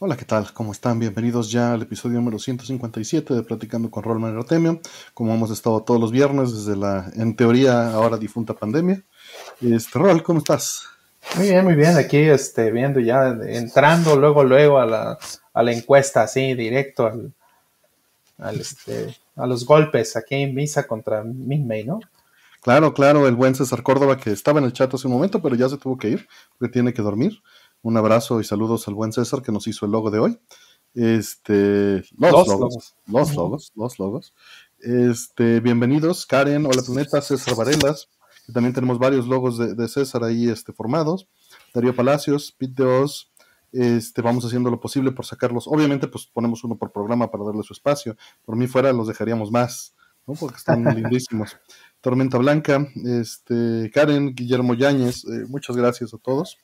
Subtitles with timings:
[0.00, 0.52] Hola, ¿qué tal?
[0.52, 1.00] ¿Cómo están?
[1.00, 4.80] Bienvenidos ya al episodio número 157 de Platicando con Rolman Artemio.
[5.12, 9.02] Como hemos estado todos los viernes desde la, en teoría, ahora difunta pandemia.
[9.60, 10.84] Este, Rol, ¿cómo estás?
[11.34, 11.96] Muy bien, muy bien.
[11.96, 15.18] Aquí este, viendo ya, entrando luego, luego a la,
[15.52, 17.32] a la encuesta, así, directo al,
[18.38, 21.98] al este, a los golpes aquí en Misa contra Minmay, ¿no?
[22.60, 25.56] Claro, claro, el buen César Córdoba que estaba en el chat hace un momento, pero
[25.56, 27.42] ya se tuvo que ir porque tiene que dormir.
[27.82, 30.38] Un abrazo y saludos al buen César que nos hizo el logo de hoy.
[30.94, 34.34] Este, los, logos, los logos, los logos.
[34.80, 38.08] Este, bienvenidos, Karen, hola planeta, César Varelas,
[38.52, 41.28] también tenemos varios logos de, César ahí este, formados.
[41.74, 43.30] Darío Palacios, Pete Oz,
[43.72, 45.68] este, vamos haciendo lo posible por sacarlos.
[45.68, 48.16] Obviamente, pues ponemos uno por programa para darle su espacio.
[48.44, 49.94] Por mí fuera los dejaríamos más,
[50.26, 50.34] ¿no?
[50.34, 51.58] Porque están lindísimos.
[52.00, 56.56] Tormenta Blanca, este, Karen, Guillermo Yáñez, eh, muchas gracias a todos.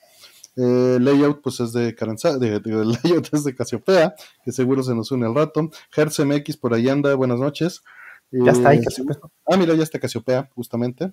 [0.56, 2.60] Eh, layout, pues es de Caranza, de,
[3.04, 5.70] layout es de Casiopea, que seguro se nos une al rato.
[6.24, 7.82] MX por ahí anda, buenas noches.
[8.30, 9.18] ya está ahí eh, Casiopea.
[9.46, 11.12] Ah, mira, ya está Casiopea, justamente.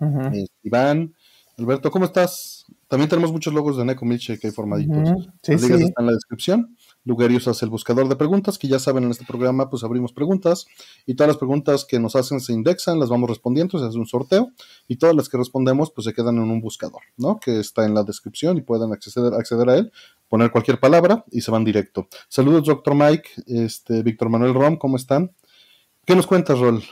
[0.00, 1.14] Eh, Iván,
[1.56, 2.66] Alberto, ¿cómo estás?
[2.88, 5.08] También tenemos muchos logos de Neko que hay formaditos.
[5.42, 6.76] Sí, Las ligas están en la descripción.
[7.04, 10.66] Lugarius hace el buscador de preguntas, que ya saben, en este programa pues abrimos preguntas
[11.06, 14.06] y todas las preguntas que nos hacen se indexan, las vamos respondiendo, se hace un
[14.06, 14.52] sorteo
[14.88, 17.40] y todas las que respondemos pues se quedan en un buscador, ¿no?
[17.40, 19.92] Que está en la descripción y pueden acceder, acceder a él,
[20.28, 22.08] poner cualquier palabra y se van directo.
[22.28, 25.34] Saludos, doctor Mike, este, Víctor Manuel Rom, ¿cómo están?
[26.04, 26.82] ¿Qué nos cuentas, Rol?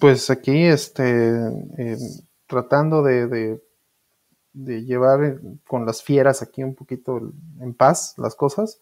[0.00, 1.46] Pues aquí, este,
[1.76, 1.98] eh,
[2.46, 3.60] tratando de
[4.58, 8.80] de llevar con las fieras aquí un poquito en paz las cosas.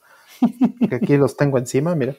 [0.88, 2.16] Que aquí los tengo encima, mira.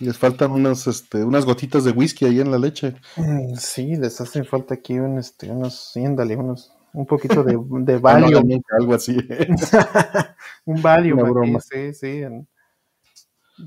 [0.00, 2.96] Les faltan unas, este, unas gotitas de whisky ahí en la leche.
[3.16, 7.98] Mm, sí, les hace falta aquí un, este, unos, síndale, unos, un poquito de, de
[7.98, 8.62] Valium.
[8.78, 9.16] algo así.
[10.64, 11.60] un Valium.
[11.60, 12.22] sí, sí.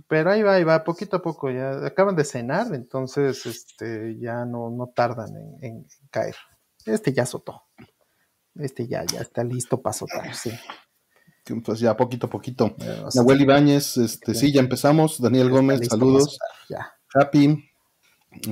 [0.10, 1.50] Pero ahí va, ahí va, poquito a poco.
[1.50, 6.36] Ya acaban de cenar, entonces este, ya no, no tardan en, en caer.
[6.86, 7.64] Este ya soltó.
[8.56, 10.52] Este ya, ya está listo para soltar, sí.
[11.56, 12.76] Pues ya poquito a poquito.
[13.16, 15.22] Nahuel Ibáñez, este, sí, ya empezamos.
[15.22, 16.38] Daniel Gómez, saludos.
[16.70, 16.94] Ya.
[17.14, 17.64] Happy.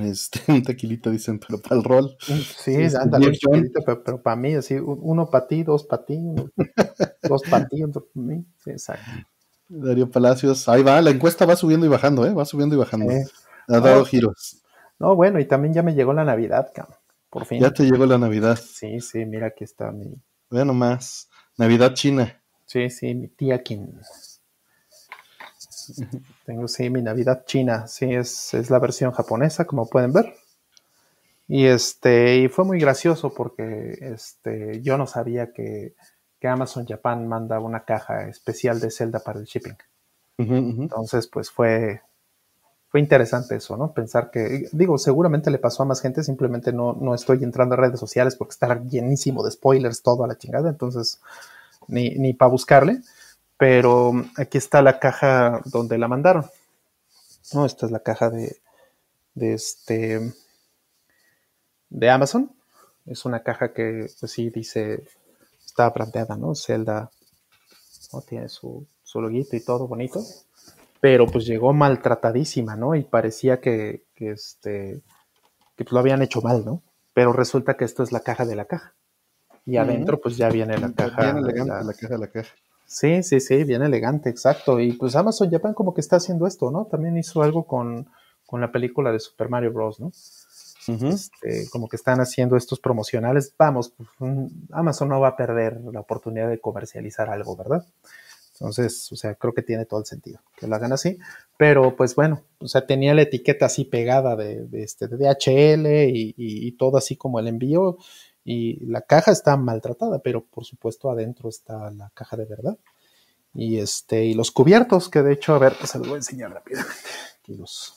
[0.01, 2.17] Este, un tequilito dicen, pero para el rol.
[2.19, 6.19] Sí, este, ándale, tequilito, pero, para mí, así, uno para ti, dos para ti,
[7.23, 8.45] dos para ti, otro para mí.
[8.63, 9.11] Sí, exacto.
[9.67, 12.33] Darío Palacios, ahí va, la encuesta va subiendo y bajando, ¿eh?
[12.33, 13.11] Va subiendo y bajando.
[13.67, 14.61] Ha dado giros.
[14.99, 16.97] No, bueno, y también ya me llegó la Navidad, cabrón.
[17.59, 18.57] Ya te llegó la Navidad.
[18.57, 20.21] Sí, sí, mira aquí está mi.
[20.49, 21.29] Bueno, más.
[21.57, 22.41] Navidad china.
[22.75, 24.01] Sí, sí, mi tía quien.
[26.45, 27.87] Tengo, sí, mi Navidad china.
[27.87, 30.33] Sí, es, es la versión japonesa, como pueden ver.
[31.47, 35.95] Y este, y fue muy gracioso porque este, yo no sabía que,
[36.37, 39.77] que Amazon Japan manda una caja especial de Zelda para el shipping.
[40.37, 42.01] Entonces, pues fue,
[42.89, 43.93] fue interesante eso, ¿no?
[43.93, 47.77] Pensar que, digo, seguramente le pasó a más gente, simplemente no, no estoy entrando a
[47.77, 51.21] redes sociales porque está llenísimo de spoilers todo a la chingada, entonces
[51.87, 53.01] ni, ni para buscarle,
[53.57, 56.45] pero aquí está la caja donde la mandaron.
[57.53, 58.57] No, esta es la caja de,
[59.33, 60.33] de este
[61.89, 62.51] de Amazon.
[63.05, 65.03] Es una caja que, pues sí, dice,
[65.65, 66.55] está planteada, ¿no?
[66.55, 67.11] Zelda,
[68.11, 68.21] ¿no?
[68.21, 70.21] tiene su, su loguito y todo bonito
[71.05, 72.95] pero pues llegó maltratadísima, ¿no?
[72.95, 75.03] Y parecía que, que este,
[75.75, 76.81] que pues lo habían hecho mal, ¿no?
[77.13, 78.95] Pero resulta que esto es la caja de la caja.
[79.65, 81.33] Y adentro pues ya viene la caja.
[81.33, 82.53] Bien elegante la, caja la caja.
[82.85, 84.79] Sí, sí, sí, bien elegante, exacto.
[84.79, 86.85] Y pues Amazon Japan como que está haciendo esto, ¿no?
[86.85, 88.07] También hizo algo con,
[88.45, 90.11] con la película de Super Mario Bros., ¿no?
[90.87, 93.53] Este, como que están haciendo estos promocionales.
[93.57, 94.09] Vamos, pues,
[94.71, 97.85] Amazon no va a perder la oportunidad de comercializar algo, ¿verdad?
[98.53, 101.17] Entonces, o sea, creo que tiene todo el sentido que lo hagan así.
[101.57, 106.71] Pero pues bueno, o sea, tenía la etiqueta así pegada de, este, de DHL y,
[106.77, 107.97] todo así como el envío.
[108.45, 112.77] Y la caja está maltratada, pero por supuesto adentro está la caja de verdad.
[113.55, 116.17] Y este, y los cubiertos, que de hecho, a ver, pues se los voy a
[116.17, 116.93] enseñar rápidamente.
[117.39, 117.95] Aquí los,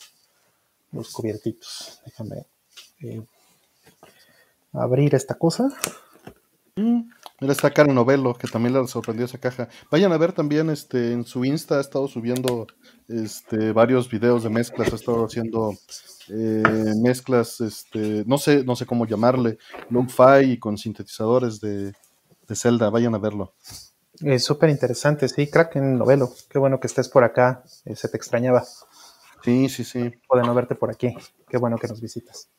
[0.91, 2.01] los cubiertitos.
[2.03, 2.47] Déjame
[3.01, 3.21] eh,
[4.73, 5.69] abrir esta cosa.
[6.75, 7.09] Mm.
[7.41, 9.69] Mira, está Karen Novelo, que también le sorprendió esa caja.
[9.89, 12.67] Vayan a ver también este, en su Insta, ha estado subiendo
[13.07, 15.73] este, varios videos de mezclas, ha estado haciendo
[16.29, 19.57] eh, mezclas, este, no sé, no sé cómo llamarle,
[19.89, 21.93] lo-fi y con sintetizadores de,
[22.47, 23.53] de Zelda, vayan a verlo.
[24.19, 28.17] Es súper interesante, sí, Kraken Novelo, qué bueno que estés por acá, eh, se te
[28.17, 28.65] extrañaba.
[29.43, 30.11] Sí, sí, sí.
[30.27, 31.15] Puedo no verte por aquí,
[31.47, 32.49] qué bueno que nos visitas.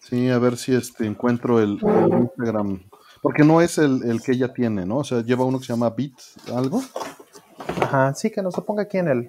[0.00, 2.88] Sí, a ver si este encuentro el, el Instagram
[3.22, 4.98] porque no es el, que ella tiene, ¿no?
[4.98, 6.12] O sea, lleva uno que se llama Beat
[6.54, 6.82] algo.
[7.80, 9.28] Ajá, sí, que nos lo ponga aquí en el.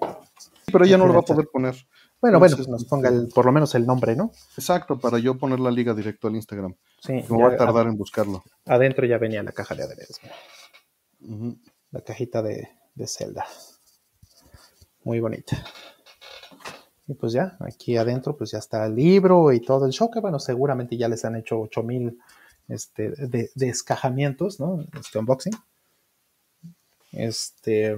[0.72, 1.76] Pero ella no lo va a poder poner.
[2.20, 4.32] Bueno, bueno, pues nos ponga el, por lo menos el nombre, ¿no?
[4.58, 6.76] Exacto, para yo poner la liga directo al Instagram.
[7.00, 7.14] Sí.
[7.14, 8.44] Me voy a tardar en buscarlo.
[8.66, 10.20] Adentro ya venía la caja de aderezos.
[11.92, 13.46] La cajita de, de Zelda.
[15.04, 15.64] Muy bonita.
[17.08, 20.20] Y pues ya, aquí adentro pues ya está el libro y todo el show, que
[20.20, 22.20] bueno, seguramente ya les han hecho 8000
[22.68, 24.86] este, de, descajamientos, ¿no?
[25.00, 25.54] Este unboxing.
[27.12, 27.96] Este,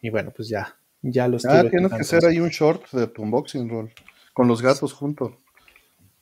[0.00, 3.22] y bueno, pues ya, ya los Ah, tienes que hacer ahí un short de tu
[3.22, 3.92] unboxing, Roll,
[4.32, 5.32] con los gatos juntos.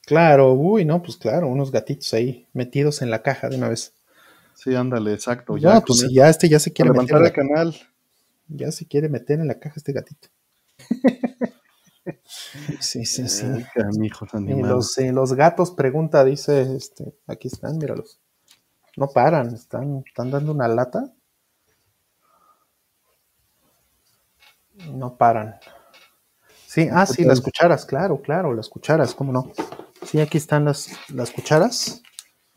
[0.07, 3.93] Claro, uy, no, pues claro, unos gatitos ahí metidos en la caja de una vez.
[4.55, 5.57] Sí, ándale, exacto.
[5.57, 7.17] Ya, pues ya este ya se quiere meter.
[7.17, 7.75] el canal.
[8.49, 10.29] Ya se quiere meter en la caja este gatito.
[12.81, 13.47] sí, sí, sí.
[14.47, 18.21] y los, los gatos, pregunta, dice, este, aquí están, míralos.
[18.97, 21.13] No paran, están, están dando una lata.
[24.93, 25.59] No paran.
[26.67, 29.53] Sí, ah, sí, las cucharas, claro, claro, las cucharas, ¿cómo no?
[30.07, 32.03] Sí, aquí están las, las cucharas.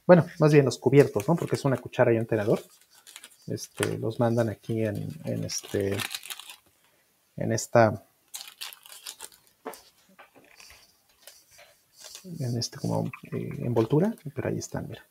[0.06, 1.36] Bueno, más bien los cubiertos, ¿no?
[1.36, 2.62] Porque es una cuchara y un tenedor.
[3.48, 5.98] Este, los mandan aquí en, en este,
[7.36, 8.06] en esta,
[12.24, 15.06] en este como eh, envoltura, pero ahí están, mira.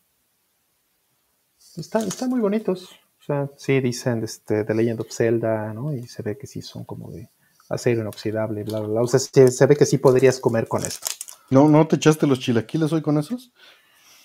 [1.77, 2.91] Están, están muy bonitos.
[3.21, 5.93] O sea, sí dicen este, The Legend of Zelda, ¿no?
[5.95, 7.31] Y se ve que sí son como de
[7.69, 9.03] acero inoxidable, bla, bla, bla.
[9.03, 11.07] O sea, se, ve que sí podrías comer con esto.
[11.51, 13.53] ¿No, ¿No te echaste los chilaquiles hoy con esos?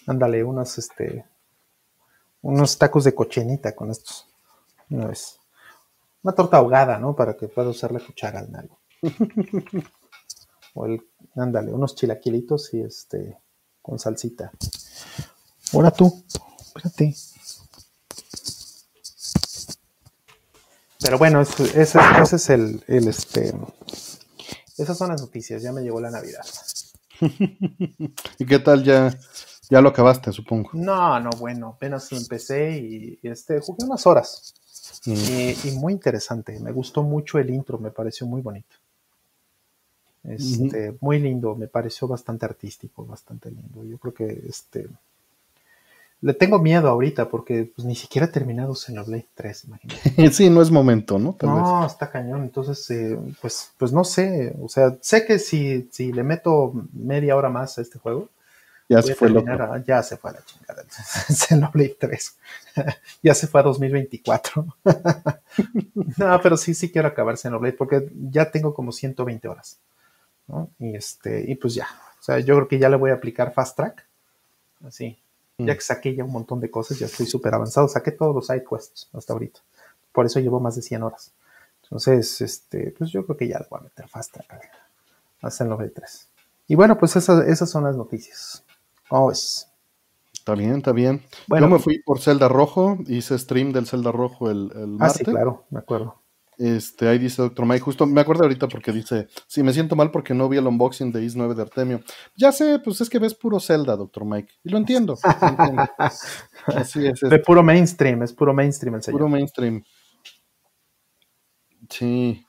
[0.07, 1.25] Ándale, unos, este,
[2.42, 4.28] unos tacos de cochinita con estos.
[4.90, 5.40] Una vez.
[6.24, 7.16] Una torta ahogada, ¿no?
[7.16, 8.80] Para que pueda usar la cuchara en algo.
[10.77, 11.01] o el,
[11.35, 13.38] ándale, unos chilaquilitos y este,
[13.81, 14.51] con salsita.
[15.74, 16.24] Ahora tú,
[16.65, 17.15] espérate.
[21.00, 22.00] Pero bueno, ese, ese,
[22.35, 23.53] es el, el, este.
[24.77, 26.45] Esas son las noticias, ya me llegó la Navidad.
[27.19, 29.18] ¿Y qué tal ya?
[29.69, 30.69] Ya lo acabaste, supongo.
[30.73, 34.53] No, no, bueno, apenas empecé y, este, jugué unas horas.
[35.06, 35.13] Mm.
[35.65, 38.75] Y, muy interesante, me gustó mucho el intro, me pareció muy bonito.
[40.27, 43.83] Este, Muy lindo, me pareció bastante artístico, bastante lindo.
[43.85, 44.88] Yo creo que este,
[46.19, 50.31] le tengo miedo ahorita porque pues, ni siquiera he terminado Xenoblade 3, imagínate.
[50.31, 51.38] sí, no es momento, ¿no?
[51.41, 52.44] no, está cañón.
[52.44, 54.56] Entonces, eh, pues, pues no sé.
[54.62, 58.30] O sea, sé que si, si le meto media hora más a este juego,
[58.89, 59.30] ya se fue
[59.85, 60.83] Ya se fue a la chingada
[61.27, 62.38] Xenoblade 3.
[63.23, 64.65] ya se fue a 2024.
[66.18, 69.77] no, pero sí, sí quiero acabar Xenoblade porque ya tengo como 120 horas.
[70.47, 70.69] ¿No?
[70.79, 71.88] Y este, y pues ya.
[72.19, 74.07] O sea, yo creo que ya le voy a aplicar Fast Track.
[74.85, 75.17] Así,
[75.57, 77.88] ya que saqué ya un montón de cosas, ya estoy súper avanzado.
[77.88, 79.59] Saqué todos los side quests hasta ahorita.
[80.11, 81.33] Por eso llevo más de 100 horas.
[81.83, 84.69] Entonces, este, pues yo creo que ya le voy a meter fast track
[85.41, 86.27] hasta el 93.
[86.67, 88.63] Y bueno, pues esas, esas son las noticias.
[89.07, 89.67] ¿Cómo ves?
[90.33, 91.23] Está bien, está bien.
[91.47, 95.21] Bueno, yo me fui por Zelda Rojo, hice stream del Zelda Rojo el, el martes.
[95.21, 96.21] Ah, sí, claro, me acuerdo.
[96.57, 100.09] Este, ahí dice Doctor Mike, justo me acuerdo ahorita porque dice, sí, me siento mal
[100.09, 102.01] porque no vi el unboxing de Is 9 de Artemio.
[102.36, 104.54] Ya sé, pues es que ves puro Zelda, Doctor Mike.
[104.63, 105.15] Y lo entiendo.
[106.65, 107.19] Así es.
[107.19, 109.19] De puro mainstream, es puro mainstream el señor.
[109.19, 109.83] Puro mainstream.
[111.89, 112.44] Sí.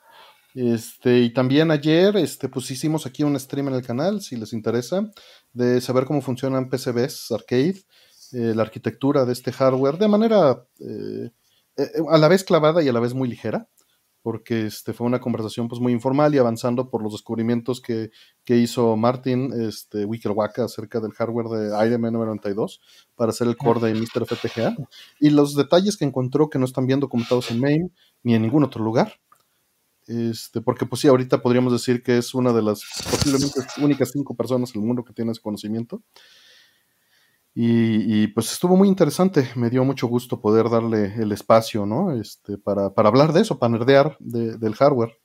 [0.55, 4.55] Este, y también ayer, este, pues hicimos aquí un stream en el canal, si les
[4.55, 5.09] interesa,
[5.53, 7.77] de saber cómo funcionan PCBs arcade,
[8.33, 11.31] eh, la arquitectura de este hardware, de manera eh,
[11.77, 13.69] eh, a la vez clavada y a la vez muy ligera
[14.29, 18.11] porque este, fue una conversación pues, muy informal y avanzando por los descubrimientos que,
[18.47, 22.79] hizo Martin este, Wickerwaka acerca del hardware de IRM92
[23.17, 24.27] para hacer el core de Mr.
[24.27, 24.77] FPGA
[25.19, 27.91] y los detalles que encontró que no están bien documentados en MAME
[28.23, 29.15] ni en ningún otro lugar.
[30.07, 34.37] Este, porque pues sí, ahorita podríamos decir que es una de las posiblemente únicas cinco
[34.37, 36.03] personas en el mundo que tiene ese conocimiento.
[37.61, 42.13] Y, pues estuvo muy interesante, me dio mucho gusto poder darle el espacio, ¿no?
[42.13, 45.19] Este, para, hablar de eso, para nerdear del hardware.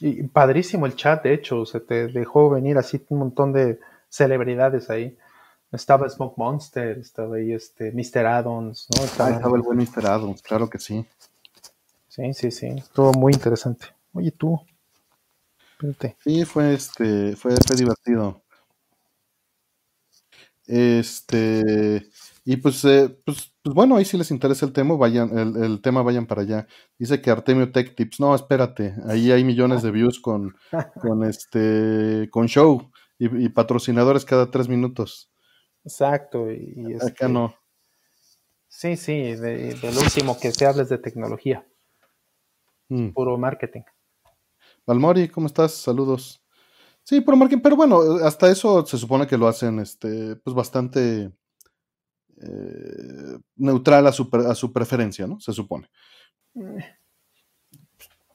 [0.00, 3.80] Y padrísimo el chat, de hecho, se te dejó venir así un montón de
[4.10, 5.16] celebridades ahí.
[5.72, 8.26] Estaba Smoke Monster, estaba ahí este Mr.
[8.26, 9.02] Addons, ¿no?
[9.02, 10.06] Estaba, estaba el buen Mr.
[10.06, 11.06] Addons, claro que sí.
[12.06, 13.86] Sí, sí, sí, estuvo muy interesante.
[14.12, 14.60] Oye, tú,
[15.72, 16.16] espérate.
[16.22, 18.42] Sí, fue este, fue, fue divertido.
[20.66, 22.08] Este,
[22.44, 26.02] y pues, eh, pues, pues, bueno, ahí si les interesa el tema, vayan, el, tema
[26.02, 26.66] vayan para allá.
[26.98, 30.54] Dice que Artemio Tech Tips, no, espérate, ahí hay millones de views con,
[31.00, 35.32] con este, con show y, patrocinadores cada tres minutos.
[35.84, 37.54] Exacto, y, acá este no.
[38.68, 41.66] Sí, sí, de, del último que se hables de tecnología.
[42.88, 43.08] Mm.
[43.10, 43.82] Puro marketing.
[44.86, 45.72] Valmori, ¿cómo estás?
[45.72, 46.45] Saludos.
[47.06, 51.30] Sí, puro marketing, pero bueno, hasta eso se supone que lo hacen este, pues bastante
[52.42, 55.38] eh, neutral a su, a su preferencia, ¿no?
[55.38, 55.88] Se supone.
[56.56, 56.84] Eh.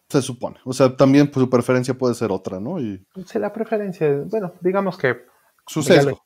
[0.07, 0.59] Se supone.
[0.63, 2.79] O sea, también pues, su preferencia puede ser otra, ¿no?
[2.79, 3.05] Y...
[3.25, 5.17] Sí, la preferencia, bueno, digamos que...
[5.67, 6.23] Su sesgo.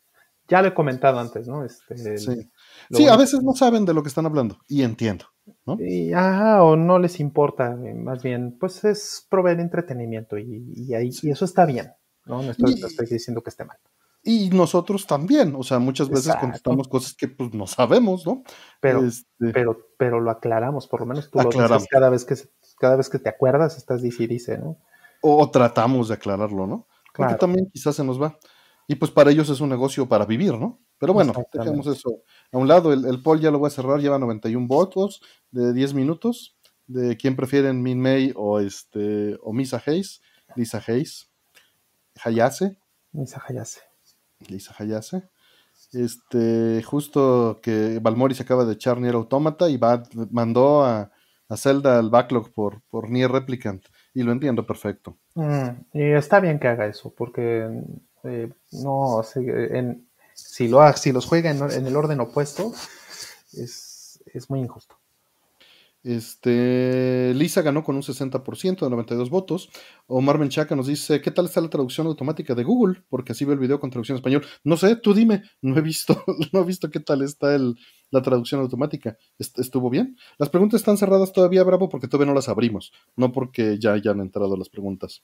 [0.48, 1.66] Ya lo, he comentado antes, ¿no?
[1.66, 2.52] Este, sí,
[2.92, 5.26] sí a veces no saben de lo que están hablando, y entiendo,
[5.66, 5.78] ¿no?
[5.80, 11.10] Y, ajá, o no les importa, eh, más bien, pues es proveer entretenimiento y, ahí,
[11.24, 11.92] y eso está bien,
[12.26, 12.42] ¿no?
[12.42, 12.76] No estoy,
[13.10, 13.78] diciendo que esté mal.
[14.24, 18.44] Y nosotros también, o sea, muchas veces contestamos cosas que pues no sabemos, ¿no?
[18.82, 22.36] Pero, este pero, pero lo aclaramos, por lo menos tú lo dices cada vez que
[22.80, 24.80] cada vez que te acuerdas estás dice dice, ¿no?
[25.22, 26.88] O, tratamos de aclararlo, ¿no?
[27.16, 28.38] Porque también quizás se nos va.
[28.88, 30.80] Y pues para ellos es un negocio para vivir, ¿no?
[30.98, 32.94] Pero bueno, dejemos eso a un lado.
[32.94, 36.58] El, el, poll ya lo voy a cerrar, lleva 91 votos de 10 minutos.
[36.88, 40.22] De quién prefieren Min May o este o Misa Hayes,
[40.56, 41.32] Lisa Hayes,
[42.24, 42.78] Hayase.
[43.12, 43.82] Misa Hayase.
[44.48, 45.30] Lisa Hayase.
[45.94, 51.12] Este, justo que Balmori se acaba de echar Nier Automata y va, mandó a,
[51.48, 53.86] a Zelda al backlog por, por Nier Replicant.
[54.14, 55.18] Y lo entiendo perfecto.
[55.36, 57.70] Mm, y está bien que haga eso, porque
[58.24, 62.74] eh, no, en, si, lo, si los juega en, en el orden opuesto,
[63.54, 64.98] es, es muy injusto.
[66.06, 69.72] Este, Lisa ganó con un 60% de 92 votos.
[70.06, 73.02] Omar Menchaca nos dice, ¿qué tal está la traducción automática de Google?
[73.10, 74.46] Porque así ve el video con traducción español.
[74.64, 77.58] No sé, tú dime, no he visto, no he visto qué tal está
[78.12, 79.18] la traducción automática.
[79.40, 80.16] ¿Estuvo bien?
[80.38, 84.20] Las preguntas están cerradas todavía, Bravo, porque todavía no las abrimos, no porque ya hayan
[84.20, 85.24] entrado las preguntas.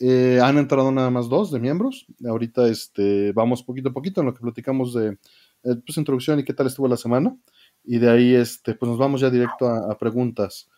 [0.00, 2.06] Eh, han entrado nada más dos de miembros.
[2.28, 5.18] Ahorita este, vamos poquito a poquito en lo que platicamos de
[5.62, 7.36] eh, pues, introducción y qué tal estuvo la semana
[7.84, 10.68] y de ahí este, pues nos vamos ya directo a, preguntas.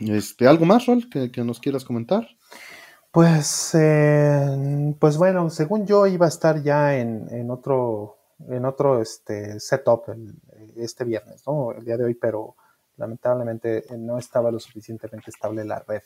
[0.00, 2.26] Este, ¿Algo más, Rol, que, nos quieras comentar?
[3.10, 8.16] Pues, eh, pues bueno, según yo iba a estar ya en, otro,
[8.48, 10.04] en otro este, setup
[10.76, 11.72] este viernes, ¿no?
[11.72, 12.56] El día de hoy, pero
[12.96, 16.02] lamentablemente no estaba lo suficientemente estable la red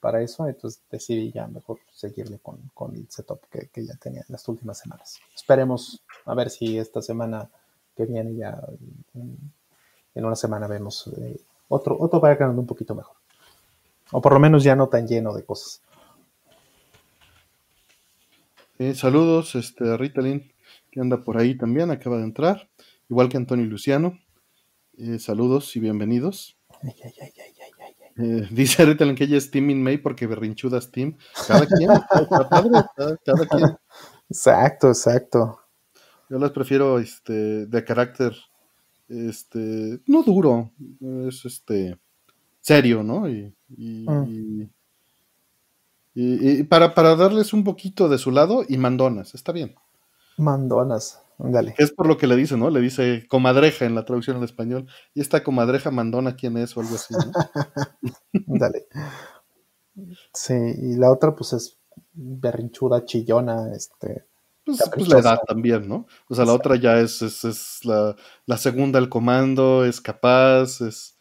[0.00, 4.26] para eso, entonces decidí ya mejor seguirle con, el setup que, que, ya tenía en
[4.28, 5.18] las últimas semanas.
[5.34, 7.50] Esperemos a ver si esta semana
[7.96, 8.58] que viene ya
[9.14, 13.16] en, una semana vemos eh, otro, otro background un poquito mejor.
[14.12, 15.80] O por lo menos ya no tan lleno de cosas.
[18.78, 20.52] Eh, saludos, este, Ritalin,
[20.90, 22.68] que anda por ahí también, acaba de entrar,
[23.08, 24.18] igual que Antonio Luciano.
[24.96, 26.56] Eh, saludos y bienvenidos.
[28.50, 31.16] dice Ritalin que ella es Team in May porque berrinchudas Team.
[31.48, 31.88] Cada quien,
[33.24, 33.76] cada quien.
[34.28, 35.63] Exacto, exacto.
[36.30, 38.34] Yo las prefiero este, de carácter,
[39.08, 40.70] este, no duro,
[41.28, 41.98] es este,
[42.60, 43.28] serio, ¿no?
[43.28, 44.06] Y, y,
[46.14, 46.66] mm.
[46.68, 49.74] para, para, darles un poquito de su lado y mandonas, está bien.
[50.38, 51.74] Mandonas, dale.
[51.78, 52.70] Es por lo que le dice, ¿no?
[52.70, 54.86] Le dice comadreja en la traducción al español.
[55.14, 56.76] Y esta comadreja mandona, ¿quién es?
[56.76, 57.32] O algo así, ¿no?
[58.46, 58.86] dale.
[60.32, 61.78] Sí, y la otra, pues es
[62.14, 64.26] berrinchuda, chillona, este
[64.64, 66.06] pues, pues, la edad también, ¿no?
[66.28, 71.16] O sea, la otra ya es, es, la, segunda al comando, es capaz, es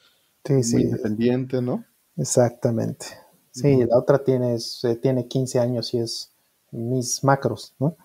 [0.49, 1.85] muy independiente, ¿no?
[2.17, 3.05] Exactamente.
[3.51, 6.31] Sí, la otra tiene, eh, tiene 15 años y es
[6.71, 7.95] mis macros, ¿no?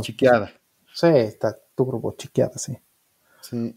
[0.00, 0.50] chiqueada.
[0.94, 2.76] Sí, está turbo chiqueada, sí.
[3.40, 3.74] Sí.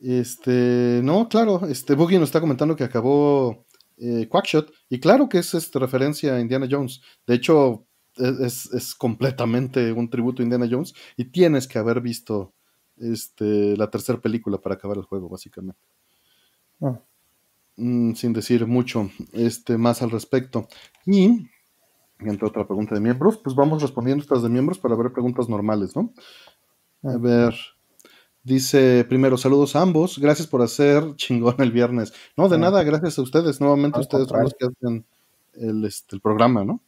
[0.00, 5.38] Este, no, claro, este Boogie nos está comentando que acabó eh, Quackshot, y claro que
[5.38, 7.00] es este, referencia a Indiana Jones.
[7.26, 7.87] De hecho,
[8.18, 12.52] es, completamente un tributo a Indiana Jones y tienes que haber visto
[12.96, 15.80] este, la tercera película para acabar el juego, básicamente.
[16.80, 17.00] Ah.
[17.76, 20.66] Mm, sin decir mucho este, más al respecto.
[21.06, 21.48] Y,
[22.18, 25.94] entre otra pregunta de miembros, pues vamos respondiendo estas de miembros para ver preguntas normales,
[25.94, 26.12] ¿no?
[27.04, 27.18] A ah.
[27.18, 27.54] ver,
[28.42, 32.12] dice primero, saludos a ambos, gracias por hacer chingón el viernes.
[32.36, 32.58] No, de ah.
[32.58, 35.06] nada, gracias a ustedes, nuevamente ustedes son los que hacen
[35.54, 36.82] el, este, el programa, ¿no?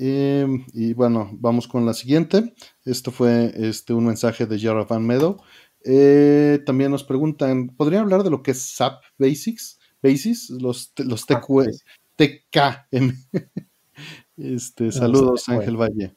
[0.00, 2.54] Em, y bueno, vamos con la siguiente.
[2.84, 5.42] Esto fue este, un mensaje de Jara Van Meadow.
[5.84, 9.80] Eh, también nos preguntan, ¿podría hablar de lo que es SAP Basics?
[10.00, 13.12] Basics, los, los TKM.
[14.36, 16.14] este, saludos, Ángel Valle.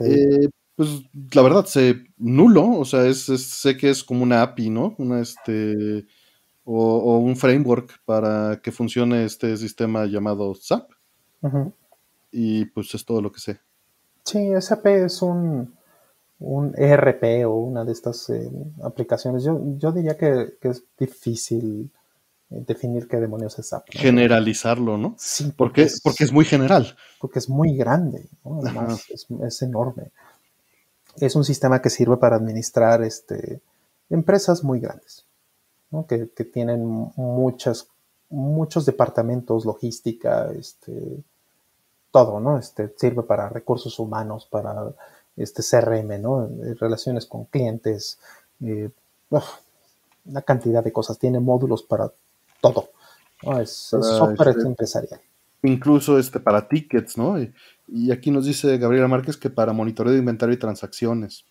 [0.00, 0.90] Eh, pues
[1.32, 4.94] la verdad, sé nulo, o sea, es, sé que es como una API, ¿no?
[4.98, 6.06] Una este,
[6.62, 10.92] o, un framework para que funcione este sistema llamado SAP.
[12.30, 13.60] Y pues es todo lo que sé.
[14.24, 15.72] Sí, SAP es un,
[16.40, 18.50] un ERP o una de estas eh,
[18.82, 21.90] aplicaciones, yo, yo diría que, es difícil
[22.50, 23.88] eh, definir qué demonios es SAP.
[23.90, 25.14] Generalizarlo, ¿no?
[25.18, 25.52] Sí.
[25.56, 26.96] Porque, es, porque es muy general.
[27.20, 30.10] Porque es muy grande, además es, enorme.
[31.16, 33.60] Es un sistema que sirve para administrar este,
[34.08, 35.26] empresas muy grandes,
[36.08, 37.88] que, que, tienen muchas,
[38.28, 41.24] muchos departamentos, logística, este,
[42.10, 42.58] todo, ¿no?
[42.58, 44.92] Este, sirve para recursos humanos, para
[45.36, 46.44] este CRM, ¿no?
[46.44, 48.18] Eh, relaciones con clientes,
[48.60, 48.90] eh,
[50.24, 51.18] una cantidad de cosas.
[51.18, 52.10] Tiene módulos para
[52.60, 52.90] todo.
[53.60, 55.20] Es, software este, empresarial.
[55.62, 57.36] Incluso este para tickets, ¿no?
[57.40, 61.44] Y, aquí nos dice Gabriela Márquez que para monitoreo de inventario y transacciones.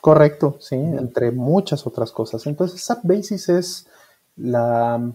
[0.00, 2.46] correcto, sí, entre muchas otras cosas.
[2.46, 3.86] Entonces, SAP Basis es
[4.36, 5.10] la,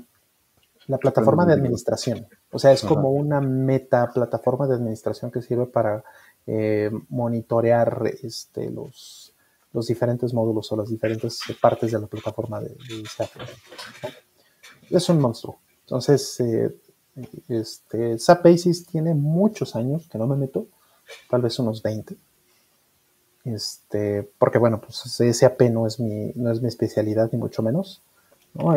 [0.88, 2.28] la plataforma de administración.
[2.52, 6.04] O sea, es como una meta plataforma de administración que sirve para
[6.48, 9.34] eh, monitorear este, los,
[9.74, 12.76] los diferentes módulos o las diferentes partes de la plataforma de,
[13.10, 13.30] SAP.
[14.90, 15.60] Es un monstruo.
[15.86, 16.76] Entonces, eh,
[17.48, 20.68] este, SAP Basis tiene muchos años que no me meto,
[21.30, 22.18] tal vez unos 20.
[23.46, 24.98] Este, porque bueno, pues
[25.38, 28.02] SAP no es mi, no es mi especialidad, ni mucho menos.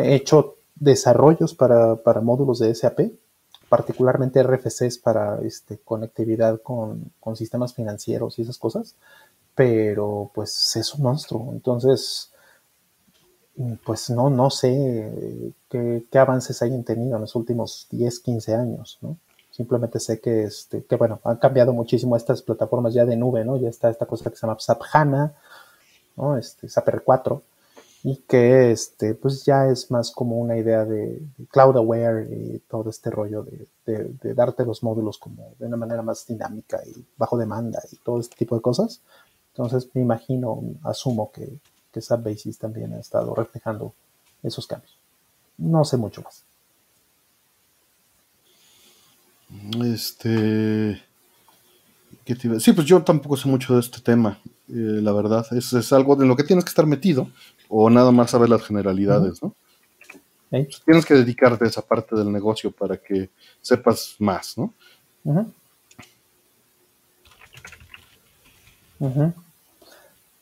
[0.01, 3.11] He hecho desarrollos para, para módulos de SAP,
[3.75, 8.95] particularmente RFCs para este, conectividad con, sistemas financieros y esas cosas,
[9.53, 11.51] pero pues es un monstruo.
[11.51, 12.31] Entonces,
[13.83, 19.17] pues no, no sé qué, avances hayan tenido en los últimos 10, 15 años, ¿no?
[19.51, 23.57] Simplemente sé que, este, que, bueno, han cambiado muchísimo estas plataformas ya de nube, ¿no?
[23.57, 25.33] Ya está esta cosa que se llama SAP HANA,
[26.15, 26.37] ¿no?
[26.37, 27.41] Este, SAP R4,
[28.07, 31.19] y que este, pues ya es más como una idea de,
[31.49, 33.43] cloud aware y todo este rollo
[33.83, 38.19] de, darte los módulos como de una manera más dinámica y bajo demanda y todo
[38.19, 39.01] este tipo de cosas.
[39.55, 41.49] Entonces me imagino, asumo que,
[41.91, 42.27] que SAP
[42.59, 43.95] también ha estado reflejando
[44.43, 44.99] esos cambios.
[45.57, 46.43] No sé mucho más.
[49.83, 51.01] Este.
[52.59, 55.45] Sí, pues yo tampoco sé mucho de este tema, eh, la verdad.
[55.51, 57.29] Es, es, algo en lo que tienes que estar metido
[57.69, 59.55] o nada más saber las generalidades, ¿no?
[60.49, 63.29] Pues tienes que dedicarte a esa parte del negocio para que
[63.61, 64.73] sepas más, ¿no?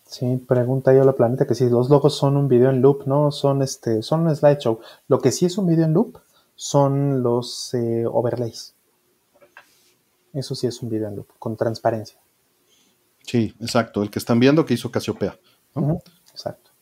[0.06, 3.32] Sí, pregunta yo la planeta que si los logos son un video en loop, no
[3.32, 4.80] son este, son un slideshow.
[5.08, 6.20] Lo que sí es un video en loop
[6.56, 8.76] son los eh, overlays.
[10.34, 12.20] Eso sí es un video en loop, con transparencia.
[13.24, 14.04] Sí, exacto.
[14.04, 15.36] El que están viendo que hizo Casiopea.
[16.32, 16.73] Exacto.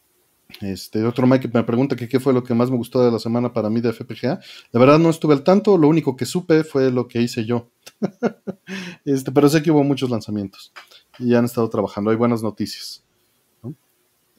[0.59, 3.19] Este, otro Mike me pregunta que qué fue lo que más me gustó de la
[3.19, 4.39] semana para mí de FPGA.
[4.71, 7.69] La verdad no estuve al tanto, lo único que supe fue lo que hice yo.
[9.05, 10.73] este, pero sé que hubo muchos lanzamientos
[11.19, 13.03] y han estado trabajando, hay buenas noticias.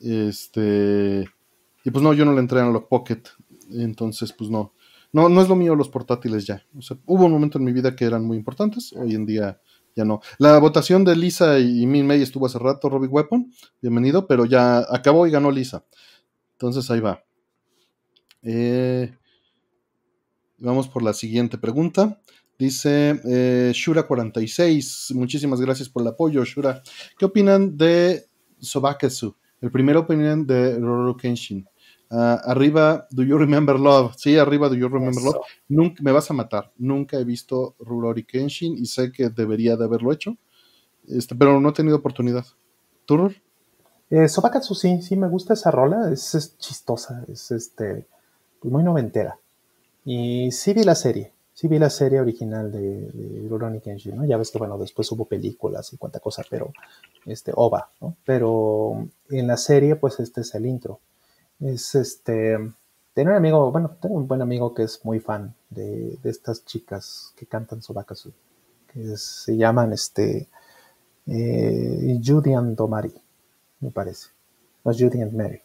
[0.00, 1.28] Este,
[1.84, 3.22] y pues no, yo no le entré a Lock Pocket,
[3.70, 4.74] entonces pues no.
[5.12, 6.64] No, no es lo mío los portátiles ya.
[7.04, 9.60] hubo un momento en mi vida que eran muy importantes, hoy en día
[9.94, 10.20] ya no.
[10.38, 14.84] La votación de Lisa y Min May estuvo hace rato, Robbie Weapon, bienvenido, pero ya
[14.90, 15.84] acabó y ganó Lisa.
[16.52, 17.24] Entonces ahí va.
[18.42, 19.14] Eh,
[20.58, 22.20] vamos por la siguiente pregunta.
[22.58, 26.82] Dice eh, Shura46, muchísimas gracias por el apoyo, Shura.
[27.18, 28.24] ¿Qué opinan de
[28.60, 29.36] Sobakasu?
[29.60, 31.66] El primer opinión de Roro Kenshin.
[32.14, 34.16] Ah, arriba, Do You Remember Love?
[34.18, 35.36] Sí, arriba, Do You Remember Love?
[35.68, 36.70] Nunca, me vas a matar.
[36.76, 40.36] Nunca he visto Rurouni Kenshin y sé que debería de haberlo hecho,
[41.08, 42.44] este, pero no he tenido oportunidad.
[43.06, 43.32] ¿Tú,
[44.10, 48.06] eh, Sobakatsu sí, sí me gusta esa rola, es, chistosa, es este,
[48.60, 49.38] pues muy noventera.
[50.04, 54.26] Y sí vi la serie, sí vi la serie original de, de Rurouni Kenshin, ¿no?
[54.26, 56.74] Ya ves que, bueno, después hubo películas y cuánta cosa, pero,
[57.24, 58.16] este, OVA, ¿no?
[58.26, 61.00] Pero en la serie, pues este es el intro
[61.64, 62.58] es este.
[63.14, 67.32] Tengo un amigo, bueno, tengo un buen amigo que es muy fan de, estas chicas
[67.36, 68.32] que cantan Sobakasu,
[68.92, 70.48] que se llaman este.
[71.26, 73.14] Eh, Judy and Domari,
[73.80, 74.28] me parece.
[74.84, 75.60] No Judy and Mary.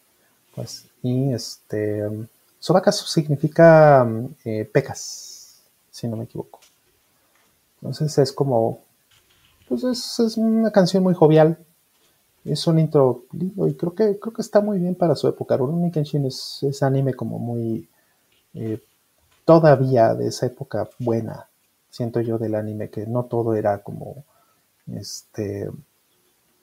[0.56, 2.04] Pues, y este.
[2.60, 4.08] Sobakasu significa
[4.44, 6.60] eh, pecas, si no me equivoco.
[7.82, 8.84] Entonces es como.
[9.68, 11.58] Pues es, es una canción muy jovial,
[12.52, 15.58] es un intro lindo y creo que, creo que está muy bien para su época.
[15.58, 17.88] Rurouni Kenshin es, es anime como muy
[18.54, 18.82] eh,
[19.46, 21.48] todavía de esa época buena,
[21.90, 24.24] siento yo del anime, que no todo era como
[24.94, 25.70] este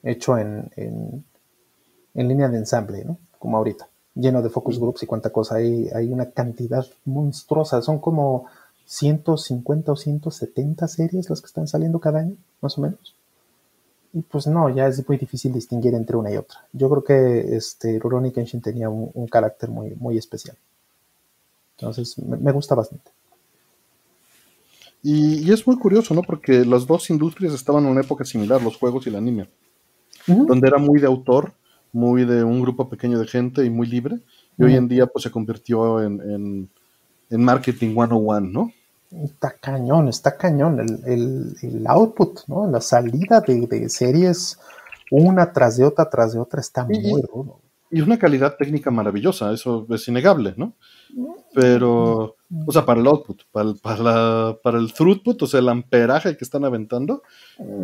[0.02, 3.18] hecho en, en, línea de ensamble, ¿no?
[3.38, 5.56] Como ahorita, lleno de focus groups y cuánta cosa.
[5.56, 8.46] Hay, hay una cantidad monstruosa, son como
[8.86, 13.14] 150 o 170 series las que están saliendo cada año, más o menos.
[14.22, 16.66] Pues no, ya es muy difícil distinguir entre una y otra.
[16.72, 20.56] Yo creo que este Rurouni Kenshin tenía un, carácter muy, muy especial.
[21.76, 23.10] Entonces, me, gusta bastante.
[25.02, 26.22] Y, es muy curioso, ¿no?
[26.22, 29.48] Porque las dos industrias estaban en una época similar, los juegos y el anime.
[30.26, 31.52] Donde era muy de autor,
[31.92, 34.20] muy de un grupo pequeño de gente y muy libre.
[34.56, 36.70] Y hoy en día, pues se convirtió en, en,
[37.30, 38.72] en marketing 101, ¿no?
[39.10, 40.80] Está cañón, está cañón.
[40.80, 42.68] El, el, output, ¿no?
[42.68, 44.58] La salida de, series
[45.10, 47.60] una tras de otra tras de otra está muy rudo.
[47.90, 50.72] Y una calidad técnica maravillosa, eso es innegable, ¿no?
[51.54, 52.34] Pero,
[52.66, 56.36] o sea, para el output, para el, para, para el throughput, o sea, el amperaje
[56.36, 57.22] que están aventando,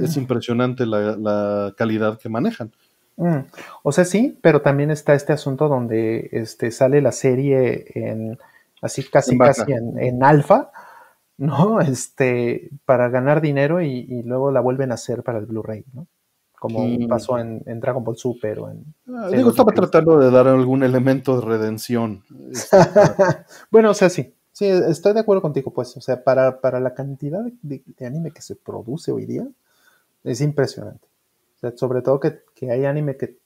[0.01, 0.21] es mm.
[0.21, 2.73] impresionante la, calidad que manejan.
[3.17, 3.41] Mm.
[3.85, 8.37] O sea, sí, pero también está este asunto donde este, sale la serie en
[8.83, 10.73] así casi casi en, en alfa
[11.41, 11.81] ¿no?
[11.81, 16.07] Este, para ganar dinero y, luego la vuelven a hacer para el Blu-ray, ¿no?
[16.59, 18.85] Como pasó en, Dragon Ball Super o en...
[19.09, 22.23] Ah, digo, estaba tratando de dar algún elemento de redención.
[22.53, 22.77] Este,
[23.71, 24.35] bueno, o sea, sí.
[24.53, 25.97] Sí, estoy de acuerdo contigo, pues.
[25.97, 29.49] O sea, para, para la cantidad de, anime que se produce hoy día,
[30.23, 31.09] es impresionante.
[31.57, 33.39] O sea, sobre todo que, hay anime que,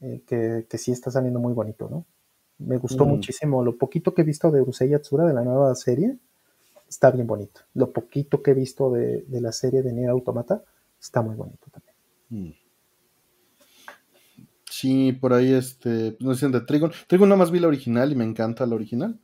[0.00, 2.06] eh, que, que, sí está saliendo muy bonito, ¿no?
[2.56, 3.08] Me gustó mm.
[3.08, 3.62] muchísimo.
[3.62, 6.16] Lo poquito que he visto de Urusei Yatsura, de la nueva serie,
[6.92, 7.62] está bien bonito.
[7.72, 10.62] Lo poquito que he visto de, la serie de Nier Automata
[11.00, 11.96] está muy bonito también.
[12.28, 12.54] Mm.
[14.70, 16.92] Sí, por ahí este, nos dicen de Trigon.
[17.06, 19.18] Trigon nada más vi la original y me encanta la original.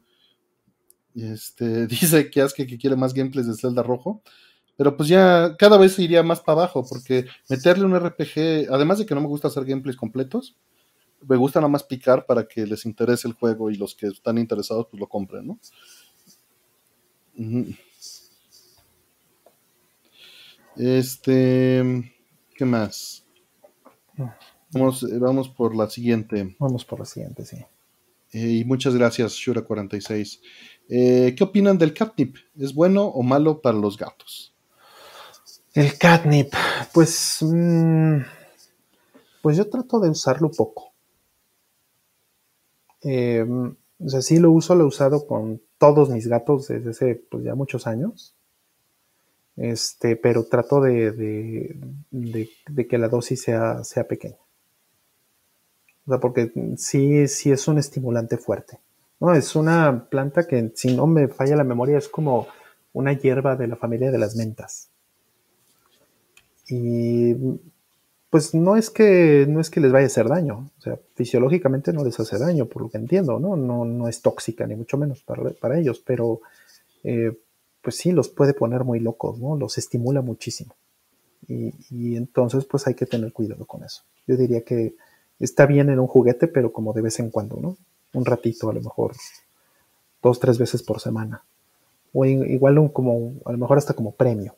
[1.14, 4.22] Este, dice que Aske que quiere más gameplays de Zelda Rojo.
[4.78, 9.06] Pero pues ya cada vez iría más para abajo, porque meterle un RPG, además de
[9.06, 10.56] que no me gusta hacer gameplays completos,
[11.26, 14.38] me gusta nada más picar para que les interese el juego y los que están
[14.38, 15.58] interesados pues lo compren, ¿no?
[20.76, 22.12] Este,
[22.54, 23.24] ¿qué más?
[24.70, 26.56] Vamos, eh, vamos por la siguiente.
[26.58, 27.56] Vamos por la siguiente, sí.
[28.32, 30.40] Eh, y muchas gracias, Shura46.
[30.88, 32.36] Eh, ¿Qué opinan del catnip?
[32.58, 34.54] ¿Es bueno o malo para los gatos?
[35.74, 36.52] El catnip,
[36.92, 38.18] pues, mm,
[39.42, 40.92] pues yo trato de usarlo poco.
[44.00, 47.44] O sea, sí lo uso, lo he usado con todos mis gatos desde hace pues,
[47.44, 48.34] ya muchos años.
[49.56, 51.76] Este, pero trato de,
[52.88, 54.36] que la dosis sea, sea, pequeña.
[56.06, 58.78] O sea, porque sí, sí es un estimulante fuerte.
[59.18, 59.34] ¿no?
[59.34, 62.46] Es una planta que, si no me falla la memoria, es como
[62.92, 64.90] una hierba de la familia de las mentas.
[66.68, 67.34] Y
[68.30, 71.92] pues no es que no es que les vaya a hacer daño, o sea, fisiológicamente
[71.92, 73.56] no les hace daño, por lo que entiendo, ¿no?
[73.56, 76.40] No, no es tóxica, ni mucho menos para, ellos, pero
[77.04, 77.38] eh,
[77.80, 79.56] pues sí, los puede poner muy locos, ¿no?
[79.56, 80.74] Los estimula muchísimo.
[81.46, 84.02] Y, entonces, pues hay que tener cuidado con eso.
[84.26, 84.94] Yo diría que
[85.38, 87.78] está bien en un juguete, pero como de vez en cuando, ¿no?
[88.12, 89.12] Un ratito, a lo mejor
[90.22, 91.42] dos, tres veces por semana.
[92.12, 94.56] O igual un, como, a lo mejor hasta como premio,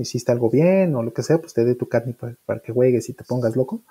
[0.00, 3.08] Hiciste algo bien o lo que sea, pues te dé tu carne para, que juegues
[3.08, 3.82] y te pongas loco.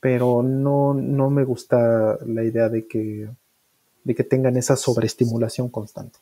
[0.00, 3.28] Pero no, no me gusta la idea de que,
[4.04, 6.18] de que tengan esa sobreestimulación constante.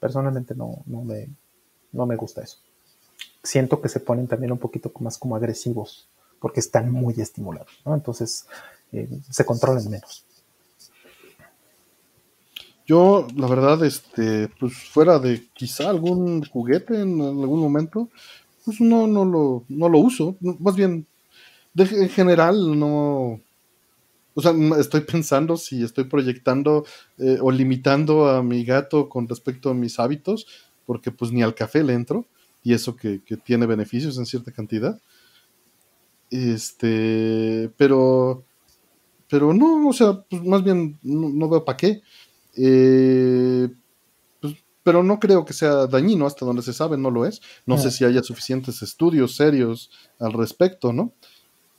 [0.00, 1.28] Personalmente no, no, me,
[1.92, 2.58] no me gusta eso.
[3.42, 6.08] Siento que se ponen también un poquito más como agresivos
[6.42, 8.46] porque están muy estimulados, Entonces
[8.90, 10.26] eh, se controlan menos.
[12.86, 18.08] Yo, la verdad, este, pues fuera de quizá algún juguete en algún momento,
[18.64, 20.36] pues no, no lo, no lo uso.
[20.40, 21.06] Más bien,
[21.76, 23.40] en general, no.
[24.34, 26.84] O sea, estoy pensando si estoy proyectando
[27.18, 30.46] eh, o limitando a mi gato con respecto a mis hábitos,
[30.86, 32.26] porque pues ni al café le entro,
[32.62, 35.00] y eso que, tiene beneficios en cierta cantidad.
[36.30, 38.42] Este, pero,
[39.28, 42.02] pero no, o sea, pues más bien no veo para qué.
[42.56, 43.68] Eh,
[44.40, 47.40] pues, pero no creo que sea dañino, hasta donde se sabe no lo es.
[47.66, 51.12] No sé si haya suficientes estudios serios al respecto, ¿no?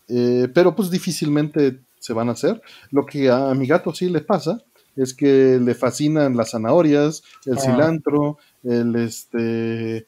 [0.08, 2.62] Eh, pero pues difícilmente se van a hacer.
[2.92, 4.62] Lo que a mi gato sí le pasa
[4.96, 7.62] es que le fascinan las zanahorias, el ah.
[7.62, 10.08] cilantro, el este,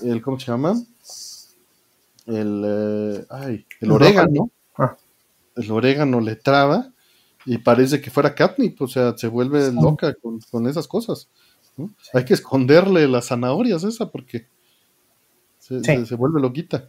[0.00, 0.74] el ¿cómo se llama?
[2.26, 4.50] El, eh, ay, el orégano.
[4.78, 4.96] Ah.
[5.56, 6.93] El orégano le traba
[7.46, 11.28] y parece que fuera catnip, o sea, se vuelve loca con, esas cosas.
[12.12, 14.46] Hay que esconderle las zanahorias esa porque
[15.58, 16.88] se, vuelve loquita.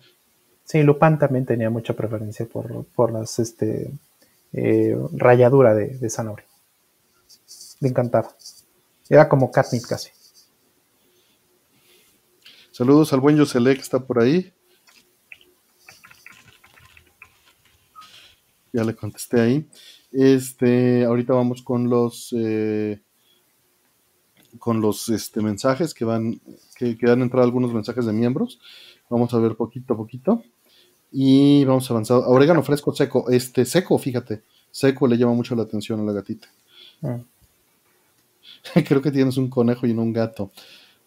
[0.64, 3.92] Sí, Lupin también tenía mucha preferencia por, por las este
[4.54, 6.48] eh, ralladura de, zanahoria.
[7.80, 8.34] Le encantaba.
[9.10, 10.10] Era como catnip casi.
[12.72, 14.52] Saludos al buen Yosele que está por ahí.
[18.76, 19.70] ya le contesté ahí.
[20.16, 23.02] Este, ahorita vamos con los eh,
[24.60, 26.40] con los este, mensajes que van,
[26.78, 28.60] que, que han entrado algunos mensajes de miembros.
[29.10, 30.42] Vamos a ver poquito a poquito.
[31.12, 32.28] Y vamos avanzando.
[32.28, 33.30] Orégano fresco seco.
[33.30, 34.44] Este, seco, fíjate.
[34.72, 36.48] Seco le llama mucho la atención a la gatita.
[37.04, 37.20] Ah.
[38.88, 40.52] Creo que tienes un conejo y no un gato.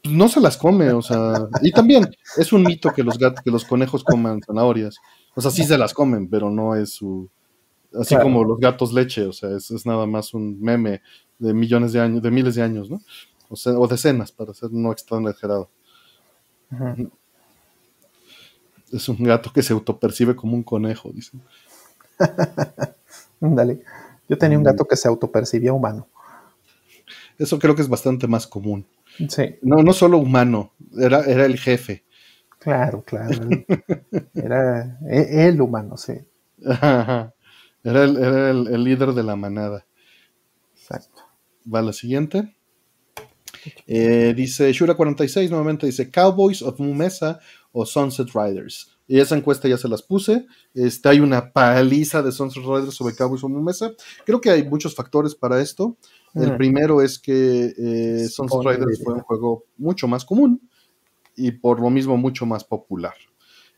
[0.03, 1.49] Pues no se las come, o sea.
[1.63, 4.97] Y también es un mito que los gatos, que los conejos coman zanahorias.
[5.35, 7.29] O sea, sí se las comen, pero no es su.
[7.95, 11.01] Así como los gatos leche, o sea, es, nada más un meme
[11.39, 13.01] de millones de años, de miles de años, ¿no?
[13.49, 15.71] O, sea, o decenas, para ser no extranjerado.
[18.93, 21.41] Es un gato que se autopercibe como un conejo, dicen.
[23.41, 23.83] Dale.
[24.29, 26.07] Yo tenía un gato que se autopercibía humano.
[27.39, 28.87] Eso creo que es bastante más común.
[29.29, 29.57] Sí.
[29.63, 32.05] No, no solo humano, era, era el jefe.
[32.59, 33.49] Claro, claro.
[34.35, 36.15] Era e, el humano, sí.
[37.89, 39.87] Era, el, el, líder de la manada.
[40.75, 41.23] Exacto.
[41.73, 42.55] Va la siguiente.
[43.87, 47.41] Eh, dice Shura46, nuevamente dice Cowboys of Mumesa
[47.73, 48.91] o Sunset Riders.
[49.07, 50.47] Y esa encuesta ya se las puse.
[50.75, 53.93] Este, hay una paliza de Sunset Riders sobre Cowboys of Mumesa.
[54.27, 55.97] Creo que hay muchos factores para esto.
[56.35, 60.61] El primero es que eh, Sunset Riders fue un juego mucho más común
[61.35, 63.15] y por lo mismo mucho más popular.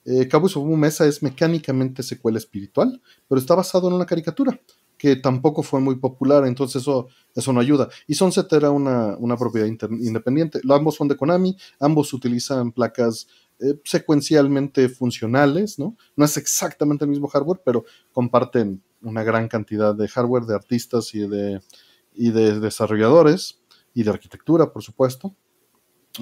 [0.04, 4.58] Eh, Cowboys of Mesa es mecánicamente secuela espiritual, pero está basado en una caricatura
[5.00, 7.88] que tampoco fue muy popular, entonces eso, eso no ayuda.
[8.06, 10.60] Y Sunset era una, propiedad independiente.
[10.68, 13.26] Ambos son de Konami, ambos utilizan placas
[13.60, 15.96] eh, secuencialmente funcionales, ¿no?
[16.16, 21.14] No es exactamente el mismo hardware, pero comparten una gran cantidad de hardware, de artistas
[21.14, 21.62] y de,
[22.14, 23.60] y de desarrolladores
[23.94, 25.34] y de arquitectura, por supuesto.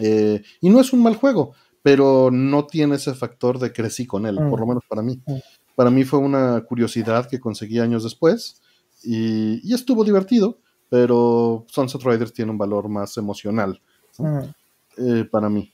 [0.00, 4.26] Eh, y no es un mal juego, pero no tiene ese factor de crecí con
[4.26, 4.68] él, por lo mm.
[4.68, 5.20] menos para mí.
[5.26, 5.36] Mm.
[5.74, 8.60] Para mí fue una curiosidad que conseguí años después
[9.02, 13.80] y, estuvo divertido, pero Sunset Riders tiene un valor más emocional
[14.18, 14.38] mm.
[14.98, 15.72] eh, para mí.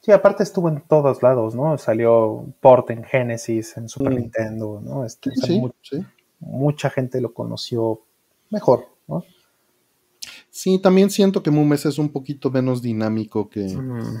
[0.00, 1.78] Sí, aparte estuvo en todos lados, ¿no?
[1.78, 5.06] Salió port en Genesis, en Super Nintendo, ¿no?
[5.06, 6.04] Este, sí, sí.
[6.40, 8.02] Mucha gente lo conoció
[8.50, 9.24] mejor, ¿no?
[10.50, 14.20] Sí, también siento que Mumes es un poquito menos dinámico que, mm.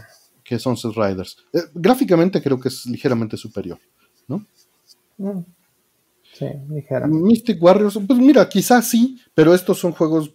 [0.52, 1.38] Que Sunset Riders.
[1.54, 3.78] Eh, gráficamente creo que es ligeramente superior,
[4.28, 4.46] ¿no?
[5.16, 5.44] Mm.
[6.34, 7.24] Sí, ligeramente.
[7.24, 10.34] Mystic Warriors, pues mira, quizás sí, pero estos son juegos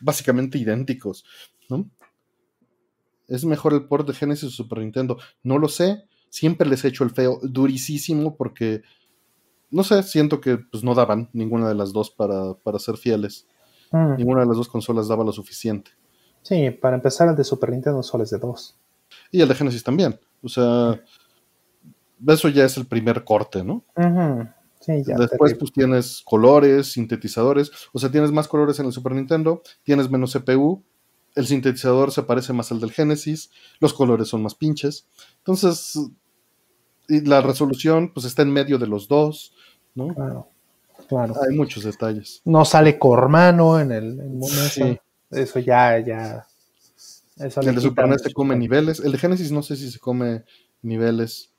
[0.00, 1.24] básicamente idénticos,
[1.68, 1.90] ¿no?
[3.26, 5.18] ¿Es mejor el port de Genesis o Super Nintendo?
[5.42, 6.04] No lo sé.
[6.28, 8.82] Siempre les he hecho el feo durísimo porque,
[9.70, 13.48] no sé, siento que pues, no daban ninguna de las dos para, para ser fieles.
[13.90, 14.16] Mm.
[14.18, 15.90] Ninguna de las dos consolas daba lo suficiente.
[16.42, 18.76] Sí, para empezar el de Super Nintendo solo es de dos.
[19.30, 20.18] Y el de Genesis también.
[20.42, 21.00] O sea,
[22.26, 23.84] eso ya es el primer corte, ¿no?
[24.80, 27.70] sí, ya Después pues tienes colores, sintetizadores.
[27.92, 30.82] O sea, tienes más colores en el Super Nintendo, tienes menos CPU,
[31.34, 35.06] el sintetizador se parece más al del Genesis, los colores son más pinches.
[35.38, 35.98] Entonces,
[37.08, 39.54] y la resolución pues está en medio de los dos,
[39.94, 40.14] ¿no?
[40.14, 40.48] Claro.
[41.08, 41.34] Claro.
[41.40, 42.40] Hay muchos detalles.
[42.44, 45.02] No sale Cormano en el, momento.
[45.30, 46.46] Eso ya, ya.
[47.36, 49.00] El de Super NES se come niveles.
[49.00, 50.44] El de Genesis no sé si se come
[50.82, 51.52] niveles.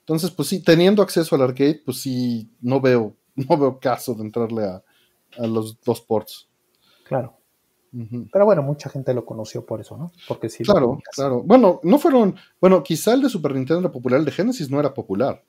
[0.00, 4.22] Entonces, pues sí, teniendo acceso al arcade, pues sí, no veo, no veo caso de
[4.22, 4.82] entrarle a,
[5.46, 6.48] los dos ports.
[7.04, 7.36] Claro.
[8.30, 10.12] Pero bueno, mucha gente lo conoció por eso, ¿no?
[10.28, 10.64] Porque sí.
[10.64, 11.42] Claro, claro.
[11.42, 12.36] Bueno, no fueron.
[12.60, 15.42] Bueno, quizá el de Super Nintendo era popular, el de Genesis no era popular.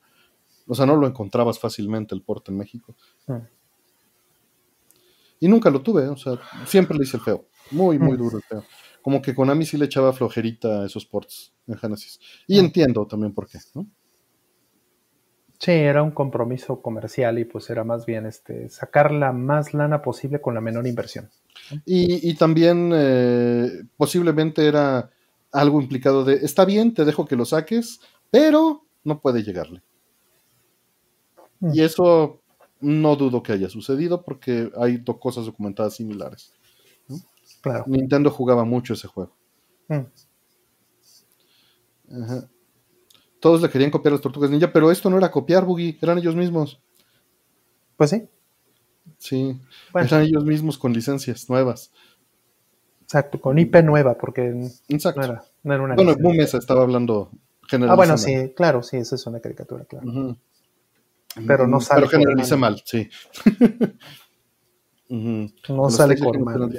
[0.66, 2.94] O sea, no lo encontrabas fácilmente el port en México.
[3.26, 3.46] Hmm.
[5.40, 7.46] Y nunca lo tuve, o sea, siempre le hice el feo.
[7.70, 8.20] Muy, muy hmm.
[8.20, 8.64] duro el feo.
[9.08, 12.20] Como que Konami sí le echaba flojerita a esos ports en Genesis.
[12.46, 12.64] Y hmm.
[12.66, 13.86] entiendo también por qué, ¿no?
[15.58, 20.02] Sí, era un compromiso comercial y pues era más bien este sacar la más lana
[20.02, 21.30] posible con la menor inversión.
[21.86, 25.08] Y, también eh, posiblemente era
[25.52, 29.80] algo implicado de, está bien, te dejo que lo saques, pero no puede llegarle.
[31.60, 31.70] Mm.
[31.72, 32.42] Y eso
[32.82, 36.52] no dudo que haya sucedido porque hay dos cosas documentadas similares.
[37.60, 37.84] Claro.
[37.86, 39.36] Nintendo jugaba mucho ese juego.
[39.88, 40.02] Mm.
[43.40, 46.34] Todos le querían copiar las tortugas ninja, pero esto no era copiar, Boogie, eran ellos
[46.34, 46.80] mismos.
[47.96, 48.28] Pues sí.
[49.18, 49.60] Sí,
[49.94, 51.92] eran ellos mismos con licencias nuevas.
[53.02, 55.94] Exacto, con IP nueva, porque No, era, no era una.
[55.94, 57.30] Bueno, Mesa estaba hablando
[57.66, 57.92] generalmente.
[57.92, 60.36] Ah, bueno, sí, claro, sí, esa es una caricatura, claro.
[61.46, 62.06] Pero no sale.
[62.06, 63.08] Pero generalice mal, sí.
[65.10, 66.70] No sale por mal.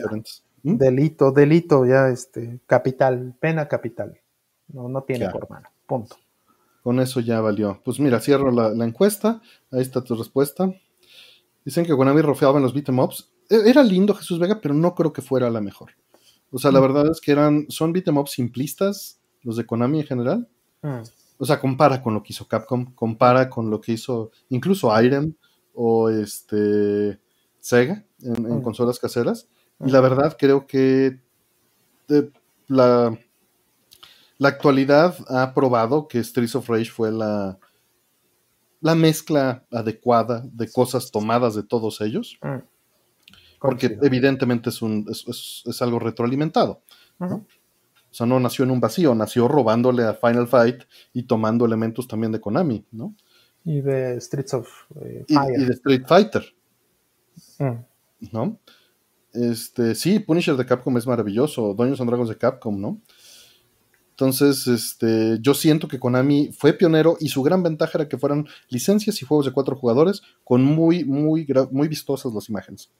[0.64, 0.78] ¿Mm?
[0.78, 4.20] Delito, delito, ya, este, capital, pena capital.
[4.68, 6.18] No, no tiene por mano, punto.
[6.84, 7.82] con eso ya valió.
[7.84, 9.42] Pues mira, cierro la, encuesta.
[9.72, 10.72] Ahí está tu respuesta.
[11.66, 13.32] Dicen que Konami rofeaba en los beat'em ups.
[13.50, 15.92] E, era lindo Jesús Vega, pero no creo que fuera la mejor.
[16.52, 16.84] O sea, la mm.
[16.84, 20.50] verdad es que eran, son beat'em ups simplistas, los de Konami en general.
[20.82, 21.02] Mm.
[21.40, 25.34] O sea, compara con lo que hizo Capcom, compara con lo que hizo incluso Irem
[25.74, 27.20] o este
[27.60, 28.62] Sega en, mm.
[28.62, 29.48] consolas caseras.
[29.86, 31.20] Y la verdad creo que
[32.10, 32.32] eh,
[32.68, 33.18] la,
[34.38, 37.60] la actualidad ha probado que Streets of Rage fue la,
[38.82, 42.38] la mezcla adecuada de cosas tomadas de todos ellos.
[42.42, 42.64] Mm.
[43.60, 46.82] Porque evidentemente es, un, es, algo retroalimentado.
[47.20, 47.44] O
[48.10, 52.32] sea, no nació en un vacío, nació robándole a Final Fight y tomando elementos también
[52.32, 53.16] de Konami, ¿no?
[53.66, 54.70] Y de Streets of
[55.02, 55.60] eh, Fire.
[55.60, 56.46] Y, de Street Fighter.
[57.60, 58.32] Mm.
[58.32, 58.60] ¿No?
[59.34, 63.02] Este, sí, Punisher de Capcom es maravilloso, Dungeons and Dragons de Capcom, ¿no?
[64.12, 68.48] Entonces, este, yo siento que Konami fue pionero y su gran ventaja era que fueran
[68.68, 72.92] licencias y juegos de cuatro jugadores con muy, muy, muy vistosas las imágenes.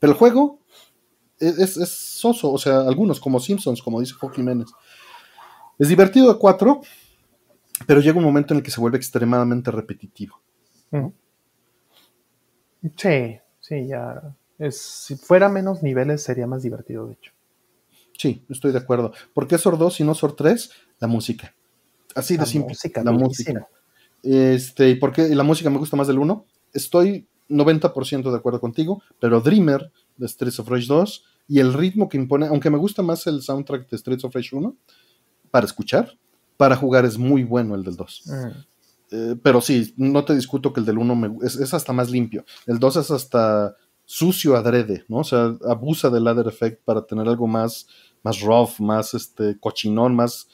[0.00, 0.60] Pero el juego
[1.38, 4.68] es, soso, o sea, algunos como Simpsons, como dice Joaquín Jiménez.
[5.78, 6.80] Es divertido de cuatro,
[7.86, 10.40] pero llega un momento en el que se vuelve extremadamente repetitivo.
[12.96, 14.34] Sí, sí, ya.
[14.58, 17.32] Es, si fuera menos niveles sería más divertido, de hecho.
[18.18, 19.12] Sí, estoy de acuerdo.
[19.32, 20.70] ¿Por qué SOR 2 y no SOR 3?
[20.98, 21.54] La música.
[22.14, 22.74] Así de simple.
[23.04, 23.68] la música.
[24.22, 26.44] Este, ¿Y por qué la música me gusta más del 1?
[26.72, 32.08] Estoy 90% de acuerdo contigo, pero Dreamer de Streets of Rage 2 y el ritmo
[32.08, 34.76] que impone, aunque me gusta más el soundtrack de Streets of Rage 1,
[35.50, 36.18] para escuchar,
[36.56, 38.22] para jugar es muy bueno el del 2.
[38.26, 38.48] Mm.
[39.10, 42.44] Eh, pero sí, no te discuto que el del 1 es, es, hasta más limpio.
[42.66, 43.76] El 2 es hasta
[44.10, 45.18] sucio adrede, ¿no?
[45.18, 47.86] O sea, abusa del ladder effect para tener algo más
[48.22, 50.48] más rough, más este, cochinón, más...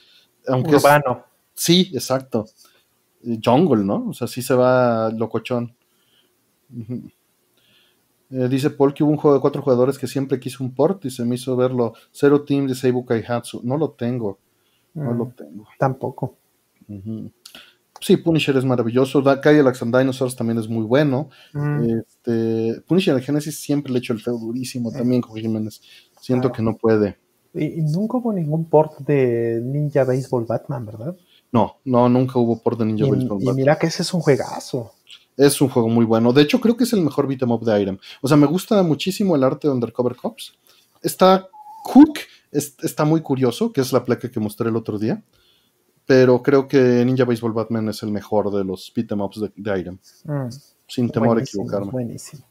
[0.46, 1.24] Aunque Urbano.
[1.54, 2.46] sí, exacto.
[3.42, 4.08] Jungle, ¿no?
[4.08, 5.74] O sea, sí se va locochón.
[8.30, 11.04] Eh, dice Paul que hubo un juego de cuatro jugadores que siempre quiso un port
[11.04, 11.94] y se me hizo verlo.
[12.12, 13.60] Zero Team de Seibu Kaihatsu.
[13.62, 14.38] No lo tengo.
[14.92, 15.68] No lo mm, tengo.
[15.78, 16.36] Tampoco.
[18.04, 19.24] Sí, Punisher es maravilloso.
[19.24, 21.30] Cadillacs and Dinosaurs también es muy bueno.
[21.54, 22.00] Mm.
[22.00, 25.80] Este, Punisher en Genesis siempre le he hecho el feo durísimo también con Jiménez.
[26.20, 27.16] Siento que no puede.
[27.54, 31.16] Y, nunca hubo ningún port de Ninja Baseball Batman, ¿verdad?
[31.50, 33.54] No, no, nunca hubo port de Ninja Baseball Batman.
[33.54, 34.92] Y mira que ese es un juegazo.
[35.38, 36.34] Es un juego muy bueno.
[36.34, 37.98] De hecho, creo que es el mejor beat'em up de Iron.
[38.20, 40.52] O sea, me gusta muchísimo el arte de Undercover Cops.
[41.00, 41.48] Está
[41.84, 42.18] Hook,
[42.52, 45.22] está muy curioso, que es la placa que mostré el otro día.
[46.06, 49.90] Pero creo que Ninja Baseball Batman es el mejor de los beat'em ups de, de
[49.90, 50.48] mm.
[50.86, 51.90] Sin temor a equivocarme.
[51.90, 52.44] Buenísimo.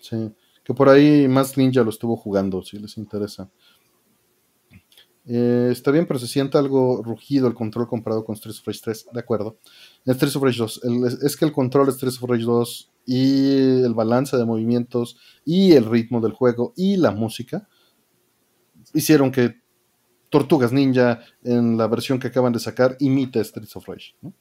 [0.00, 0.32] Sí.
[0.62, 3.50] Que por ahí más Ninja lo estuvo jugando, si les interesa.
[5.24, 8.80] Eh, está bien, pero se siente algo rugido el control comparado con Streets of Rage
[8.82, 9.06] 3.
[9.12, 9.58] De acuerdo.
[10.04, 10.80] En Streets of Rage 2.
[11.22, 15.72] es que el control de Streets of Rage 2 y el balance de movimientos y
[15.72, 17.68] el ritmo del juego y la música
[18.94, 19.61] hicieron que
[20.32, 24.14] Tortugas Ninja en la versión que acaban de sacar imite Streets of Rage.
[24.22, 24.32] ¿no?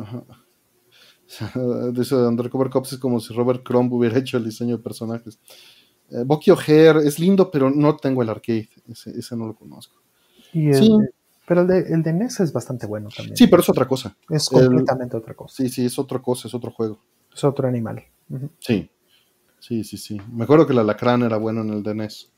[0.00, 0.24] Ajá.
[1.92, 5.38] Dice Undercover Cops es como si Robert Crumb hubiera hecho el diseño de personajes.
[6.10, 8.68] Eh, Bucky O'Hare es lindo, pero no tengo el arcade.
[8.88, 10.02] Ese, no lo conozco.
[10.52, 13.36] pero el de, el de, NES es bastante bueno también.
[13.36, 14.16] Sí, pero es otra cosa.
[14.28, 15.54] Es completamente otra cosa.
[15.54, 17.00] Sí, sí, es otra cosa, es otro juego.
[17.32, 18.02] Es otro animal.
[18.58, 18.90] Sí.
[19.60, 20.20] Sí, sí, sí.
[20.32, 22.32] Me acuerdo que el alacrán era bueno en el de NES.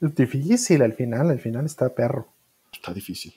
[0.00, 2.32] Es difícil al final, al final está perro.
[2.72, 3.34] Está difícil.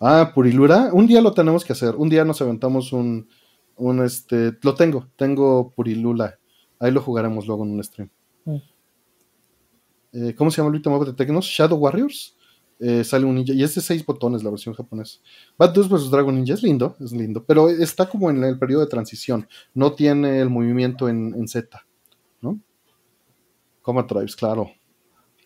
[0.00, 0.90] Ah, Purilura.
[0.92, 1.94] Un día lo tenemos que hacer.
[1.96, 3.28] Un día nos aventamos un,
[3.76, 4.56] un este.
[4.62, 6.38] Lo tengo, tengo Purilula.
[6.78, 8.10] Ahí lo jugaremos luego en un stream.
[8.44, 8.56] Mm.
[10.12, 11.46] Eh, ¿cómo se llama el último de Tecnos?
[11.46, 12.36] Shadow Warriors.
[12.80, 15.20] Eh, sale un ninja y es de seis botones la versión japonesa.
[15.56, 18.82] Bad 2 vs Dragon Ninja es lindo, es lindo, pero está como en el periodo
[18.82, 19.48] de transición.
[19.74, 21.86] No tiene el movimiento en, Z,
[22.40, 22.60] ¿no?
[23.80, 24.70] Combat Tribes, claro.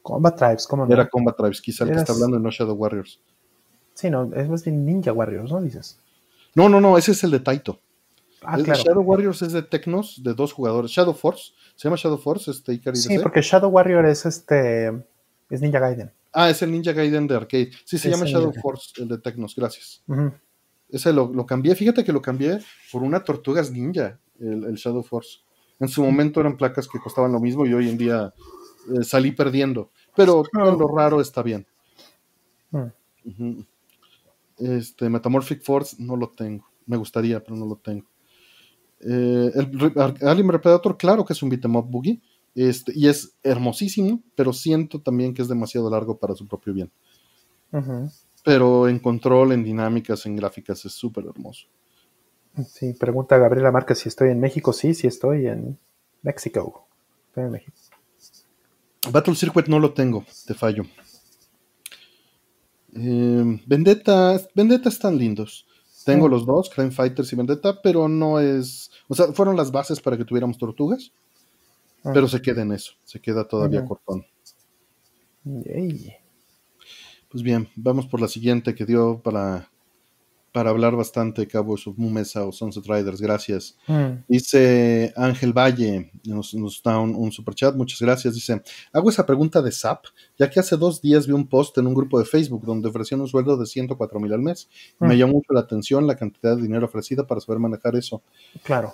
[0.03, 0.93] Combat Tribes, ¿cómo no?
[0.93, 3.21] Era Combat Tribes, quizá el que está hablando no Shadow Warriors.
[3.95, 5.99] Sí, no, es más bien Ninja Warriors, ¿no dices?
[6.55, 7.81] No, no, no, ese es el de Taito.
[8.43, 10.93] Ah, el Shadow Warriors es de Tecnos, de dos jugadores.
[10.93, 12.51] Shadow Force ¿Se llama Shadow Force?
[12.51, 14.89] Este Ikari sí, porque Shadow Warrior es este.
[15.49, 16.11] Es Ninja Gaiden.
[16.33, 17.71] Ah, es el Ninja Gaiden de arcade.
[17.85, 20.03] Sí, se llama Shadow Force, el de Tecnos, gracias.
[20.89, 21.77] Ese lo, cambié.
[21.77, 22.59] Fíjate que lo cambié
[22.91, 25.39] por una Tortugas Ninja, el, Shadow Force.
[25.79, 28.35] En su momento eran placas que costaban lo mismo y hoy en día
[28.95, 29.91] eh, salí perdiendo.
[30.17, 31.67] Pero lo raro está bien.
[34.59, 36.67] Este, Metamorphic Force no lo tengo.
[36.87, 38.07] Me gustaría, pero no lo tengo.
[39.01, 42.21] Eh, el Alien Predator, claro que es un beat'em up boogie,
[42.55, 46.91] este, y es hermosísimo, pero siento también que es demasiado largo para su propio bien.
[47.71, 48.09] Pero
[48.45, 51.67] pero en control, en dinámicas, en gráficas es súper hermoso.
[52.67, 54.73] Sí, pregunta Gabriela Márquez si estoy en México.
[54.73, 55.79] Sí, sí estoy en
[56.23, 56.89] México.
[57.29, 57.77] Estoy en México.
[59.11, 60.85] Battle Circuit no lo tengo, te fallo.
[62.95, 65.67] Eh, Vendetta, Vendetta están lindos.
[66.05, 68.91] Tengo los dos, Crime Fighters y Vendetta, pero no es.
[69.09, 71.13] O sea, fueron las bases para que tuviéramos tortugas,
[72.03, 72.13] ah.
[72.15, 74.25] pero se queda en eso, se queda todavía cortón.
[75.45, 79.71] Pues bien, vamos por la siguiente que dio para
[80.59, 83.77] para hablar bastante Cabo of Mesa o Sunset Riders, gracias.
[83.87, 84.25] Mm.
[84.27, 88.35] Dice Ángel Valle, nos, da un, super chat, muchas gracias.
[88.35, 88.61] Dice,
[88.93, 90.07] hago esa pregunta de SAP,
[90.37, 93.21] ya que hace dos días vi un post en un grupo de Facebook donde ofrecían
[93.21, 94.69] un sueldo de 104 mil al mes.
[94.99, 95.19] Me mm.
[95.19, 98.21] llamó mucho la atención la cantidad de dinero ofrecida para saber manejar eso.
[98.65, 98.93] Claro.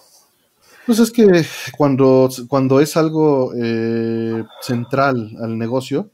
[0.85, 1.47] Pues es que
[1.79, 6.11] cuando, cuando es algo eh, central al negocio,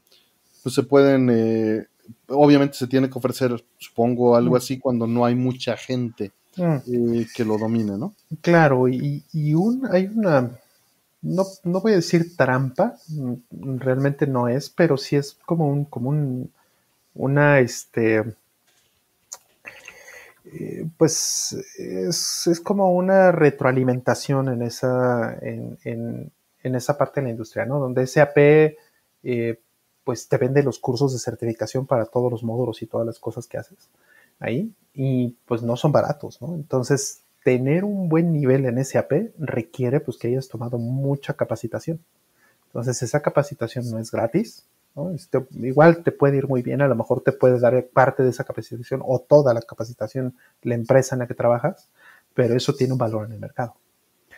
[0.63, 1.87] pues se pueden eh,
[2.31, 4.57] obviamente se tiene que ofrecer, supongo, algo mm.
[4.57, 6.75] así cuando no hay mucha gente mm.
[6.87, 8.13] eh, que lo domine, ¿no?
[8.41, 9.23] Claro, y,
[9.53, 10.51] un, hay una,
[11.21, 15.85] no, no, voy a decir trampa, mm, realmente no es, pero sí es como un,
[15.85, 16.51] como un,
[17.15, 18.23] una, este,
[20.45, 27.65] eh, pues es, como una retroalimentación en esa, en, en, esa parte de la industria,
[27.65, 27.79] ¿no?
[27.79, 28.37] Donde SAP
[29.23, 29.59] eh,
[30.11, 33.47] pues te vende los cursos de certificación para todos los módulos y todas las cosas
[33.47, 33.87] que haces
[34.41, 36.53] ahí y pues no son baratos, ¿no?
[36.53, 42.01] Entonces, tener un buen nivel en SAP requiere pues que hayas tomado mucha capacitación.
[42.65, 44.65] Entonces, esa capacitación no es gratis,
[44.97, 45.11] ¿no?
[45.11, 48.31] Este, igual te puede ir muy bien, a lo mejor te puede dar parte de
[48.31, 51.87] esa capacitación o toda la capacitación la empresa en la que trabajas,
[52.33, 53.75] pero eso tiene un valor en el mercado.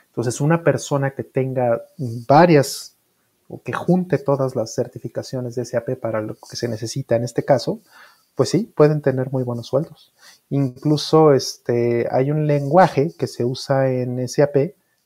[0.10, 1.82] Entonces, una persona que tenga
[2.28, 2.93] varias
[3.54, 7.46] o que junte todas las certificaciones de SAP para lo que se necesita en este
[7.46, 7.82] caso,
[8.34, 10.12] pues sí, pueden tener muy buenos sueldos.
[10.50, 14.54] Incluso este, hay un lenguaje que se usa en SAP,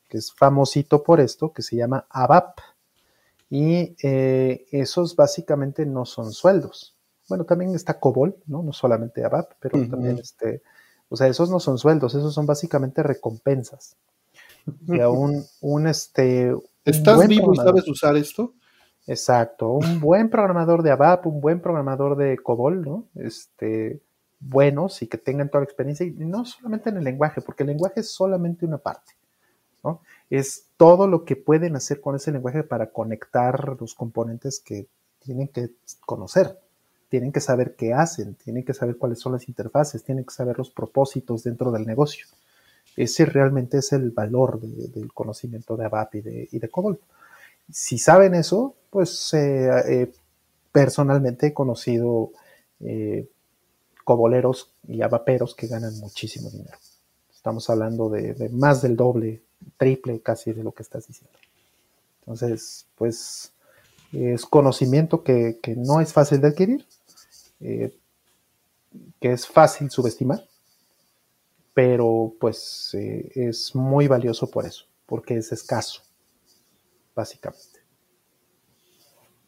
[0.08, 2.60] que es famosito por esto, que se llama ABAP.
[3.50, 6.96] Y eh, esos básicamente no son sueldos.
[7.28, 8.64] Bueno, también está COBOL, ¿no?
[8.64, 10.62] No solamente ABAP, pero también este,
[11.10, 13.98] o sea, esos no son sueldos, esos son básicamente recompensas.
[14.88, 16.54] Y aún un, este,
[16.88, 18.54] ¿Estás vivo y sabes usar esto?
[19.06, 23.06] Exacto, un buen programador de ABAP, un buen programador de COBOL, ¿no?
[23.16, 24.02] Este,
[24.40, 27.68] buenos y que tengan toda la experiencia, y no solamente en el lenguaje, porque el
[27.68, 29.14] lenguaje es solamente una parte,
[29.84, 30.02] ¿no?
[30.30, 34.88] Es todo lo que pueden hacer con ese lenguaje para conectar los componentes que
[35.20, 35.72] tienen que
[36.06, 36.58] conocer,
[37.10, 40.58] tienen que saber qué hacen, tienen que saber cuáles son las interfaces, tienen que saber
[40.58, 42.28] los propósitos dentro del negocio.
[42.98, 47.00] Ese realmente es el valor del conocimiento de ABAP y de, COBOL.
[47.72, 50.12] Si saben eso, pues eh, eh,
[50.72, 52.32] personalmente he conocido
[52.80, 53.30] eh,
[54.04, 56.76] coboleros y abaperos que ganan muchísimo dinero.
[57.32, 59.44] Estamos hablando de, más del doble,
[59.78, 61.38] triple casi de lo que estás diciendo.
[62.22, 63.52] Entonces, pues
[64.12, 66.86] es conocimiento que no es fácil de adquirir,
[67.60, 67.92] que
[69.22, 70.44] es fácil subestimar
[71.78, 76.02] pero pues eh, es muy valioso por eso, porque es escaso,
[77.16, 77.82] básicamente.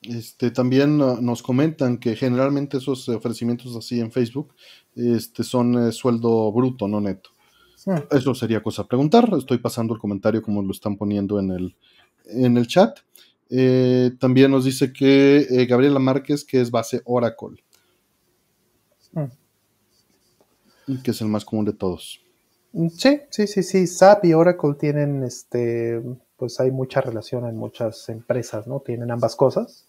[0.03, 4.53] Este, también uh, nos comentan que generalmente esos ofrecimientos así en Facebook
[4.95, 7.32] este, son eh, sueldo bruto, no neto.
[7.84, 7.97] Hmm.
[8.11, 9.27] Eso sería cosa a preguntar.
[9.36, 11.75] Estoy pasando el comentario como lo están poniendo en el,
[12.25, 12.99] en el chat.
[13.49, 17.63] Eh, también nos dice que Gabriela Márquez, que es base Oracle.
[19.13, 19.39] Hmm
[21.04, 22.22] que es el más común de todos.
[22.98, 23.88] Sí, sí, sí, sí.
[23.88, 26.02] SAP y Oracle tienen, este,
[26.38, 28.80] pues hay mucha relación en muchas empresas, ¿no?
[28.80, 29.88] Tienen ambas cosas.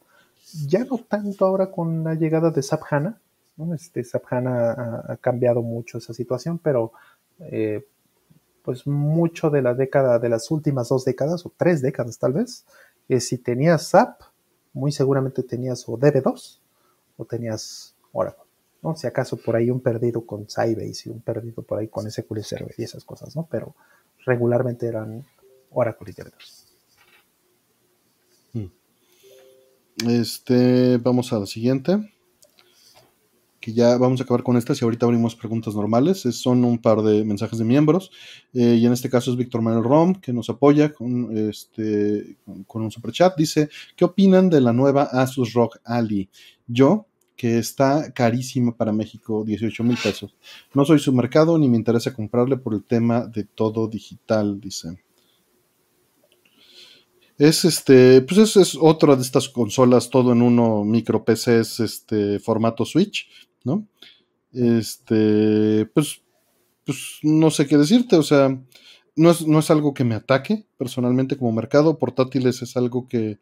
[0.67, 3.21] Ya no tanto ahora con la llegada de SAP HANA,
[3.57, 3.75] ¿no?
[3.75, 6.93] Este, SAP HANA ha, cambiado mucho esa situación, pero
[7.41, 7.87] eh,
[8.63, 12.65] pues mucho de la década, de las últimas dos décadas, o tres décadas tal vez,
[13.19, 14.23] si tenías SAP,
[14.73, 16.61] muy seguramente tenías o DB2
[17.17, 18.50] o tenías Oracle.
[18.83, 18.97] ¿No?
[18.97, 22.41] Si acaso por ahí un perdido con Sybase y un perdido por ahí con SQL
[22.41, 23.47] Server y esas cosas, ¿no?
[23.51, 23.75] Pero
[24.25, 25.25] regularmente eran
[25.71, 26.15] Oracle
[28.55, 28.71] y hmm.
[30.09, 32.13] Este, vamos a la siguiente.
[33.61, 36.21] Que ya vamos a acabar con estas y ahorita abrimos preguntas normales.
[36.21, 38.11] son un par de mensajes de miembros.
[38.55, 42.81] Eh, y en este caso es Víctor Manuel Rom, que nos apoya con, este, con
[42.81, 43.37] un super chat.
[43.37, 46.31] Dice: ¿Qué opinan de la nueva Asus Rock Ali?
[46.67, 47.10] Yo,
[47.41, 50.35] que está carísima para México, 18 mil pesos.
[50.75, 55.03] No soy su mercado ni me interesa comprarle por el tema de todo digital, dice.
[57.39, 62.41] Es este, pues es, es otra de estas consolas, todo en uno, micro PCs, este,
[62.41, 63.27] formato Switch,
[63.65, 63.87] ¿no?
[64.53, 66.21] Este, pues,
[66.85, 68.51] pues no sé qué decirte, o sea,
[69.17, 73.39] no es, no es algo que me ataque personalmente como mercado, portátiles es algo que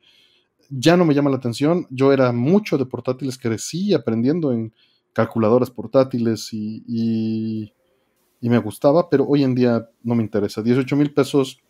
[0.69, 4.73] ya no me llama la atención, yo era mucho de portátiles, crecí aprendiendo en
[5.13, 11.13] calculadoras portátiles y, y, me gustaba, pero hoy en día no me interesa, 18 mil
[11.13, 11.61] pesos,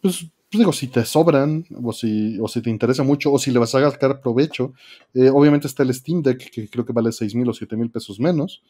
[0.00, 3.50] pues pues digo, si te sobran, o si, o si te interesa mucho, o si
[3.50, 4.74] le vas a sacar provecho,
[5.14, 7.90] eh, obviamente está el Steam Deck, que creo que vale 6 mil o 7 mil
[7.90, 8.62] pesos menos.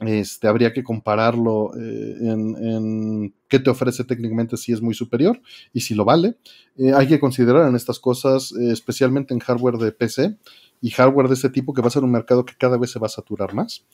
[0.00, 5.40] Este, habría que compararlo eh, en, qué te ofrece técnicamente si es muy superior
[5.72, 6.36] y si lo vale.
[6.76, 10.36] Eh, hay que considerar en estas cosas, especialmente en hardware de PC
[10.82, 12.98] y hardware de este tipo, que va a ser un mercado que cada vez se
[12.98, 13.86] va a saturar más.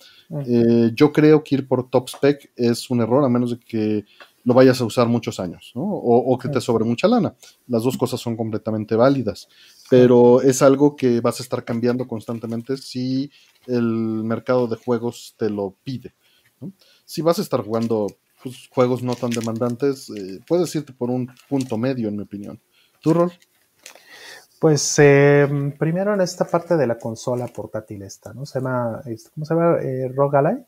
[0.94, 4.04] yo creo que ir por top spec es un error, a menos de que
[4.44, 5.82] lo vayas a usar muchos años, ¿no?
[5.82, 7.34] O, que te sobre mucha lana.
[7.68, 9.48] Las dos cosas son completamente válidas,
[9.88, 13.30] pero es algo que vas a estar cambiando constantemente si
[13.66, 13.84] el
[14.24, 16.14] mercado de juegos te lo pide.
[17.04, 18.06] Si vas a estar jugando
[18.42, 22.60] pues, juegos no tan demandantes, eh, puedes irte por un punto medio, en mi opinión.
[23.00, 23.32] ¿Tu rol?
[24.60, 28.46] Pues em, primero en esta parte de la consola portátil esta, ¿no?
[28.46, 29.02] Se llama,
[29.34, 29.78] ¿cómo se llama?
[29.82, 30.64] Eh, Rogue Ally.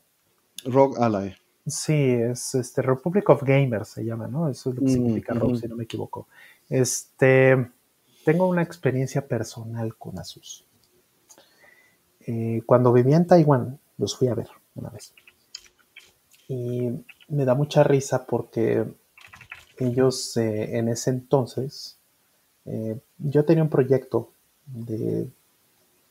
[0.64, 1.43] Rogue Ally.
[1.66, 4.50] Sí, es este Republic of Gamers se llama, ¿no?
[4.50, 6.28] Eso es lo que mm, significa si no me equivoco.
[6.68, 7.70] Este,
[8.24, 10.66] tengo una experiencia personal con Asus.
[12.26, 15.14] Eh, cuando vivía en Taiwán, los fui a ver una vez.
[16.48, 16.90] Y
[17.28, 18.84] me da mucha risa porque
[19.78, 21.98] ellos eh, en ese entonces,
[22.66, 24.30] eh, yo tenía un proyecto
[24.66, 25.28] de,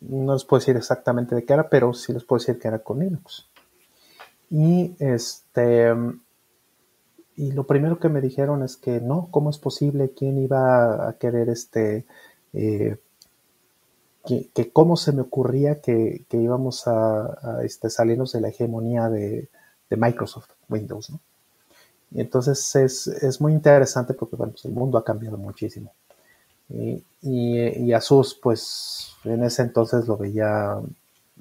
[0.02, 2.80] no les puedo decir exactamente de qué era, pero sí les puedo decir que era
[2.80, 3.50] con Linux.
[4.54, 5.92] Y este
[7.36, 10.12] y lo primero que me dijeron es que no, ¿cómo es posible?
[10.16, 12.06] ¿Quién iba a querer este
[12.54, 12.98] eh,
[14.24, 19.50] que, cómo se me ocurría que, íbamos a, este, salirnos de la hegemonía de,
[19.90, 21.20] Microsoft Windows, ¿no?
[22.12, 25.94] Y entonces es, muy interesante porque bueno, pues el mundo ha cambiado muchísimo.
[26.70, 30.80] Y, y, y Asus, pues en ese entonces lo veía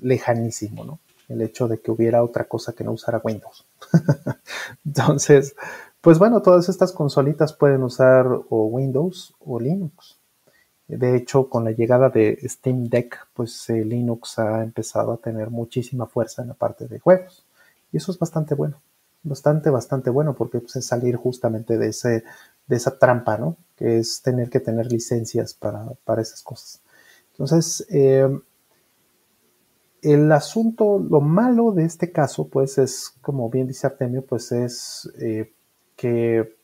[0.00, 0.98] lejanísimo, ¿no?
[1.32, 3.66] El hecho de que hubiera otra cosa que no usara Windows.
[4.84, 5.54] Entonces,
[6.00, 10.18] pues bueno, todas estas consolitas pueden usar o Windows o Linux.
[10.88, 15.50] De hecho, con la llegada de Steam Deck, pues eh, Linux ha empezado a tener
[15.50, 17.46] muchísima fuerza en la parte de juegos.
[17.92, 18.80] Y eso es bastante bueno.
[19.22, 22.24] Bastante, bastante bueno, porque pues, es salir justamente de, ese,
[22.66, 23.56] de esa trampa, ¿no?
[23.76, 26.80] Que es tener que tener licencias para, para esas cosas.
[27.30, 28.28] Entonces, eh,
[30.02, 35.10] el asunto, lo malo de este caso, pues es, como bien dice Artemio, pues es
[35.20, 35.52] eh,
[35.96, 36.56] que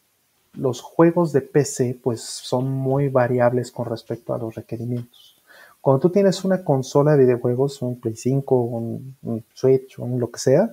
[0.55, 5.41] los juegos de PC, pues son muy variables con respecto a los requerimientos.
[5.81, 10.41] Cuando tú tienes una consola de videojuegos, un Play 5, un, Switch, un lo que
[10.41, 10.73] sea,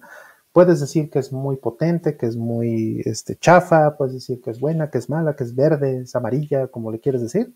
[0.52, 4.60] puedes decir que es muy potente, que es muy este, chafa, puedes decir que es
[4.60, 7.54] buena, que es mala, que es verde, es amarilla, como le quieres decir,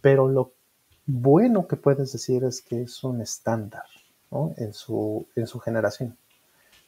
[0.00, 0.52] pero lo
[1.06, 3.84] bueno que puedes decir es que es un estándar
[4.56, 6.16] en, su, en su generación.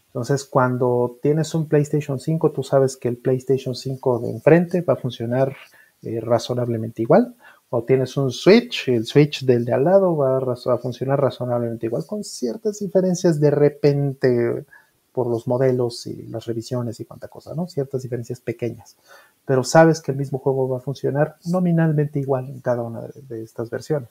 [0.07, 4.93] Entonces, cuando tienes un PlayStation 5, tú sabes que el PlayStation 5 de enfrente va
[4.95, 5.57] a funcionar
[6.03, 7.35] eh, razonablemente igual.
[7.71, 12.05] O tienes un Switch, el Switch del de al lado va a, funcionar razonablemente igual,
[12.05, 14.67] con ciertas diferencias de repente
[15.13, 17.67] por los modelos y las revisiones y cuánta cosa, ¿no?
[17.67, 18.97] Ciertas diferencias pequeñas.
[19.47, 23.43] Pero sabes que el mismo juego va a funcionar nominalmente igual en cada una de
[23.43, 24.11] estas versiones.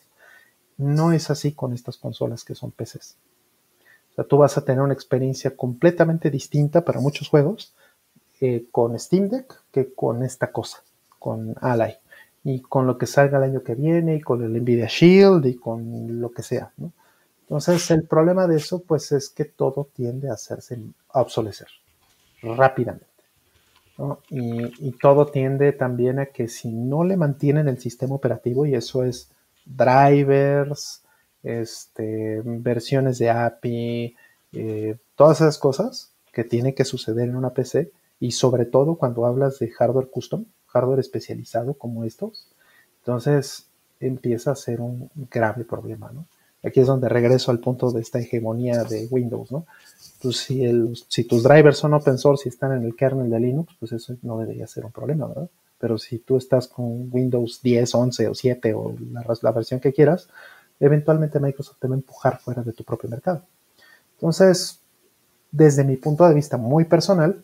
[0.77, 3.17] No es así con estas consolas que son PCs.
[4.11, 7.73] O sea, tú vas a tener una experiencia completamente distinta para muchos juegos
[8.41, 10.83] eh, con Steam Deck que con esta cosa,
[11.19, 11.93] con Ally.
[12.43, 15.55] Y con lo que salga el año que viene, y con el Nvidia Shield, y
[15.55, 16.71] con lo que sea.
[17.43, 21.67] Entonces, el problema de eso, pues, es que todo tiende a hacerse a obsolecer
[22.41, 23.05] rápidamente.
[24.31, 28.73] Y, y, todo tiende también a que si no le mantienen el sistema operativo, y
[28.73, 29.29] eso es
[29.65, 31.03] drivers,
[31.43, 34.15] este, versiones de API,
[34.53, 39.25] eh, todas esas cosas que tiene que suceder en una PC y sobre todo cuando
[39.25, 42.47] hablas de hardware custom, hardware especializado como estos,
[42.99, 43.67] entonces
[43.99, 46.25] empieza a ser un grave problema, ¿no?
[46.63, 49.65] Aquí es donde regreso al punto de esta hegemonía de Windows, ¿no?
[50.21, 53.91] Pues si tus drivers son open source y están en el kernel de Linux, pues
[53.93, 55.49] eso no debería ser un problema, ¿verdad?
[55.81, 58.95] Pero si tú estás con Windows 10, 11 o 7 o
[59.41, 60.29] la, versión que quieras,
[60.79, 63.41] eventualmente Microsoft te va a empujar fuera de tu propio mercado.
[64.13, 64.79] Entonces,
[65.51, 67.43] desde mi punto de vista muy personal,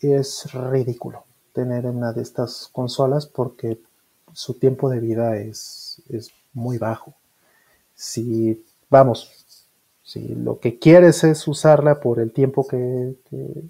[0.00, 3.78] es ridículo tener una de estas consolas porque
[4.32, 7.14] su tiempo de vida es, es muy bajo.
[7.94, 9.30] Si, vamos,
[10.02, 13.62] Si lo que quieres es usarla por el tiempo que, que,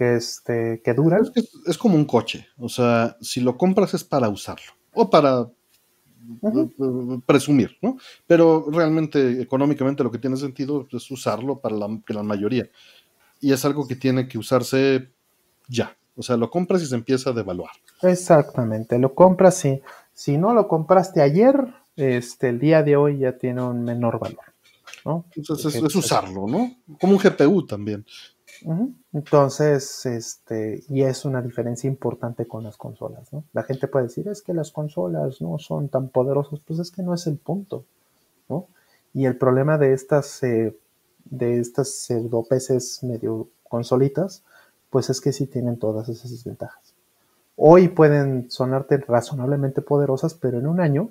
[0.00, 1.18] este, que dura.
[1.66, 2.46] Es, como un coche.
[2.58, 4.72] O sea, si lo compras es para usarlo.
[4.92, 5.48] O para
[7.26, 7.96] presumir, ¿no?
[8.26, 12.68] Pero realmente, económicamente, lo que tiene sentido es usarlo para la, la mayoría.
[13.40, 15.10] Y es algo que tiene que usarse
[15.68, 15.96] ya.
[16.16, 17.70] O sea, lo compras y se empieza a devaluar.
[18.02, 19.80] Exactamente, lo compras y
[20.12, 21.54] si no lo compraste ayer,
[21.94, 24.44] este, el día de hoy ya tiene un menor valor.
[25.04, 25.24] ¿no?
[25.36, 26.76] Entonces es, usarlo, ¿no?
[27.00, 28.04] Como un GPU también.
[29.12, 33.44] Entonces, este, y es una diferencia importante con las consolas, ¿no?
[33.52, 37.02] La gente puede decir, es que las consolas no son tan poderosas, pues es que
[37.02, 37.84] no es el punto,
[38.48, 38.66] ¿no?
[39.14, 40.76] Y el problema de estas, eh,
[41.24, 44.42] de estas pseudo PCs medio consolitas,
[44.90, 46.94] pues es que sí tienen todas esas desventajas.
[47.56, 51.10] Hoy pueden sonarte razonablemente poderosas, pero en un año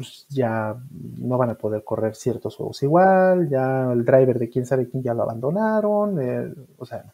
[0.00, 0.74] pues ya
[1.18, 5.02] no van a poder correr ciertos juegos igual, ya el driver de quién sabe quién
[5.02, 7.12] ya lo abandonaron, eh, o sea,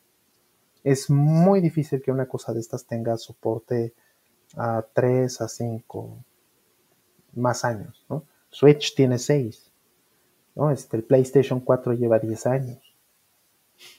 [0.84, 3.92] es muy difícil que una cosa de estas tenga soporte
[4.56, 6.24] a 3 a 5
[7.34, 8.22] más años, ¿no?
[8.50, 9.72] Switch tiene 6,
[10.54, 10.70] ¿no?
[10.70, 12.94] Este, el PlayStation 4 lleva 10 años,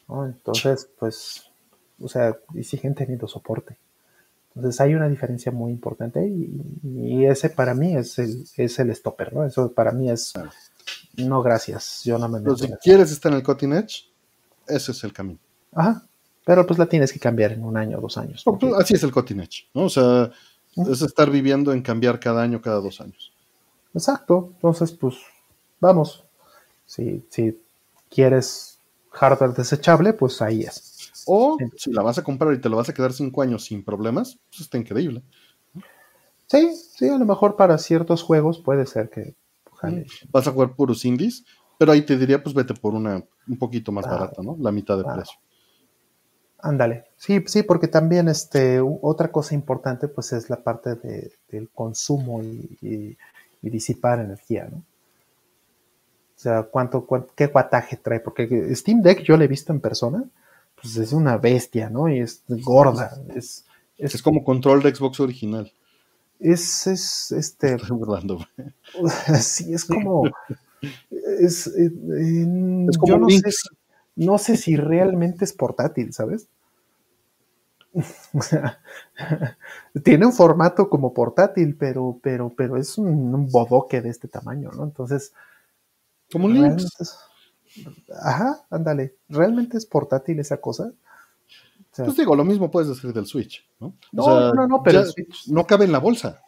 [0.07, 0.25] ¿no?
[0.25, 1.51] Entonces, pues,
[1.99, 3.77] o sea, y siguen teniendo soporte.
[4.57, 9.31] Entonces hay una diferencia muy importante y, ese para mí es el, es el stopper,
[9.31, 9.45] ¿no?
[9.45, 10.33] Eso para mí es,
[11.15, 12.57] no gracias, yo no me meto.
[12.57, 14.09] si quieres estar en el cutting edge,
[14.67, 15.37] ese es el camino.
[15.73, 16.03] Ajá,
[16.43, 18.43] pero pues la tienes que cambiar en un año o dos años.
[18.43, 19.83] Pues, así es el cutting edge, ¿no?
[19.83, 20.31] O sea,
[20.75, 23.31] es estar viviendo en cambiar cada año, cada dos años.
[23.93, 25.17] Exacto, entonces pues
[25.79, 26.23] vamos,
[26.87, 27.61] si, si
[28.09, 28.79] quieres
[29.11, 30.96] hardware desechable, pues ahí es.
[31.27, 33.83] O si la vas a comprar y te lo vas a quedar cinco años sin
[33.83, 35.23] problemas, pues está increíble.
[36.47, 39.35] Sí, sí, a lo mejor para ciertos juegos puede ser que.
[40.31, 41.45] Vas a jugar puros indies,
[41.77, 44.57] pero ahí te diría, pues vete por una un poquito más barata, ¿no?
[44.59, 45.37] La mitad de precio.
[46.59, 47.05] Ándale.
[47.17, 52.41] Sí, sí, porque también este, otra cosa importante, pues es la parte de, del consumo
[52.41, 53.17] y,
[53.61, 54.77] disipar energía, ¿no?
[54.77, 57.05] O sea, cuánto,
[57.35, 60.23] qué guataje trae, porque Steam Deck yo lo he visto en persona
[60.81, 62.07] pues es una bestia, ¿no?
[62.09, 63.19] Y es gorda.
[63.35, 63.65] Es,
[63.97, 65.71] es, como control de Xbox original.
[66.39, 67.75] Es, es, este.
[67.75, 68.45] Estoy burlando.
[69.41, 70.23] Sí, es como.
[71.39, 71.91] Es, eh,
[72.99, 73.67] como yo no sé, si,
[74.15, 76.47] no sé si realmente es portátil, ¿sabes?
[78.33, 78.79] O sea,
[80.03, 84.83] tiene un formato como portátil, pero, pero, pero es un, bodoque de este tamaño, ¿no?
[84.83, 85.33] Entonces.
[86.31, 87.26] Como un Linux.
[88.21, 89.15] Ajá, ándale.
[89.29, 90.91] ¿Realmente es portátil esa cosa?
[91.95, 93.93] pues digo, lo mismo puedes decir del Switch, ¿no?
[94.11, 95.03] No, no, no, pero
[95.47, 96.41] no cabe en la bolsa,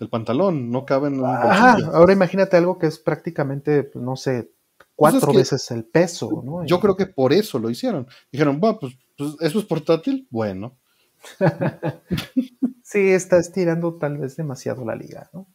[0.00, 4.50] el pantalón, no cabe en Ajá, ahora imagínate algo que es prácticamente, pues, no sé,
[4.96, 6.64] cuatro pues veces el peso, ¿no?
[6.64, 8.06] Yo creo que por eso lo hicieron.
[8.30, 10.76] Dijeron, bueno, pues, pues eso es portátil, bueno.
[12.82, 15.46] sí, está estirando tal vez demasiado la liga, ¿no?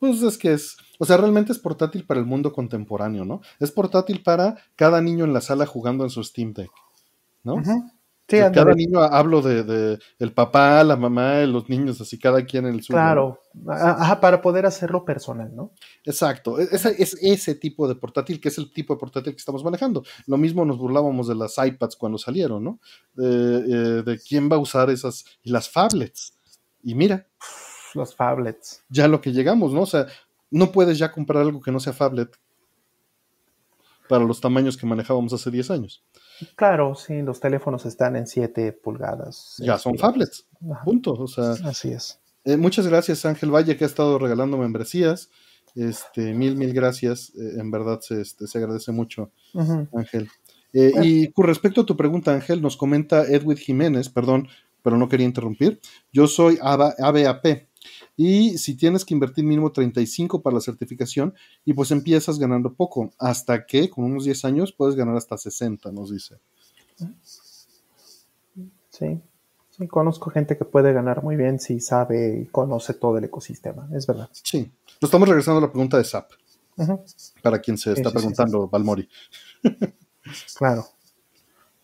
[0.00, 3.42] Pues es que es, o sea, realmente es portátil para el mundo contemporáneo, ¿no?
[3.60, 6.70] Es portátil para cada niño en la sala jugando en su Steam Deck,
[7.44, 7.62] ¿no?
[7.62, 12.74] Sí, cada niño hablo de, el papá, la mamá, los niños, así cada quien en
[12.74, 12.96] el suyo.
[12.96, 15.72] Claro, ajá, para poder hacerlo personal, ¿no?
[16.04, 19.38] Exacto, e, es, es, ese tipo de portátil que es el tipo de portátil que
[19.38, 20.02] estamos manejando.
[20.26, 22.80] Lo mismo nos burlábamos de las iPads cuando salieron, ¿no?
[23.14, 26.38] de eh, quién va a usar esas, y las phablets.
[26.82, 27.26] Y mira,
[27.94, 28.82] los phablets.
[28.88, 29.82] Ya lo que llegamos, ¿no?
[29.82, 30.06] O sea,
[30.50, 32.36] no puedes ya comprar algo que no sea phablet
[34.08, 36.04] para los tamaños que manejábamos hace 10 años.
[36.56, 39.56] Claro, sí, los teléfonos están en 7 pulgadas.
[39.58, 40.48] Ya son phablets,
[40.84, 41.12] punto.
[41.12, 42.18] O sea, Así es.
[42.44, 45.30] Eh, muchas gracias Ángel Valle que ha estado regalando membresías.
[45.76, 47.30] Este, mil, mil gracias.
[47.36, 49.30] Eh, en verdad se, este, se agradece mucho,
[49.92, 50.28] Ángel.
[50.72, 54.48] Eh, y con respecto a tu pregunta, Ángel, nos comenta Edwin Jiménez, perdón,
[54.82, 55.80] pero no quería interrumpir.
[56.12, 57.69] Yo soy ABAP
[58.22, 61.32] y si tienes que invertir mínimo 35 para la certificación
[61.64, 65.90] y pues empiezas ganando poco, hasta que con unos 10 años puedes ganar hasta 60,
[65.90, 66.36] nos dice.
[68.90, 69.22] Sí,
[69.70, 73.88] sí, conozco gente que puede ganar muy bien si sabe y conoce todo el ecosistema,
[73.94, 74.28] es verdad.
[74.32, 76.32] Sí, nos estamos regresando a la pregunta de SAP,
[77.42, 79.08] para quien se está preguntando, Valmori.
[80.58, 80.84] claro.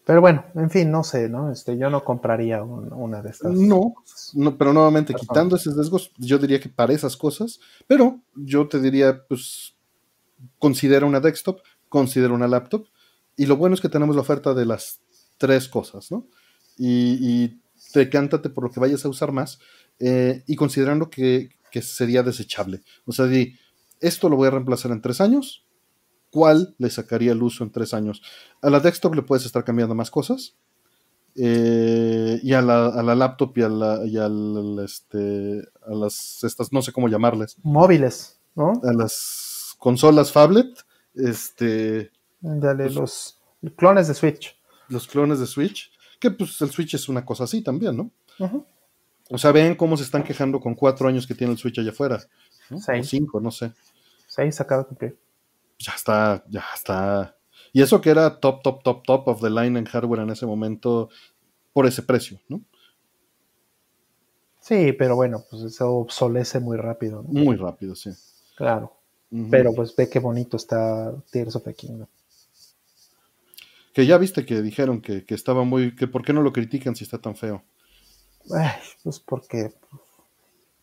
[0.06, 1.50] Pero bueno, en fin, no sé, ¿no?
[1.50, 3.52] Este, yo no compraría una de estas.
[3.52, 3.96] No,
[4.34, 8.80] no pero nuevamente, quitando esos riesgos, yo diría que para esas cosas, pero yo te
[8.80, 9.74] diría, pues,
[10.60, 12.86] considera una desktop, considera una laptop,
[13.36, 15.00] y lo bueno es que tenemos la oferta de las
[15.38, 16.28] tres cosas, ¿no?
[16.78, 17.60] Y, y
[17.92, 19.58] decántate por lo que vayas a usar más,
[19.98, 22.82] eh, y considerando que, que sería desechable.
[23.06, 23.58] O sea, di,
[23.98, 25.65] esto lo voy a reemplazar en tres años,
[26.36, 28.20] ¿cuál le sacaría el uso en tres años?
[28.60, 30.54] A la desktop le puedes estar cambiando más cosas.
[31.34, 37.08] Eh, y a la, laptop y a, la, este, a las, estas, no sé cómo
[37.08, 37.56] llamarles.
[37.62, 38.82] Móviles, ¿no?
[38.84, 40.78] A las consolas Fablet,
[41.14, 42.12] este...
[42.42, 44.58] Dale, pues los clones de Switch.
[44.88, 48.10] Los clones de Switch, que pues el Switch es una cosa así también, ¿no?
[49.30, 51.92] O sea, ven cómo se están quejando con cuatro años que tiene el Switch allá
[51.92, 52.22] afuera.
[52.78, 53.06] Seis.
[53.06, 53.72] O cinco, no sé.
[54.26, 55.25] Seis acaba de cumplir.
[55.78, 57.36] Ya está, ya está.
[57.72, 60.46] Y eso que era top, top, top, top of the line en hardware en ese
[60.46, 61.10] momento
[61.72, 62.62] por ese precio, ¿no?
[64.60, 67.22] Sí, pero bueno, pues eso obsolece muy rápido.
[67.22, 68.10] Muy rápido, sí.
[68.56, 68.96] Claro.
[69.50, 72.08] Pero pues ve qué bonito está Tears of the Kingdom.
[73.92, 75.94] Que ya viste que dijeron que, estaba muy.
[75.94, 77.62] que por qué no lo critican si está tan feo.
[78.54, 79.72] Ay, pues porque.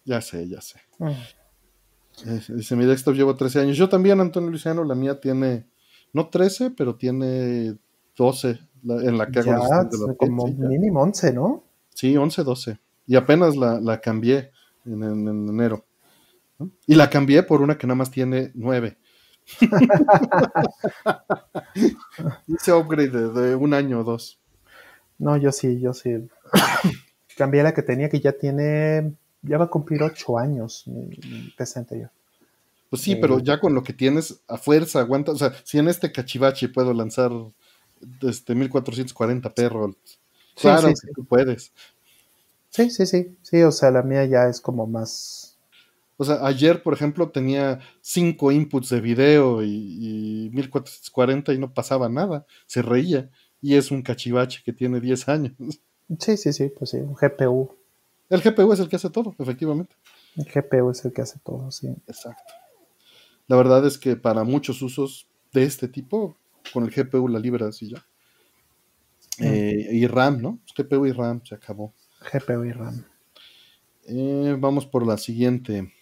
[0.06, 0.80] Ya sé, ya sé.
[2.22, 3.78] Dice, mi desktop llevo 13 años.
[3.78, 5.66] Yo también, Antonio Luciano, la mía tiene,
[6.14, 7.76] no 13, pero tiene
[8.16, 11.64] 12 en la que ya, hago como mínimo 11, ¿no?
[11.94, 12.80] Sí, 11, 12.
[13.08, 14.52] Y apenas la, cambié
[14.86, 15.86] en, enero.
[16.86, 18.98] Y la cambié por una que nada más tiene 9.
[22.48, 24.40] Hice upgrade de, un año o dos.
[25.18, 26.30] No, yo sí, yo sí.
[27.38, 31.80] cambié la que tenía que ya tiene ya va a cumplir ocho años mi PC
[31.80, 32.10] anterior.
[32.94, 35.88] Pues sí, pero ya con lo que tienes a fuerza aguanta, o sea, si en
[35.88, 37.32] este cachivache puedo lanzar
[38.22, 39.96] este 1440 perros,
[40.56, 41.72] claro que tú puedes.
[42.70, 45.58] Sí, sí, sí, sí, o sea, la mía ya es como más...
[46.18, 51.74] O sea, ayer, por ejemplo, tenía cinco inputs de video y, y 1440 y no
[51.74, 53.28] pasaba nada, se reía,
[53.60, 55.54] y es un cachivache que tiene 10 años.
[56.20, 57.76] Sí, sí, sí, pues sí, un GPU
[58.34, 59.96] el GPU es el que hace todo, efectivamente.
[60.36, 61.88] El GPU es el que hace todo, sí.
[62.08, 62.54] Exacto.
[63.48, 66.36] La verdad es que para muchos usos de este tipo,
[66.74, 68.04] con el GPU la libras y ya.
[69.38, 69.44] Mm.
[69.44, 70.60] Eh, y RAM, ¿no?
[70.76, 71.94] GPU y RAM, se acabó.
[72.32, 73.06] GPU y RAM.
[74.08, 75.94] Eh, vamos por la siguiente.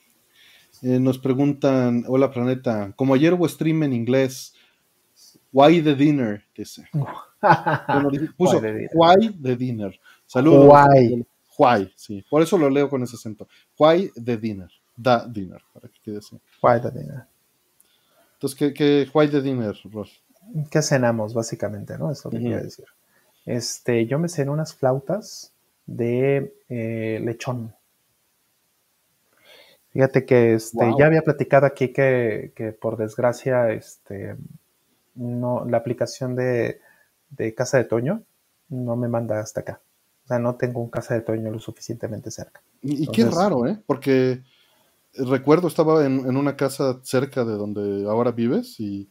[0.82, 4.54] Eh, nos preguntan, hola planeta, como ayer hubo stream en inglés,
[5.52, 6.88] why the dinner, dice.
[8.38, 8.62] puso,
[8.94, 10.00] why the dinner.
[10.26, 10.72] Saludos.
[10.72, 11.26] Why.
[11.62, 12.26] Why, sí.
[12.28, 13.47] Por eso lo leo con ese acento.
[13.78, 14.70] Why the dinner.
[14.95, 16.39] Da dinner, para que quede así.
[16.62, 17.26] Why the dinner.
[18.34, 20.24] Entonces, ¿qué, qué why the dinner, Ross?
[20.72, 22.12] ¿Qué cenamos, básicamente, no?
[22.12, 22.86] Eso que quiero decir.
[23.45, 25.53] Este, yo me cené unas flautas
[25.86, 27.76] de eh, lechón.
[29.91, 34.36] Fíjate que este, ya había platicado aquí que, que, por desgracia este,
[35.14, 36.80] no, la aplicación de,
[37.30, 38.24] de Casa de Toño
[38.70, 39.82] no me manda hasta acá
[40.30, 42.62] no tengo un casa de Toño lo suficientemente cerca.
[42.82, 43.80] Y, qué raro, ¿eh?
[43.86, 44.42] Porque
[45.14, 49.10] recuerdo estaba en, una casa cerca de donde ahora vives y,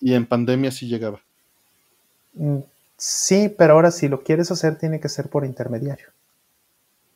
[0.00, 1.20] en pandemia sí llegaba.
[2.34, 2.58] Mm,
[2.96, 6.08] sí, pero ahora si lo quieres hacer tiene que ser por intermediario.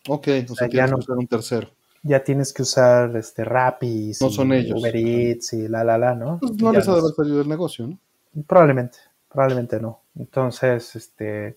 [0.08, 1.70] Ok, o, sea, tienes que usar un tercero.
[2.02, 4.78] Ya tienes que usar este Rappi, no son ellos.
[4.78, 6.38] Uber Eats y la la la, ¿no?
[6.38, 7.98] Pues no les ha de haber salido el negocio, ¿no?
[8.46, 8.98] Probablemente,
[9.30, 10.00] probablemente no.
[10.16, 11.56] Entonces, este,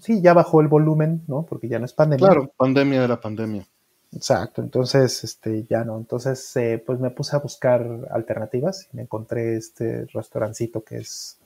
[0.00, 1.44] sí, ya bajó el volumen, ¿no?
[1.44, 2.26] Porque ya no es pandemia.
[2.26, 3.66] Claro, pandemia era pandemia.
[4.14, 5.96] Exacto, entonces este, ya no.
[5.96, 11.38] Entonces, eh, pues me puse a buscar alternativas y me encontré este restaurancito que es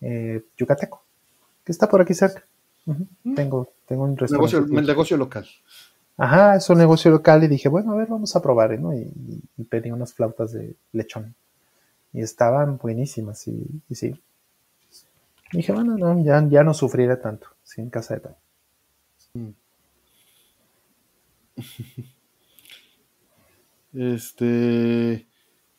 [0.00, 1.02] eh, yucateco,
[1.64, 2.42] que está por aquí cerca.
[2.86, 3.34] Mm.
[3.34, 4.56] Tengo, tengo un restaurante.
[4.56, 5.46] Negocio, el negocio local.
[6.16, 8.94] Ajá, es un negocio local y dije, bueno, a ver, vamos a probar, ¿no?
[8.94, 9.12] Y,
[9.68, 11.34] pedí unas flautas de lechón.
[12.14, 14.18] Y estaban buenísimas y, y sí.
[15.52, 18.36] dije, bueno, no, ya, ya no sufriré tanto sin caseta.
[19.34, 19.50] Mm.
[23.98, 25.26] Este,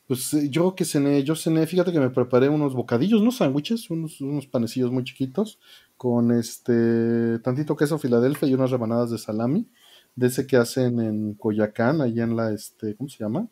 [0.07, 3.91] pues eh, yo que cené, yo cené, fíjate que me preparé unos bocadillos, unos sándwiches,
[3.91, 5.59] unos, unos panecillos muy chiquitos,
[5.97, 9.69] con este, tantito queso Filadelfia y unas rebanadas de salami,
[10.15, 13.47] de ese que hacen en Coyacán, allá en la, este, ¿cómo se llama?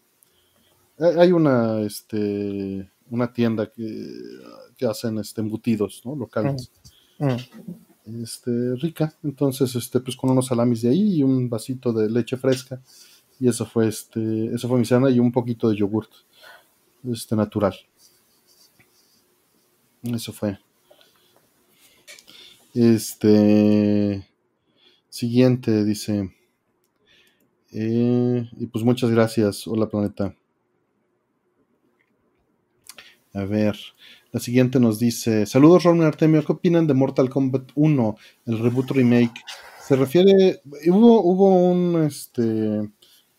[0.98, 4.10] Hay una, este, una tienda que,
[4.78, 6.16] que hacen, este, embutidos, ¿no?
[6.16, 6.72] Locales.
[7.20, 7.26] Mm.
[7.28, 9.14] Mm este, rica.
[9.24, 12.82] Entonces, este, pues con unos salamis de ahí y un vasito de leche fresca.
[13.40, 16.12] Y eso fue, este, eso fue mi cena y un poquito de yogurt,
[17.04, 17.76] este, natural.
[20.04, 20.60] Eso fue.
[22.74, 24.28] Este,
[25.10, 26.34] siguiente, dice.
[27.72, 29.68] Eh, y pues muchas gracias.
[29.68, 30.36] Hola, planeta.
[33.34, 33.76] A ver.
[34.36, 36.44] La siguiente nos dice: Saludos, Ron Artemio.
[36.44, 38.18] ¿Qué opinan de Mortal Kombat 1,
[38.48, 39.32] el reboot remake?
[39.82, 40.60] Se refiere.
[40.88, 42.04] Hubo, hubo un.
[42.04, 42.92] Este.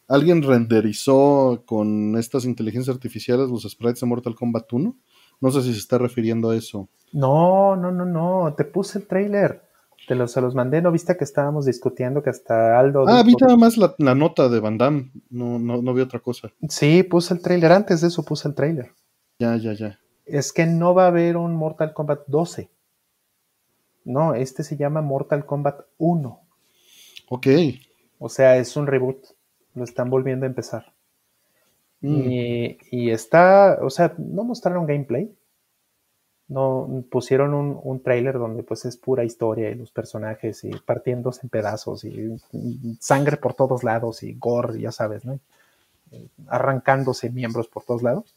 [0.09, 4.97] Alguien renderizó con estas inteligencias artificiales los sprites de Mortal Kombat 1.
[5.42, 6.88] No sé si se está refiriendo a eso.
[7.12, 8.55] No, no, no, no.
[8.57, 9.64] Te puse el trailer.
[10.09, 13.05] Te los, se los mandé, ¿no viste que estábamos discutiendo que hasta Aldo...
[13.07, 16.53] Ah, vi nada más la, nota de Van Damme, no, no, no vi otra cosa.
[16.68, 18.92] Sí, puse el trailer, antes de eso puse el trailer.
[19.40, 19.99] Ya, ya, ya.
[20.27, 22.70] Es que no va a haber un Mortal Kombat 12.
[24.05, 26.41] No, este se llama Mortal Kombat 1.
[27.29, 27.47] Ok.
[28.18, 29.24] O sea, es un reboot.
[29.74, 30.93] Lo están volviendo a empezar.
[32.01, 32.31] Mm.
[32.31, 35.35] Y, y, está, o sea, no mostraron gameplay,
[36.49, 41.41] no pusieron un, un trailer donde pues es pura historia y los personajes y partiéndose
[41.43, 42.39] en pedazos y,
[43.01, 45.39] sangre por todos lados y gore, ya sabes, ¿no?
[46.47, 48.33] arrancándose miembros por todos lados.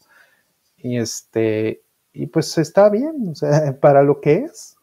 [0.82, 4.76] Y este, y pues está bien, o sea, para lo que es,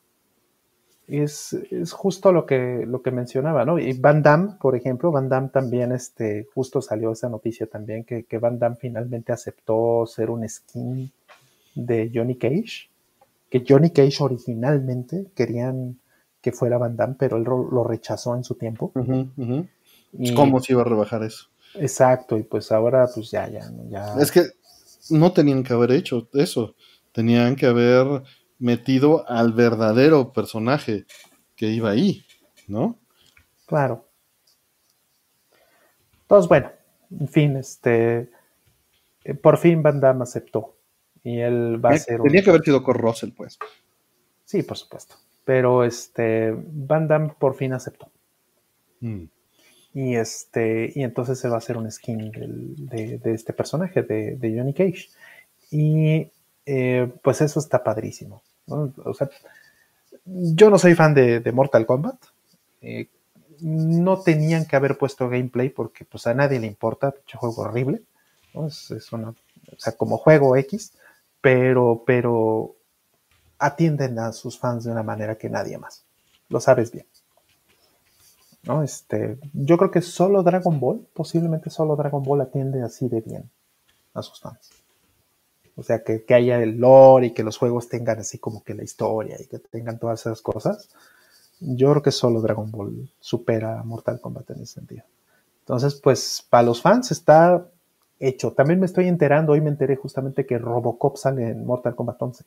[1.08, 3.80] es, es, justo lo que, lo que mencionaba, ¿no?
[3.80, 8.26] Y Van Damme, por ejemplo, Van Damme también, este, justo salió esa noticia también, que,
[8.26, 11.12] que Van Damme finalmente aceptó ser un skin
[11.76, 12.90] de Johnny Cage
[13.50, 16.00] que Johnny Cage originalmente querían
[16.42, 18.92] que fuera Van Damme, pero él lo rechazó en su tiempo.
[20.36, 21.48] ¿Cómo se iba a rebajar eso?
[21.76, 24.16] Exacto, y pues ahora pues ya, ya, ya.
[24.20, 24.44] Es que
[25.12, 26.76] no tenían que haber hecho eso,
[27.12, 28.24] tenían que haber
[28.60, 31.06] metido al verdadero personaje
[31.56, 32.26] que iba ahí,
[32.68, 33.00] ¿no?
[33.66, 34.08] Claro.
[36.22, 36.72] Entonces, bueno,
[37.12, 38.30] en fin, este,
[39.24, 40.78] eh, por fin Van Damme aceptó
[41.24, 42.22] y él va a ser.
[42.22, 43.58] Tenía que haber sido con Russell, pues.
[44.46, 45.16] Sí, por supuesto.
[45.44, 48.12] Pero este, Van Damme por fin aceptó.
[49.00, 49.26] Mm.
[49.98, 54.72] Y este, y entonces se va a hacer un skin de, este personaje, de, Johnny
[54.72, 55.10] Cage.
[55.72, 56.32] Y
[56.68, 58.44] eh, pues eso está padrísimo.
[58.68, 59.28] O sea,
[60.24, 62.16] yo no soy fan de, Mortal Kombat.
[62.80, 63.08] Eh,
[63.62, 68.04] no tenían que haber puesto gameplay porque pues a nadie le importa, juego horrible.
[68.68, 70.94] Es una, o sea, como juego X,
[71.42, 72.76] pero, pero
[73.58, 76.04] atienden a sus fans de una manera que nadie más.
[76.50, 77.08] Lo sabes bien.
[78.68, 78.84] ¿No?
[78.84, 83.50] Este, yo creo que solo Dragon Ball, posiblemente solo Dragon Ball atiende así de bien
[84.14, 84.70] a sus fans.
[85.76, 88.74] O sea, que, que, haya el lore y que los juegos tengan así como que
[88.74, 90.90] la historia y que tengan todas esas cosas.
[91.60, 95.04] Yo creo que solo Dragon Ball supera a Mortal Kombat en ese sentido.
[95.60, 97.68] Entonces, pues para los fans está
[98.20, 98.54] hecho.
[98.54, 102.44] También me estoy enterando, hoy me enteré justamente que Robocop sale en Mortal Kombat 11.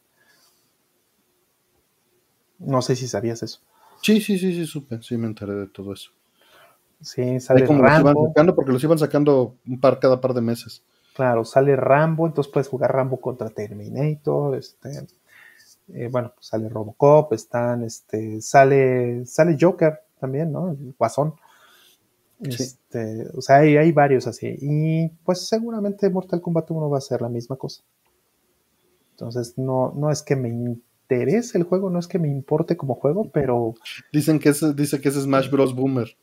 [2.58, 3.60] No sé si sabías eso.
[4.02, 6.10] Sí, sí, sí, sí, supe, sí me enteré de todo eso.
[7.00, 8.28] Sí, sale Rambo.
[8.28, 10.82] sacando porque los iban sacando un par cada par de meses.
[11.14, 15.06] Claro, sale Rambo, entonces puedes jugar Rambo contra Terminator, este,
[15.92, 20.70] eh, bueno, pues sale Robocop, están, este, sale, sale Joker también, ¿no?
[20.70, 21.34] El Guasón.
[22.40, 24.56] Este, o sea, hay, hay, varios así.
[24.60, 27.82] Y pues seguramente Mortal Kombat 1 va a ser la misma cosa.
[29.10, 30.78] Entonces, no, no es que me
[31.10, 33.74] interese el juego, no es que me importe como juego, pero.
[34.12, 35.74] Dicen que es, dice que es Smash Bros.
[35.74, 36.16] Boomer.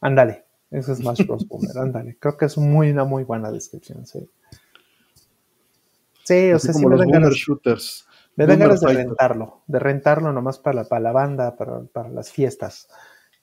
[0.00, 1.48] Ándale, es Smash Bros.
[1.48, 2.16] Boomer, ándale.
[2.18, 4.28] Creo que es muy, una muy buena descripción, sí.
[6.24, 8.06] Sí, o sea, sí me dan ganas, shooters.
[8.34, 12.30] Me dan ganas de rentarlo, de rentarlo nomás para, para la banda, para, para las
[12.30, 12.88] fiestas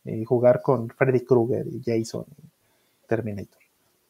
[0.06, 3.62] y jugar con Freddy Krueger y Jason y Terminator.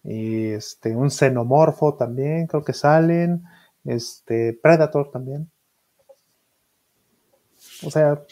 [0.04, 3.44] Y este, un xenomorfo también, creo que salen.
[3.86, 5.50] Este, Predator también.
[7.86, 8.24] O sea,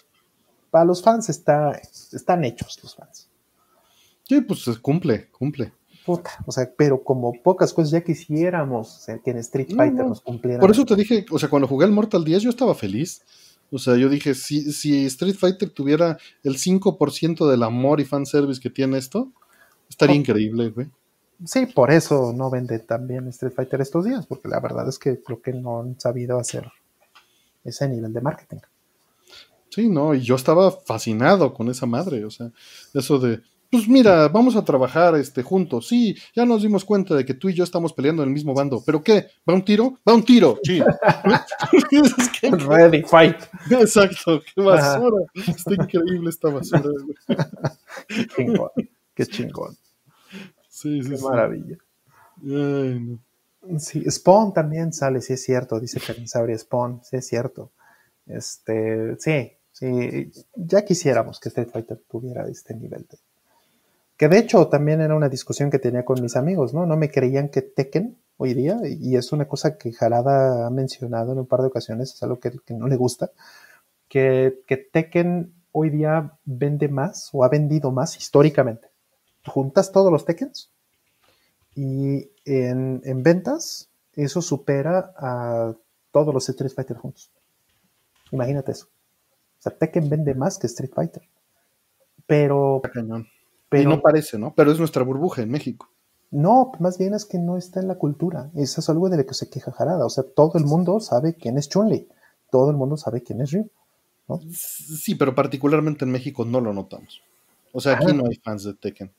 [0.69, 1.79] para los fans está,
[2.13, 3.29] están hechos los fans.
[4.23, 5.73] Sí, pues cumple, cumple.
[6.05, 10.61] Puta, o sea, pero como pocas cosas ya quisiéramos que en Street Fighter nos cumplieran.
[10.61, 13.21] Por eso te dije, o sea, cuando jugué el Mortal 10 yo estaba feliz.
[13.71, 18.59] O sea, yo dije, si, si Street Fighter tuviera el 5% del amor y fanservice
[18.59, 19.31] que tiene esto,
[19.89, 20.89] estaría increíble, güey.
[21.45, 24.99] Sí, por eso no vende tan bien Street Fighter estos días, porque la verdad es
[24.99, 26.69] que creo que no han sabido hacer
[27.63, 28.59] ese nivel de marketing.
[29.71, 32.51] Sí, no, y yo estaba fascinado con esa madre, o sea,
[32.93, 33.39] eso de,
[33.71, 35.87] pues mira, vamos a trabajar este, juntos.
[35.87, 38.53] Sí, ya nos dimos cuenta de que tú y yo estamos peleando en el mismo
[38.53, 38.83] bando.
[38.85, 39.27] ¿Pero qué?
[39.49, 39.97] ¿Va un tiro?
[40.07, 40.59] Va un tiro.
[40.61, 40.81] Sí.
[42.67, 43.37] Ready, fight.
[43.69, 45.25] Exacto, qué basura.
[45.35, 46.83] Está increíble esta basura.
[48.09, 48.69] qué chingón,
[49.15, 49.77] qué chingón.
[50.67, 51.77] Sí, sí, qué maravilla.
[53.79, 57.71] Sí, Spawn también sale, sí es cierto, dice Karin Sabria, Spawn, sí es cierto.
[58.25, 59.51] Este, sí,
[60.55, 63.07] ya quisiéramos que Street Fighter tuviera este nivel
[64.21, 66.85] que de hecho también era una discusión que tenía con mis amigos, ¿no?
[66.85, 71.31] No me creían que Tekken hoy día, y es una cosa que Jarada ha mencionado
[71.31, 73.31] en un par de ocasiones, es algo que, no le gusta,
[74.07, 74.63] que,
[74.93, 78.89] Tekken hoy día vende más o ha vendido más históricamente.
[79.43, 80.69] Juntas todos los Tekkens
[81.73, 85.73] y en, ventas eso supera a
[86.11, 87.31] todos los Street Fighter juntos.
[88.31, 88.87] Imagínate eso.
[89.61, 91.21] O sea, Tekken vende más que Street Fighter.
[92.25, 92.81] Pero.
[93.69, 94.55] pero y no parece, ¿no?
[94.55, 95.87] Pero es nuestra burbuja en México.
[96.31, 98.49] No, más bien es que no está en la cultura.
[98.55, 100.03] Eso es algo de lo que se queja Jarada.
[100.03, 102.07] O sea, todo el mundo sabe quién es Chun-Li.
[102.49, 103.69] Todo el mundo sabe quién es Ryu.
[104.51, 107.21] Sí, pero particularmente en México no lo notamos.
[107.71, 108.13] O sea, aquí ah.
[108.13, 109.11] no hay fans de Tekken.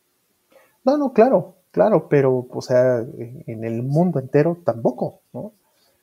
[0.84, 5.52] No, no, claro, claro, pero, o sea, en el mundo entero tampoco, ¿no?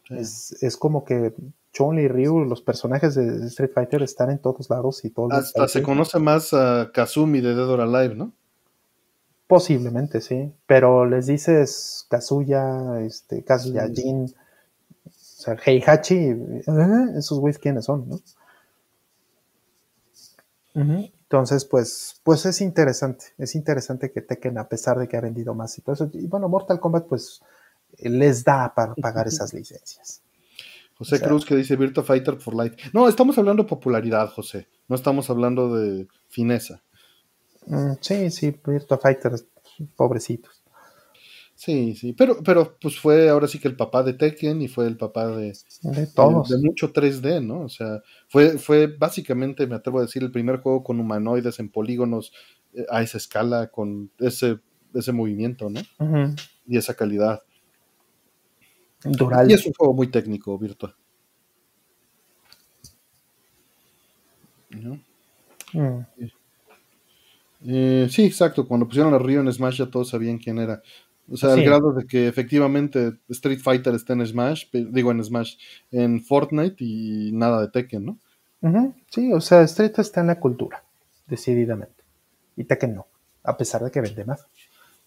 [0.10, 1.34] Es, es, como que
[1.72, 5.32] Chun y Ryu, los personajes de Street Fighter están en todos lados y todos.
[5.34, 8.34] Hasta se conoce más a Kazumi de Dead or Alive, ¿no?
[9.48, 10.54] Posiblemente, sí.
[10.68, 14.26] Pero les dices Kazuya, este, Kazuya Jin,
[15.06, 16.64] o sea, Heihachi, ¿eh?
[17.18, 18.20] esos güeyes quiénes son, ¿no?
[20.76, 25.54] Entonces, pues, pues es interesante, es interesante que Tekken, a pesar de que ha vendido
[25.54, 27.42] más y todo eso, y bueno, Mortal Kombat, pues,
[27.98, 30.22] les da para pagar esas licencias.
[31.00, 32.76] José Cruz que dice Virtua Fighter for Life.
[32.92, 34.68] No, estamos hablando de popularidad, José.
[34.90, 36.84] No estamos hablando de fineza.
[37.68, 39.32] Mm, sí, sí, Virtua Fighter,
[39.96, 40.62] pobrecitos.
[41.56, 44.88] Sí, sí, pero, pero pues fue ahora sí que el papá de Tekken y fue
[44.88, 46.50] el papá de, de todos.
[46.50, 47.62] De, mucho 3D, ¿no?
[47.62, 51.70] O sea, fue, fue básicamente, me atrevo a decir, el primer juego con humanoides en
[51.70, 52.34] polígonos
[52.74, 54.60] eh, a esa escala, con ese,
[54.94, 55.80] ese movimiento, ¿no?
[56.68, 57.42] Y esa calidad.
[59.04, 59.50] Dural.
[59.50, 60.96] Y es un juego muy técnico, Virtua.
[65.74, 66.02] Mm.
[67.66, 68.68] Eh, sí, exacto.
[68.68, 70.82] Cuando pusieron a Río en Smash ya todos sabían quién era.
[71.32, 75.58] O sea, al grado de que efectivamente Street Fighter está en Smash, digo en Smash,
[75.92, 78.18] en Fortnite y nada de Tekken, ¿no?
[79.10, 80.84] Sí, o sea, Street está en la cultura,
[81.28, 82.04] decididamente.
[82.58, 83.08] Y Tekken no,
[83.44, 84.48] a pesar de que vende más.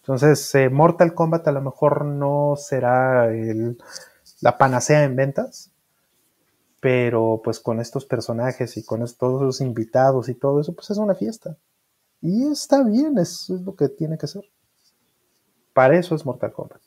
[0.03, 3.29] Entonces, eh, Mortal Kombat a lo mejor no será
[4.41, 5.71] la panacea en ventas,
[6.81, 10.97] pero pues con estos personajes y con todos los invitados y todo eso, pues es
[10.97, 11.57] una fiesta.
[12.19, 14.43] Y está bien, es lo que tiene que ser.
[15.71, 16.81] Para eso es Mortal Kombat.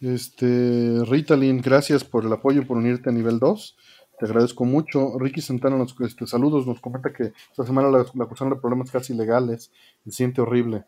[0.00, 3.76] Este, Ritalin, gracias por el apoyo, por unirte a nivel 2.
[4.18, 5.18] Te agradezco mucho.
[5.18, 9.14] Ricky Santana nos este, saludos, nos comenta que esta semana la, acusaron de problemas casi
[9.14, 9.70] legales.
[10.04, 10.84] Se siente horrible.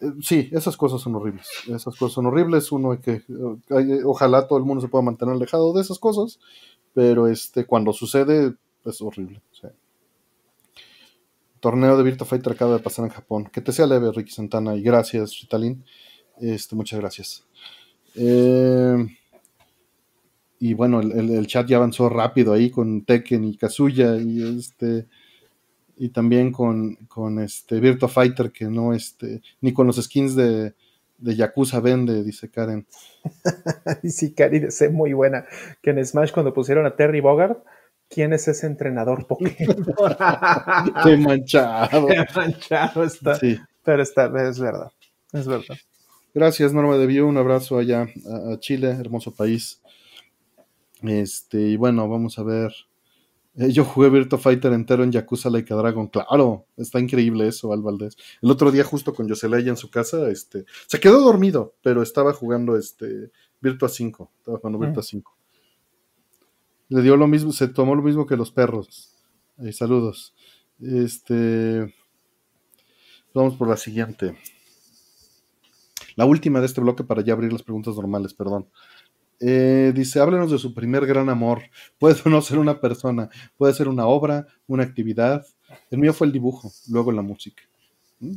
[0.00, 1.48] Eh, sí, esas cosas son horribles.
[1.66, 2.70] Esas cosas son horribles.
[2.72, 3.22] Uno hay que,
[4.04, 6.38] ojalá todo el mundo se pueda mantener alejado de esas cosas,
[6.94, 8.54] pero este, cuando sucede
[8.84, 9.42] es horrible.
[11.60, 13.50] Torneo de Virtua Fighter acaba de pasar en Japón.
[13.52, 15.84] Que te sea leve, Ricky Santana, y gracias, Ritalin.
[16.40, 17.44] Este, muchas gracias.
[18.14, 18.96] Eh,
[20.58, 25.06] y bueno, el, chat ya avanzó rápido ahí con Tekken y Kazuya y este
[25.96, 30.74] y también con, con este Virtua Fighter que no este ni con los skins de,
[31.18, 32.86] de Yakuza vende, dice Karen.
[34.04, 35.44] sí, Karen es muy buena.
[35.82, 37.58] Que en Smash cuando pusieron a Terry Bogard
[38.08, 39.84] ¿Quién es ese entrenador Pokémon?
[41.04, 42.06] Qué manchado.
[42.06, 43.34] Qué manchado está.
[43.34, 43.58] Sí.
[43.84, 44.90] Pero está, es verdad.
[45.32, 45.76] Es verdad.
[46.32, 47.26] Gracias, Norma de Bio.
[47.26, 48.06] Un abrazo allá
[48.52, 49.82] a, Chile, hermoso país.
[51.02, 52.72] Este, y bueno, vamos a ver.
[53.54, 56.06] Eh, yo jugué Virtua Fighter entero en Yakuza Like Dragon.
[56.08, 58.16] Claro, está increíble eso, Al Valdés.
[58.40, 62.32] El otro día, justo con Yoselaya en su casa, este, se quedó dormido, pero estaba
[62.32, 63.30] jugando este
[63.60, 64.30] Virtua 5.
[64.38, 65.36] Estaba jugando Virtua 5.
[66.90, 69.14] Le dio lo mismo, se tomó lo mismo que los perros.
[69.72, 70.34] saludos.
[70.80, 71.94] Este.
[73.34, 74.36] Vamos por la siguiente.
[76.16, 78.68] La última de este bloque para ya abrir las preguntas normales, perdón.
[79.40, 81.62] Eh, dice, háblenos de su primer gran amor.
[81.98, 85.46] Puede no ser una persona, puede ser una obra, una actividad.
[85.90, 87.62] El mío fue el dibujo, luego la música.
[88.20, 88.36] ¿Mm?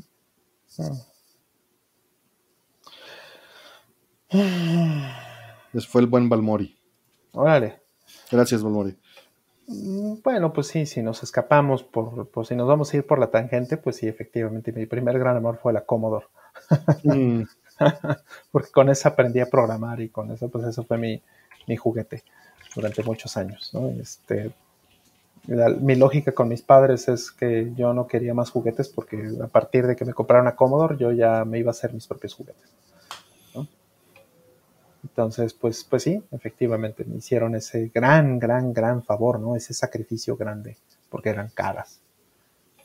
[5.74, 6.78] Ese fue el buen Balmori.
[7.34, 7.82] Órale.
[8.32, 8.98] Gracias, Balmori.
[9.68, 13.32] Mm, bueno, pues sí, si nos escapamos, por, si nos vamos a ir por la
[13.32, 16.28] tangente, pues sí, efectivamente, mi primer gran amor fue la Commodore.
[17.04, 17.44] Mm.
[18.52, 21.22] Porque con esa aprendí a programar y con eso, pues eso fue mi,
[21.78, 22.24] juguete
[22.76, 23.72] durante muchos años.
[24.00, 24.52] Este,
[25.48, 29.88] mi lógica con mis padres es que yo no quería más juguetes porque a partir
[29.88, 32.70] de que me compraron a Commodore, yo ya me iba a hacer mis propios juguetes.
[35.04, 39.56] Entonces, pues, pues sí, efectivamente, me hicieron ese gran, gran, gran favor, ¿no?
[39.56, 40.78] Ese sacrificio grande,
[41.10, 42.00] porque eran caras.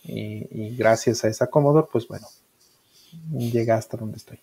[0.02, 2.26] Y, gracias a esa Commodore, pues bueno,
[3.30, 4.38] llegué hasta donde estoy,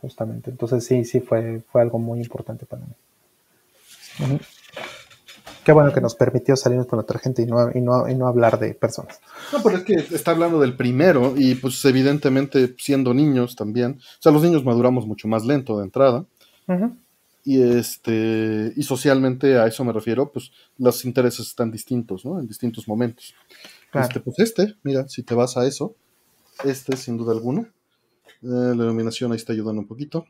[0.00, 0.50] justamente.
[0.50, 4.38] Entonces sí, sí, fue, fue algo muy importante para mí.
[5.64, 8.26] Qué bueno que nos permitió salirnos con otra gente y no, y no, y no
[8.26, 9.20] hablar de personas.
[9.52, 14.22] No, pero es que está hablando del primero y pues evidentemente siendo niños también, o
[14.22, 16.24] sea, los niños maduramos mucho más lento de entrada.
[17.44, 22.40] Y, este, y socialmente a eso me refiero, pues los intereses están distintos, ¿no?
[22.40, 23.34] En distintos momentos.
[23.92, 25.94] Este, pues este, mira, si te vas a eso,
[26.64, 27.70] este sin duda alguna.
[28.42, 30.26] Eh, la iluminación ahí está ayudando un poquito.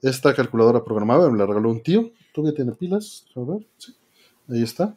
[0.00, 2.12] Esta calculadora programable me la regaló un tío.
[2.32, 3.26] ¿Todavía tiene pilas?
[3.34, 3.94] A ver, sí.
[4.48, 4.96] Ahí está.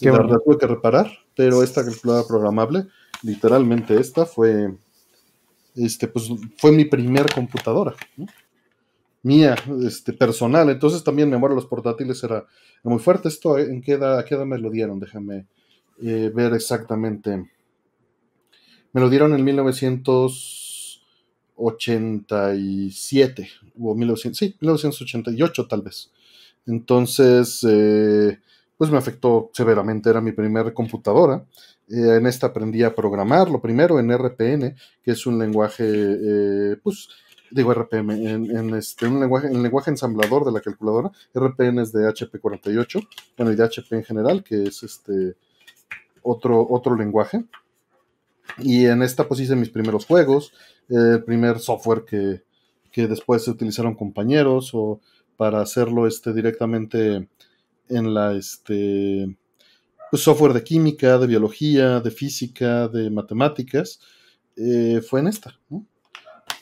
[0.00, 2.86] la, verdad tuve que reparar, pero esta calculadora programable,
[3.22, 4.74] literalmente esta fue,
[5.74, 7.94] este, pues fue mi primer computadora.
[9.22, 10.70] Mía, este, personal.
[10.70, 12.46] Entonces también mi amor a los portátiles era
[12.82, 13.28] muy fuerte.
[13.28, 15.00] Esto, ¿en qué edad, qué edad me lo dieron?
[15.00, 15.46] Déjame
[16.00, 17.50] eh, ver exactamente.
[18.92, 19.44] Me lo dieron en
[21.58, 23.50] 1987,
[23.80, 26.10] o 1900, sí, 1988 tal vez.
[26.66, 28.38] Entonces, eh,
[28.76, 31.44] pues me afectó severamente, era mi primera computadora.
[31.88, 37.08] Eh, en esta aprendí a programar, lo primero en RPN, que es un lenguaje, pues,
[37.50, 41.10] digo RPM, en, este, un lenguaje, en lenguaje ensamblador de la calculadora.
[41.34, 45.34] RPN es de HP48, bueno, y de HP en general, que es este
[46.22, 47.44] otro, otro lenguaje.
[48.58, 50.52] Y en esta pues hice mis primeros juegos,
[50.88, 52.42] el primer software que,
[53.06, 55.00] después se utilizaron compañeros o
[55.36, 57.28] para hacerlo este, directamente
[57.88, 59.36] en la este,
[60.10, 64.00] pues, software de química, de biología, de física, de matemáticas,
[64.56, 65.56] eh, fue en esta.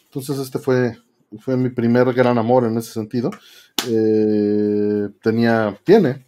[0.05, 0.99] Entonces este fue,
[1.39, 3.31] fue mi primer gran amor en ese sentido.
[3.89, 6.27] Eh, tenía, tiene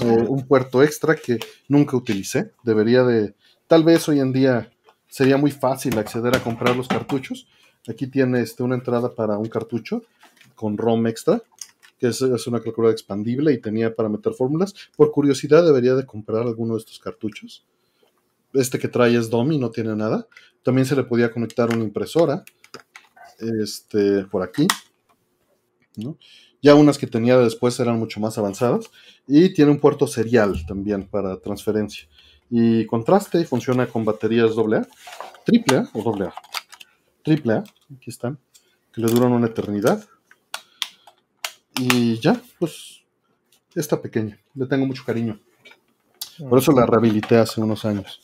[0.00, 2.52] eh, un puerto extra que nunca utilicé.
[2.62, 3.34] Debería de,
[3.66, 4.70] tal vez hoy en día
[5.14, 7.46] sería muy fácil acceder a comprar los cartuchos.
[7.86, 10.02] Aquí tiene este, una entrada para un cartucho
[10.56, 11.40] con ROM extra,
[12.00, 14.74] que es, una calculadora expandible y tenía para meter fórmulas.
[14.96, 17.64] Por curiosidad debería de comprar alguno de estos cartuchos.
[18.54, 20.26] Este que trae es DOMI, no tiene nada.
[20.64, 22.42] También se le podía conectar una impresora
[23.38, 24.66] este, por aquí.
[26.60, 28.90] Ya unas que tenía después eran mucho más avanzadas.
[29.28, 32.08] Y tiene un puerto serial también para transferencia
[32.56, 34.86] y contraste y funciona con baterías AA,
[35.44, 36.32] triple o AA,
[37.24, 37.54] triple
[37.96, 38.38] aquí están,
[38.92, 40.04] que le duran una eternidad.
[41.80, 43.02] Y ya, pues,
[43.74, 45.40] está pequeña, le tengo mucho cariño.
[46.48, 48.20] Por eso la rehabilité hace unos años.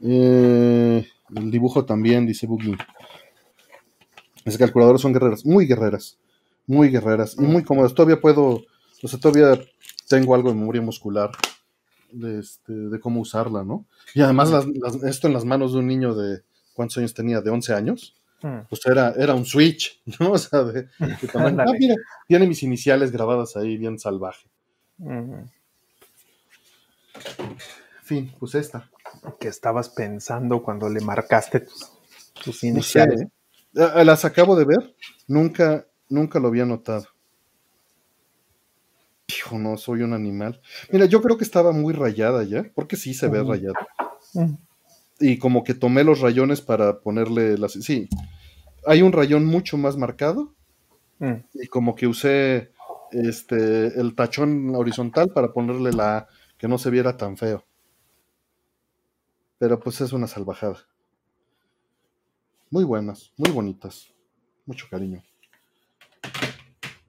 [0.00, 2.76] Eh, el dibujo también, dice Boogie.
[4.44, 6.18] Las calculadoras son guerreras, muy guerreras,
[6.66, 7.94] muy guerreras y muy cómodas.
[7.94, 8.64] Todavía puedo,
[9.02, 9.58] o sea, todavía
[10.10, 11.30] tengo algo de memoria muscular
[12.12, 13.86] de, este, de cómo usarla, ¿no?
[14.14, 14.50] Y además
[15.04, 16.42] esto en las manos de un niño de,
[16.74, 17.40] ¿cuántos años tenía?
[17.40, 18.16] De 11 años.
[18.42, 18.60] Hmm.
[18.68, 20.32] Pues era, era un switch, ¿no?
[20.32, 20.88] O sea, de,
[21.34, 21.94] ah, mira,
[22.26, 24.48] tiene mis iniciales grabadas ahí, bien salvaje.
[28.02, 28.90] Fin, pues esta.
[29.38, 31.66] ¿Qué estabas pensando cuando le marcaste
[32.42, 33.22] tus, iniciales?
[33.22, 33.30] ¿eh?
[33.76, 34.94] Ah, las acabo de ver,
[35.26, 37.06] nunca, nunca lo había notado.
[39.36, 40.60] Hijo, no, soy un animal.
[40.90, 43.78] Mira, yo creo que estaba muy rayada ya, porque sí se ve rayada.
[45.20, 47.72] Y como que tomé los rayones para ponerle las...
[47.72, 48.08] Sí,
[48.86, 50.54] hay un rayón mucho más marcado.
[51.18, 51.34] Mm.
[51.54, 52.72] Y como que usé
[53.12, 56.28] este, el tachón horizontal para ponerle la
[56.58, 57.64] que no se viera tan feo.
[59.58, 60.78] Pero pues es una salvajada.
[62.70, 64.12] Muy buenas, muy bonitas.
[64.64, 65.22] Mucho cariño.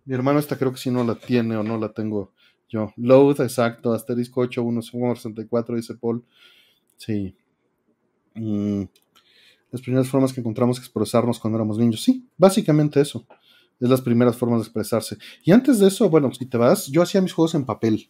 [0.05, 2.31] Mi hermano esta creo que si no la tiene o no la tengo
[2.69, 2.93] yo.
[2.95, 6.23] Load, exacto, asterisco 8164, dice Paul.
[6.97, 7.35] Sí.
[8.35, 8.83] Mm,
[9.71, 12.01] las primeras formas que encontramos que expresarnos cuando éramos niños.
[12.01, 13.25] Sí, básicamente eso.
[13.79, 15.17] Es las primeras formas de expresarse.
[15.43, 18.09] Y antes de eso, bueno, si te vas, yo hacía mis juegos en papel.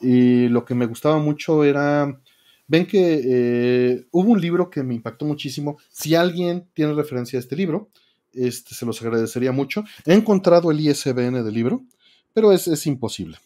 [0.00, 2.20] Y lo que me gustaba mucho era.
[2.68, 5.78] Ven que eh, hubo un libro que me impactó muchísimo.
[5.90, 7.90] Si alguien tiene referencia a este libro,
[8.32, 9.84] este, se los agradecería mucho.
[10.04, 11.84] He encontrado el ISBN del libro,
[12.32, 13.38] pero es, imposible.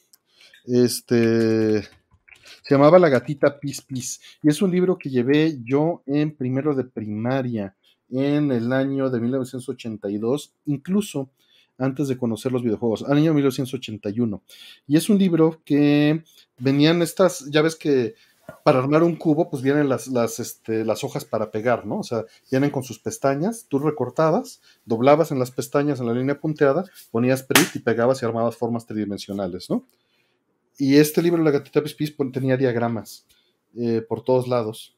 [0.64, 6.34] Este, se llamaba La gatita Pis Pis y es un libro que llevé yo en
[6.34, 7.76] primero de primaria
[8.10, 11.30] en el año de 1982, incluso
[11.78, 14.42] antes de conocer los videojuegos, al año 1981.
[14.86, 16.22] Y es un libro que
[16.58, 18.14] venían estas, ya ves que
[18.64, 21.98] para armar un cubo, pues vienen las, las, este, las hojas para pegar, ¿no?
[21.98, 26.40] O sea, vienen con sus pestañas, tú recortabas, doblabas en las pestañas en la línea
[26.40, 29.86] punteada, ponías print y pegabas y armabas formas tridimensionales, ¿no?
[30.78, 33.26] Y este libro, La gatita Pispis, tenía diagramas
[33.76, 34.96] eh, por todos lados.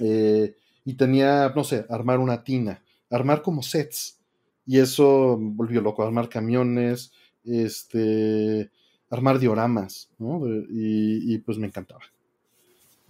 [0.00, 4.18] Eh, y tenía, no sé, armar una tina, armar como sets.
[4.66, 7.12] Y eso volvió loco, armar camiones,
[7.44, 8.70] este,
[9.08, 10.42] armar dioramas, ¿no?
[10.68, 12.02] y pues me encantaba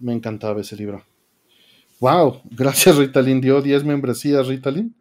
[0.01, 1.03] me encantaba ese libro.
[1.99, 4.95] Wow, gracias Ritalin, dio 10 membresías Ritalin.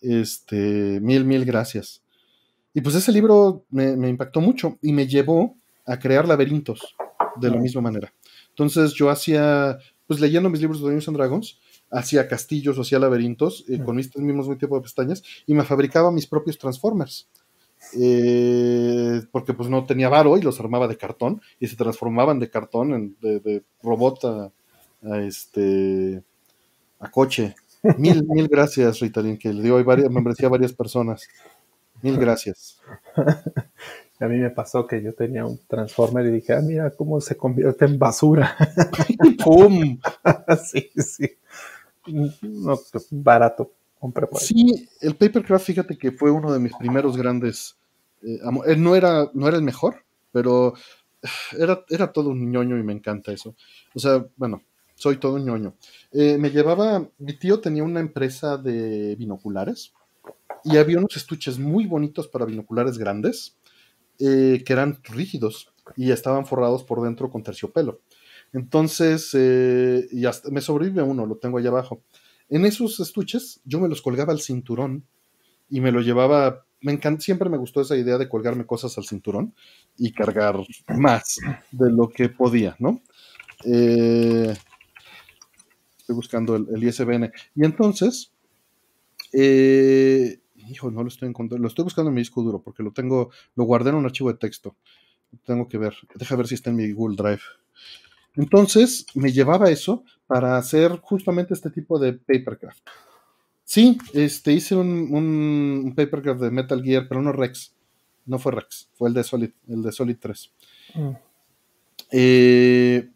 [0.00, 2.02] Este, mil, mil gracias.
[2.74, 5.56] Y pues ese libro me, impactó mucho y me llevó
[5.86, 6.94] a crear laberintos
[7.40, 8.12] de la misma manera.
[8.50, 11.58] Entonces yo hacía, pues leyendo mis libros de Dungeons and Dragons,
[11.90, 16.26] hacía castillos, hacía laberintos eh, con mis mismos tipo de pestañas y me fabricaba mis
[16.26, 17.28] propios Transformers.
[17.94, 22.50] Eh, porque pues no tenía varo y los armaba de cartón y se transformaban de
[22.50, 24.52] cartón en, de, robot a,
[25.20, 26.22] este
[26.98, 27.54] a coche.
[27.98, 31.28] Mil, mil gracias, Ritalin, que le dio varias, membresía a varias personas.
[32.02, 32.80] Mil gracias.
[34.18, 37.36] A mí me pasó que yo tenía un Transformer y dije, ah, mira cómo se
[37.36, 38.56] convierte en basura.
[39.44, 39.98] ¡Pum!
[40.64, 41.30] sí, sí.
[42.40, 43.72] No, pues, barato.
[44.06, 47.76] Compré por Sí, el Papercraft, fíjate que fue uno de mis primeros grandes.
[48.22, 50.74] Eh, eh, no, era, no era el mejor, pero
[51.58, 53.56] era, era todo un ñoño y me encanta eso.
[53.96, 54.62] O sea, bueno,
[54.94, 55.74] soy todo un ñoño.
[56.12, 59.92] Eh, me llevaba, mi tío tenía una empresa de binoculares
[60.62, 63.56] y había unos estuches muy bonitos para binoculares grandes
[64.20, 68.02] eh, que eran rígidos y estaban forrados por dentro con terciopelo.
[68.52, 72.02] Entonces, eh, y hasta, me sobrevive uno, lo tengo allá abajo.
[72.48, 75.04] En esos estuches yo me los colgaba al cinturón
[75.68, 79.04] y me lo llevaba, me encanta, siempre me gustó esa idea de colgarme cosas al
[79.04, 79.54] cinturón
[79.96, 80.56] y cargar
[80.96, 81.38] más
[81.72, 83.02] de lo que podía, ¿no?
[83.64, 84.54] Eh,
[85.98, 87.32] estoy buscando el, ISBN.
[87.56, 88.32] Y entonces,
[89.32, 92.92] eh, hijo, no lo estoy encontrando, lo estoy buscando en mi disco duro porque lo
[92.92, 94.76] tengo, lo guardé en un archivo de texto.
[95.44, 97.42] Tengo que ver, deja ver si está en mi Google Drive.
[98.36, 102.86] Entonces me llevaba eso para hacer justamente este tipo de papercraft.
[103.64, 107.74] Sí, este, hice un, un, papercraft de Metal Gear, pero no Rex.
[108.24, 110.52] No fue Rex, fue el de Solid, el de Solid 3.
[110.94, 111.10] Mm.
[112.12, 113.10] Eh,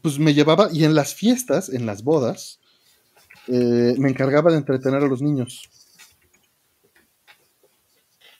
[0.00, 2.60] pues me llevaba, y en las fiestas, en las bodas,
[3.48, 5.68] eh, me encargaba de entretener a los niños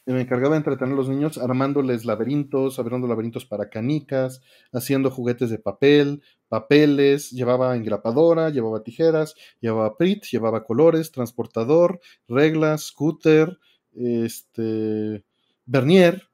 [0.06, 4.42] me encargaba de entretener a los niños armándoles laberintos, abriendo laberintos para canicas,
[4.72, 12.86] haciendo juguetes de papel, papeles, llevaba engrapadora, llevaba tijeras, llevaba prit, llevaba colores, transportador, reglas,
[12.88, 13.58] scooter,
[13.94, 15.24] este,
[15.66, 16.28] vernier,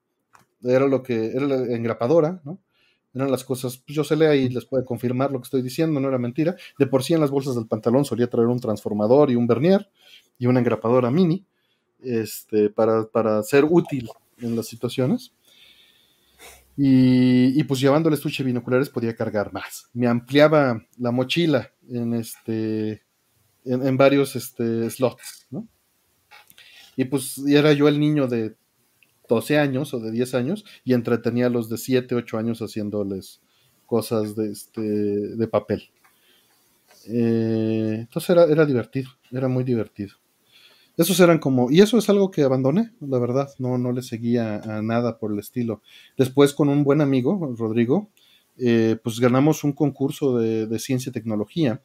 [0.62, 2.60] era lo que era la engrapadora, ¿no?
[3.14, 5.98] Eran las cosas, pues yo se lea y les puede confirmar lo que estoy diciendo,
[5.98, 6.56] no era mentira.
[6.78, 9.90] De por sí en las bolsas del pantalón solía traer un transformador y un vernier
[10.38, 11.46] y una engrapadora mini
[12.02, 14.08] este, para, ser útil
[14.40, 15.32] en las situaciones.
[16.76, 19.88] Y, pues llevando el estuche binoculares podía cargar más.
[19.92, 23.02] Me ampliaba la mochila en este
[23.64, 25.48] en, varios este, slots,
[26.96, 28.56] Y pues era yo el niño de
[29.28, 33.40] 12 años o de 10 años y entretenía a los de 7, 8 años haciéndoles
[33.86, 35.90] cosas de, este, de papel.
[37.06, 40.14] Eh, entonces era, era divertido, era muy divertido.
[40.98, 44.56] Esos eran como, y eso es algo que abandoné, la verdad, no, no le seguía
[44.56, 45.80] a nada por el estilo.
[46.16, 48.10] Después con un buen amigo, Rodrigo,
[48.58, 51.80] eh, pues ganamos un concurso de, ciencia y tecnología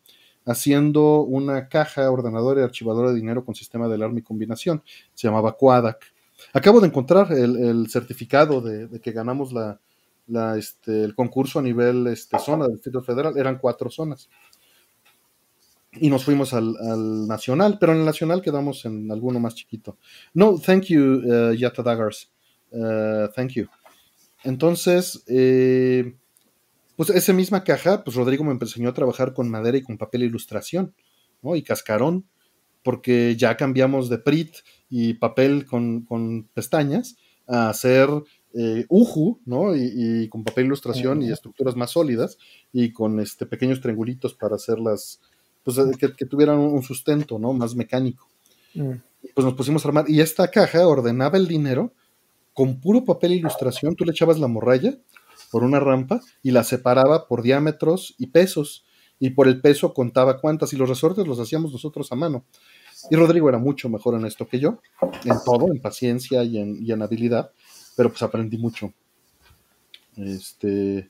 [0.45, 4.81] haciendo una caja ordenadora y archivadora de dinero con sistema de alarma y combinación.
[5.13, 6.11] Se llamaba Quadac.
[6.51, 12.39] Acabo de encontrar el, certificado de, que ganamos la, este, el concurso a nivel este,
[12.39, 13.37] zona del Distrito Federal.
[13.37, 14.27] Eran cuatro zonas
[15.99, 19.97] y nos fuimos al, nacional, pero en el nacional quedamos en alguno más chiquito.
[20.33, 22.31] No, thank you, uh, Yata Daggers.
[22.71, 23.67] Uh, thank you.
[24.43, 26.15] Entonces, eh,
[26.95, 30.23] pues esa misma caja, pues Rodrigo me enseñó a trabajar con madera y con papel
[30.23, 30.93] e ilustración,
[31.41, 31.55] ¿no?
[31.55, 32.25] Y cascarón,
[32.83, 34.55] porque ya cambiamos de PRIT
[34.89, 37.15] y papel con, pestañas
[37.47, 38.09] a hacer
[38.53, 39.75] eh, UJU, ¿no?
[39.75, 42.37] Y, con papel e ilustración y estructuras más sólidas
[42.71, 45.21] y con este pequeños triangulitos para hacer las,
[45.63, 47.53] pues, eh, que, tuvieran un sustento, ¿no?
[47.53, 48.27] Más mecánico.
[48.73, 48.93] Mm.
[49.33, 50.05] Pues nos pusimos a armar.
[50.09, 51.93] Y esta caja ordenaba el dinero
[52.53, 53.95] con puro papel e ilustración.
[53.95, 54.97] Tú le echabas la morralla
[55.51, 58.85] por una rampa y la separaba por diámetros y pesos.
[59.19, 60.73] Y por el peso contaba cuántas.
[60.73, 62.45] Y los resortes los hacíamos nosotros a mano.
[63.09, 66.85] Y Rodrigo era mucho mejor en esto que yo, en todo, en paciencia y en,
[66.85, 67.51] y en habilidad,
[67.95, 68.93] pero pues aprendí mucho.
[70.15, 71.09] Este,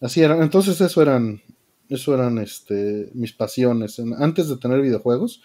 [0.00, 1.40] así eran, entonces eso eran
[1.88, 4.00] eso eran este, mis pasiones.
[4.18, 5.42] Antes de tener videojuegos,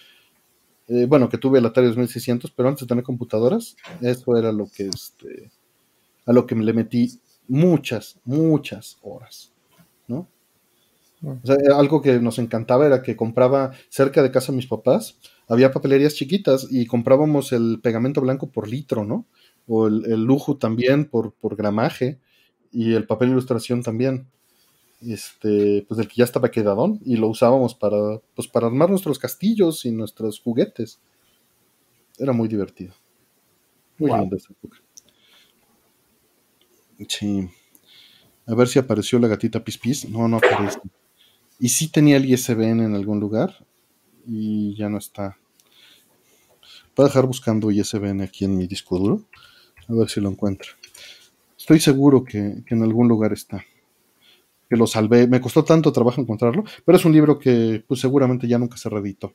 [0.88, 4.68] eh, bueno, que tuve el Atari 2600, pero antes de tener computadoras, eso era lo
[4.68, 5.52] que, este,
[6.26, 9.54] a lo que le metí muchas, muchas horas,
[10.08, 10.28] ¿no?
[11.24, 15.18] O sea, algo que nos encantaba era que compraba cerca de casa de mis papás,
[15.48, 19.26] había papelerías chiquitas y comprábamos el pegamento blanco por litro, ¿no?
[19.68, 22.20] O el, lujo también por, por gramaje
[22.72, 24.28] y el papel ilustración también
[25.02, 29.20] este, pues del que ya estaba quedadón y lo usábamos para, pues para armar nuestros
[29.20, 31.00] castillos y nuestros juguetes.
[32.18, 32.94] Era muy divertido.
[33.98, 34.78] Muy linda esa época.
[37.08, 37.48] Sí.
[38.46, 40.10] A ver si apareció la gatita Pispis.
[40.10, 40.80] No, no aparece.
[41.60, 43.66] Y sí tenía el ISBN en algún lugar
[44.26, 45.38] y ya no está.
[46.96, 49.26] Voy a dejar buscando ISBN aquí en mi disco duro.
[49.88, 50.72] A ver si lo encuentro.
[51.58, 53.64] Estoy seguro que, en algún lugar está.
[54.70, 55.28] Que lo salvé.
[55.28, 58.90] Me costó tanto trabajo encontrarlo, pero es un libro que pues, seguramente ya nunca se
[58.90, 59.34] reeditó.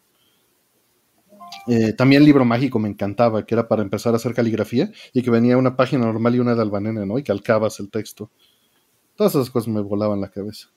[1.66, 5.22] Eh, también el libro mágico me encantaba, que era para empezar a hacer caligrafía y
[5.22, 7.18] que venía una página normal y una de albanena, ¿no?
[7.18, 8.30] Y calcabas el texto.
[9.14, 10.68] Todas esas cosas me volaban la cabeza.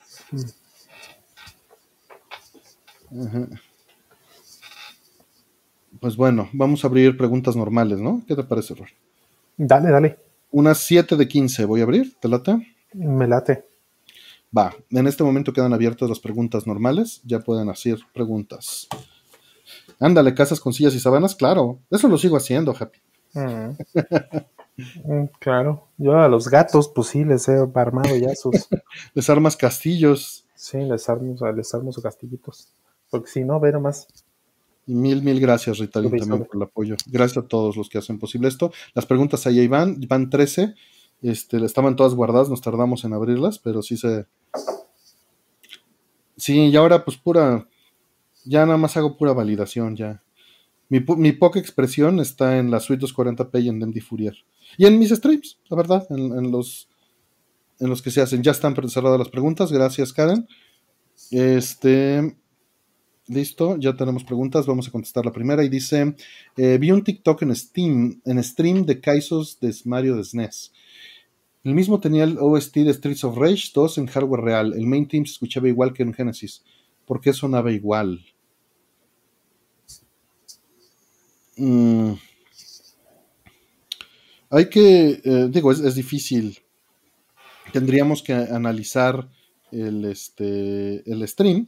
[6.00, 8.24] Pues bueno, vamos a abrir preguntas normales, ¿no?
[8.28, 8.90] ¿Qué te parece, Ror?
[9.58, 10.20] Dale, dale.
[10.52, 12.76] Unas 7 de 15 voy a abrir, ¿te late?
[12.94, 13.66] Me late.
[14.56, 18.88] Va, en este momento quedan abiertas las preguntas normales, ya pueden hacer preguntas.
[20.00, 23.00] Ándale, casas con sillas y sabanas, claro, eso lo sigo haciendo, Happy.
[23.34, 23.72] Mm.
[24.78, 28.68] Mm, claro, yo a los gatos, pues sí, les he armado ya sus.
[29.14, 30.46] les armas castillos.
[30.54, 32.74] Sí, les armo, les armo sus castillitos.
[33.10, 34.08] Porque si no, ve nomás.
[34.88, 36.96] Y mil, mil gracias, Rita, también por el apoyo.
[37.08, 38.72] Gracias a todos los que hacen posible esto.
[38.94, 40.76] Las preguntas ahí van, van 13.
[41.26, 44.28] Este, estaban todas guardadas, nos tardamos en abrirlas, pero sí se.
[46.38, 47.68] Sí, y ahora pues pura.
[48.44, 50.22] Ya nada más hago pura validación, ya.
[50.88, 54.36] Mi, poca expresión está en la suite 240p y en MD Fourier.
[54.78, 56.90] Y en mis streams, la verdad, en, los
[57.80, 58.44] en los que se hacen.
[58.44, 60.48] Ya están cerradas las preguntas, gracias Karen.
[61.32, 62.36] Este,
[63.28, 66.16] Listo, ya tenemos preguntas, vamos a contestar la primera y dice,
[66.56, 70.72] eh, vi un TikTok en Steam, en stream de Kaisos de Mario de SNES.
[71.66, 74.74] El mismo tenía el OST de Streets of Rage 2 en hardware real.
[74.74, 76.64] El main team se escuchaba igual que en Genesis.
[77.08, 78.24] ¿Por qué sonaba igual?
[81.58, 82.14] Mm.
[84.52, 86.60] Hay que, eh, digo, es, difícil.
[87.74, 89.28] Tendríamos que analizar
[89.72, 91.68] el, este, el stream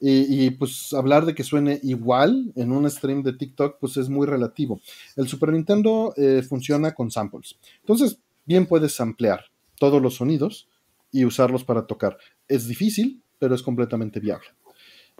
[0.00, 4.26] y, pues hablar de que suene igual en un stream de TikTok, pues es muy
[4.26, 4.80] relativo.
[5.16, 7.56] El Super Nintendo eh, funciona con samples.
[7.80, 9.44] Entonces, bien puedes samplear
[9.78, 10.68] todos los sonidos
[11.10, 12.18] y usarlos para tocar.
[12.48, 14.48] Es difícil, pero es completamente viable.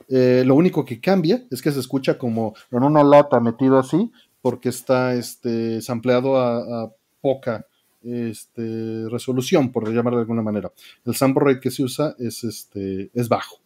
[0.09, 4.11] Eh, lo único que cambia es que se escucha como en una lata metido así,
[4.43, 7.67] porque está este, sampleado a, poca
[8.03, 10.71] este, resolución, por llamarlo de alguna manera.
[11.07, 13.61] El sample rate que se usa es, este, es bajo.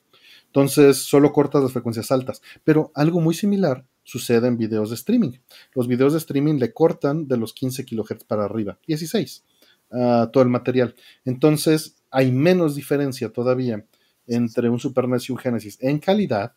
[0.46, 2.40] Entonces, solo cortas las frecuencias altas.
[2.62, 5.32] Pero algo muy similar sucede en videos de streaming.
[5.74, 9.44] Los videos de streaming le cortan de los 15 kHz para arriba, 16,
[9.90, 10.94] a todo el material.
[11.26, 13.84] Entonces, hay menos diferencia todavía
[14.26, 16.54] entre un Super NES y un Genesis en calidad,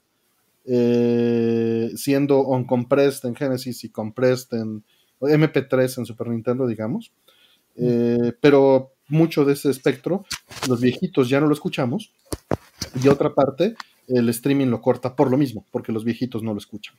[0.63, 4.85] eh, siendo on compressed en Genesis y compressed en
[5.19, 7.11] MP3 en Super Nintendo, digamos.
[7.75, 10.23] Eh, pero mucho de ese espectro,
[10.69, 12.13] los viejitos ya no lo escuchamos,
[13.03, 13.75] y otra parte,
[14.07, 16.95] el streaming lo corta por lo mismo, porque los viejitos no lo escuchan,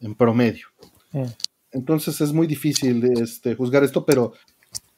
[0.00, 0.66] en promedio.
[1.72, 4.32] Entonces es muy difícil este, juzgar esto, pero,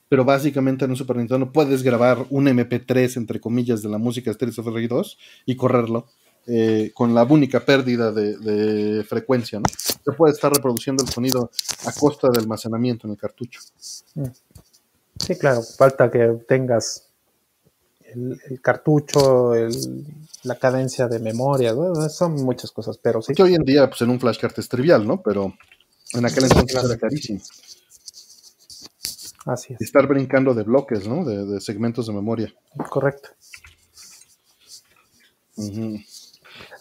[0.09, 4.31] pero básicamente en un Super Nintendo puedes grabar un MP3, entre comillas, de la música
[4.31, 6.07] de Streets of Rage 2 y correrlo
[6.47, 9.67] eh, con la única pérdida de, frecuencia, ¿no?
[9.77, 11.51] Se puede estar reproduciendo el sonido
[11.85, 13.61] a costa de almacenamiento en el cartucho.
[13.75, 17.08] Sí, claro, falta que tengas
[18.15, 19.53] el, cartucho,
[20.45, 21.75] la cadencia de memoria,
[22.09, 23.35] son muchas cosas, pero sí.
[23.35, 25.23] Que hoy en día, pues en un flashcard es trivial, ¿no?
[25.23, 25.55] Pero
[26.15, 27.41] en aquel entonces era carísimo.
[29.47, 29.81] Así es.
[29.81, 31.25] Estar brincando de bloques, ¿no?
[31.25, 32.55] De, segmentos de memoria.
[32.89, 33.31] Correcto.
[35.57, 36.05] Y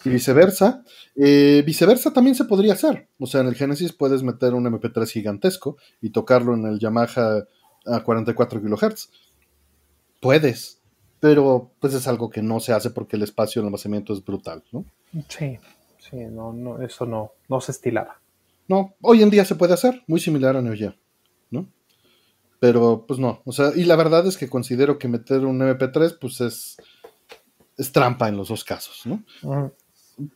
[0.04, 0.84] viceversa.
[1.16, 3.08] Eh, viceversa también se podría hacer.
[3.18, 7.44] O sea, en el Genesis puedes meter un MP3 gigantesco y tocarlo en el Yamaha
[7.86, 9.10] a 44 kHz.
[10.20, 10.77] Puedes
[11.20, 14.62] pero pues es algo que no se hace porque el espacio de almacenamiento es brutal,
[14.72, 14.84] ¿no?
[15.28, 15.58] Sí,
[15.98, 18.20] sí, no, no, eso no, no se estilaba.
[18.68, 20.94] No, hoy en día se puede hacer, muy similar a Neo Geo,
[21.50, 21.68] ¿no?
[22.60, 26.18] Pero pues no, o sea, y la verdad es que considero que meter un MP3
[26.20, 26.76] pues es,
[27.76, 29.24] es trampa en los dos casos, ¿no?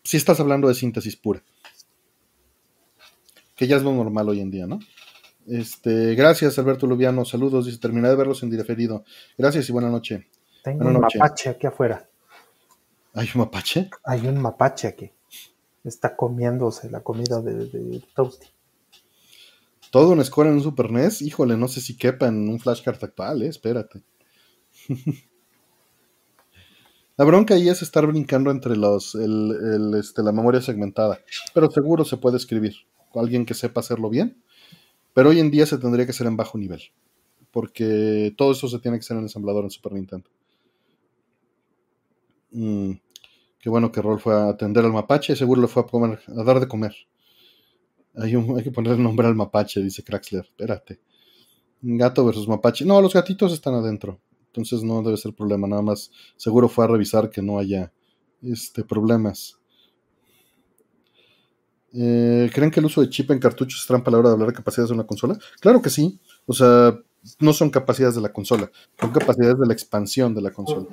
[0.02, 1.42] Si estás hablando de síntesis pura.
[3.56, 4.80] Que ya es lo normal hoy en día, ¿no?
[5.46, 9.04] Este, gracias Alberto Lubiano, saludos, dice, terminé de verlos en diferido.
[9.36, 10.28] Gracias y buena noche.
[10.62, 12.08] Tengo un mapache aquí afuera.
[13.14, 13.90] ¿Hay un mapache?
[14.04, 15.10] Hay un mapache aquí.
[15.84, 18.46] Está comiéndose la comida de, de Toasty.
[19.92, 21.20] Todo un score en un Super NES.
[21.20, 24.02] Híjole, no sé si quepa en un flashcard actual, eh, espérate.
[27.18, 31.20] la bronca ahí es estar brincando entre los este, la memoria segmentada.
[31.52, 32.74] Pero seguro se puede escribir.
[33.14, 34.42] Alguien que sepa hacerlo bien.
[35.12, 36.80] Pero hoy en día se tendría que hacer en bajo nivel.
[37.50, 40.30] Porque todo eso se tiene que hacer en el ensamblador en Super Nintendo.
[42.52, 42.92] Mm,
[43.58, 45.36] qué bueno que Roll fue a atender al mapache.
[45.36, 46.94] Seguro le fue a, dar de comer.
[48.14, 50.44] Hay, hay que poner el nombre al mapache, dice Craxler.
[50.44, 51.00] Espérate.
[51.80, 52.84] Gato versus mapache.
[52.84, 54.20] No, los gatitos están adentro.
[54.46, 55.66] Entonces no debe ser problema.
[55.66, 57.92] Nada más seguro fue a revisar que no haya
[58.42, 59.58] este, problemas.
[61.94, 64.34] Eh, ¿Creen que el uso de chip en cartuchos es trampa a la hora de
[64.34, 65.38] hablar de capacidades de una consola?
[65.60, 66.18] Claro que sí.
[66.46, 66.98] O sea,
[67.38, 70.86] no son capacidades de la consola, son capacidades de la expansión de la consola.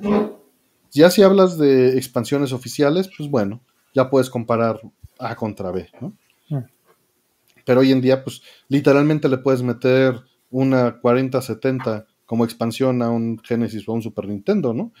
[0.90, 3.60] Ya si hablas de expansiones oficiales, pues bueno,
[3.94, 4.80] ya puedes comparar
[5.18, 6.16] A contra B, ¿no?
[6.48, 6.64] Mm.
[7.64, 13.38] Pero hoy en día, pues literalmente le puedes meter una 4070 como expansión a un
[13.42, 14.92] Genesis o a un Super Nintendo, ¿no?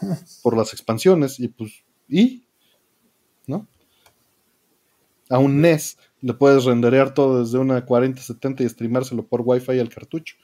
[0.42, 2.46] Por las expansiones y pues, ¿y?
[3.46, 3.66] ¿No?
[5.28, 9.88] A un NES le puedes renderear todo desde una 4070 y streamárselo por Wi-Fi al
[9.88, 10.36] cartucho,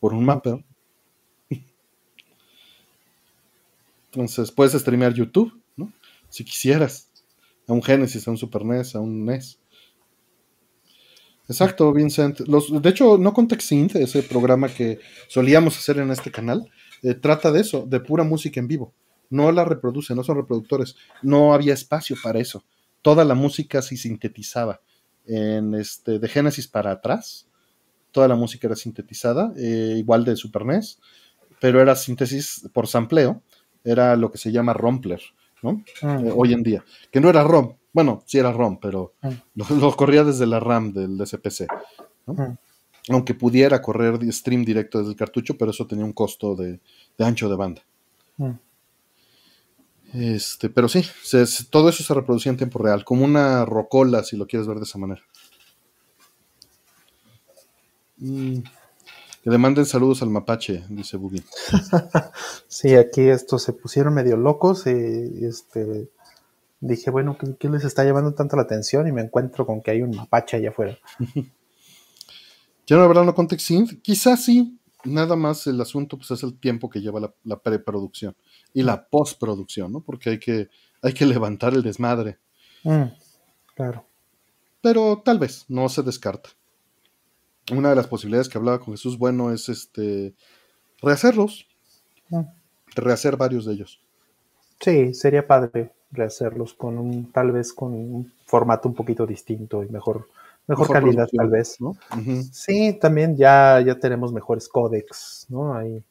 [0.00, 0.64] por un mapa.
[4.16, 5.92] Entonces puedes streamear YouTube, ¿no?
[6.30, 7.10] Si quisieras.
[7.68, 9.58] A un Genesis, a un Super NES, a un NES.
[11.48, 12.40] Exacto, Vincent.
[12.48, 16.70] Los, de hecho, No Context Synth, ese programa que solíamos hacer en este canal,
[17.02, 18.94] eh, trata de eso, de pura música en vivo.
[19.28, 20.96] No la reproduce, no son reproductores.
[21.22, 22.64] No había espacio para eso.
[23.02, 24.80] Toda la música se sintetizaba.
[25.26, 27.48] Este, de Genesis para atrás,
[28.12, 31.00] toda la música era sintetizada, eh, igual de Super NES,
[31.60, 33.42] pero era síntesis por sampleo.
[33.86, 35.22] Era lo que se llama Rompler,
[35.62, 35.84] ¿no?
[36.02, 36.20] Ah.
[36.22, 36.84] Eh, hoy en día.
[37.10, 39.30] Que no era ROM, bueno, sí era ROM, pero ah.
[39.54, 41.66] lo, corría desde la RAM del SPC.
[42.26, 42.56] Ah.
[43.08, 46.80] Aunque pudiera correr stream directo desde el cartucho, pero eso tenía un costo de,
[47.18, 47.82] ancho de banda.
[48.40, 48.58] Ah.
[50.12, 51.04] Este, pero sí,
[51.70, 54.84] todo eso se reproducía en tiempo real, como una rocola, si lo quieres ver de
[54.84, 55.22] esa manera.
[58.18, 58.60] Mm,
[59.46, 61.44] que le manden saludos al mapache, dice Boogie.
[62.66, 66.10] sí, aquí estos se pusieron medio locos y este
[66.80, 69.06] dije, bueno, ¿qué, les está llevando tanto la atención?
[69.06, 70.98] Y me encuentro con que hay un mapache allá afuera.
[72.88, 73.70] Yo la verdad no context
[74.02, 78.34] quizás sí, nada más el asunto pues es el tiempo que lleva la, preproducción
[78.74, 80.00] y la postproducción, ¿no?
[80.00, 80.70] Porque hay que,
[81.02, 82.40] hay que levantar el desmadre.
[82.82, 83.12] Mm,
[83.76, 84.04] claro.
[84.80, 86.50] Pero tal vez, no se descarta.
[87.72, 90.34] Una de las posibilidades que hablaba con Jesús Bueno es este
[91.02, 91.66] rehacerlos.
[92.28, 92.42] Mm.
[92.94, 94.00] Rehacer varios de ellos.
[94.80, 99.88] Sí, sería padre rehacerlos con un, tal vez con un formato un poquito distinto y
[99.88, 100.28] mejor,
[100.66, 101.80] mejor, calidad tal vez.
[101.80, 101.96] ¿no?
[102.52, 105.74] Sí, también ya, ya tenemos mejores códex, ¿no?
[105.74, 106.02] Hay,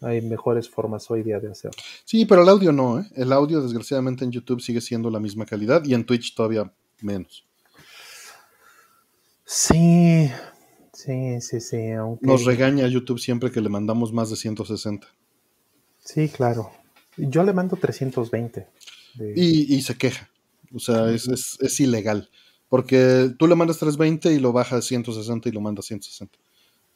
[0.00, 1.80] hay mejores formas hoy día de hacerlo.
[2.04, 3.06] Sí, pero el audio no, ¿eh?
[3.14, 7.46] El audio desgraciadamente en YouTube sigue siendo la misma calidad y en Twitch todavía menos.
[9.44, 10.30] Sí,
[10.92, 11.78] sí, sí, sí.
[12.20, 15.06] Nos regaña YouTube siempre que le mandamos más de 160.
[15.98, 16.70] Sí, claro.
[17.16, 18.68] Yo le mando 320.
[19.36, 20.30] Y, se queja.
[20.74, 22.30] O sea, es, ilegal.
[22.68, 26.38] Porque tú le mandas 320 y lo baja a 160 y lo manda a 160.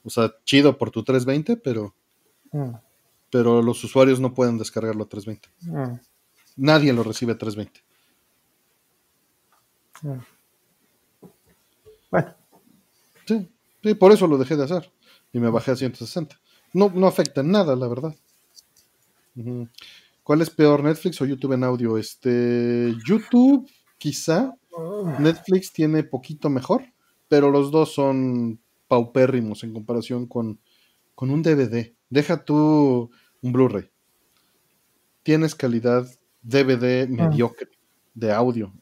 [0.05, 1.95] O sea, chido por tu 320, pero.
[2.53, 2.77] Mm.
[3.31, 5.49] Pero los usuarios no pueden descargarlo a 320.
[5.63, 6.01] Mm.
[6.57, 7.81] Nadie lo recibe a 320.
[10.03, 10.21] Mm.
[12.11, 12.35] Bueno.
[13.87, 14.91] Sí, por eso lo dejé de hacer.
[15.33, 16.41] Y me bajé a 160.
[16.73, 18.17] No, no afecta en nada, la verdad.
[20.25, 21.97] ¿Cuál es peor, Netflix o YouTube en audio?
[21.97, 24.53] Este, YouTube, quizá.
[25.21, 26.83] Netflix tiene poquito mejor,
[27.29, 28.59] pero los dos son
[28.89, 30.59] paupérrimos en comparación con,
[31.15, 31.95] con un DVD.
[32.11, 33.09] Deja tú
[33.41, 33.89] un Blu-ray.
[35.23, 36.09] Tienes calidad
[36.43, 37.29] DVD ah.
[37.29, 37.69] mediocre
[38.15, 38.73] de audio.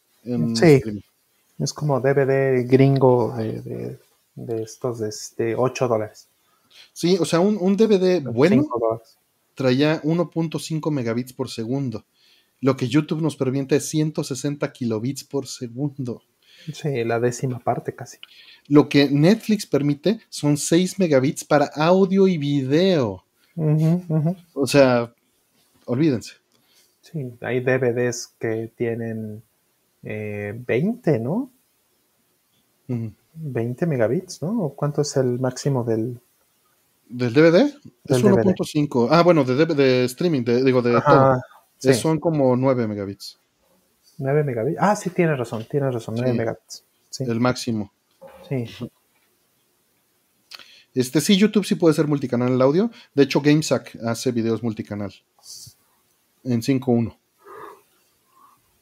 [0.55, 0.81] sí,
[1.59, 3.99] es como DVD gringo de,
[4.37, 4.99] estos
[5.37, 6.29] de, 8 dólares.
[6.93, 8.67] Sí, o sea, un, un DVD bueno
[9.55, 12.05] traía 1.5 megabits por segundo.
[12.61, 16.23] Lo que YouTube nos permite es 160 kilobits por segundo.
[16.73, 18.19] Sí, la décima parte casi.
[18.69, 23.25] Lo que Netflix permite son 6 megabits para audio y video.
[24.55, 25.13] O sea,
[25.85, 26.35] olvídense.
[27.03, 29.43] Sí, hay DVDs que tienen
[30.03, 31.51] 20, eh, ¿no?
[33.35, 34.73] 20 megabits, ¿no?
[34.77, 36.21] ¿Cuánto es el máximo del,
[37.09, 37.73] ¿Del DVD?
[38.07, 39.09] es 1.5.
[39.11, 41.41] Ah, bueno, de, de, streaming, digo, de todo.
[41.95, 43.39] Son como 9 megabits.
[44.19, 44.79] 9 megabits.
[44.81, 46.85] Ah, sí, tienes razón, tienes razón, 9 megabits.
[47.21, 47.93] El máximo.
[48.49, 48.65] Sí.
[50.95, 52.91] Este, sí, YouTube sí puede ser multicanal el audio.
[53.15, 55.13] De hecho, GameSack hace videos multicanal.
[56.45, 57.17] En 5.1.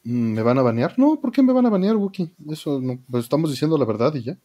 [0.03, 0.97] Mm, ¿Me van a banear?
[0.97, 2.31] No, ¿por qué me van a banear, Wookie?
[2.49, 4.37] Eso no, pues estamos diciendo la verdad y ya.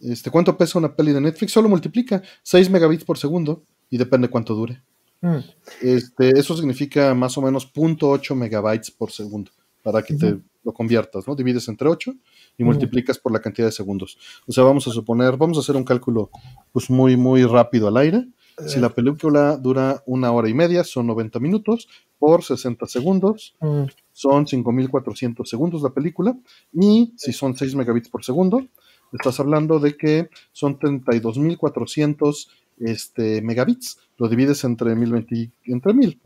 [0.00, 1.52] Este, ¿Cuánto pesa una peli de Netflix?
[1.52, 4.82] Solo multiplica 6 megabits por segundo y depende cuánto dure.
[5.20, 5.38] Mm.
[5.82, 9.50] Este, eso significa más o menos 0.8 megabytes por segundo
[9.82, 11.34] para que te lo conviertas, ¿no?
[11.34, 12.12] Divides entre 8
[12.58, 14.18] y multiplicas por la cantidad de segundos.
[14.46, 16.30] O sea, vamos a suponer, vamos a hacer un cálculo
[16.72, 18.26] pues muy, muy rápido al aire.
[18.66, 21.88] Si la película dura una hora y media, son 90 minutos
[22.18, 23.84] por 60 segundos, mm.
[24.12, 26.36] son 5400 segundos la película,
[26.72, 28.66] y si son 6 megabits por segundo,
[29.12, 32.50] estás hablando de que son 32400
[32.80, 36.20] este, megabits, lo divides entre 1020, entre 1000,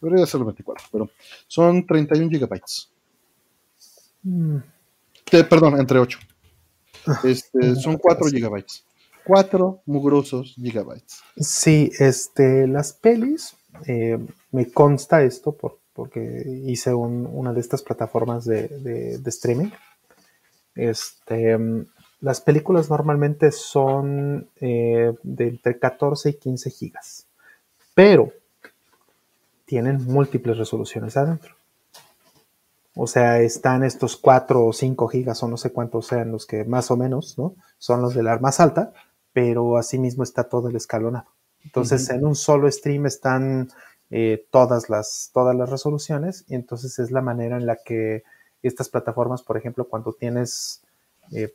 [0.00, 1.10] debería ser 24, pero
[1.46, 2.90] son 31 gigabytes.
[4.22, 4.58] Mm.
[5.48, 6.18] perdón, entre 8.
[7.06, 8.84] Ah, este, son 4 gigabytes.
[9.24, 11.22] 4 mugrosos gigabytes.
[11.36, 14.18] Sí, este, las pelis, eh,
[14.50, 19.70] me consta esto por, porque hice una de estas plataformas de, streaming.
[20.74, 21.58] Este,
[22.20, 27.26] las películas normalmente son eh, de entre 14 y 15 gigas,
[27.94, 28.32] pero
[29.64, 31.54] tienen múltiples resoluciones adentro.
[32.94, 36.64] O sea, están estos 4 o 5 gigas o no sé cuántos sean los que
[36.64, 37.54] más o menos, ¿no?
[37.78, 38.92] Son los de la más alta,
[39.32, 41.26] pero asimismo está todo el escalonado.
[41.64, 43.70] Entonces, en un solo stream están
[44.10, 48.24] eh, todas, las, todas las resoluciones y entonces es la manera en la que
[48.62, 50.82] estas plataformas, por ejemplo, cuando tienes
[51.32, 51.54] eh,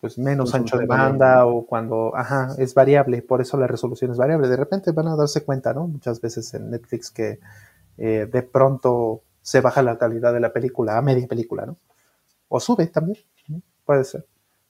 [0.00, 4.10] pues menos pues, ancho de banda o cuando, ajá, es variable, por eso la resolución
[4.10, 4.48] es variable.
[4.48, 5.86] De repente van a darse cuenta, ¿no?
[5.86, 7.38] Muchas veces en Netflix que
[7.98, 11.76] eh, de pronto se baja la calidad de la película a media película, ¿no?
[12.48, 13.18] O sube también,
[13.84, 14.26] puede ser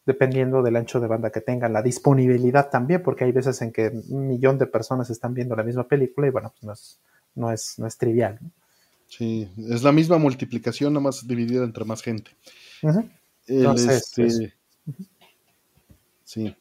[0.07, 3.89] dependiendo del ancho de banda que tengan, la disponibilidad también, porque hay veces en que
[4.09, 6.99] un millón de personas están viendo la misma película y bueno, pues no es,
[7.35, 8.39] no es, no es trivial.
[9.09, 12.33] Sí, es la misma multiplicación, nada más dividida entre más gente.
[13.47, 14.53] Este,
[16.25, 16.57] sí.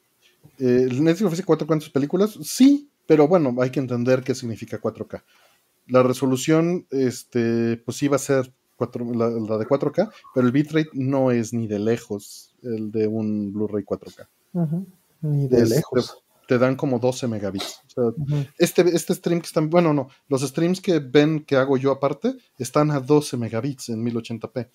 [0.59, 2.37] ¿El Netflix ofrece cuatro cuántas películas?
[2.43, 5.23] Sí, pero bueno, hay que entender qué significa 4K.
[5.87, 8.53] La resolución, este, pues sí va a ser
[9.15, 13.84] la, de 4K, pero el bitrate no es ni de lejos el de un Blu-ray
[13.84, 14.27] 4K.
[15.22, 16.18] Ni de lejos.
[16.47, 17.81] Te, dan como 12 megabits.
[18.57, 22.35] este, este stream que están, bueno, no, los streams que ven que hago yo aparte
[22.57, 24.69] están a 12 megabits en 1080p.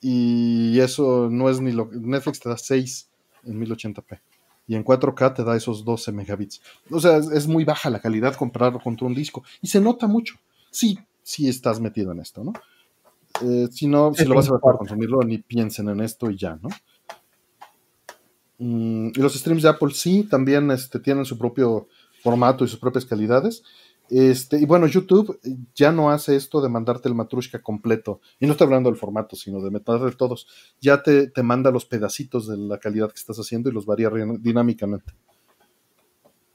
[0.00, 3.10] Y eso no es ni lo Netflix te da 6
[3.44, 4.20] en 1080p.
[4.66, 6.62] Y en 4K te da esos 12 megabits.
[6.90, 9.42] O sea, es, muy baja la calidad comparado contra un disco.
[9.60, 10.36] Y se nota mucho.
[10.70, 12.52] Sí, sí estás metido en esto, ¿no?
[13.42, 16.36] Eh, si no, si lo vas a ver para consumirlo, ni piensen en esto y
[16.36, 16.68] ya, ¿no?
[18.58, 21.88] Mm, y los streams de Apple sí, también este, tienen su propio
[22.22, 23.62] formato y sus propias calidades.
[24.10, 25.38] Este, y bueno, YouTube
[25.74, 28.20] ya no hace esto de mandarte el matrushka completo.
[28.40, 30.46] Y no estoy hablando del formato, sino de de todos.
[30.80, 34.10] Ya te, te, manda los pedacitos de la calidad que estás haciendo y los varía
[34.40, 35.14] dinámicamente.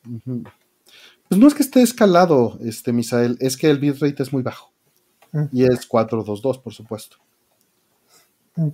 [0.03, 4.74] Pues no es que esté escalado, este, Misael, es que el bitrate es muy bajo.
[5.51, 7.17] Y es 422, por supuesto.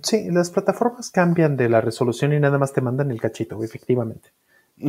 [0.02, 4.30] Sí, las plataformas cambian de la resolución y nada más te mandan el cachito, efectivamente.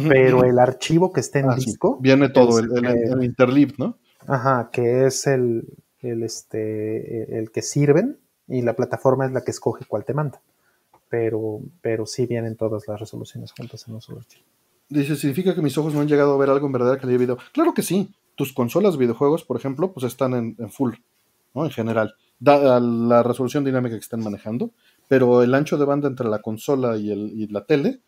[0.07, 1.97] Pero el archivo que esté en ah, disco.
[1.99, 3.97] Viene todo, el, el, interlib, ¿no?
[4.27, 5.67] Ajá, que es el,
[6.01, 10.41] el, este, el que sirven y la plataforma es la que escoge cuál te manda.
[11.09, 14.45] Pero, pero sí vienen todas las resoluciones juntas en un solo archivo.
[14.89, 17.25] Dice, ¿significa que mis ojos no han llegado a ver algo en verdadera calidad de
[17.25, 17.37] video?
[17.51, 18.13] Claro que sí.
[18.35, 20.93] Tus consolas videojuegos, por ejemplo, pues están en full
[21.55, 24.71] en general, da, la resolución dinámica que están manejando,
[25.07, 28.01] pero el ancho de banda entre la consola y, el, la tele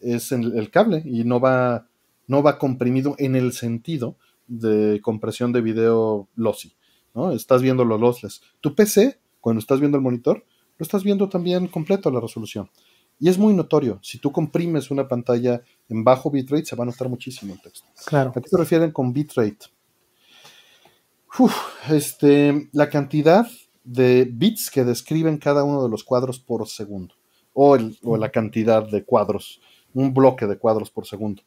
[0.00, 1.88] es el, el, cable y no va,
[2.26, 4.16] no va comprimido en el sentido
[4.46, 6.74] de compresión de video lossy.
[7.14, 7.32] ¿no?
[7.32, 8.42] Estás viendo los lossless.
[8.60, 10.44] Tu PC, cuando estás viendo el monitor,
[10.78, 12.68] lo estás viendo también completo la resolución.
[13.20, 14.00] Y es muy notorio.
[14.02, 17.86] Si tú comprimes una pantalla en bajo bitrate, se va a notar muchísimo el texto.
[18.06, 18.32] Claro.
[18.34, 19.66] ¿A qué se refieren con bitrate?
[21.88, 23.46] Este, la cantidad
[23.82, 27.14] de bits que describen cada uno de los cuadros por segundo,
[27.52, 29.60] o, la cantidad de cuadros,
[29.92, 31.42] un bloque de cuadros por segundo.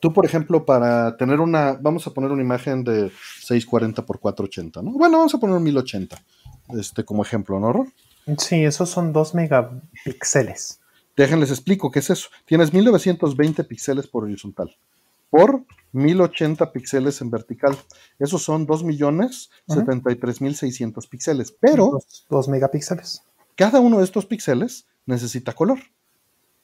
[0.00, 3.10] Tú, por ejemplo, para tener una, vamos a poner una imagen de
[3.40, 4.92] 640 x 480, ¿no?
[4.92, 6.24] Bueno, vamos a poner un 1080,
[6.78, 7.86] este, como ejemplo, ¿no,
[8.38, 10.80] Sí, esos son 2 megapíxeles.
[11.14, 12.28] Déjenles explico qué es eso.
[12.46, 14.74] Tienes 1920 píxeles por horizontal
[15.30, 17.78] por 1080 píxeles en vertical.
[18.18, 22.00] Esos son 2.073.600 píxeles, pero...
[22.28, 23.22] 2 megapíxeles.
[23.56, 25.78] Cada uno de estos píxeles necesita color,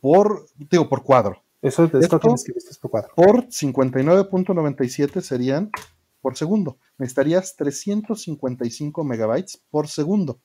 [0.03, 1.43] Por, digo, por cuadro.
[1.63, 3.15] Eso es esto que escribiste por cuadro.
[3.15, 5.71] Por 59.97 serían
[6.21, 6.77] por segundo.
[6.99, 10.41] Necesitarías 355 megabytes por segundo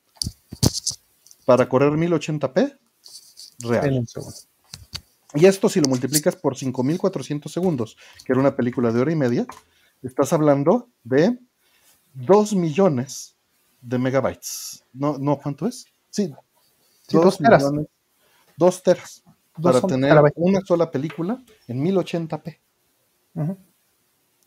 [1.46, 2.78] para correr 1080p
[3.62, 4.06] real.
[5.34, 9.16] Y esto si lo multiplicas por 5400 segundos, que era una película de hora y
[9.16, 9.48] media,
[10.04, 11.40] estás hablando de
[12.14, 13.36] 2 millones
[13.82, 14.84] de megabytes.
[14.94, 15.88] No, no ¿cuánto es?
[16.12, 16.32] Sí,
[17.12, 17.64] 2 teras.
[17.64, 17.88] Millones,
[18.58, 19.24] 2 teras.
[19.62, 22.58] Para tener una sola película en 1080p.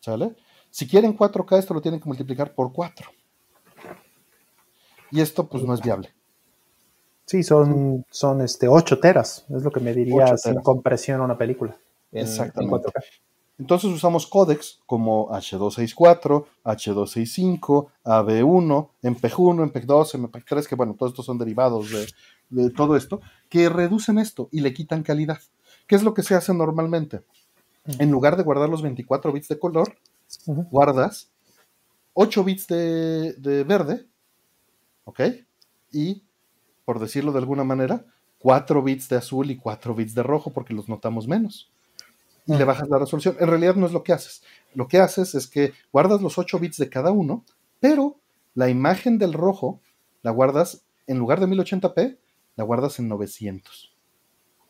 [0.01, 0.35] ¿Sale?
[0.71, 3.11] Si quieren 4K, esto lo tienen que multiplicar por 4.
[5.11, 6.11] Y esto pues no es viable.
[7.27, 11.77] Sí, son, son este, 8 teras, es lo que me diría sin compresión una película.
[12.13, 12.89] Exactamente.
[13.61, 21.37] Entonces usamos códecs como H264, H265, AB1, MPEG1, MPEG2, MPEG3, que bueno, todos estos son
[21.37, 22.07] derivados de,
[22.49, 23.21] de, todo esto,
[23.51, 25.41] que reducen esto y le quitan calidad.
[25.87, 27.21] ¿Qué es lo que se hace normalmente?
[27.99, 29.95] En lugar de guardar los 24 bits de color,
[30.47, 31.31] guardas
[32.15, 34.07] 8 bits de, de verde,
[35.05, 35.21] ¿ok?
[35.93, 36.23] Y
[36.87, 38.07] por decirlo de alguna manera,
[38.39, 41.71] 4 bits de azul y 4 bits de rojo porque los notamos menos.
[42.51, 43.37] Y le bajas la resolución.
[43.39, 44.43] En realidad no es lo que haces.
[44.75, 47.45] Lo que haces es que guardas los 8 bits de cada uno,
[47.79, 48.21] pero
[48.55, 49.81] la imagen del rojo
[50.23, 52.19] la guardas, en lugar de 1080p,
[52.57, 53.97] la guardas en 900.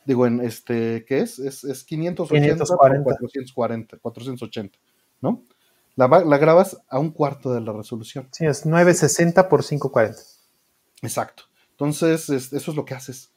[0.04, 1.38] Digo, en este, ¿qué es?
[1.38, 4.78] Es, es 580 440, 480,
[5.20, 5.44] ¿no?
[5.96, 8.28] La, la, grabas a un cuarto de la resolución.
[8.32, 10.20] Sí, es 960 por 540.
[11.02, 11.44] Exacto.
[11.72, 13.32] Entonces, eso es lo que haces.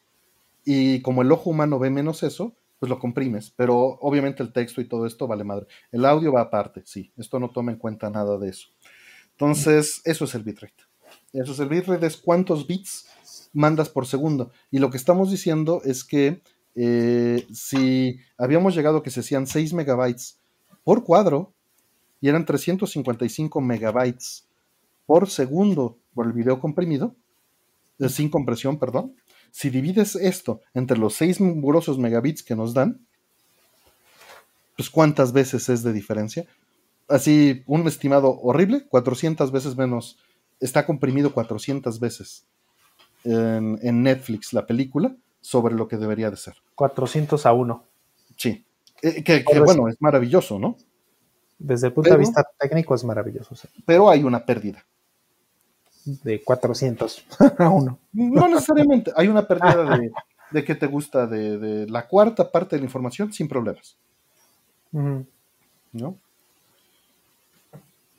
[0.66, 3.50] Y como el ojo humano ve menos eso, pues lo comprimes.
[3.56, 5.68] Pero obviamente el texto y todo esto vale madre.
[5.90, 7.14] El audio va aparte, sí.
[7.16, 8.68] Esto no toma en cuenta nada de eso.
[9.32, 10.84] Entonces, eso es el bitrate.
[11.32, 13.08] Eso es el bitrate, es cuántos bits
[13.54, 14.52] mandas por segundo.
[14.70, 16.42] Y lo que estamos diciendo es que
[16.76, 20.42] eh, si habíamos llegado a que se hacían 6 megabytes
[20.84, 21.54] por cuadro
[22.20, 24.46] y eran 355 megabytes
[25.06, 27.16] por segundo por el video comprimido,
[28.10, 29.16] sin compresión, perdón,
[29.54, 33.06] si divides esto entre los 6 mugrosos megabits que nos dan,
[34.76, 36.48] pues cuántas veces es de diferencia.
[37.08, 40.18] Así, un estimado horrible, 400 veces menos,
[40.60, 42.48] está comprimido 400 veces
[43.24, 46.56] en, Netflix la película sobre lo que debería de ser.
[46.74, 47.84] 400 a 1.
[48.36, 48.66] Sí,
[49.04, 50.78] eh, que, bueno, es maravilloso, ¿no?
[51.60, 53.54] Desde el punto de vista técnico es maravilloso.
[53.86, 54.84] Pero hay una pérdida
[56.06, 57.26] de 400
[57.58, 58.00] a uno.
[58.12, 60.00] No necesariamente, hay una pérdida
[60.52, 63.96] de, que te gusta de, la cuarta parte de la información sin problemas.
[64.92, 66.18] ¿No?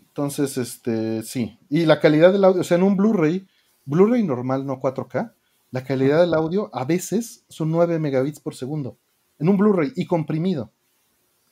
[0.09, 1.59] Entonces, este, sí.
[1.69, 3.47] Y la calidad del audio, o sea, en un Blu-ray,
[3.85, 5.32] Blu-ray normal, no 4K,
[5.70, 8.97] la calidad del audio a veces son 9 megabits por segundo.
[9.39, 10.70] En un Blu-ray y comprimido.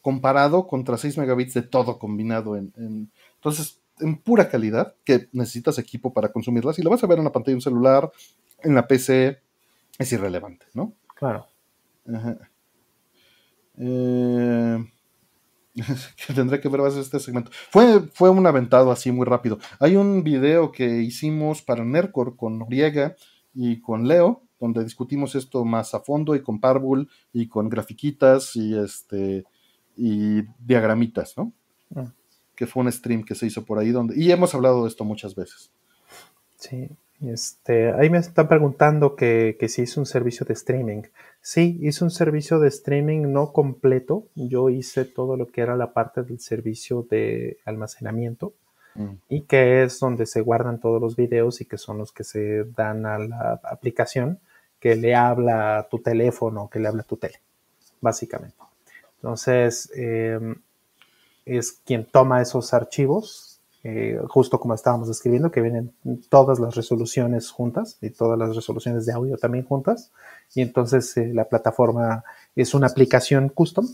[0.00, 3.10] Comparado contra 6 megabits de todo combinado en, en
[3.42, 7.24] entonces, en pura calidad, que necesitas equipo para consumirlas, y lo vas a ver en
[7.24, 8.10] la pantalla de un celular,
[8.62, 9.40] en la PC,
[9.98, 10.94] es irrelevante, ¿no?
[11.14, 11.47] Claro.
[13.78, 14.85] Eh,
[16.35, 17.51] tendré que ver más este segmento.
[17.70, 19.59] Fue, fue un aventado así muy rápido.
[19.78, 23.16] Hay un video que hicimos para Nercor con Noriega
[23.55, 28.55] y con Leo, donde discutimos esto más a fondo, y con Parbull, y con grafiquitas,
[28.56, 29.44] y este
[29.97, 31.52] y diagramitas, ¿no?
[31.94, 32.12] Ah
[32.54, 35.04] que fue un stream que se hizo por ahí donde y hemos hablado de esto
[35.04, 35.70] muchas veces.
[36.56, 36.88] Sí,
[37.20, 41.02] este, ahí me están preguntando que, que si hizo un servicio de streaming.
[41.40, 44.26] Sí, hice un servicio de streaming no completo.
[44.34, 48.54] Yo hice todo lo que era la parte del servicio de almacenamiento
[48.94, 49.10] mm.
[49.28, 52.64] y que es donde se guardan todos los videos y que son los que se
[52.64, 54.38] dan a la aplicación
[54.82, 57.40] que le habla a tu teléfono, que le habla a tu tele,
[58.00, 58.56] básicamente.
[59.18, 60.40] Entonces, eh,
[61.44, 65.93] es quien toma esos archivos, eh, justo como estábamos describiendo, que vienen
[66.28, 70.12] todas las resoluciones juntas y todas las resoluciones de audio también juntas.
[70.55, 72.24] Y entonces eh, la plataforma
[72.55, 73.86] es una aplicación custom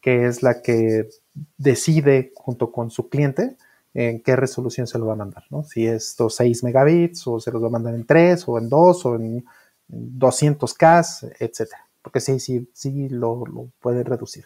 [0.00, 1.08] que es la que
[1.56, 3.56] decide junto con su cliente
[3.94, 5.62] en qué resolución se lo va a mandar, ¿no?
[5.64, 9.06] Si es 6 megabits o se los va a mandar en 3 o en 2
[9.06, 9.44] o en
[9.88, 14.44] 200K, etcétera, porque sí, sí, sí lo, lo puede reducir.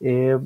[0.00, 0.38] Eh,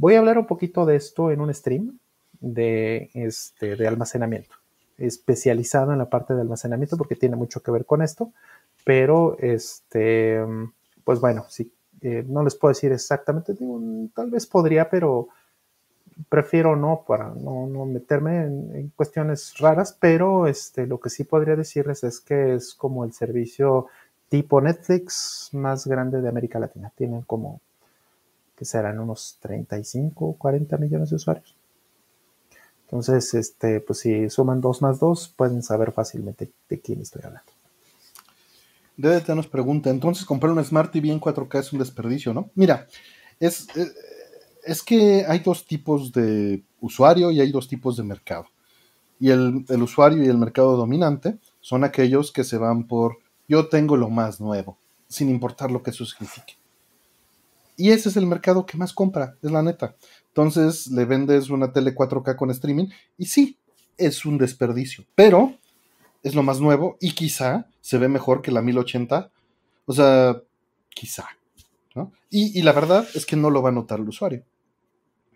[0.00, 1.98] voy a hablar un poquito de esto en un stream
[2.40, 4.56] de, este, de almacenamiento,
[4.96, 8.32] especializado en la parte de almacenamiento porque tiene mucho que ver con esto,
[8.82, 10.40] pero este,
[11.04, 11.70] pues bueno, sí,
[12.00, 13.54] eh, no les puedo decir exactamente,
[14.14, 15.28] tal vez podría, pero
[16.30, 22.04] prefiero no para no, meterme en, cuestiones raras, pero este, lo que sí podría decirles
[22.04, 23.88] es que es como el servicio
[24.30, 26.92] tipo Netflix más grande de América Latina.
[26.94, 27.60] Tienen como,
[28.60, 31.56] que serán unos 35, 40 millones de usuarios.
[32.84, 37.50] Entonces, este, pues si suman 2 más 2, pueden saber fácilmente de quién estoy hablando.
[38.98, 42.50] DDT nos pregunta, entonces comprar un Smart TV en 4K es un desperdicio, ¿no?
[42.54, 42.86] Mira,
[43.38, 43.90] es, eh,
[44.62, 48.44] es que hay dos tipos de usuario y hay dos tipos de mercado.
[49.18, 53.96] Y el, usuario y el mercado dominante son aquellos que se van por yo tengo
[53.96, 54.76] lo más nuevo,
[55.08, 56.59] sin importar lo que eso signifique.
[57.80, 59.96] Y ese es el mercado que más compra, es la neta.
[60.28, 63.58] Entonces le vendes una tele 4K con streaming y sí,
[63.96, 65.54] es un desperdicio, pero
[66.22, 69.30] es lo más nuevo y quizá se ve mejor que la 1080.
[69.86, 70.36] O sea,
[70.90, 71.26] quizá.
[72.28, 74.44] Y, la verdad es que no lo va a notar el usuario,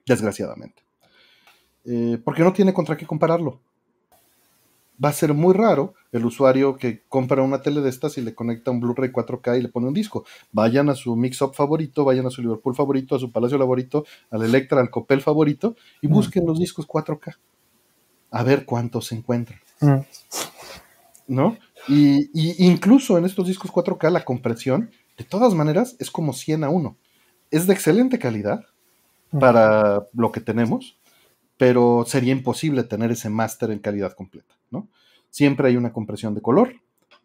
[0.06, 0.82] desgraciadamente.
[1.86, 3.62] Eh, porque no tiene contra qué compararlo.
[5.02, 8.34] Va a ser muy raro el usuario que compra una tele de estas y le
[8.34, 10.24] conecta un Blu-ray 4K y le pone un disco.
[10.52, 14.44] Vayan a su mix-up favorito, vayan a su Liverpool favorito, a su Palacio favorito, al
[14.44, 17.36] Electra, al Copel favorito y busquen los discos 4K.
[18.30, 19.58] A ver cuántos se encuentran.
[19.80, 20.00] Mm.
[21.26, 21.56] ¿No?
[21.88, 26.64] Y, y, incluso en estos discos 4K la compresión de todas maneras, es como 100
[26.64, 26.96] a 1.
[27.50, 28.64] Es de excelente calidad
[29.38, 30.96] para lo que tenemos,
[31.64, 34.86] pero sería imposible tener ese máster en calidad completa, ¿no?
[35.30, 36.74] Siempre hay una compresión de color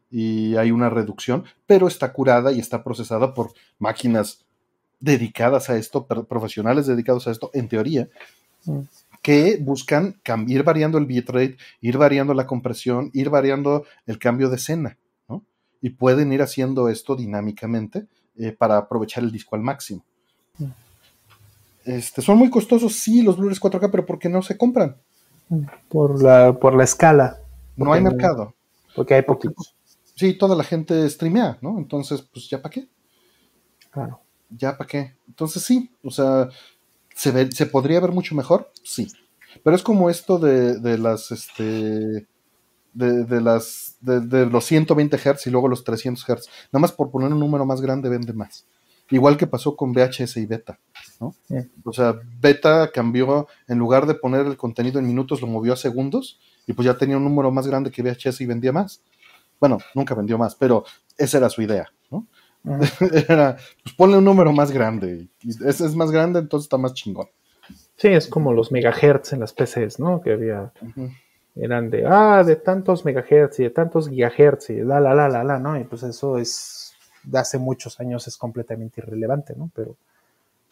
[0.09, 4.45] y hay una reducción, pero está curada y está procesada por máquinas
[5.01, 8.07] dedicadas a esto, profesionales dedicados a esto, en teoría,
[9.21, 14.55] que buscan ir variando el bitrate, ir variando la compresión, ir variando el cambio de
[14.55, 14.97] escena
[15.81, 18.07] y pueden ir haciendo esto dinámicamente
[18.37, 20.05] eh, para aprovechar el disco al máximo.
[21.85, 24.97] Este, son muy costosos, sí, los Blu-rays 4K, pero ¿por qué no se compran?
[25.87, 27.39] Por la, por la escala.
[27.75, 28.53] No hay mercado.
[28.95, 29.75] Porque hay poquitos.
[30.15, 31.77] Sí, toda la gente streamea, ¿no?
[31.77, 32.87] Entonces, pues ya para qué.
[33.89, 34.19] Claro.
[34.49, 35.15] Ya para qué.
[35.27, 36.49] Entonces sí, o sea,
[37.15, 38.71] ¿se, ¿se podría ver mucho mejor?
[38.83, 39.07] Sí.
[39.63, 42.27] Pero es como esto de, de las, este,
[42.93, 46.49] de, las, de, los 120 Hz y luego los 300 Hz.
[46.71, 48.65] Nada más por poner un número más grande vende más.
[49.09, 50.79] Igual que pasó con VHS y Beta.
[51.19, 51.35] ¿No?
[51.83, 55.77] O sea, Beta cambió, en lugar de poner el contenido en minutos, lo movió a
[55.77, 59.01] segundos y pues ya tenía un número más grande que VHS y vendía más.
[59.59, 60.85] Bueno, nunca vendió más, pero
[61.17, 61.91] esa era su idea.
[62.09, 62.27] ¿no?
[63.27, 65.27] era, pues ponle un número más grande.
[65.41, 67.27] Y ese es más grande, entonces está más chingón.
[67.97, 70.21] Sí, es como los megahertz en las PCs, ¿no?
[70.21, 70.71] Que había
[71.55, 75.43] eran de, ah, de tantos megahertz y de tantos gigahertz y la, la, la, la,
[75.43, 75.77] la, ¿no?
[75.77, 76.93] Y pues eso es,
[77.23, 79.69] de hace muchos años es completamente irrelevante, ¿no?
[79.75, 79.97] Pero,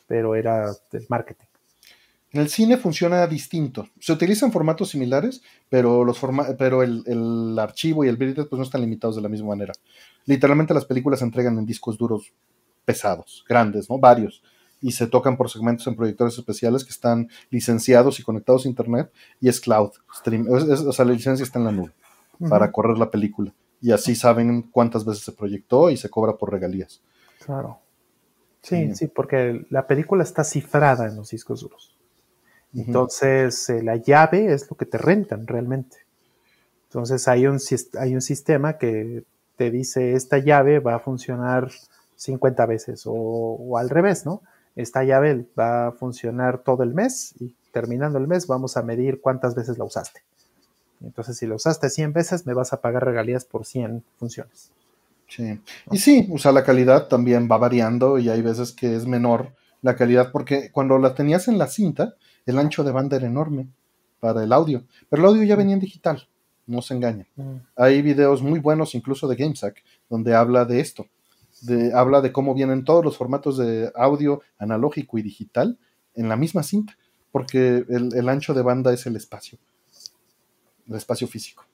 [0.08, 1.46] pero era el marketing.
[2.32, 3.88] En el cine funciona distinto.
[4.00, 6.20] Se utilizan formatos similares, pero, los
[6.58, 9.74] pero el, el, archivo y el bitrate pues no están limitados de la misma manera.
[10.26, 12.34] Literalmente las películas se entregan en discos duros
[12.84, 13.98] pesados, grandes, ¿no?
[13.98, 14.42] Varios
[14.82, 19.12] y se tocan por segmentos en proyectores especiales que están licenciados y conectados a internet
[19.40, 21.94] y es cloud stream, o sea, la licencia está en la nube
[22.50, 26.52] para correr la película y así saben cuántas veces se proyectó y se cobra por
[26.52, 27.02] regalías.
[27.44, 27.80] Claro.
[28.68, 31.96] Sí, sí, porque la película está cifrada en los discos duros.
[32.76, 35.98] Entonces, eh, la llave es lo que te rentan realmente.
[36.90, 37.60] Entonces, hay un,
[38.00, 39.24] hay un sistema que
[39.56, 41.72] te dice, esta llave va a funcionar
[42.16, 44.42] 50 veces o, o al revés, ¿no?
[44.78, 49.20] esta llave va a funcionar todo el mes y terminando el mes vamos a medir
[49.20, 50.22] cuántas veces la usaste.
[51.02, 54.72] Entonces, si la usaste 100 veces, me vas a pagar regalías por 100 funciones.
[55.28, 55.60] Sí.
[55.92, 59.54] Y sí, o sea, la calidad también va variando y hay veces que es menor
[59.82, 63.68] la calidad porque cuando la tenías en la cinta, el ancho de banda era enorme
[64.20, 66.28] para el audio, pero el audio ya venía en digital,
[66.66, 67.28] no se engañen.
[67.36, 67.56] Mm.
[67.76, 71.08] Hay videos muy buenos incluso de GameSack donde habla de esto,
[71.94, 75.78] habla de cómo vienen todos los formatos de audio analógico y digital
[76.16, 76.98] en la misma cinta,
[77.32, 79.60] porque el, ancho de banda es el espacio,
[80.88, 81.66] el espacio físico.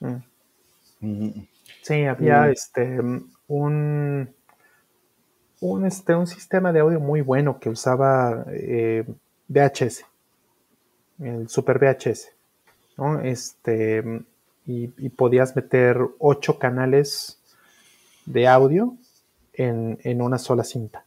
[0.00, 1.40] Mm.
[1.84, 2.98] Sí, había este
[3.46, 4.34] un,
[5.60, 9.04] un, este, un sistema de audio muy bueno que usaba eh,
[9.48, 10.06] VHS,
[11.20, 12.30] el Super VHS,
[13.22, 14.02] Este,
[14.64, 17.38] y, y podías meter ocho canales
[18.24, 18.96] de audio
[19.52, 21.04] en, una sola cinta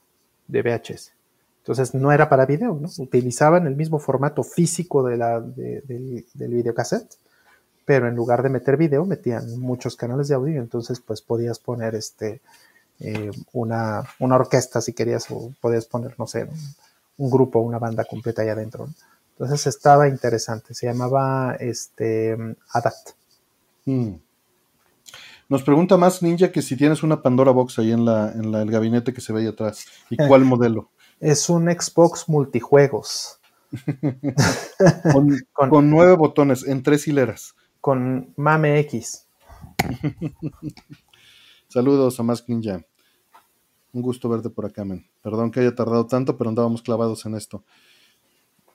[0.47, 1.11] de VHS.
[1.57, 2.87] Entonces no era para video, ¿no?
[2.99, 7.15] Utilizaban el mismo formato físico de la, del, del videocassette,
[7.87, 11.95] pero en lugar de meter video, metían muchos canales de audio entonces pues podías poner
[11.95, 12.41] este,
[12.99, 16.49] eh, una, orquesta si querías, o podías poner, no sé,
[17.15, 18.89] un, grupo, una banda completa ahí adentro.
[19.31, 22.35] Entonces estaba interesante, se llamaba este,
[22.73, 23.11] Adapt.
[23.85, 24.15] Mm.
[25.47, 28.69] Nos pregunta más Ninja que si tienes una Pandora Box ahí en, la, en el
[28.69, 29.85] gabinete que se ve ahí atrás.
[30.09, 30.89] ¿Y cuál modelo?
[31.21, 33.39] Es un Xbox multijuegos.
[35.53, 37.55] con, nueve botones en tres hileras.
[37.81, 39.27] Con Mame X.
[41.67, 42.81] Saludos a Mask Ninja.
[43.93, 45.05] Un gusto verte por acá, men.
[45.21, 47.63] Perdón que haya tardado tanto, pero andábamos clavados en esto.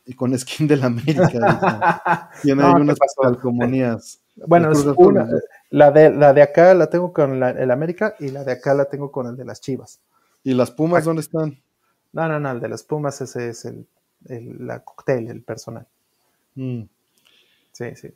[0.04, 2.30] Y con skin de la América.
[2.42, 4.20] Tiene ahí unas calcomanías.
[4.34, 5.28] Bueno, es una,
[5.70, 8.86] la, de, la de acá la tengo con el América y la de acá la
[8.86, 10.00] tengo con el de las Chivas.
[10.42, 11.62] ¿Y las Pumas dónde están?
[12.12, 13.86] No, no, no, el de las Pumas ese es el,
[14.26, 15.86] el la cóctel, el personal.
[16.54, 16.82] Mm.
[17.72, 18.14] Sí, sí.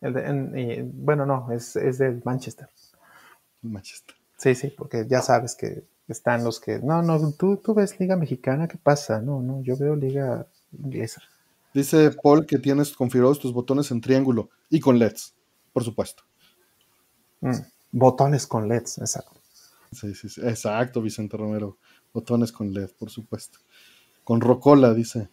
[0.00, 2.68] El de, bueno, no, es, es del Manchester.
[3.62, 4.14] Manchester.
[4.36, 8.16] Sí, sí, porque ya sabes que están los que, no, no, tú, tú ves Liga
[8.16, 9.20] Mexicana, ¿qué pasa?
[9.20, 11.22] No, no, yo veo Liga Inglesa.
[11.74, 15.34] Dice Paul que tienes configurados tus botones en triángulo y con LEDs,
[15.72, 16.22] por supuesto.
[17.40, 17.56] Mm,
[17.92, 19.38] botones con LEDs, exacto.
[19.92, 21.78] Sí, sí, sí, exacto, Vicente Romero.
[22.12, 23.58] Botones con LED, por supuesto.
[24.24, 25.28] Con Rocola, dice.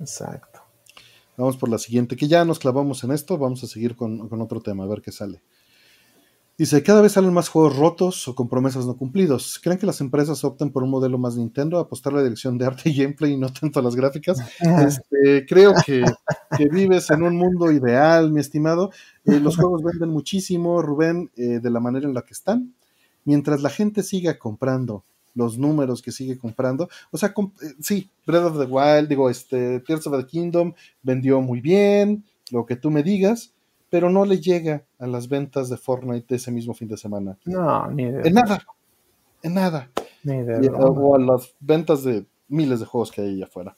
[0.00, 0.57] Exacto.
[1.38, 4.42] Vamos por la siguiente, que ya nos clavamos en esto, vamos a seguir con, con
[4.42, 5.40] otro tema, a ver qué sale.
[6.58, 9.60] Dice, cada vez salen más juegos rotos o con promesas no cumplidos.
[9.62, 12.66] ¿Creen que las empresas opten por un modelo más Nintendo, apostar a la dirección de
[12.66, 14.38] arte y gameplay y no tanto a las gráficas?
[14.88, 16.04] Este, creo que,
[16.72, 18.90] vives en un mundo ideal, mi estimado.
[19.24, 22.74] Eh, los juegos venden muchísimo, Rubén, eh, de la manera en la que están.
[23.24, 25.04] Mientras la gente siga comprando
[25.38, 26.88] los números que sigue comprando.
[27.10, 27.32] O sea,
[27.62, 32.24] eh, sí, Breath of the Wild, digo, este, Tears of the Kingdom vendió muy bien,
[32.50, 33.52] lo que tú me digas
[33.90, 37.38] pero no le llega a las ventas de Fortnite ese mismo fin de semana.
[37.44, 38.62] No, ni de En nada.
[39.42, 39.90] En nada.
[40.24, 43.76] Ni de o a las ventas de miles de juegos que hay allá afuera.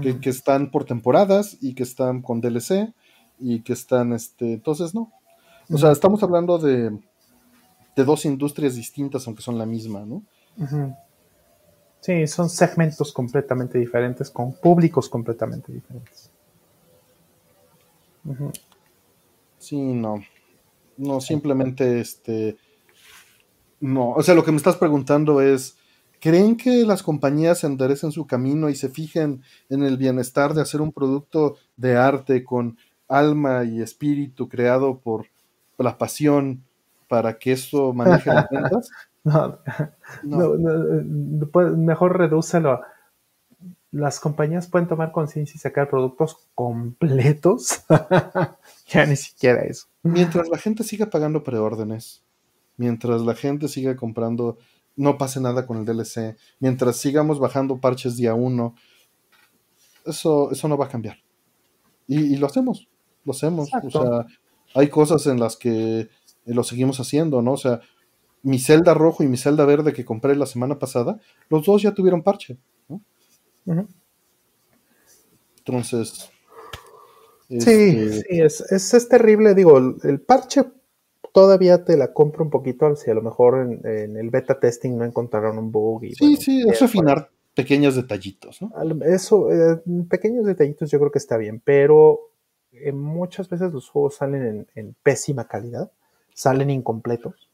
[0.00, 2.92] que, están por temporadas y que están con DLC
[3.40, 5.10] y que están, este, entonces no.
[5.70, 6.90] O sea, estamos hablando de,
[7.96, 10.22] de dos industrias distintas, aunque son la misma, ¿no?
[12.00, 16.30] Sí, son segmentos completamente diferentes, con públicos completamente diferentes.
[19.58, 20.22] Sí, no.
[20.96, 22.56] No, simplemente este.
[23.80, 25.76] No, o sea, lo que me estás preguntando es,
[26.20, 30.80] ¿creen que las compañías enderecen su camino y se fijen en el bienestar de hacer
[30.80, 32.76] un producto de arte con
[33.06, 35.26] alma y espíritu creado por
[35.78, 36.64] la pasión
[37.08, 38.90] para que eso maneje las ventas?
[39.24, 39.58] no,
[40.22, 40.54] no.
[40.56, 42.80] no, mejor redúcelo
[43.90, 47.84] las compañías pueden tomar conciencia y sacar productos completos.
[48.88, 49.86] ya ni siquiera eso.
[50.02, 52.22] Mientras la gente siga pagando preórdenes,
[52.76, 54.58] mientras la gente siga comprando,
[54.96, 58.74] no pase nada con el DLC, mientras sigamos bajando parches día uno,
[60.04, 61.18] eso, eso no va a cambiar.
[62.06, 62.88] Y, lo hacemos,
[63.24, 63.68] lo hacemos.
[63.82, 64.26] O sea,
[64.74, 66.08] hay cosas en las que
[66.46, 67.52] lo seguimos haciendo, ¿no?
[67.52, 67.80] O sea,
[68.48, 71.20] mi celda rojo y mi celda verde que compré la semana pasada,
[71.50, 72.56] los dos ya tuvieron parche.
[75.58, 76.30] Entonces.
[77.48, 79.54] Sí, este, sí, es, terrible.
[79.54, 80.64] Digo, el, parche
[81.32, 85.04] todavía te la compro un poquito, si a lo mejor en, el beta testing no
[85.04, 86.04] encontraron un bug.
[86.04, 88.72] Y, sí, sí, es refinar pequeños detallitos, ¿no?
[89.04, 92.30] Eso, eh, pequeños detallitos yo creo que está bien, pero
[92.72, 95.90] eh, muchas veces los juegos salen en, en, pésima calidad,
[96.34, 97.47] salen incompletos.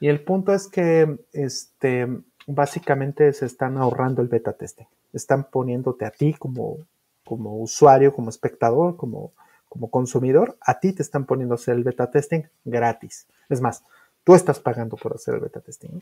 [0.00, 2.08] Y el punto es que este,
[2.46, 6.78] básicamente se están ahorrando el beta testing están poniéndote a ti como,
[7.24, 9.32] como usuario, como espectador, como,
[9.68, 13.26] como consumidor, a ti te están poniendo a hacer el beta testing gratis.
[13.48, 13.84] Es más,
[14.24, 16.00] tú estás pagando por hacer el beta testing.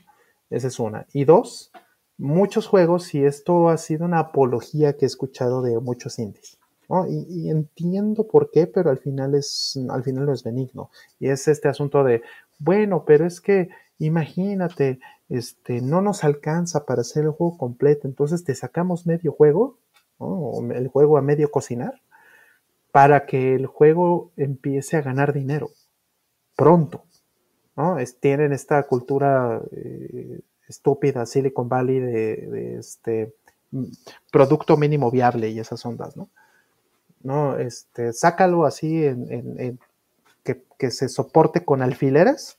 [0.50, 1.06] Esa es una.
[1.12, 1.70] Y dos,
[2.16, 6.56] muchos juegos, y esto ha sido una apología que he escuchado de muchos indies.
[7.10, 10.90] Y, entiendo por qué, pero al final es, al final no es benigno.
[11.20, 12.22] Y es este asunto de,
[12.58, 13.68] bueno, pero es que
[13.98, 19.78] imagínate, este, no nos alcanza para hacer el juego completo, entonces te sacamos medio juego,
[20.18, 22.00] o el juego a medio cocinar,
[22.92, 25.70] para que el juego empiece a ganar dinero
[26.56, 27.04] pronto.
[27.76, 27.96] ¿no?
[28.20, 33.34] tienen esta cultura eh, estúpida Silicon Valley de, este
[33.70, 33.84] mm,
[34.32, 36.28] producto mínimo viable y esas ondas, ¿no?
[37.22, 37.56] ¿No?
[37.56, 39.78] Este, sácalo así en,
[40.42, 42.57] que, que, se soporte con alfileres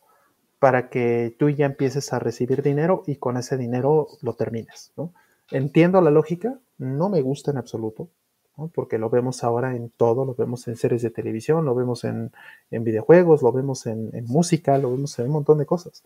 [0.60, 4.92] para que tú ya empieces a recibir dinero y con ese dinero lo termines.
[5.52, 8.10] Entiendo la lógica, no me gusta en absoluto,
[8.68, 12.32] porque lo vemos ahora en todo, lo vemos en series de televisión, lo vemos en,
[12.70, 16.04] videojuegos, lo vemos en, música, lo vemos en un montón de cosas.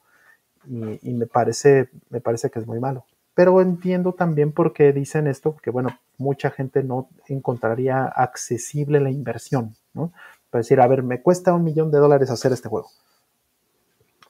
[0.66, 3.06] Y, me, parece, me parece que es muy malo.
[3.34, 9.10] Pero entiendo también por qué dicen esto, porque bueno, mucha gente no encontraría accesible la
[9.10, 10.14] inversión, ¿no?
[10.52, 12.90] Para decir, a ver, me cuesta un millón de dólares hacer este juego.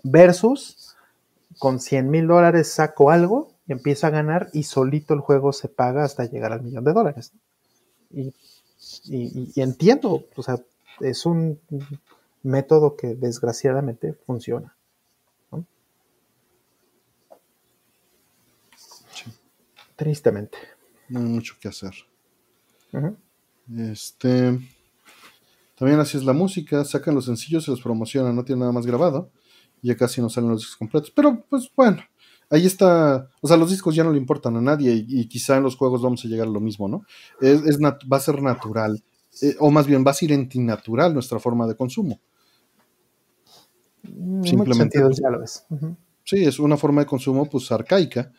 [0.04, 0.96] Versus,
[1.58, 5.70] con 100 mil dólares saco algo y empiezo a ganar y solito el juego se
[5.70, 7.32] paga hasta llegar al millón de dólares.
[8.12, 8.34] Y,
[9.60, 10.58] entiendo, o sea,
[11.00, 11.60] es un
[12.44, 14.76] método que desgraciadamente funciona.
[19.96, 20.58] Tristemente.
[21.08, 21.94] No hay mucho que hacer.
[23.78, 24.60] Este.
[25.78, 28.86] También así es la música, sacan los sencillos, se los promocionan, no tiene nada más
[28.86, 29.30] grabado.
[29.84, 31.12] Ya casi no salen los discos completos.
[31.12, 32.02] Pero pues bueno,
[32.50, 33.30] ahí está.
[33.42, 36.02] O sea, los discos ya no le importan a nadie y, quizá en los juegos
[36.02, 37.06] vamos a llegar a lo mismo, ¿no?
[37.40, 39.04] Es, va a ser natural.
[39.42, 42.20] Eh, o más bien va a ser antinatural nuestra forma de consumo.
[44.44, 45.00] Simplemente.
[45.00, 45.66] ya lo ves.
[46.24, 48.32] Sí, es una forma de consumo pues arcaica.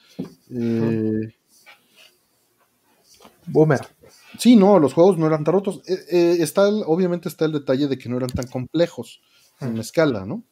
[0.50, 1.34] Eh,
[3.46, 3.80] Boomer.
[4.38, 5.82] Sí, no, los juegos no eran tan rotos.
[5.86, 9.20] Eh, eh, está obviamente está el detalle de que no eran tan complejos
[9.60, 10.42] en escala, ¿no?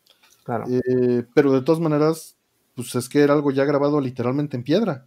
[0.44, 0.64] Claro.
[0.68, 2.36] Eh, pero de todas maneras,
[2.74, 5.06] pues es que era algo ya grabado literalmente en piedra.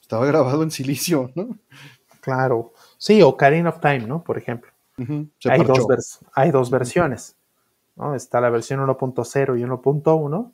[0.00, 1.56] Estaba grabado en silicio, ¿no?
[2.20, 2.72] Claro.
[2.96, 4.22] Sí, o Ocarina of Time, ¿no?
[4.22, 4.70] Por ejemplo.
[4.98, 7.36] hay, dos hay, dos versiones.
[7.96, 8.14] ¿no?
[8.14, 10.52] Está la versión 1.0 y 1.1.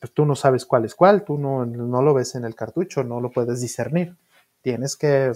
[0.00, 3.02] Pues tú no sabes cuál es cuál, tú no, no lo ves en el cartucho,
[3.04, 4.16] no lo puedes discernir.
[4.60, 5.32] Tienes que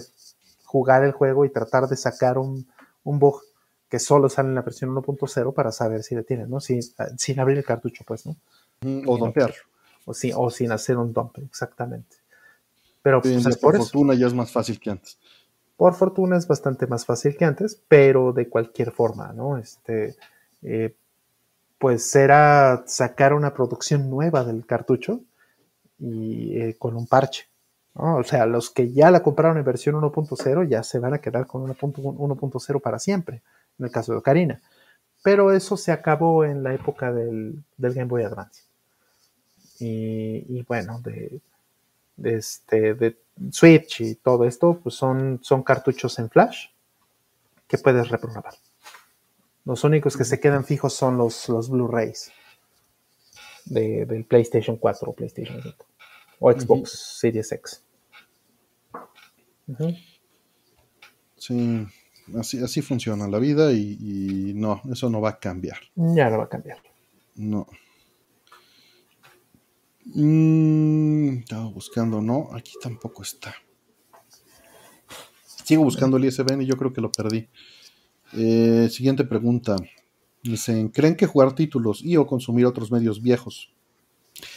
[0.73, 2.67] jugar el juego y tratar de sacar un,
[3.03, 3.41] bug
[3.93, 6.59] que solo sale en la versión 1.0 para saber si le tienen, ¿no?
[6.59, 6.81] Sin,
[7.15, 8.35] sin abrir el cartucho, pues, ¿no?
[9.05, 9.53] O dumpear.
[10.05, 12.15] O, o sin hacer un dump, exactamente.
[13.03, 15.19] Pero pues, por, fortuna ya es más fácil que antes.
[15.77, 19.59] Por fortuna es bastante más fácil que antes, pero de cualquier forma, ¿no?
[19.59, 20.15] Este,
[20.63, 20.95] eh,
[21.77, 25.21] pues será sacar una producción nueva del cartucho
[25.99, 27.43] y eh, con un parche.
[27.93, 31.45] O sea, los que ya la compraron en versión 1.0 ya se van a quedar
[31.45, 33.43] con 1.0 para siempre,
[33.79, 34.61] en el caso de Ocarina.
[35.23, 38.63] Pero eso se acabó en la época del, Game Boy Advance.
[39.79, 41.41] Y, bueno, de,
[42.23, 43.17] este, de
[43.51, 46.67] Switch y todo esto, pues son, son cartuchos en flash
[47.67, 48.53] que puedes reprogramar.
[49.65, 52.31] Los únicos que se quedan fijos son los, los Blu-rays
[53.65, 55.85] del PlayStation 4 o PlayStation 5
[56.39, 57.83] o Xbox Series X.
[61.37, 61.87] Sí,
[62.39, 65.77] así, así funciona la vida y, no, eso no va a cambiar.
[65.95, 66.77] Ya no va a cambiar.
[67.35, 67.67] No.
[70.05, 73.53] Mm, estaba buscando, no, aquí tampoco está.
[75.45, 77.47] Sigo buscando el ISBN y yo creo que lo perdí.
[78.33, 79.75] Eh, siguiente pregunta.
[80.43, 83.73] Dicen, ¿creen que jugar títulos y o consumir otros medios viejos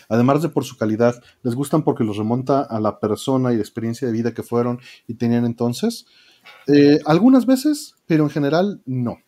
[0.08, 3.62] Además de por su calidad, les gustan porque los remonta a la persona y la
[3.62, 6.06] experiencia de vida que fueron y tenían entonces.
[6.66, 9.18] Eh, algunas veces, pero en general no.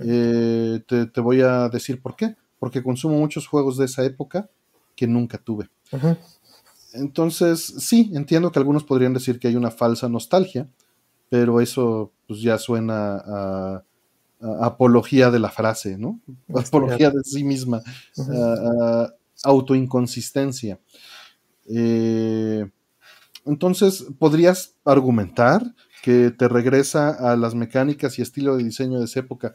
[0.00, 2.36] Eh, te, voy a decir por qué.
[2.58, 4.48] Porque consumo muchos juegos de esa época
[4.96, 5.68] que nunca tuve.
[6.92, 10.68] Entonces, sí, entiendo que algunos podrían decir que hay una falsa nostalgia,
[11.28, 13.84] pero eso pues, ya suena a,
[14.60, 16.20] apología de la frase, ¿no?
[16.54, 17.82] Apología de sí misma
[19.42, 20.78] autoinconsistencia.
[21.66, 22.68] Eh,
[23.44, 25.62] entonces, podrías argumentar
[26.04, 29.54] que te regresa a las mecánicas y estilo de diseño de esa época.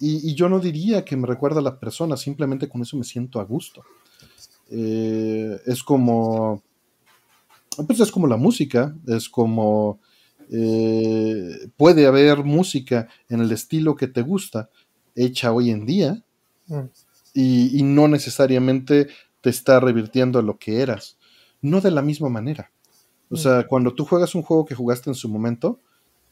[0.00, 3.38] Y, yo no diría que me recuerda a la persona, simplemente con eso me siento
[3.38, 3.82] a gusto.
[4.70, 6.62] Eh, es como.
[7.86, 10.00] Pues es como la música, es como.
[10.50, 14.70] Eh, puede haber música en el estilo que te gusta,
[15.14, 16.24] hecha hoy en día,
[16.66, 16.88] mm
[17.34, 19.08] y, no necesariamente
[19.40, 21.18] te está revirtiendo a lo que eras.
[21.60, 22.70] No de la misma manera.
[23.32, 25.80] O sea, cuando tú juegas un juego que jugaste en su momento,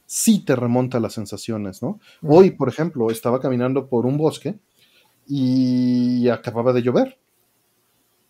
[0.04, 1.98] sí te remonta las sensaciones, ¿no?
[2.22, 4.58] Hoy, por ejemplo, estaba caminando por un bosque
[5.26, 7.18] y acababa de llover.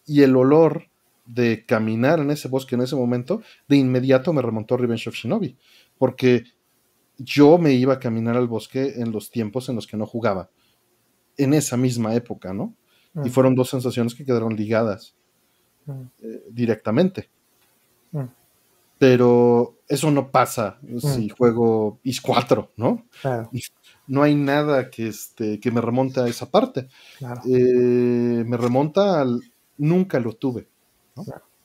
[0.07, 0.85] Y el olor
[1.27, 5.57] de caminar en ese bosque en ese momento, de inmediato me remontó Revenge of Shinobi.
[5.99, 6.45] Porque
[7.19, 10.51] yo me iba a caminar al bosque en los tiempos en los que no jugaba
[11.37, 12.75] en esa misma época, ¿no?
[13.25, 15.17] Y fueron dos sensaciones que quedaron ligadas
[16.23, 17.29] eh, directamente.
[19.01, 23.07] Pero eso no pasa si juego IS 4, ¿no?
[24.07, 26.89] No hay nada que, este, que me remonte a esa parte.
[27.47, 29.41] Eh, me remonta al
[29.79, 30.67] nunca lo tuve.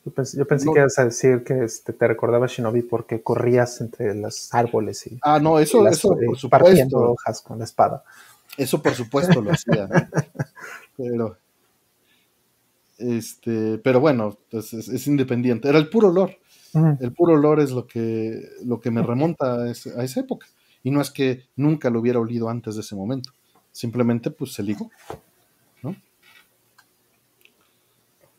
[0.04, 0.38] Yo pensé,
[0.72, 5.18] que ibas a decir que este, te recordaba Shinobi porque corrías entre los árboles y,
[5.22, 6.48] ah, no, eso, eso por supuesto.
[6.48, 8.04] partiendo hojas con la espada.
[8.56, 9.88] Eso por supuesto lo hacía.
[10.96, 11.36] pero,
[12.98, 15.68] este, pero bueno, pues, es, independiente.
[15.68, 16.36] Era el puro olor.
[16.74, 20.46] El puro olor es lo que, lo que me remonta a, esa época.
[20.82, 23.30] Y no es que nunca lo hubiera olido antes de ese momento.
[23.72, 24.90] Simplemente pues se ligó.
[25.82, 25.96] ¿no?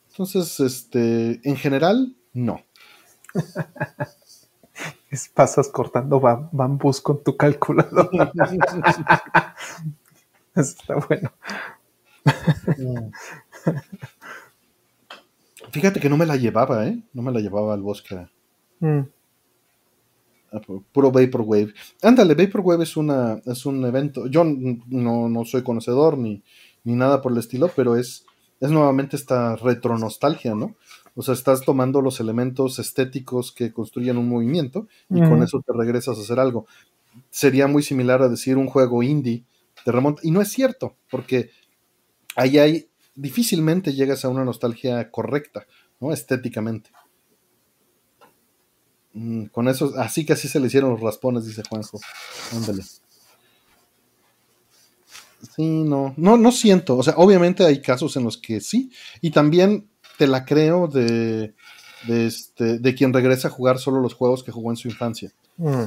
[0.10, 2.62] Entonces, este, en general, no.
[5.34, 8.10] pasas cortando bambús con tu calculador.
[10.56, 11.32] está bueno.
[15.68, 15.72] Mm.
[15.72, 17.02] Fíjate que no me la llevaba, ¿eh?
[17.14, 18.28] No me la llevaba al bosque.
[18.80, 19.02] Mm.
[20.52, 20.62] Ah,
[20.92, 21.74] puro Vaporwave.
[22.02, 24.28] Ándale, Vaporwave es, una, es un evento.
[24.28, 26.42] Yo no, soy conocedor ni,
[26.84, 28.26] ni, nada por el estilo, pero es,
[28.60, 30.76] es nuevamente esta retronostalgia, ¿no?
[31.16, 35.74] O sea, estás tomando los elementos estéticos que construyen un movimiento y con eso te
[35.74, 36.68] regresas a hacer algo.
[37.32, 39.44] Sería muy similar a decir un juego indie
[39.84, 40.22] te remonta.
[40.24, 41.50] Y no es cierto, porque
[42.36, 45.68] ahí hay difícilmente llegas a una nostalgia correcta,
[46.00, 46.14] ¿no?
[46.14, 46.92] Estéticamente.
[49.14, 52.00] Mm, con eso, así que así se le hicieron los raspones, dice Juanjo.
[52.54, 52.84] Ándale.
[55.56, 56.98] Sí, no, no, no siento.
[56.98, 58.92] O sea, obviamente hay casos en los que sí.
[59.22, 61.56] Y también te la creo de,
[62.08, 65.32] de, este, de quien regresa a jugar solo los juegos que jugó en su infancia.
[65.58, 65.86] Mm.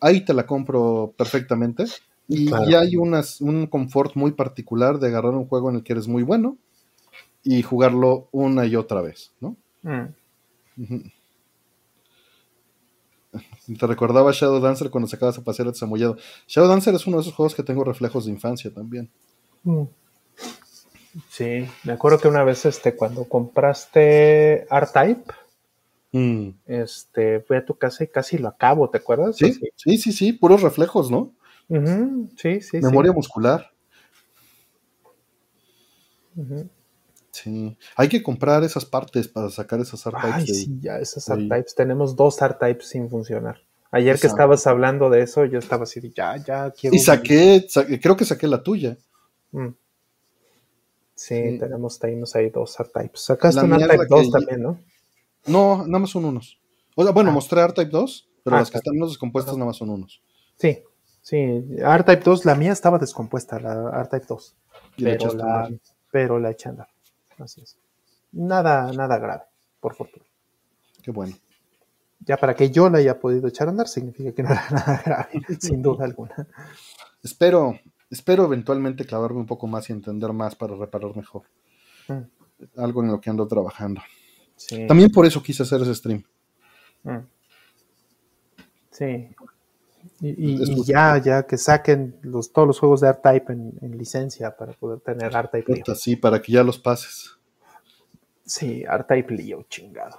[0.00, 1.84] Ahí te la compro perfectamente.
[2.32, 6.22] Y, hay un confort muy particular de agarrar un juego en el que eres muy
[6.22, 6.56] bueno
[7.42, 9.56] y jugarlo una y otra vez, ¿no?
[9.82, 10.04] Mm.
[13.78, 16.16] Te recordaba Shadow Dancer cuando sacabas a pasear a.
[16.46, 19.10] Shadow Dancer es uno de esos juegos que tengo reflejos de infancia también.
[19.64, 19.84] Mm.
[21.28, 25.32] Sí, me acuerdo que una vez este, cuando compraste R-Type,
[26.12, 26.48] mm.
[26.66, 29.36] este, fui a tu casa y casi lo acabo, ¿te acuerdas?
[29.36, 31.32] Sí, sí, sí, sí, puros reflejos, ¿no?
[32.36, 32.78] Sí, sí.
[32.80, 33.70] Memoria muscular.
[37.30, 40.34] Sí, hay que comprar esas partes para sacar esas R-Types.
[40.34, 41.74] Ay, sí, ya, esas R-Types.
[41.74, 43.58] Tenemos dos R-Types sin funcionar.
[43.92, 46.94] Ayer que estabas hablando de eso, yo estaba así, ya, ya quiero.
[46.94, 47.66] Y saqué,
[48.00, 48.96] creo que saqué la tuya.
[49.52, 49.68] Mm.
[51.14, 53.20] Sí, tenemos, tenemos ahí dos R-Types.
[53.20, 54.80] Sacaste un R-Type 2 también, ¿no?
[55.46, 56.58] No, nada más son unos.
[56.96, 57.34] O sea, bueno, ah.
[57.34, 60.22] mostré R-Type 2, pero ah, las que están menos descompuestas nada más son unos.
[60.56, 60.82] Sí,
[61.22, 64.56] Sí, R-Type 2, la mía estaba descompuesta, la R-Type 2.
[64.96, 65.70] Pero la,
[66.10, 66.70] pero la eché
[67.38, 67.78] Así es.
[68.32, 69.42] Nada, nada grave,
[69.80, 70.24] por fortuna.
[71.02, 71.36] Qué bueno.
[72.20, 75.02] Ya para que yo la haya podido echar a andar, significa que no era nada
[75.04, 76.46] grave, sin duda alguna.
[77.22, 77.78] Espero,
[78.10, 81.42] espero eventualmente clavarme un poco más y entender más para reparar mejor.
[82.08, 82.80] Mm.
[82.80, 84.02] Algo en lo que ando trabajando.
[84.86, 86.22] También por eso quise hacer ese stream.
[87.04, 87.18] Mm.
[88.90, 89.28] Sí,
[90.20, 95.00] y, ya, ya que saquen los, todos los juegos de R-Type en, licencia para poder
[95.00, 97.38] tener R-Type Sí, para que ya los pases.
[98.44, 100.18] Sí, R-Type Leo, chingado.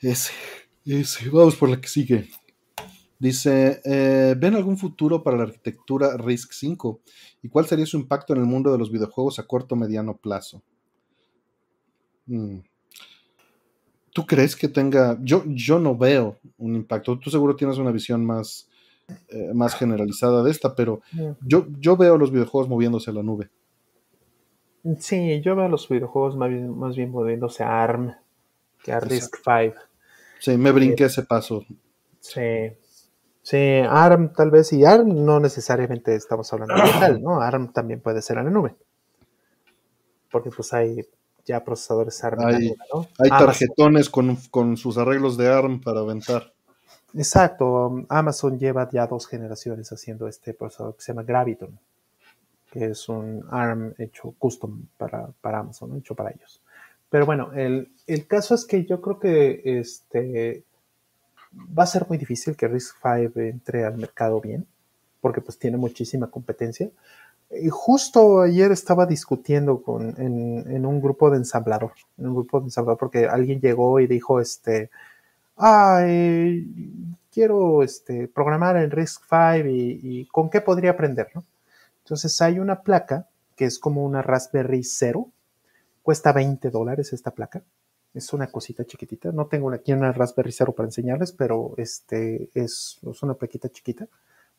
[0.00, 0.32] Ese,
[0.84, 1.28] ese.
[1.30, 2.28] Vamos por la que sigue.
[3.18, 7.00] Dice, eh, ¿ven algún futuro para la arquitectura RISC 5?
[7.42, 10.16] ¿Y cuál sería su impacto en el mundo de los videojuegos a corto o mediano
[10.16, 10.62] plazo?
[12.26, 12.60] Mm.
[14.12, 18.24] ¿Tú crees que tenga, yo, yo no veo un impacto, tú seguro tienes una visión
[18.24, 18.68] más,
[19.28, 21.00] eh, más generalizada de esta, pero
[21.42, 23.50] yo, yo veo los videojuegos moviéndose a la nube.
[24.98, 28.14] Sí, yo veo los videojuegos más bien, más bien moviéndose a ARM
[28.82, 29.74] que a RISC V.
[30.38, 31.64] Sí, me brinqué ese paso.
[32.18, 32.72] Sí,
[33.42, 37.40] sí, ARM tal vez, y ARM no necesariamente estamos hablando de tal, ¿no?
[37.40, 38.74] ARM también puede ser a la nube.
[40.30, 41.04] Porque pues hay
[41.50, 42.46] ya procesadores ARM.
[42.46, 42.74] Hay,
[43.18, 46.52] hay tarjetones con, sus arreglos de ARM para aventar.
[47.14, 51.78] Exacto, Amazon lleva ya dos generaciones haciendo este procesador que se llama Graviton,
[52.70, 56.62] que es un ARM hecho custom para, Amazon, hecho para ellos.
[57.08, 60.62] Pero bueno, el, el, caso es que yo creo que este,
[61.76, 64.66] va a ser muy difícil que RISC-V entre al mercado bien,
[65.20, 66.90] porque pues tiene muchísima competencia.
[67.50, 72.66] Y justo ayer estaba discutiendo con, en, un grupo de ensamblador, en un grupo de
[72.66, 74.90] ensamblador, porque alguien llegó y dijo, este,
[75.56, 76.00] ah,
[77.32, 81.44] quiero este, programar en RISC-V y, con qué podría aprender, ¿no?
[82.04, 85.28] Entonces hay una placa que es como una Raspberry Zero,
[86.02, 87.62] cuesta 20 dólares esta placa,
[88.14, 93.00] es una cosita chiquitita, no tengo aquí una Raspberry Zero para enseñarles, pero este es,
[93.02, 94.06] es una plaquita chiquita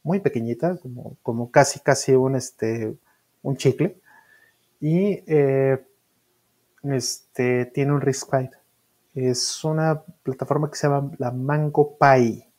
[0.03, 2.95] muy pequeñita, como, como casi, casi un, este,
[3.41, 3.99] un chicle.
[4.79, 5.85] Y eh,
[6.83, 8.51] este, tiene un Risk Five.
[9.13, 12.49] Es una plataforma que se llama la Mango Pie.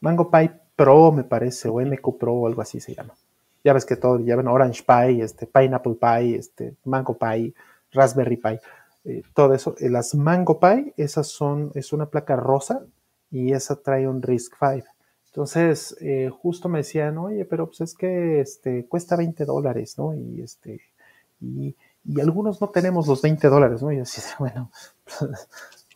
[0.00, 3.14] Mango Pie Pro, me parece, o MQ Pro o algo así se llama.
[3.62, 7.54] Ya ves que todo llevan Orange Pie, este, Pineapple Pie, este, Mango Pie,
[7.92, 8.60] Raspberry Pie,
[9.04, 9.74] eh, todo eso.
[9.80, 12.84] Las Mango Pie, esas son, es una placa rosa
[13.30, 14.86] y esa trae un Risk 5.
[15.34, 20.14] Entonces, eh, justo me decían, oye, pero pues es que este, cuesta 20 dólares, ¿no?
[20.14, 20.80] Y este,
[21.40, 21.74] y,
[22.20, 23.90] algunos no tenemos los 20 dólares, ¿no?
[23.90, 24.70] Y así, bueno,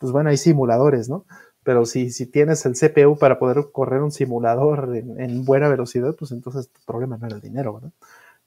[0.01, 1.25] pues bueno, hay simuladores, ¿no?
[1.63, 6.33] Pero si, si tienes el CPU para poder correr un simulador en, buena velocidad, pues
[6.33, 7.91] entonces tu problema no era el dinero, ¿verdad?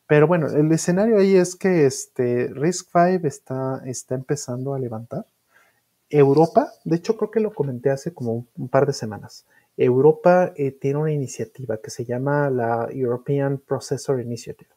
[0.06, 5.24] Pero bueno, el escenario ahí es que este Risk 5 está, está empezando a levantar.
[6.10, 9.46] Europa, de hecho creo que lo comenté hace como un, par de semanas.
[9.76, 14.70] Europa eh, tiene una iniciativa que se llama la European Processor Initiative.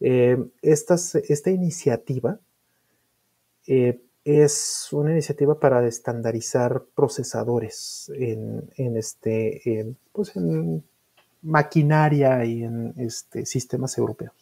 [0.00, 2.38] Eh, esta, esta, iniciativa
[3.66, 10.82] eh, es una iniciativa para estandarizar procesadores en, este, pues en
[11.42, 14.32] maquinaria y en este, sistemas europeos.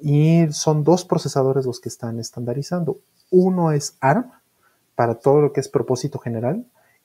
[0.00, 2.98] Y son dos procesadores los que están estandarizando.
[3.30, 4.30] Uno es ARM
[4.94, 6.64] para todo lo que es propósito general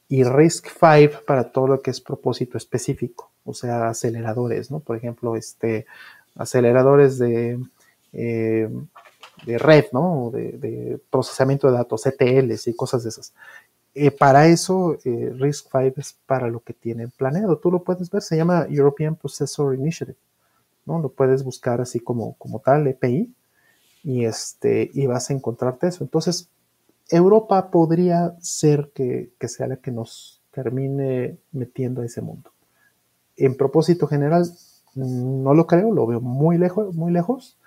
[0.09, 4.79] y RISC-V para todo lo que es propósito específico, o sea, aceleradores, ¿no?
[4.81, 5.85] Por ejemplo, este,
[6.35, 7.59] aceleradores de
[8.13, 8.69] eh,
[9.45, 10.31] de red, ¿no?
[10.31, 13.33] De, procesamiento de datos, ETLs y cosas de esas.
[13.95, 17.57] Eh, para eso, eh, RISC-V es para lo que tienen planeado.
[17.57, 20.17] Tú lo puedes ver, se llama European Processor Initiative,
[20.85, 20.99] ¿no?
[20.99, 23.33] Lo puedes buscar así como, como tal, EPI,
[24.03, 26.03] y, este, y vas a encontrarte eso.
[26.03, 26.49] Entonces,
[27.09, 32.51] Europa podría ser que, que sea la que nos termine metiendo a ese mundo.
[33.35, 34.45] En propósito general,
[34.95, 37.57] no lo creo, lo veo muy lejos, muy lejos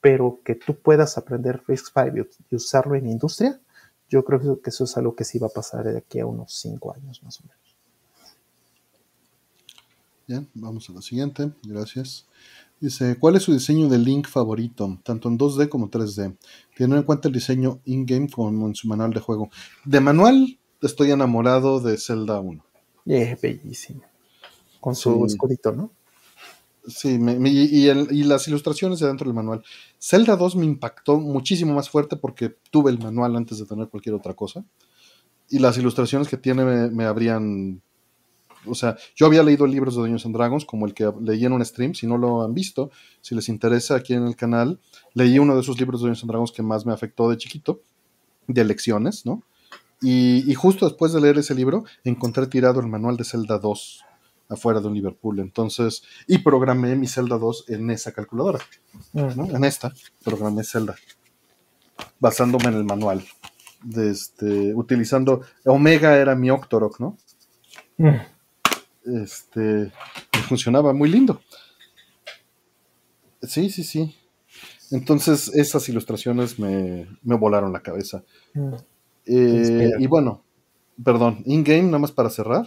[0.00, 3.60] pero que tú puedas aprender RISC-V y usarlo en industria,
[4.08, 6.54] yo creo que eso es algo que sí va a pasar de aquí a unos
[6.54, 7.58] cinco años más o menos.
[10.26, 12.26] Bien, vamos a la siguiente, gracias.
[12.80, 16.36] Dice, ¿cuál es su diseño de Link favorito, tanto en 2D como 3D?
[16.76, 19.50] Teniendo en cuenta el diseño in-game como en su manual de juego.
[19.84, 22.64] De manual, estoy enamorado de Zelda 1.
[23.06, 24.02] Es bellísimo.
[24.80, 25.92] Con su escudito, ¿no?
[26.88, 29.62] Sí, y, las ilustraciones de dentro del manual.
[30.00, 34.14] Zelda 2 me impactó muchísimo más fuerte porque tuve el manual antes de tener cualquier
[34.14, 34.64] otra cosa.
[35.50, 37.82] Y las ilustraciones que tiene me, habrían.
[38.68, 41.52] O sea, yo había leído libros de Dungeons and Dragons, como el que leí en
[41.52, 41.94] un stream.
[41.94, 42.90] Si no lo han visto,
[43.20, 44.80] si les interesa aquí en el canal,
[45.14, 47.80] leí uno de esos libros de Dungeons and Dragons que más me afectó de chiquito,
[48.46, 49.42] de lecciones, ¿no?
[50.00, 54.04] Y, y justo después de leer ese libro, encontré tirado el manual de Zelda 2
[54.48, 55.40] afuera de un Liverpool.
[55.40, 58.60] Entonces, y programé mi Zelda 2 en esa calculadora.
[59.14, 59.92] En esta,
[60.24, 60.96] programé Zelda.
[62.18, 63.24] Basándome en el manual.
[63.82, 65.42] De este, utilizando.
[65.64, 67.16] Omega era mi Octorok, ¿no?
[69.04, 69.92] Este.
[70.48, 71.40] funcionaba muy lindo.
[73.42, 74.14] Sí, sí, sí.
[74.90, 78.24] Entonces, esas ilustraciones me, volaron la cabeza.
[79.26, 80.42] Eh, y bueno,
[81.02, 82.66] perdón, in-game, nada más para cerrar.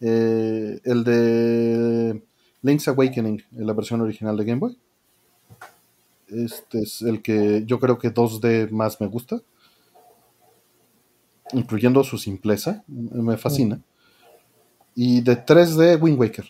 [0.00, 2.22] Eh, el de
[2.62, 4.78] Link's Awakening, en la versión original de Game Boy.
[6.28, 9.40] Este es el que yo creo que 2D más me gusta.
[11.52, 13.80] Incluyendo su simpleza, me fascina.
[15.00, 16.44] Y de 3D, Wind Waker.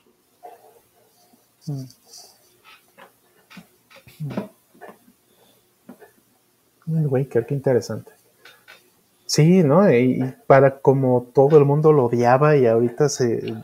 [6.86, 8.10] Wind Waker, qué interesante.
[9.26, 9.92] Sí, ¿no?
[9.92, 13.54] Y para como todo el mundo lo odiaba y ahorita se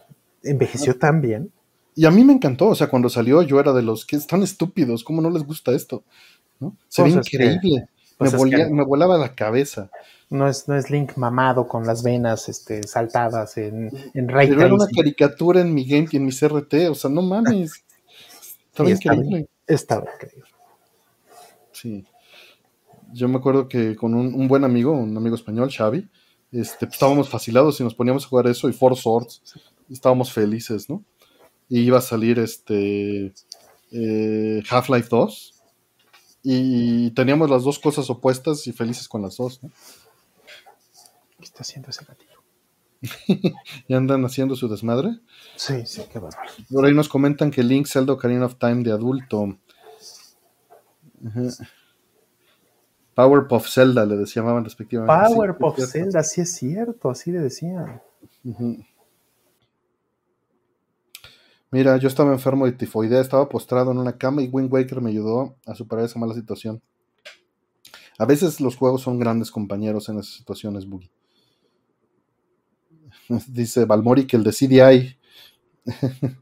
[0.43, 1.51] envejeció tan bien.
[1.95, 4.43] Y a mí me encantó, o sea, cuando salió yo era de los que están
[4.43, 6.05] estúpidos, ¿cómo no les gusta esto?
[6.61, 6.77] ¿No?
[6.89, 7.59] Se ve
[8.19, 9.91] pues increíble, me, me, volaba la cabeza.
[10.31, 14.75] No es, no es Link mamado con las venas este, saltadas en, en Pero era
[14.75, 17.85] una caricatura en mi game y en mi CRT, o sea, no mames.
[18.71, 19.49] Estaba increíble.
[19.67, 20.51] Estaba increíble.
[21.73, 22.05] Sí
[23.15, 26.09] yo me acuerdo que con un, buen amigo, un amigo español, Xavi,
[26.51, 29.43] este, pues, estábamos fascinados y nos poníamos a jugar eso y Four Swords.
[29.89, 31.05] estábamos felices, ¿no?
[31.69, 33.33] Y iba a salir este
[33.93, 35.54] eh, Half-Life 2.
[36.47, 39.71] Y teníamos las dos cosas opuestas y felices con las dos, ¿no?
[41.39, 42.35] ¿Qué está haciendo ese gatito?
[43.89, 45.19] ¿Y andan haciendo su desmadre?
[45.57, 46.51] Sí, sí, qué bárbaro.
[46.71, 49.59] Por ahí nos comentan que Link Zelda Ocarina of Time de adulto.
[51.27, 51.41] Ajá.
[53.15, 55.35] Powerpuff Zelda le llamaban respectivamente.
[55.35, 58.03] Powerpuff Zelda, sí es cierto, así le decían.
[61.75, 65.11] Mira, yo estaba enfermo de tifoidea, estaba postrado en una cama y Wind Waker me
[65.11, 66.81] ayudó a superar esa mala situación.
[68.17, 71.11] A veces los juegos son grandes compañeros en esas situaciones, Boogie.
[73.49, 75.19] Dice Balmori que el de CDI.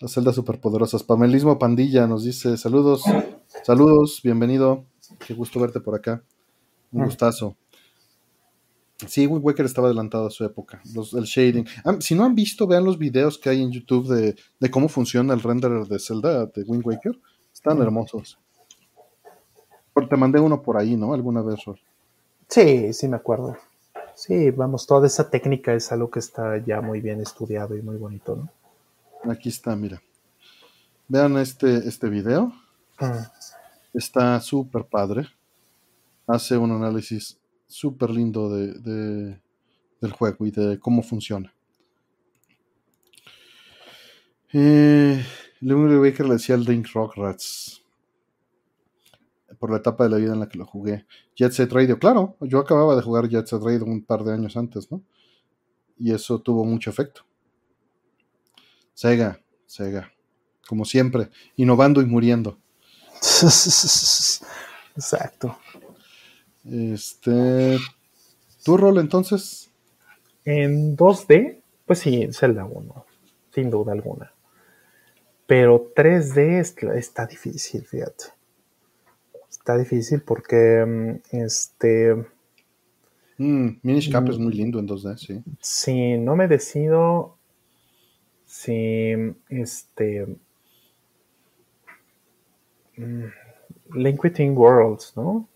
[0.00, 1.04] Las celdas superpoderosas.
[1.04, 3.04] Pamelismo Pandilla nos dice: Saludos,
[3.62, 4.86] saludos, bienvenido.
[5.24, 6.24] Qué gusto verte por acá.
[6.90, 7.04] Un mm.
[7.04, 7.56] gustazo.
[9.06, 10.82] Sí, Wind Waker estaba adelantado a su época.
[10.84, 11.66] el shading.
[11.84, 15.34] Ah, si no han visto, vean los videos que hay en YouTube de, cómo funciona
[15.34, 17.18] el renderer de Zelda de Wind Waker.
[17.52, 18.38] Están hermosos.
[20.08, 21.12] Te mandé uno por ahí, ¿no?
[21.12, 21.60] Alguna vez,
[22.48, 23.56] Sí, sí me acuerdo.
[24.14, 27.96] Sí, vamos, toda esa técnica es algo que está ya muy bien estudiado y muy
[27.96, 29.30] bonito, ¿no?
[29.30, 30.00] Aquí está, mira.
[31.08, 32.52] Vean este, este video.
[32.98, 33.30] Ah.
[33.92, 35.28] Está súper padre.
[36.26, 37.38] Hace un análisis
[37.68, 39.40] súper lindo de,
[40.00, 41.54] del juego y de cómo funciona.
[44.52, 45.22] Eh,
[45.60, 47.84] Leon Baker le decía al Link Rock Rats
[49.58, 51.06] por la etapa de la vida en la que lo jugué.
[51.36, 54.56] Jet Set Radio, claro, yo acababa de jugar Jet Set Radio un par de años
[54.56, 55.02] antes, ¿no?
[55.98, 57.22] Y eso tuvo mucho efecto.
[58.94, 60.12] Sega, Sega,
[60.66, 62.58] como siempre, innovando y muriendo.
[64.96, 65.58] Exacto.
[66.64, 67.78] Este.
[68.64, 69.70] ¿Tu rol entonces?
[70.44, 73.04] En 2D, pues sí, Zelda 1,
[73.54, 74.32] sin duda alguna.
[75.46, 76.60] Pero 3D
[76.96, 78.24] está difícil, fíjate.
[79.48, 82.14] Está difícil porque mm, este.
[83.38, 85.42] Mm, Minish Cap es muy lindo en 2D, sí.
[85.60, 87.36] Sí, no me decido
[88.44, 89.12] si
[89.48, 90.26] este.
[92.96, 93.24] Mm,
[93.94, 95.48] Link Between Worlds, ¿no?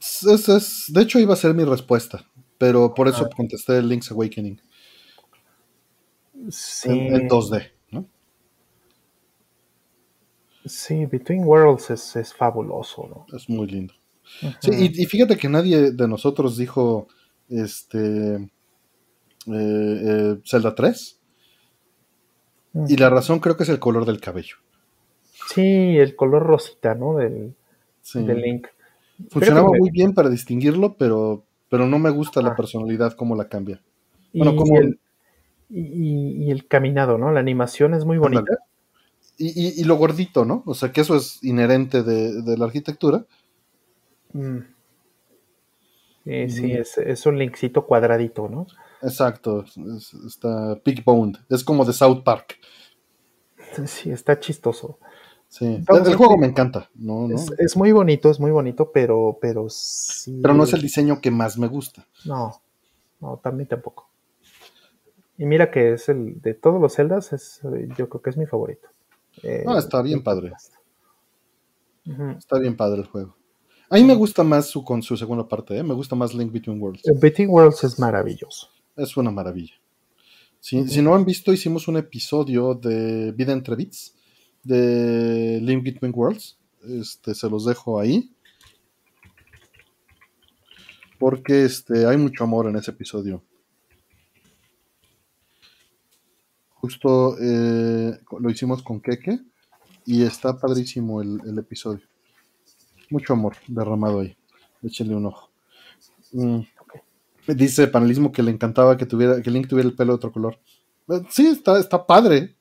[0.00, 2.24] Es, de hecho, iba a ser mi respuesta,
[2.58, 4.60] pero por eso contesté Link's Awakening.
[6.50, 6.90] Sí.
[6.90, 8.08] En, 2D, ¿no?
[10.64, 13.36] Sí, Between Worlds es, fabuloso, ¿no?
[13.36, 13.94] Es muy lindo.
[14.60, 17.08] Sí, y, fíjate que nadie de nosotros dijo
[17.48, 18.48] este eh,
[19.46, 21.18] eh, Zelda 3.
[22.88, 24.56] Y la razón creo que es el color del cabello.
[25.48, 27.16] Sí, el color rosita, ¿no?
[27.16, 27.54] Del,
[28.14, 28.68] del Link.
[29.30, 33.80] Funcionaba muy bien para distinguirlo, pero, pero no me gusta la personalidad, cómo la cambia.
[34.32, 34.78] Bueno, y, como...
[34.78, 34.98] el,
[35.70, 37.30] y, el caminado, ¿no?
[37.32, 38.58] La animación es muy bonita.
[39.38, 40.62] Y, lo gordito, ¿no?
[40.66, 43.24] O sea, que eso es inherente de, la arquitectura.
[44.32, 44.58] Mm.
[46.24, 48.66] sí, es, un linkcito cuadradito, ¿no?
[49.02, 49.64] Exacto,
[50.26, 52.58] está big boned, es como de South Park.
[53.86, 54.98] Sí, está chistoso.
[55.52, 56.88] Sí, el, juego me encanta.
[57.58, 60.38] Es, muy bonito, es muy bonito, pero, pero sí.
[60.40, 62.06] Pero no es el diseño que más me gusta.
[62.24, 62.62] No,
[63.20, 64.08] no, también tampoco.
[65.36, 67.60] Y mira que es el de todos los celdas, es,
[67.98, 68.88] yo creo que es mi favorito.
[69.66, 70.54] no, está bien padre.
[72.38, 73.36] Está bien padre el juego.
[73.90, 75.82] A mí me gusta más su, con su segunda parte, ¿eh?
[75.82, 77.02] me gusta más Link Between Worlds.
[77.20, 78.68] Between Worlds es maravilloso.
[78.96, 79.74] Es una maravilla.
[80.60, 84.14] Si, si no han visto, hicimos un episodio de Vida entre Bits
[84.62, 86.58] de Link Between Worlds.
[86.84, 88.34] Este, se los dejo ahí.
[91.18, 93.42] Porque este, hay mucho amor en ese episodio.
[96.74, 99.38] Justo eh, lo hicimos con Keke
[100.04, 102.02] y está padrísimo el, episodio.
[103.08, 104.36] Mucho amor derramado ahí.
[104.82, 105.50] Échenle un ojo.
[106.32, 106.60] Mm.
[107.46, 110.58] Dice panelismo que le encantaba que tuviera que Link tuviera el pelo de otro color.
[111.08, 112.56] Eh, sí, está, está padre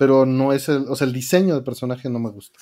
[0.00, 2.58] pero no es el, o sea, el diseño del personaje no me gusta.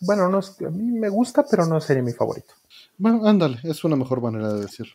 [0.00, 2.54] Bueno, no a mí me gusta, pero no sería mi favorito.
[2.96, 4.86] Bueno, ándale, es una mejor manera de decir.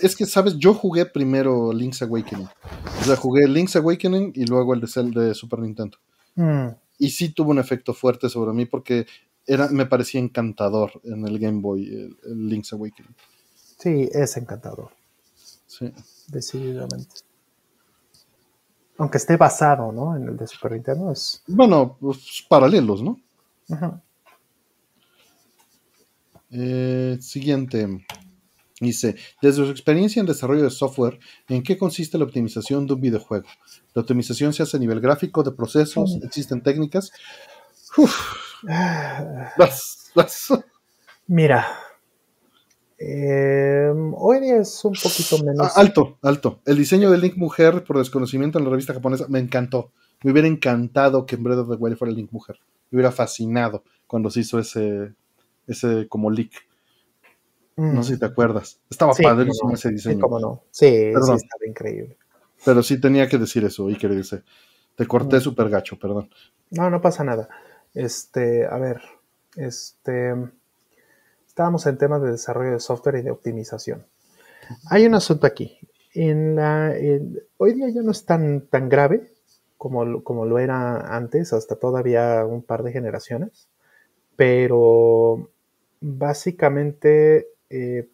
[0.00, 0.56] Es que, ¿sabes?
[0.56, 2.48] Yo jugué primero Link's Awakening.
[3.02, 5.98] O sea, jugué Link's Awakening y luego el de, Zelda de Super Nintendo.
[6.34, 6.68] Mm.
[6.96, 9.06] Y sí tuvo un efecto fuerte sobre mí porque
[9.46, 13.14] era, me parecía encantador en el Game Boy, el Link's Awakening.
[13.78, 14.88] Sí, es encantador.
[15.66, 15.92] Sí.
[16.28, 17.29] Decididamente
[19.00, 20.14] aunque esté basado, ¿no?
[20.14, 21.10] En el de Super Nintendo.
[21.10, 21.42] Es...
[21.46, 23.18] Bueno, pues, paralelos, ¿no?
[26.50, 28.04] Eh, siguiente.
[28.78, 31.18] Dice, desde su experiencia en desarrollo de software,
[31.48, 33.46] ¿en qué consiste la optimización de un videojuego?
[33.94, 36.18] ¿La optimización se hace a nivel gráfico, de procesos?
[36.22, 37.10] ¿Existen técnicas?
[41.26, 41.66] Mira,
[43.02, 45.66] eh, hoy es un poquito menos.
[45.66, 46.60] Ah, alto, alto.
[46.66, 49.90] El diseño de Link Mujer por desconocimiento en la revista japonesa me encantó.
[50.22, 52.58] Me hubiera encantado que en Breath of the Wild fuera Link Mujer.
[52.90, 55.14] Me hubiera fascinado cuando se hizo ese,
[55.66, 56.52] ese como leak.
[57.76, 57.94] Mm.
[57.94, 58.78] No sé si te acuerdas.
[58.90, 60.16] Estaba padre ese diseño.
[60.16, 60.64] Sí, cómo no.
[60.70, 62.18] Sí, estaba increíble.
[62.66, 64.44] Pero sí tenía que decir eso, y quería decir.
[64.94, 65.40] Te corté mm.
[65.40, 66.28] súper gacho, perdón.
[66.68, 67.48] No, no pasa nada.
[67.94, 69.00] Este, a ver,
[69.56, 70.34] este
[71.50, 74.06] estábamos en temas de desarrollo de software y de optimización.
[74.88, 75.80] Hay un asunto aquí.
[76.14, 76.94] En la,
[77.56, 79.32] hoy día ya no es tan, tan grave
[79.76, 83.68] como, como lo era antes, hasta todavía un par de generaciones,
[84.36, 85.50] pero
[86.00, 88.08] básicamente eh,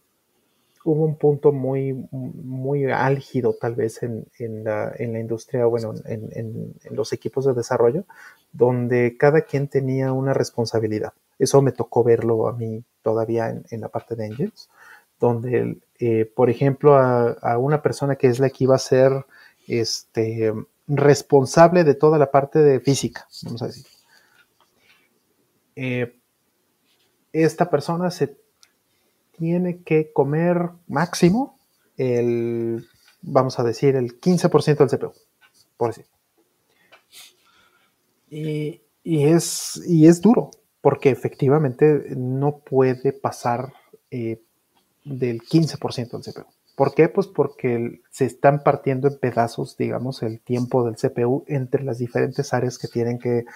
[0.85, 7.45] hubo un punto muy, muy álgido tal vez en, la, industria, bueno, en, los equipos
[7.45, 8.05] de desarrollo,
[8.53, 11.13] donde cada quien tenía una responsabilidad.
[11.39, 14.69] Eso me tocó verlo a mí todavía en, la parte de engines,
[15.21, 19.27] donde, eh, por ejemplo, a, una persona que es la que iba a ser
[19.67, 20.53] este,
[20.89, 23.87] responsable de toda la parte de física, vamos a decir.
[25.77, 26.19] Eh,
[27.33, 28.37] esta persona se
[29.37, 31.59] tiene que comer máximo
[31.97, 32.89] el,
[33.23, 35.13] vamos a decir, el 15% del CPU,
[35.77, 36.07] por decir.
[38.29, 40.51] Y, es, y es duro,
[40.87, 43.73] porque efectivamente no puede pasar
[44.13, 44.41] eh,
[45.05, 46.47] del 15% del CPU.
[46.77, 47.09] ¿Por qué?
[47.09, 52.55] Pues porque se están partiendo en pedazos, digamos, el tiempo del CPU entre las diferentes
[52.55, 53.47] áreas que tienen que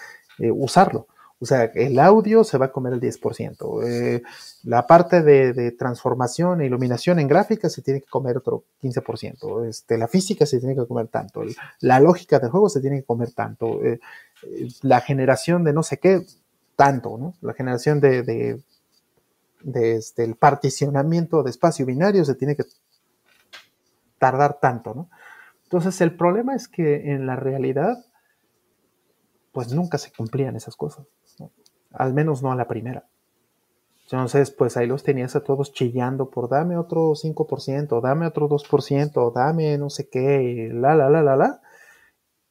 [0.41, 1.07] eh, usarlo.
[1.39, 3.87] O sea, el audio se va a comer el 10%.
[3.87, 4.23] Eh,
[4.65, 9.69] la parte de, transformación e iluminación en gráfica se tiene que comer otro 15%.
[9.69, 11.45] Este, la física se tiene que comer tanto.
[11.79, 13.85] La lógica del juego se tiene que comer tanto.
[13.85, 14.01] Eh,
[14.83, 16.27] la generación de no sé qué,
[16.81, 17.35] tanto, ¿no?
[17.43, 22.65] La generación de, de, este, el particionamiento de espacio binario se tiene que
[24.19, 25.11] tardar tanto, ¿no?
[25.65, 28.03] Entonces, el problema es que en la realidad,
[29.53, 31.07] pues nunca se cumplían esas cosas
[31.93, 33.05] al menos no a la primera.
[34.05, 39.33] Entonces, pues ahí los tenías a todos chillando por dame otro 5%, dame otro 2%,
[39.33, 41.61] dame no sé qué, la, la, la, la, la.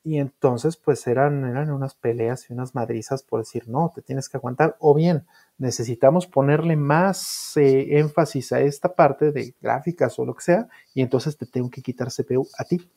[0.04, 4.30] Y entonces, pues eran, eran unas peleas y unas madrizas por decir, no, te tienes
[4.30, 4.76] que aguantar.
[4.80, 5.26] O bien,
[5.58, 11.02] necesitamos ponerle más eh, énfasis a esta parte de gráficas o lo que sea, y
[11.02, 12.90] entonces te tengo que quitar CPU a ti.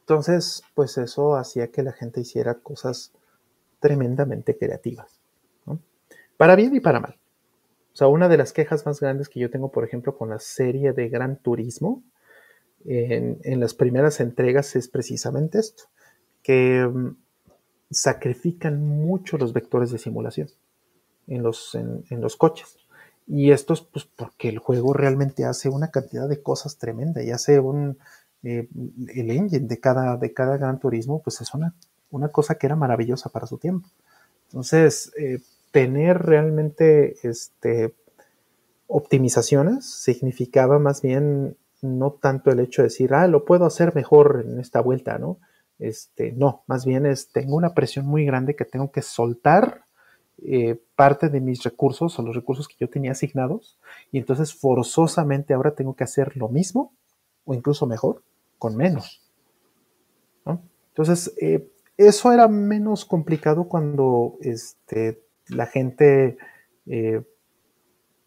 [0.00, 3.12] Entonces, pues eso hacía que la gente hiciera cosas
[3.80, 5.18] tremendamente creativas
[6.38, 7.18] para bien y para mal.
[7.92, 10.38] O sea, una de las quejas más grandes que yo tengo, por ejemplo, con la
[10.38, 12.02] serie de Gran Turismo,
[12.84, 15.84] en, las primeras entregas es precisamente esto,
[16.42, 17.16] que mm,
[17.90, 20.48] sacrifican mucho los vectores de simulación
[21.26, 22.78] en los, en, los coches.
[23.26, 27.30] Y esto es pues, porque el juego realmente hace una cantidad de cosas tremenda y
[27.30, 27.98] hace un...
[28.44, 28.68] Eh,
[29.14, 31.74] el engine de cada, de cada Gran Turismo, pues es una,
[32.10, 33.88] una cosa que era maravillosa para su tiempo.
[34.44, 35.40] Entonces, eh,
[35.72, 37.94] tener realmente este,
[38.86, 44.44] optimizaciones significaba más bien no tanto el hecho de decir, ah, lo puedo hacer mejor
[44.46, 45.38] en esta vuelta, ¿no?
[45.78, 49.84] Este, no, más bien es, tengo una presión muy grande que tengo que soltar
[50.42, 53.78] eh, parte de mis recursos o los recursos que yo tenía asignados
[54.12, 56.94] y entonces forzosamente ahora tengo que hacer lo mismo
[57.44, 58.22] o incluso mejor
[58.58, 59.22] con menos.
[60.98, 66.38] Entonces, eh, eso era menos complicado cuando este, la gente,
[66.86, 67.22] eh,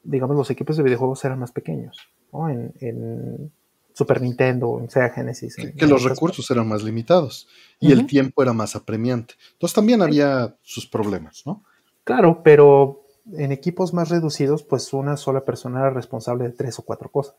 [0.04, 1.98] digamos, los equipos de videojuegos eran más pequeños,
[2.32, 2.50] ¿no?
[2.50, 3.52] En,
[3.94, 5.56] Super Nintendo, en Sega Genesis.
[5.56, 9.34] que, los recursos eran más limitados y el tiempo era más apremiante.
[9.52, 11.66] Entonces también había sus problemas, ¿no?
[12.06, 13.04] Claro, pero
[13.34, 17.36] en equipos más reducidos, pues una sola persona era responsable de tres o cuatro cosas.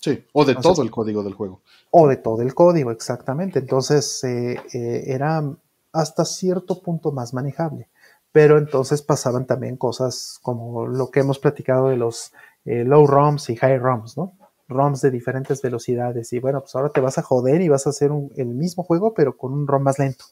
[0.00, 1.62] Sí, o de todo el código del juego.
[1.90, 3.60] O de todo el código, exactamente.
[3.60, 5.44] Entonces eh, eh, era
[5.92, 7.88] hasta cierto punto más manejable
[8.34, 12.32] pero entonces pasaban también cosas como lo que hemos platicado de los
[12.64, 14.32] eh, low ROMs y high ROMs, ¿no?
[14.68, 17.90] ROMs de diferentes velocidades y bueno, pues ahora te vas a joder y vas a
[17.90, 20.24] hacer el mismo juego pero con un ROM más lento.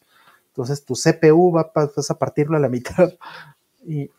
[0.48, 3.12] Entonces tu CPU va, vas a partirlo a la mitad
[3.86, 4.10] y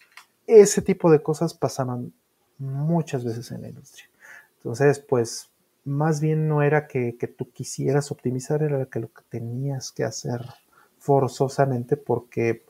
[0.48, 2.14] ese tipo de cosas pasaban
[2.58, 4.10] muchas veces en la industria.
[4.58, 5.50] Entonces, pues
[5.86, 10.04] más bien no era que, que tú quisieras optimizar, era que lo que tenías que
[10.04, 10.42] hacer
[10.98, 12.64] forzosamente porque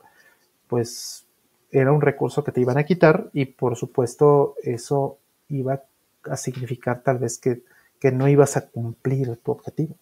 [0.66, 1.26] pues
[1.70, 5.18] era un recurso que te iban a quitar y por supuesto eso
[5.58, 5.82] iba
[6.24, 7.62] a significar tal vez que,
[8.12, 9.96] no ibas a cumplir tu objetivo.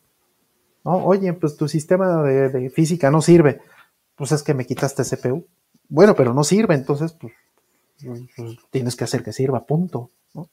[0.82, 3.60] Oye, pues tu sistema de, física no sirve.
[4.16, 5.46] Pues es que me quitaste CPU.
[5.88, 7.32] Bueno, pero no sirve, entonces pues,
[8.36, 10.10] pues tienes que hacer que sirva, punto.
[10.34, 10.50] ¿no?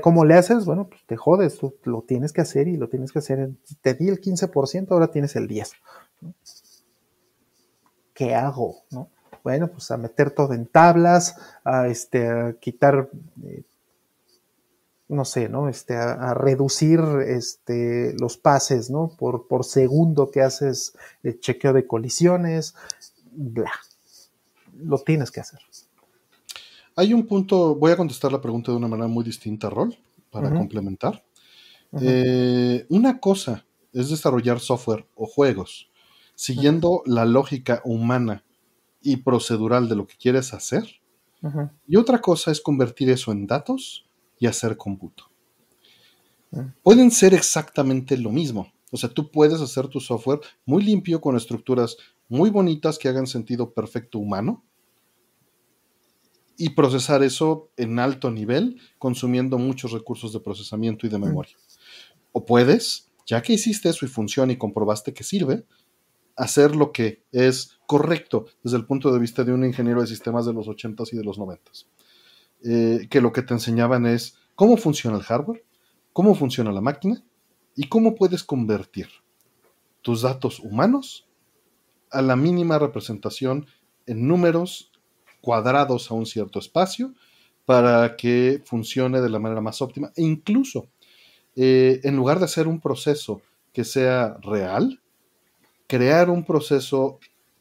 [0.00, 0.64] ¿Cómo le haces?
[0.64, 3.50] Bueno, pues te jodes, tú lo tienes que hacer y lo tienes que hacer.
[3.80, 5.72] Te di el 15%, ahora tienes el 10%.
[8.16, 8.82] ¿qué hago?
[8.90, 9.10] ¿no?
[9.44, 13.10] Bueno, pues a meter todo en tablas, a, este, quitar,
[13.44, 13.62] eh,
[15.08, 15.68] no sé, ¿no?
[15.68, 19.12] Este, a, reducir este, los pases, ¿no?
[19.18, 22.74] Por, por segundo que haces el chequeo de colisiones,
[23.32, 23.72] bla.
[24.78, 25.60] Lo tienes que hacer.
[26.96, 29.96] hay un punto, voy a contestar la pregunta de una manera muy distinta, Rol,
[30.30, 31.24] para complementar.
[32.00, 35.88] Eh, una cosa es desarrollar software o juegos
[36.36, 38.44] siguiendo la lógica humana
[39.00, 40.84] y procedural de lo que quieres hacer.
[41.86, 44.05] Y otra cosa es convertir eso en datos
[44.38, 45.30] y hacer cómputo.
[46.82, 48.72] Pueden ser exactamente lo mismo.
[48.90, 51.96] O sea, tú puedes hacer tu software muy limpio con estructuras
[52.28, 54.64] muy bonitas que hagan sentido perfecto humano
[56.56, 61.56] y procesar eso en alto nivel, consumiendo muchos recursos de procesamiento y de memoria.
[62.32, 65.66] O puedes, ya que hiciste eso y funciona y comprobaste que sirve,
[66.36, 70.46] hacer lo que es correcto desde el punto de vista de un ingeniero de sistemas
[70.46, 71.86] de los 80s y de los 90s.
[72.68, 75.64] Eh, que lo que te enseñaban es cómo funciona el hardware,
[76.12, 77.22] cómo funciona la máquina
[77.76, 79.08] y cómo puedes convertir
[80.02, 81.28] tus datos humanos
[82.10, 83.66] a la mínima representación
[84.06, 84.90] en números
[85.40, 87.14] cuadrados a un cierto espacio
[87.66, 90.10] para que funcione de la manera más óptima.
[90.16, 90.88] E incluso
[91.54, 95.00] eh, en lugar de hacer un proceso que sea real,
[95.86, 97.20] crear un proceso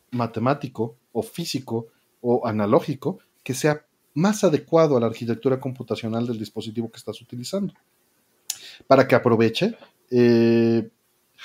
[0.10, 1.88] matemático o físico
[2.22, 3.85] o analógico que sea
[4.16, 7.74] más adecuado a la arquitectura computacional del dispositivo que estás utilizando,
[8.88, 9.78] para que aproveche
[10.10, 10.90] eh,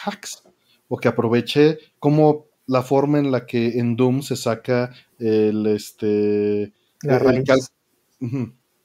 [0.04, 0.42] hacks
[0.88, 6.72] o que aproveche como la forma en la que en Doom se saca el este
[7.02, 7.44] la raíz,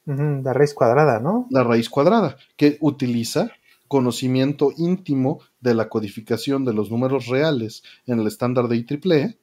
[0.06, 1.48] la raíz cuadrada, ¿no?
[1.52, 3.52] La raíz cuadrada, que utiliza
[3.88, 9.38] conocimiento íntimo de la codificación de los números reales en el estándar de IEEE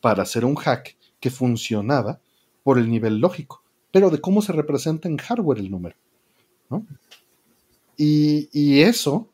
[0.00, 2.20] para hacer un hack que funcionaba
[2.62, 5.96] por el nivel lógico, pero de cómo se representa en hardware el número.
[7.96, 9.28] Y, y, eso,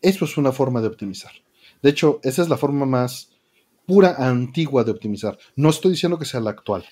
[0.00, 1.32] eso es una forma de optimizar.
[1.82, 3.30] De hecho, esa es la forma más
[3.86, 5.38] pura antigua de optimizar.
[5.56, 6.84] No estoy diciendo que sea la actual.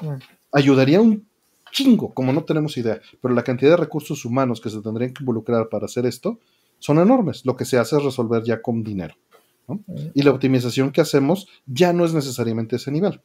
[0.00, 0.14] Mm.
[0.52, 1.28] Ayudaría un
[1.70, 5.22] chingo, como no tenemos idea, pero la cantidad de recursos humanos que se tendrían que
[5.22, 6.40] involucrar para hacer esto
[6.78, 7.44] son enormes.
[7.44, 9.14] Lo que se hace es resolver ya con dinero.
[10.14, 13.20] Y la optimización que hacemos ya no es necesariamente ese nivel.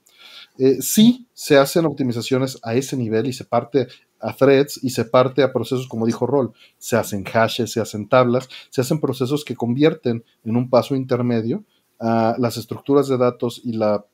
[0.58, 3.88] Eh, sí se hacen optimizaciones a ese nivel y se parte
[4.20, 8.08] a threads y se parte a procesos, como dijo Roll, se hacen hashes, se hacen
[8.08, 11.64] tablas, se hacen procesos que convierten en un paso intermedio
[12.00, 14.06] a las estructuras de datos y la,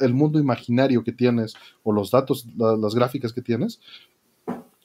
[0.00, 3.80] el mundo imaginario que tienes o los datos, las gráficas que tienes,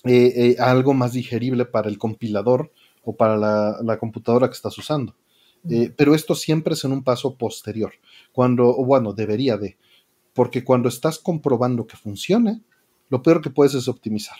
[0.06, 2.72] eh, eh, algo más digerible para el compilador
[3.04, 5.16] o para la, computadora que estás usando.
[5.70, 7.92] Eh, pero esto siempre es en un paso posterior,
[8.32, 9.78] cuando, o bueno, debería de,
[10.34, 12.62] porque cuando estás comprobando que funcione,
[13.10, 14.38] lo peor que puedes es optimizar.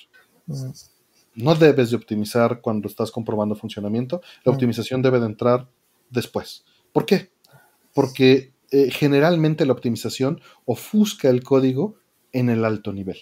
[1.36, 5.70] No debes de optimizar cuando estás comprobando funcionamiento, la optimización debe de entrar
[6.10, 6.66] después.
[6.92, 7.32] ¿Por qué?
[7.94, 11.96] Porque eh, generalmente la optimización ofusca el código
[12.32, 13.18] en el alto nivel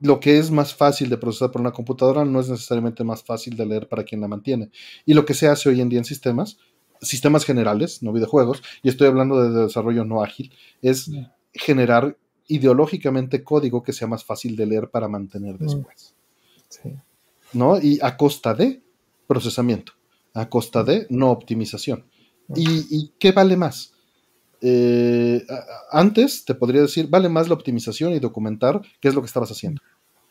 [0.00, 3.56] lo que es más fácil de procesar por una computadora no es necesariamente más fácil
[3.56, 4.70] de leer para quien la mantiene.
[5.04, 6.58] Y lo que se hace hoy en día en sistemas,
[7.00, 10.52] sistemas generales, no videojuegos, y estoy hablando de desarrollo no ágil,
[10.82, 11.10] es
[11.52, 12.16] generar
[12.46, 15.58] ideológicamente código que sea más fácil de leer para mantener mm.
[15.58, 16.14] después.
[17.52, 17.80] ¿No?
[17.80, 18.82] Y a costa de
[19.26, 19.92] procesamiento,
[20.34, 22.04] a costa de no optimización.
[22.48, 22.54] Mm.
[22.56, 23.92] ¿Y, qué vale más?
[24.60, 25.46] Eh,
[25.90, 29.50] antes te podría decir, vale más la optimización y documentar qué es lo que estabas
[29.50, 29.80] haciendo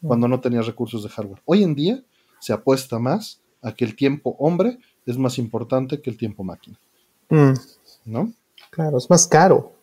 [0.02, 1.42] cuando no tenías recursos de hardware.
[1.46, 2.04] Hoy en día
[2.40, 6.78] se apuesta más a que el tiempo hombre es más importante que el tiempo máquina.
[7.30, 7.54] Mm.
[8.06, 8.32] ¿No?
[8.70, 9.74] Claro, es más caro.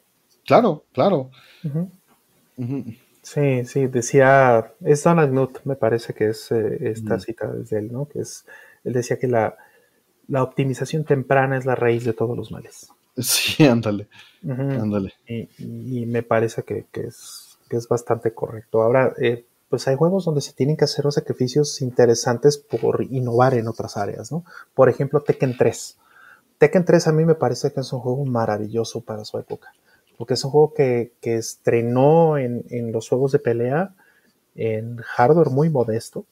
[0.47, 1.31] Claro, claro.
[3.23, 7.91] Sí, sí, decía, es Donald Knuth, me parece que es eh, esta cita desde él,
[7.91, 8.07] ¿no?
[8.07, 8.45] Que es,
[8.85, 9.57] él decía que la,
[10.29, 12.89] la optimización temprana es la raíz de todos los males.
[13.17, 14.09] Sí, ándale.
[14.47, 15.15] ándale.
[15.27, 18.83] Y, me parece que, es, es bastante correcto.
[18.83, 23.55] Ahora, eh, pues hay juegos donde se tienen que hacer los sacrificios interesantes por innovar
[23.55, 24.45] en otras áreas, ¿no?
[24.73, 25.99] Por ejemplo, Tekken 3.
[26.59, 29.73] Tekken 3 a mí me parece que es un juego maravilloso para su época,
[30.17, 33.97] porque es un juego que, estrenó en, los juegos de pelea
[34.55, 36.25] en hardware muy modesto,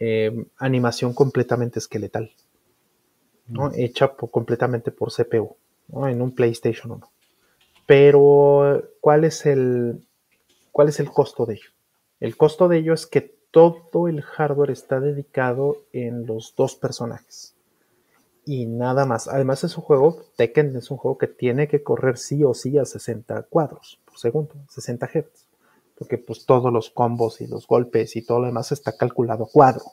[0.00, 2.32] eh, animación completamente esqueletal,
[3.46, 3.68] ¿no?
[3.68, 3.74] Mm.
[3.76, 5.54] hecha completamente por CPU
[6.08, 7.08] en un PlayStation 1.
[7.86, 10.04] Pero, ¿cuál es, el,
[10.72, 11.73] ¿cuál es el costo de ello?
[12.24, 17.54] El costo de ello es que todo el hardware está dedicado en los dos personajes.
[18.46, 19.28] Y nada más.
[19.28, 22.78] Además es un juego, Tekken es un juego que tiene que correr sí o sí
[22.78, 25.48] a 60 cuadros por segundo, 60 Hz.
[25.98, 29.84] Porque pues todos los combos y los golpes y todo lo demás está calculado cuadro.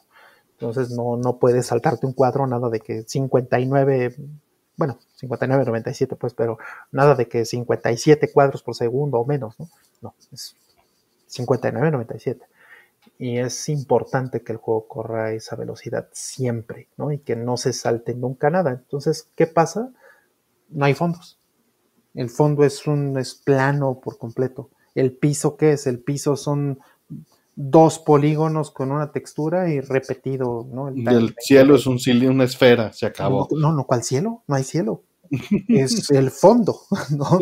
[0.54, 4.16] Entonces no, no puedes saltarte un cuadro, nada de que 59
[4.78, 6.58] bueno, 59, 97, pues, pero
[6.94, 9.68] nada de que 57 cuadros por segundo o menos, ¿no?
[10.02, 10.56] No, es
[11.32, 12.42] 59.97.
[13.18, 17.12] Y es importante que el juego corra a esa velocidad siempre, ¿no?
[17.12, 18.72] Y que no se salte nunca nada.
[18.72, 19.92] Entonces, ¿qué pasa?
[20.70, 21.40] No hay fondos.
[22.14, 24.70] El fondo es un es plano por completo.
[24.96, 25.88] El piso, ¿qué es?
[25.88, 26.80] El piso son
[27.56, 30.90] dos polígonos con una textura y repetido, ¿no?
[30.90, 33.48] El, el cielo es un, una esfera, se acabó.
[33.52, 34.44] No, no, ¿cuál cielo?
[34.48, 35.04] No hay cielo.
[35.68, 36.82] Es el fondo,
[37.18, 37.40] ¿no?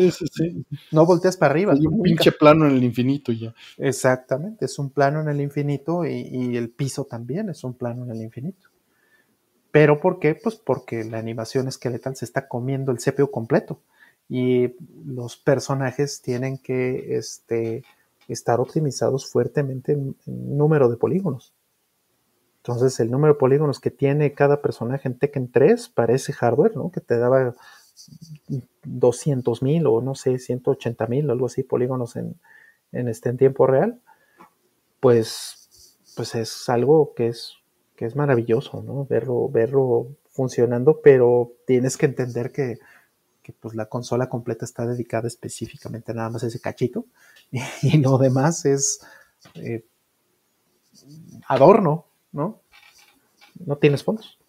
[0.92, 1.72] No volteas para arriba.
[1.72, 3.54] Hay un pinche plano en el infinito ya.
[3.78, 8.10] Exactamente, es un plano en el infinito y, el piso también es un plano en
[8.10, 8.68] el infinito.
[9.70, 10.34] ¿Pero por qué?
[10.34, 13.80] Pues porque la animación esqueletal se está comiendo el CPU completo
[14.28, 17.84] y los personajes tienen que este,
[18.28, 21.54] estar optimizados fuertemente en, número de polígonos.
[22.58, 26.90] Entonces, el número de polígonos que tiene cada personaje en Tekken 3 parece hardware, ¿no?
[26.90, 27.54] Que te daba
[28.84, 32.38] 200 mil o no sé, 180 mil, algo así, polígonos en,
[32.92, 34.00] este, en tiempo real.
[35.00, 37.54] Pues, pues es algo que es,
[37.96, 39.06] que es maravilloso, ¿no?
[39.06, 42.78] Verlo, verlo funcionando, pero tienes que entender que,
[43.42, 47.06] que pues la consola completa está dedicada específicamente nada más a ese cachito
[47.82, 49.00] y, lo demás es
[49.54, 49.84] eh,
[51.48, 52.60] adorno, ¿no?
[53.64, 54.39] No tienes fondos.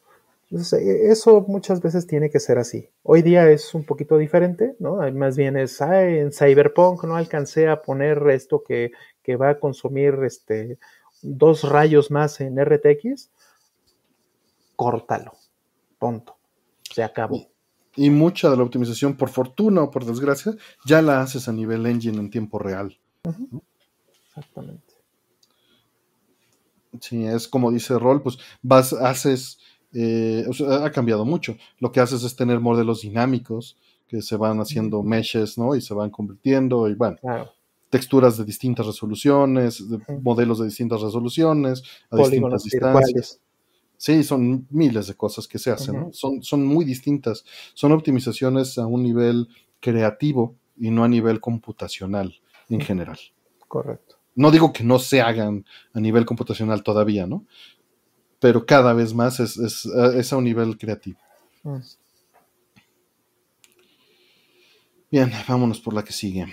[0.51, 2.89] Entonces, e, eso muchas veces tiene que ser así.
[3.03, 4.97] Hoy día es un poquito diferente, ¿no?
[5.13, 8.91] Más bien es, ay, en Cyberpunk no alcancé a poner esto que,
[9.23, 10.77] que va a consumir este,
[11.21, 13.31] dos rayos más en RTX.
[14.75, 15.31] Córtalo.
[15.97, 16.35] Punto.
[16.83, 17.47] Se acabó.
[17.95, 20.53] Y mucha de la optimización, por fortuna o por desgracia,
[20.85, 22.97] ya la haces a nivel engine en tiempo real.
[24.27, 24.95] Exactamente.
[26.99, 29.59] Sí, es como dice Rol, pues vas, haces,
[29.93, 31.56] eh, ha cambiado mucho.
[31.80, 35.75] Lo que haces es tener modelos dinámicos que se van haciendo meshes, ¿no?
[35.75, 37.17] Y se van convirtiendo y bueno.
[37.90, 39.83] Texturas de distintas resoluciones,
[40.22, 43.41] modelos de distintas resoluciones, a distintas distancias.
[43.98, 47.43] Sí, son miles de cosas que se hacen, son, son muy distintas.
[47.74, 49.49] Son optimizaciones a un nivel
[49.80, 52.33] creativo y no a nivel computacional
[52.69, 53.19] en general.
[53.67, 54.15] Correcto.
[54.35, 57.45] No digo que no se hagan a nivel computacional todavía, ¿no?
[58.41, 61.19] Pero cada vez más es, es, a un nivel creativo.
[61.63, 61.77] Mm.
[65.09, 66.47] Bien, vámonos por la que sigue.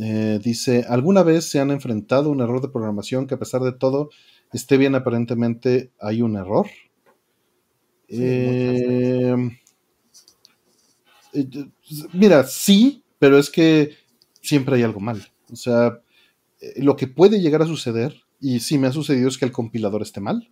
[0.00, 3.72] Eh, dice, ¿alguna vez se han enfrentado un error de programación que a pesar de
[3.72, 4.08] todo
[4.52, 6.66] esté bien aparentemente hay un error.
[8.08, 9.34] Eh,
[11.34, 11.46] eh,
[12.12, 13.92] mira, sí, pero es que
[14.40, 15.26] siempre hay algo mal.
[15.52, 16.00] O sea,
[16.60, 19.52] eh, lo que puede llegar a suceder, y sí me ha sucedido, es que el
[19.52, 20.48] compilador esté mal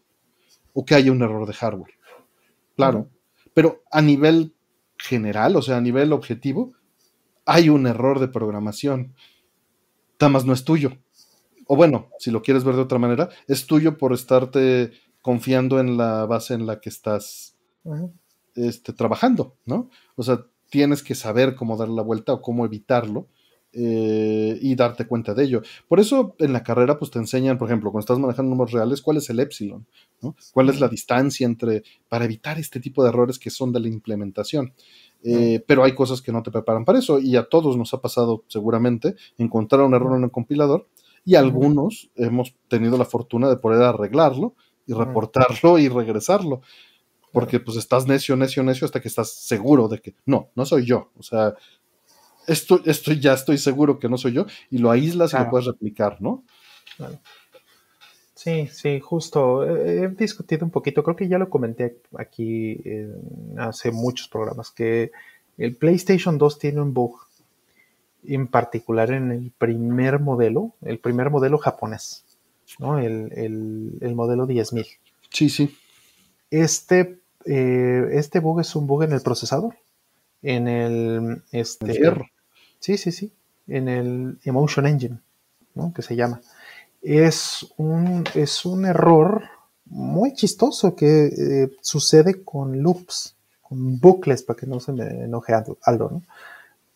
[0.77, 1.95] o que haya un error de hardware.
[2.77, 3.09] Claro,
[3.55, 4.55] pero a nivel
[4.99, 6.75] general, o sea, a nivel objetivo,
[7.47, 9.15] hay un error de programación.
[10.19, 10.99] Tamas no es tuyo
[11.67, 15.97] o bueno, si lo quieres ver de otra manera, es tuyo por estarte confiando en
[15.97, 17.57] la base en la que estás
[18.55, 19.91] este, trabajando, ¿no?
[20.15, 23.29] O sea, tienes que saber cómo dar la vuelta o cómo evitarlo
[23.79, 25.63] eh, y darte cuenta de ello.
[25.87, 29.03] Por eso en la carrera, pues te enseñan, por ejemplo, cuando estás manejando números reales,
[29.03, 29.87] cuál es el epsilon,
[30.23, 30.35] ¿no?
[30.55, 33.89] ¿Cuál es la distancia entre, para evitar este tipo de errores que son de la
[33.89, 34.73] implementación?
[35.23, 38.01] Eh, pero hay cosas que no te preparan para eso y a todos nos ha
[38.01, 40.87] pasado seguramente encontrar un error en el compilador
[41.27, 44.55] y algunos hemos tenido la fortuna de poder arreglarlo
[44.87, 46.63] y reportarlo y regresarlo.
[47.31, 50.87] Porque pues estás necio, necio, necio hasta que estás seguro de que no, no soy
[50.87, 51.11] yo.
[51.19, 51.55] O sea,
[52.47, 55.67] esto, esto ya estoy seguro que no soy yo y lo aíslas y lo puedes
[55.67, 56.45] replicar, ¿no?
[58.35, 59.65] Sí, sí, justo.
[59.65, 62.81] He discutido un poquito, creo que ya lo comenté aquí
[63.57, 65.11] hace muchos programas, que
[65.59, 67.19] el PlayStation 2 tiene un bug
[68.29, 72.25] en particular en el primer modelo, el primer modelo japonés,
[72.79, 72.99] ¿no?
[72.99, 73.33] El,
[74.01, 74.87] el, modelo 10.000.
[75.31, 75.77] Sí, sí.
[76.51, 79.77] Este, eh, este bug es un bug en el procesador,
[80.43, 81.43] en el...
[81.53, 81.87] Este,
[82.87, 83.33] Sí, sí, sí,
[83.67, 85.19] en el Emotion Engine,
[85.75, 85.93] ¿no?
[85.93, 86.41] Que se llama.
[87.03, 89.43] Es un, es un error
[89.87, 95.53] muy chistoso que eh, sucede con loops, con bucles, para que no se me enoje
[95.53, 96.23] Aldo, ¿no?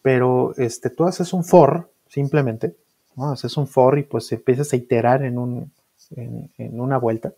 [0.00, 2.76] pero este, tú haces un for simplemente,
[3.16, 3.32] ¿no?
[3.32, 5.72] haces un for y pues empiezas a iterar en, un,
[6.14, 7.34] en, una vuelta.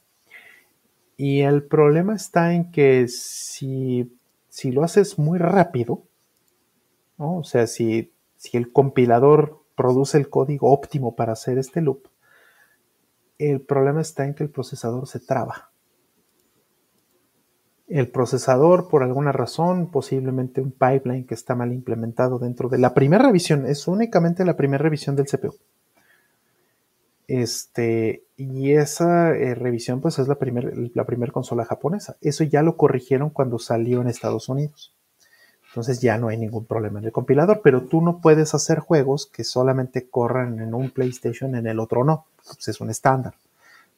[1.16, 4.14] Y el problema está en que si,
[4.50, 6.02] si lo haces muy rápido,
[7.16, 7.38] ¿no?
[7.38, 8.11] o sea, si,
[8.42, 12.08] si el compilador produce el código óptimo para hacer este loop,
[13.38, 15.72] el problema está en que el procesador se traba
[17.92, 22.94] el procesador por alguna razón, posiblemente un pipeline que está mal implementado dentro de la
[22.94, 25.54] primera revisión, es únicamente la primera revisión del CPU.
[27.28, 32.16] Este, y esa eh, revisión, pues es la primera la consola japonesa.
[32.22, 34.96] Eso ya lo corrigieron cuando salió en Estados Unidos.
[35.72, 39.24] Entonces ya no hay ningún problema en el compilador, pero tú no puedes hacer juegos
[39.24, 42.26] que solamente corran en un PlayStation, en el otro no.
[42.44, 43.32] Pues es un estándar.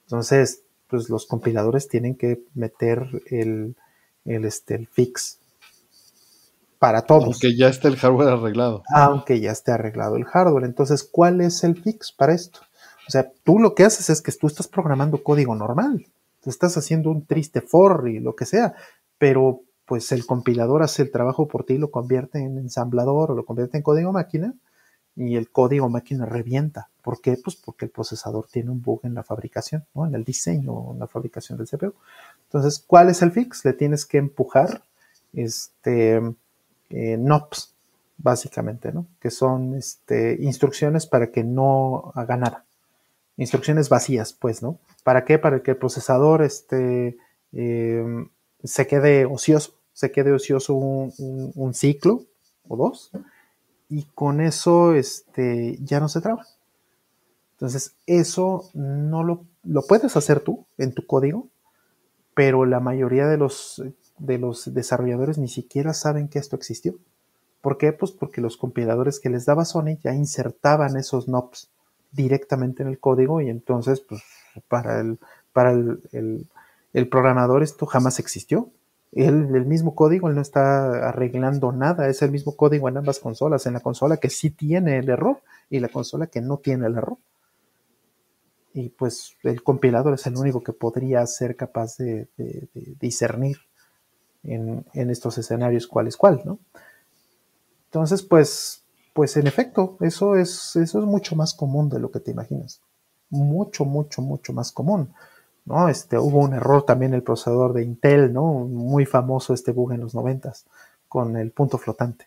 [0.05, 3.75] Entonces, pues los compiladores tienen que meter el,
[4.25, 5.41] el, este, el fix
[6.79, 7.25] para todos.
[7.25, 8.85] Aunque ya esté el hardware arreglado.
[8.95, 10.67] Aunque ya esté arreglado el hardware.
[10.67, 12.61] Entonces, ¿cuál es el fix para esto?
[13.09, 16.07] O sea, tú lo que haces es que tú estás programando código normal.
[16.41, 18.75] Tú estás haciendo un triste for y lo que sea,
[19.19, 23.45] pero pues el compilador hace el trabajo por ti, lo convierte en ensamblador o lo
[23.45, 24.55] convierte en código máquina
[25.17, 26.89] y el código máquina revienta.
[27.03, 27.37] ¿Por qué?
[27.43, 30.07] Pues porque el procesador tiene un bug en la fabricación, ¿no?
[30.07, 31.95] en el diseño, en la fabricación del CPU.
[32.45, 33.65] Entonces, ¿cuál es el fix?
[33.65, 34.83] Le tienes que empujar
[35.33, 36.21] este,
[36.91, 37.75] eh, NOPs,
[38.17, 39.07] básicamente, ¿no?
[39.21, 42.65] que son este, instrucciones para que no haga nada.
[43.37, 44.79] Instrucciones vacías, pues, ¿no?
[45.03, 45.41] ¿Para qué?
[45.41, 47.19] Para que el procesador este,
[47.53, 48.29] em,
[48.65, 52.25] se quede ocioso, se quede ocioso un, ciclo
[52.67, 53.11] o dos,
[53.89, 56.47] y con eso este, ya no se traba.
[57.53, 61.49] Entonces, eso no lo, lo, puedes hacer tú en tu código,
[62.35, 63.83] pero la mayoría de los,
[64.19, 66.97] de los desarrolladores ni siquiera saben que esto existió.
[67.61, 67.93] ¿Por qué?
[67.93, 71.71] Pues porque los compiladores que les daba Sony ya insertaban esos NOPs
[72.13, 74.23] directamente en el código y entonces, pues,
[74.69, 75.19] para el,
[75.53, 76.47] para el el
[77.09, 78.71] programador esto jamás existió.
[79.13, 83.67] El mismo código, él no está arreglando nada, es el mismo código en ambas consolas,
[83.67, 85.41] en la consola que sí tiene el error
[85.71, 87.19] y la consola que no tiene el error.
[88.73, 92.29] Y pues el compilador es el único que podría ser capaz de,
[92.99, 93.59] discernir
[94.43, 96.59] en, estos escenarios cuál es cuál, ¿no?
[97.85, 98.83] Entonces, pues,
[99.13, 102.81] pues en efecto, eso es, eso es mucho más común de lo que te imaginas.
[103.31, 105.15] Mucho, mucho, mucho más común.
[105.65, 105.89] ¿No?
[105.89, 108.45] Este, hubo un error también en el procesador de Intel, ¿no?
[108.53, 110.67] Muy famoso este bug en los noventas
[111.09, 112.27] con el punto flotante.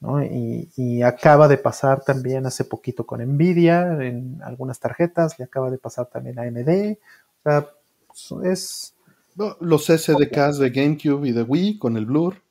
[0.00, 0.22] ¿no?
[0.22, 5.78] Y, acaba de pasar también hace poquito con Nvidia en algunas tarjetas, le acaba de
[5.78, 6.96] pasar también a AMD.
[7.38, 8.94] O sea, es...
[9.60, 12.42] los SDKs de GameCube y de Wii con el Blur.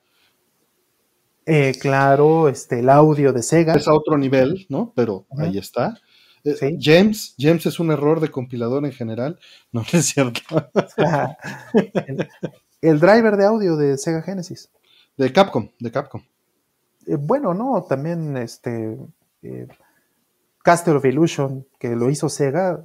[1.46, 3.74] Eh, claro, este, el audio de Sega.
[3.74, 4.94] Es a otro nivel, ¿no?
[4.96, 6.00] Pero ahí está.
[6.44, 9.40] Eh, James, James es un error de compilador en general.
[9.72, 10.42] No, es cierto.
[12.82, 14.70] el, driver de audio de Sega Genesis.
[15.16, 16.22] De Capcom, de Capcom.
[17.06, 18.98] Eh, bueno, no, también este
[19.44, 19.68] eh,
[20.64, 22.84] Castle of Illusion, que lo hizo Sega,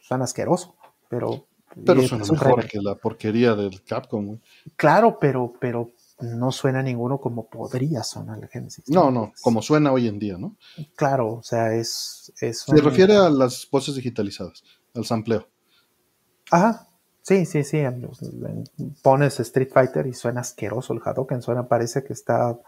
[0.00, 0.76] suena asqueroso,
[1.08, 1.46] pero.
[1.84, 4.38] Pero suena mejor que la porquería del Capcom.
[4.76, 5.90] Claro, pero, pero
[6.20, 8.88] no suena ninguno como podría sonar el Genesis.
[8.88, 10.56] No, no, como suena hoy en día, ¿no?
[10.96, 12.32] Claro, o sea, es...
[12.34, 14.64] Se refiere a las voces digitalizadas,
[14.94, 15.46] al sampleo.
[16.50, 16.88] Ajá,
[17.22, 17.82] sí, sí, sí.
[19.02, 22.58] Pones Street Fighter y suena asqueroso el Hadouken, suena, parece que está...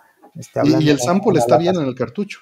[0.65, 2.41] y, el sample está bien en el cartucho.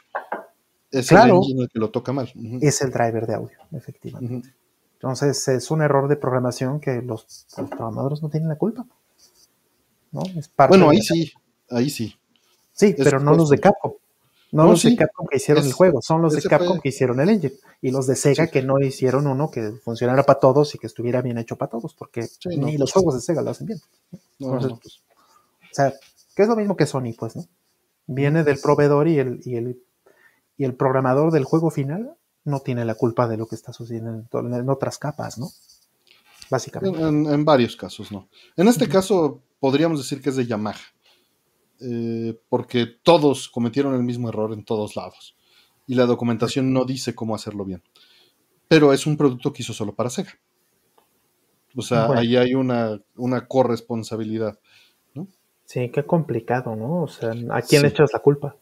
[0.90, 2.32] Es el engine que lo toca mal.
[2.60, 4.54] Es el driver de audio, efectivamente.
[4.94, 8.86] Entonces es un error de programación que los programadores no tienen la culpa
[10.68, 11.32] bueno, ahí sí,
[11.70, 12.16] ahí sí.
[12.72, 13.92] Sí, pero no los de Capcom.
[14.52, 17.30] No, los de Capcom que hicieron el juego, son los de Capcom que hicieron el
[17.30, 17.54] engine.
[17.82, 21.22] Y los de Sega que no hicieron uno que funcionara para todos y que estuviera
[21.22, 23.80] bien hecho para todos, porque ni los pues juegos de Sega lo hacen bien.
[24.38, 25.02] Entonces, pues,
[25.62, 25.94] o sea,
[26.34, 27.46] que es lo mismo que Sony, pues, ¿no?
[28.06, 29.82] Viene del proveedor y el, y el,
[30.56, 34.26] y el programador del juego final no tiene la culpa de lo que está sucediendo
[34.32, 35.50] en, otras capas, ¿no?
[36.48, 37.02] Básicamente.
[37.02, 38.28] En, varios casos, ¿no?
[38.56, 40.80] En este caso, podríamos decir que es de Yamaha,
[41.80, 45.36] eh, porque todos cometieron el mismo error en todos lados
[45.86, 47.82] y la documentación no dice cómo hacerlo bien.
[48.68, 50.32] Pero es un producto que hizo solo para Sega.
[51.76, 54.58] O sea, ahí hay una, una corresponsabilidad.
[55.14, 55.28] ¿no?
[55.64, 57.02] Sí, qué complicado, ¿no?
[57.02, 58.56] O sea, ¿a quién le echas la culpa?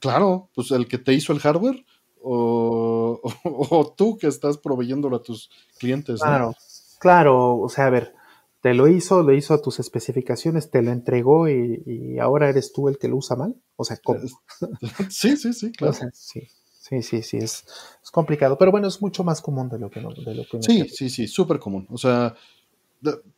[0.00, 1.84] Claro, pues el que te hizo el hardware
[2.22, 6.20] o, o, tú que estás proveyéndolo a tus clientes.
[6.20, 6.54] Claro,
[6.98, 8.14] claro, o sea, a ver,
[8.60, 12.88] te lo hizo, lo hizo a tus especificaciones, te lo entregó y, ahora eres tú
[12.88, 13.54] el que lo usa mal.
[13.76, 14.20] O sea, ¿cómo?
[15.10, 15.94] Sí, sí, sí, claro.
[16.12, 16.48] sí,
[16.80, 17.64] sí, sí, sí, es,
[18.10, 20.10] complicado, pero bueno, es mucho más común de lo que no.
[20.10, 21.86] De lo que sí, sí, sí, súper común.
[21.90, 22.34] O sea,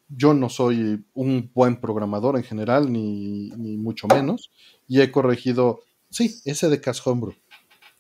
[0.09, 4.51] yo no soy un buen programador en general, ni, ni mucho menos,
[4.89, 7.35] y he corregido, sí, ese de Cas Homebrew,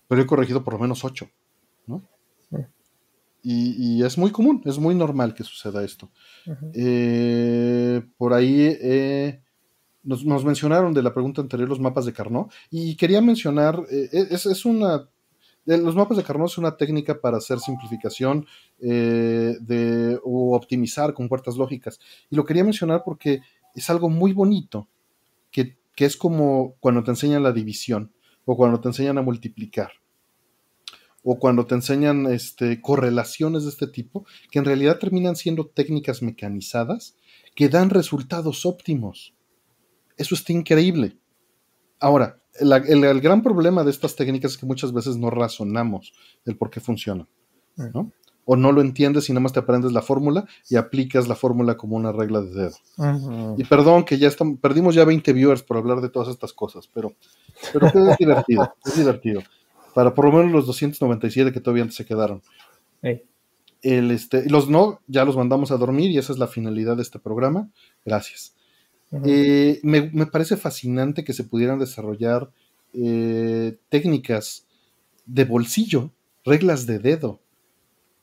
[0.08, 1.28] pero he corregido por lo menos ocho.
[3.42, 6.10] Y, es muy común, es muy normal que suceda esto.
[6.74, 9.40] Eh, por ahí eh,
[10.02, 14.64] nos, mencionaron de la pregunta anterior los mapas de Carnot y quería mencionar, eh, es,
[14.64, 15.08] una
[15.64, 18.46] los mapas de Carnot es una técnica para hacer simplificación
[18.78, 22.00] de, o optimizar con puertas lógicas.
[22.30, 23.42] Y lo quería mencionar porque
[23.74, 24.88] es algo muy bonito,
[25.50, 28.12] que, que es como cuando te enseñan la división
[28.44, 29.99] o cuando te enseñan a multiplicar
[31.22, 36.22] o cuando te enseñan este, correlaciones de este tipo, que en realidad terminan siendo técnicas
[36.22, 37.16] mecanizadas
[37.54, 39.34] que dan resultados óptimos.
[40.16, 41.18] Eso está increíble.
[41.98, 46.12] Ahora, el, gran problema de estas técnicas es que muchas veces no razonamos
[46.46, 47.28] el por qué funcionan,
[47.76, 48.12] ¿no?
[48.46, 51.76] O no lo entiendes y nada más te aprendes la fórmula y aplicas la fórmula
[51.76, 53.56] como una regla de dedo.
[53.56, 56.88] Y perdón que ya estamos, perdimos ya 20 viewers por hablar de todas estas cosas,
[56.92, 57.12] pero,
[57.72, 59.42] pero es divertido, es divertido
[59.94, 62.42] para por lo menos los 297 que todavía se quedaron.
[63.82, 67.02] El, este, los no, ya los mandamos a dormir y esa es la finalidad de
[67.02, 67.70] este programa.
[68.04, 68.54] Gracias.
[69.24, 72.50] Eh, me, parece fascinante que se pudieran desarrollar
[72.92, 74.66] eh, técnicas
[75.26, 76.12] de bolsillo,
[76.44, 77.40] reglas de dedo,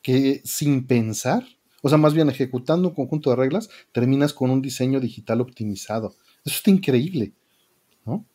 [0.02, 1.44] que sin pensar,
[1.82, 6.16] o sea, más bien ejecutando un conjunto de reglas, terminas con un diseño digital optimizado.
[6.46, 7.34] Eso está increíble,
[8.06, 8.26] ¿no?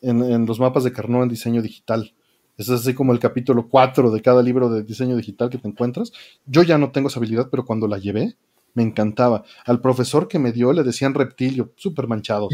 [0.00, 2.14] En, en los mapas de Carnot en diseño digital.
[2.58, 6.12] Es así como el capítulo 4 de cada libro de diseño digital que te encuentras.
[6.44, 8.36] Yo ya no tengo esa habilidad, pero cuando la llevé,
[8.74, 9.44] me encantaba.
[9.64, 12.48] Al profesor que me dio le decían reptilio, súper manchado.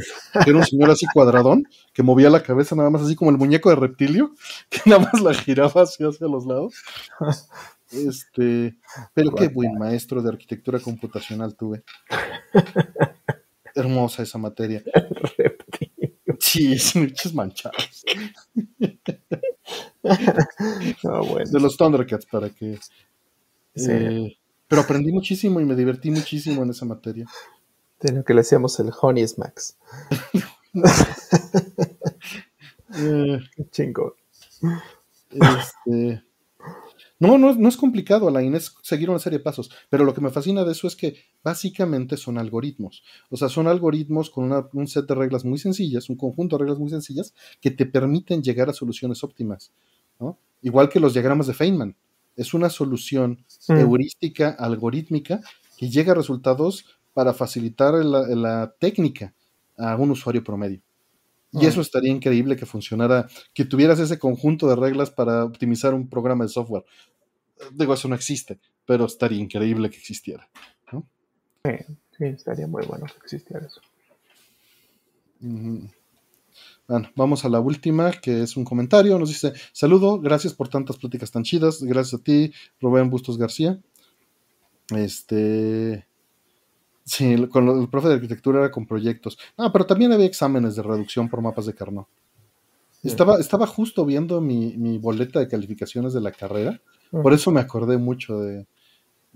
[0.46, 3.70] Era un señor así cuadradón, que movía la cabeza nada más así como el muñeco
[3.70, 4.34] de reptilio,
[4.68, 6.74] que nada más la giraba así hacia los lados.
[7.90, 8.76] Este,
[9.14, 11.82] pero qué buen maestro de arquitectura computacional tuve.
[13.74, 14.82] Hermosa esa materia.
[16.40, 18.04] Sí, muchos manchados.
[20.04, 22.78] De los Thundercats, para que.
[23.74, 24.36] Eh,
[24.68, 27.26] pero aprendí muchísimo y me divertí muchísimo en esa materia.
[28.00, 29.78] De lo que le hacíamos el Honey Smacks.
[32.94, 33.38] eh,
[33.70, 34.16] Chingo.
[35.30, 36.22] Este,
[37.20, 39.70] no, no, es complicado, Alain, es seguir una serie de pasos.
[39.88, 43.02] Pero lo que me fascina de eso es que básicamente son algoritmos.
[43.30, 46.78] O sea, son algoritmos con un set de reglas muy sencillas, un conjunto de reglas
[46.78, 49.72] muy sencillas que te permiten llegar a soluciones óptimas.
[50.62, 51.94] Igual que los diagramas de Feynman.
[52.36, 55.40] Es una solución heurística, algorítmica,
[55.76, 59.34] que llega a resultados para facilitar la técnica
[59.76, 60.80] a un usuario promedio.
[61.52, 66.08] Y eso estaría increíble que funcionara, que tuvieras ese conjunto de reglas para optimizar un
[66.08, 66.84] programa de software.
[67.72, 70.48] Digo, eso no existe, pero estaría increíble que existiera.
[70.90, 71.72] Sí,
[72.18, 73.80] sí, estaría muy bueno que existiera eso.
[76.88, 79.18] Bueno, vamos a la última, que es un comentario.
[79.18, 81.82] Nos dice: Saludo, gracias por tantas pláticas tan chidas.
[81.82, 83.80] Gracias a ti, Rubén Bustos García.
[84.90, 86.06] Este.
[87.04, 89.38] Sí, con el profe de arquitectura era con proyectos.
[89.56, 92.08] Ah, pero también había exámenes de reducción por mapas de Carnot.
[93.04, 97.98] Estaba, estaba justo viendo mi, boleta de calificaciones de la carrera, por eso me acordé
[97.98, 98.66] mucho de,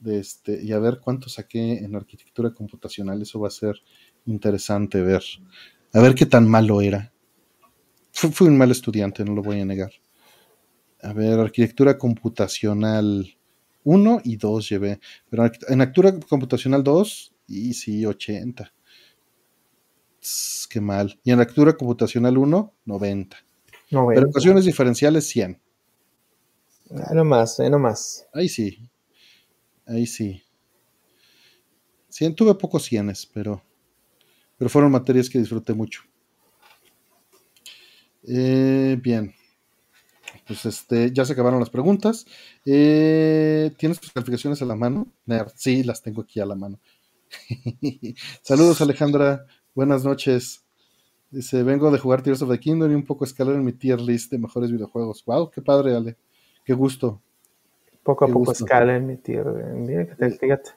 [0.07, 3.77] este, y a ver cuánto saqué en arquitectura computacional, eso va a ser
[4.25, 5.23] interesante ver,
[5.93, 7.13] a ver qué tan malo era.
[8.13, 9.93] Fui, un mal estudiante, no lo voy a negar.
[11.03, 13.37] A ver, arquitectura computacional
[13.85, 15.01] 1 y 2 llevé,
[15.31, 18.73] pero en arquitectura computacional 2 y sí, 80.
[20.69, 21.19] qué mal.
[21.23, 23.37] Y en lectura computacional 1, 90.
[23.91, 24.21] 90.
[24.21, 25.61] Pero ecuaciones diferenciales 100.
[26.91, 28.27] Ah, no más, eh, no más.
[28.33, 28.91] Ahí sí.
[29.87, 30.43] Ahí sí.
[32.09, 33.63] 100, tuve pocos cienes, pero,
[34.59, 36.03] pero fueron materias que disfruté mucho.
[38.27, 39.33] Eh, bien.
[40.47, 42.27] Pues este, ya se acabaron las preguntas.
[42.67, 45.07] Eh, ¿Tienes tus calificaciones a la mano?
[45.55, 46.79] Sí, las tengo aquí a la mano.
[48.43, 50.65] Saludos Alejandra, buenas noches.
[51.31, 54.01] Dice, vengo de jugar Tears of the Kingdom y un poco escalar en mi tier
[54.01, 55.23] list de mejores videojuegos.
[55.27, 56.17] Wow, qué padre, Ale.
[56.65, 57.21] Qué gusto.
[58.03, 59.45] Poco a poco escala en mi tier.
[59.75, 60.71] Mira te, fíjate.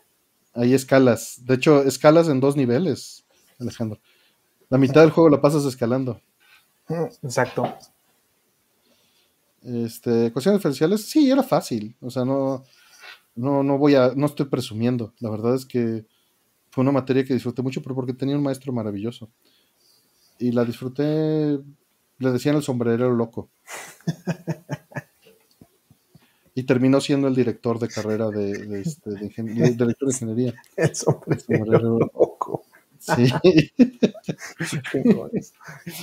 [0.53, 1.41] Hay escalas.
[1.45, 3.20] De hecho, escalas en dos niveles,
[3.61, 3.99] Alejandro.
[4.69, 6.21] La mitad del juego la pasas escalando.
[6.87, 7.63] Mm, exacto.
[9.63, 11.95] Este, cuestiones diferenciales, sí, era fácil.
[12.01, 12.63] O sea, no,
[13.35, 15.13] no, no voy a, no estoy presumiendo.
[15.19, 16.05] La verdad es que
[16.69, 19.29] fue una materia que disfruté mucho, pero porque tenía un maestro maravilloso.
[20.39, 21.59] Y la disfruté,
[22.17, 23.49] le decían el sombrerero loco.
[26.55, 30.53] y terminó siendo el director de carrera de, de, este, de, director de ingeniería.
[30.75, 32.63] El sombrerero, loco.
[33.01, 33.25] Sí.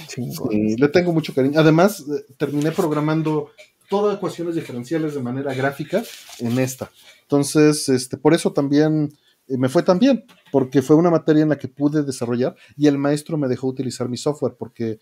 [0.09, 0.77] sí.
[0.77, 1.61] Le tengo mucho cariño.
[1.61, 3.53] Además, eh, terminé programando
[3.89, 6.03] todas ecuaciones diferenciales de manera gráfica
[6.41, 6.91] en esta.
[7.23, 9.11] Entonces, este, por eso también
[9.47, 12.99] me fue tan bien, porque fue una materia en la que pude desarrollar y el
[12.99, 14.99] maestro me dejó utilizar mi software porque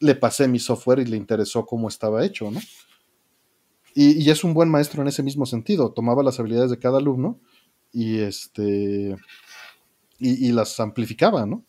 [0.00, 2.60] le pasé mi software y le interesó cómo estaba hecho, ¿no?
[3.94, 5.90] Y, es un buen maestro en ese mismo sentido.
[5.90, 7.40] Tomaba las habilidades de cada alumno
[7.92, 9.16] y este
[10.18, 11.64] y, las amplificaba, ¿no?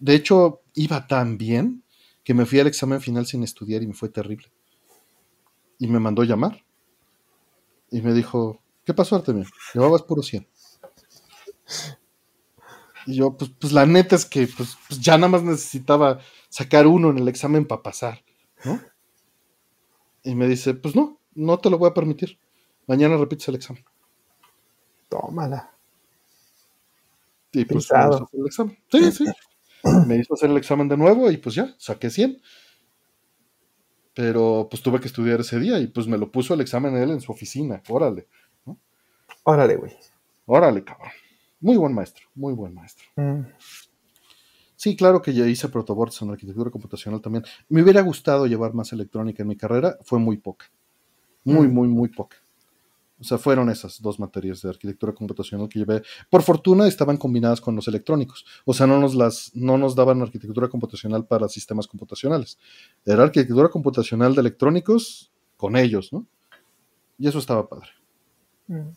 [0.00, 1.82] De hecho, iba tan bien
[2.22, 4.50] que me fui al examen final sin estudiar y me fue terrible.
[5.78, 6.64] Y me mandó llamar.
[7.90, 9.44] Y me dijo, ¿qué pasó, Artemio?
[9.74, 10.46] Llevabas puro 100.
[13.06, 16.86] Y yo, pues, pues la neta es que pues, pues, ya nada más necesitaba sacar
[16.86, 18.24] uno en el examen para pasar,
[18.64, 18.80] ¿no?
[20.22, 22.38] Y me dice, pues no, no te lo voy a permitir.
[22.86, 23.84] Mañana repites el examen.
[25.10, 25.73] Tómala.
[27.54, 28.78] Y pues me hizo hacer el examen.
[28.90, 29.24] Sí, sí.
[30.06, 32.40] Me hizo hacer el examen de nuevo y pues ya, saqué 100.
[34.14, 37.10] Pero pues tuve que estudiar ese día y pues me lo puso el examen él
[37.10, 37.82] en su oficina.
[37.88, 38.28] Órale.
[39.42, 39.92] Órale, güey.
[40.46, 41.10] Órale, cabrón.
[41.60, 43.06] Muy buen maestro, muy buen maestro.
[43.16, 43.42] Mm.
[44.76, 47.44] Sí, claro que ya hice protoboards en arquitectura computacional también.
[47.68, 50.66] Me hubiera gustado llevar más electrónica en mi carrera, fue muy poca.
[51.42, 51.72] Muy, mm.
[51.72, 52.36] muy, muy poca.
[53.24, 56.02] O sea, fueron esas dos materias de arquitectura computacional que llevé.
[56.30, 58.44] Por fortuna estaban combinadas con los electrónicos.
[58.64, 62.58] O sea, no nos, las, no nos daban arquitectura computacional para sistemas computacionales.
[63.04, 66.26] Era arquitectura computacional de electrónicos con ellos, ¿no?
[67.18, 67.88] Y eso estaba padre.
[68.66, 68.90] Mm.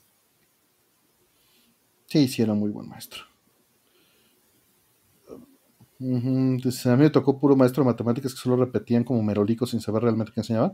[2.05, 3.23] Sí, sí, era muy buen maestro
[5.99, 10.03] a mí me tocó puro maestro de matemáticas que solo repetían como merolicos sin saber
[10.03, 10.71] realmente qué enseñaban.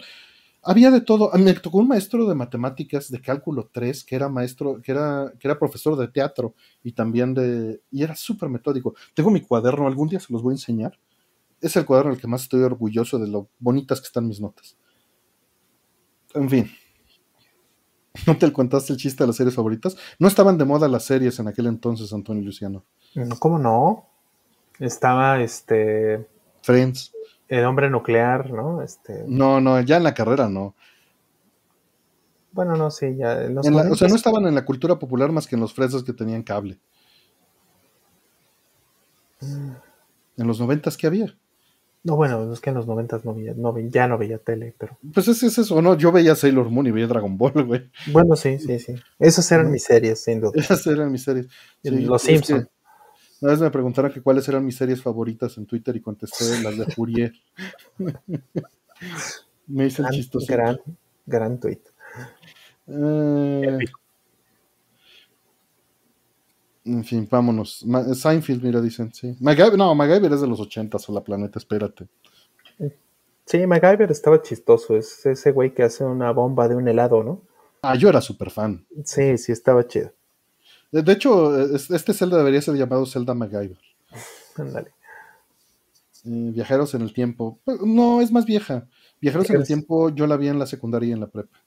[0.63, 1.33] Había de todo.
[1.33, 4.91] A mí me tocó un maestro de matemáticas de cálculo 3 que era maestro, que
[4.93, 7.81] era, que era profesor de teatro y también de.
[7.91, 8.95] y era súper metódico.
[9.13, 10.97] Tengo mi cuaderno, algún día se los voy a enseñar.
[11.59, 14.39] Es el cuaderno en el que más estoy orgulloso de lo bonitas que están mis
[14.39, 14.77] notas.
[16.33, 16.71] En fin.
[18.27, 19.97] ¿No te contaste el chiste de las series favoritas?
[20.19, 22.85] No estaban de moda las series en aquel entonces, Antonio Luciano.
[23.39, 24.07] ¿Cómo no?
[24.79, 26.27] Estaba este.
[26.61, 27.12] Friends.
[27.47, 28.81] El hombre nuclear, ¿no?
[28.81, 29.25] Este.
[29.27, 30.75] No, no, ya en la carrera no.
[32.51, 33.47] Bueno, no, sí, ya.
[33.57, 36.43] o sea, no estaban en la cultura popular más que en los fresas que tenían
[36.43, 36.79] cable.
[39.41, 39.71] Mm.
[40.37, 41.35] En los noventas, ¿qué había?
[42.03, 44.97] No, bueno, es que en los noventas no veía, no, ya no veía tele, pero.
[45.13, 45.97] Pues es, es, eso, ¿no?
[45.97, 47.89] Yo veía Sailor Moon y veía Dragon Ball, güey.
[48.11, 48.95] Bueno, sí, sí, sí.
[49.19, 50.51] Esas eran mis series, sin duda.
[50.55, 51.47] Esas eran mis series.
[51.81, 52.67] los Simpsons.
[53.43, 56.77] Una vez me preguntaron que cuáles eran mis series favoritas en Twitter y contesté las
[56.77, 57.33] de Fourier.
[59.67, 60.45] me hice el chistoso.
[60.47, 60.79] Gran,
[61.25, 61.81] gran tweet.
[62.87, 63.79] Eh,
[66.85, 67.85] en fin, vámonos.
[68.13, 69.35] Seinfeld, mira, dicen, sí.
[69.41, 72.07] no, MacGyver es de los 80 o la planeta, espérate.
[73.43, 74.95] Sí, MacGyver estaba chistoso.
[74.95, 77.41] Es ese güey que hace una bomba de un helado, ¿no?
[77.81, 78.87] Ah, yo era súper fan.
[79.03, 80.13] Sí, sí, estaba chido.
[81.01, 83.79] De hecho, este Zelda debería ser llamado Zelda MacGyver.
[84.55, 84.91] Ándale.
[86.25, 87.59] Eh, viajeros en el tiempo.
[87.65, 88.87] Pues, no, es más vieja.
[89.19, 91.59] Viajeros en el tiempo yo la vi en la secundaria y en la prepa.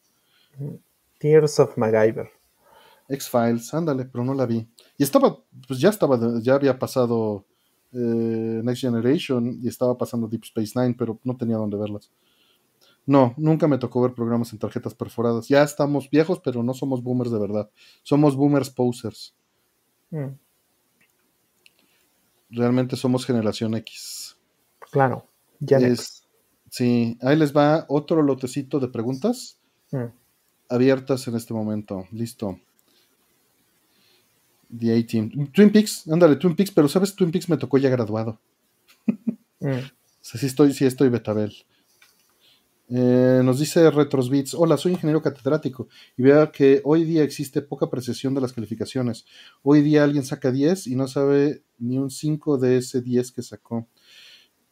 [1.19, 2.31] Tears of MacGyver.
[3.09, 4.67] X-Files, ándale, pero no la vi.
[4.97, 7.45] Y estaba, pues ya estaba, ya había pasado
[7.93, 12.11] eh, Next Generation y estaba pasando Deep Space Nine, pero no tenía dónde verlas.
[13.07, 15.47] No, nunca me tocó ver programas en tarjetas perforadas.
[15.47, 17.71] Ya estamos viejos, pero no somos boomers de verdad.
[18.03, 19.35] Somos boomers posers.
[20.11, 20.35] Mm.
[22.51, 24.37] Realmente somos generación X.
[24.91, 25.27] Claro,
[25.61, 26.27] ya es.
[26.69, 29.59] Sí, ahí les va otro lotecito de preguntas
[29.93, 30.07] mm.
[30.69, 32.07] abiertas en este momento.
[32.11, 32.59] Listo.
[34.77, 35.53] The A-Team.
[35.53, 38.41] Twin Peaks, ándale, Twin Peaks, pero sabes, Twin Peaks me tocó ya graduado.
[39.61, 39.79] Mm.
[40.21, 41.55] sí estoy, sí estoy Betabel.
[42.89, 47.91] Eh, nos dice Retrosbits, hola, soy ingeniero catedrático y veo que hoy día existe poca
[47.91, 49.25] precisión de las calificaciones.
[49.63, 53.43] Hoy día alguien saca 10 y no sabe ni un 5 de ese 10 que
[53.43, 53.89] sacó.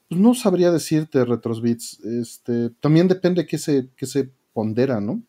[0.09, 2.01] Pues no sabría decirte, Retrosbits.
[2.05, 5.23] Este, también depende qué se, qué se pondera, ¿no?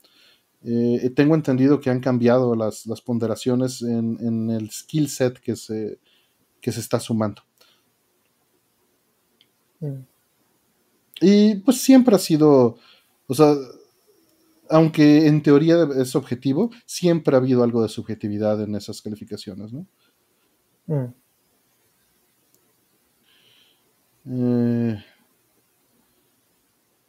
[0.64, 6.00] Eh, tengo entendido que han cambiado las, ponderaciones en, el skill set que se,
[6.62, 7.44] que se está sumando.
[9.80, 10.15] Mm.
[11.22, 12.78] Y pues siempre ha sido,
[13.28, 13.56] o sea,
[14.70, 19.88] aunque en teoría es objetivo, siempre ha habido algo de subjetividad en esas calificaciones, ¿no?
[20.88, 21.14] Mm.
[24.28, 25.04] Eh,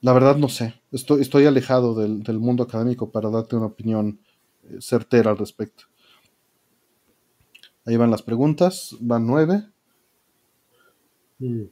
[0.02, 4.20] la verdad no sé, estoy, estoy alejado del, mundo académico para darte una opinión
[4.64, 5.84] eh, certera al respecto.
[7.86, 9.64] Ahí van las preguntas, van nueve.
[11.38, 11.64] Mm.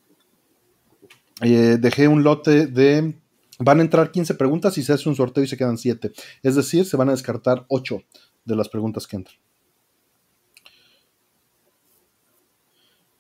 [1.41, 3.21] Eh, dejé un lote de...
[3.59, 6.13] Van a entrar 15 preguntas y se hace un sorteo y se quedan 7.
[6.43, 8.03] Es decir, se van a descartar 8
[8.45, 9.37] de las preguntas que entran.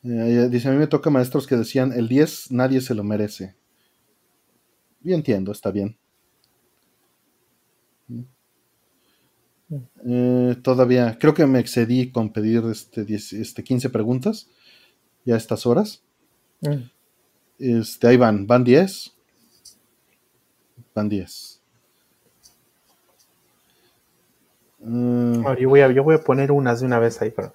[0.02, 3.54] Eh, dice, a mí me toca maestros que decían, el 10 nadie se lo merece.
[5.00, 5.96] Yo entiendo, está bien.
[10.06, 14.48] Eh, todavía, creo que me excedí con pedir este, este 15 preguntas
[15.24, 16.02] ya a estas horas.
[16.60, 16.93] Mm.
[17.58, 19.14] Este, ahí van, van 10.
[20.94, 21.60] Van 10.
[24.80, 25.42] Mm.
[25.58, 27.50] yo, voy a, yo voy a poner unas de una vez ahí para,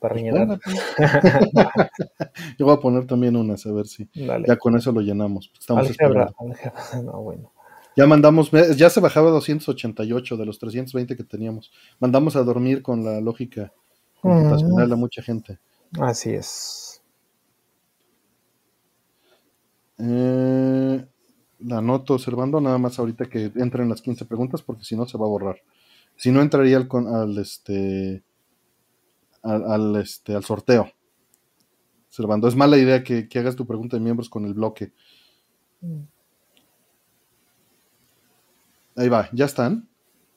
[0.00, 0.58] para rellenar.
[2.58, 5.52] yo voy a poner también unas, a ver si ya con eso lo llenamos.
[5.58, 5.88] Estamos
[7.04, 7.52] no, bueno.
[7.94, 11.70] Ya mandamos, ya se bajaba 288 de los 320 que teníamos.
[12.00, 13.70] Mandamos a dormir con la lógica
[14.22, 15.58] computacional a mucha gente.
[16.00, 16.91] Así es.
[20.04, 21.06] Eh,
[21.60, 25.16] la anoto observando nada más ahorita que entren las 15 preguntas porque si no se
[25.16, 25.62] va a borrar.
[26.16, 28.22] Si no entraría al, al este
[29.42, 30.90] al, este al sorteo.
[32.08, 34.92] Observando, es mala idea que, que, hagas tu pregunta de miembros con el bloque.
[35.80, 36.02] Mm.
[38.96, 39.88] Ahí va, ya están.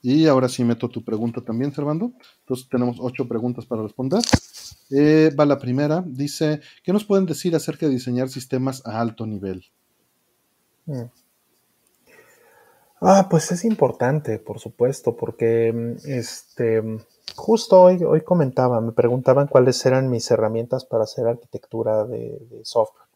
[0.07, 2.11] Y ahora sí meto tu pregunta también, Servando.
[2.41, 4.21] Entonces tenemos ocho preguntas para responder.
[4.91, 6.03] Eh, va la primera.
[6.05, 9.65] Dice, ¿qué nos pueden decir acerca de diseñar sistemas a alto nivel?
[10.85, 11.05] Mm.
[13.01, 16.83] Ah, pues es importante, por supuesto, porque mm, este,
[17.35, 22.63] justo hoy, hoy comentaba, me preguntaban cuáles eran mis herramientas para hacer arquitectura de, de
[22.63, 23.07] software,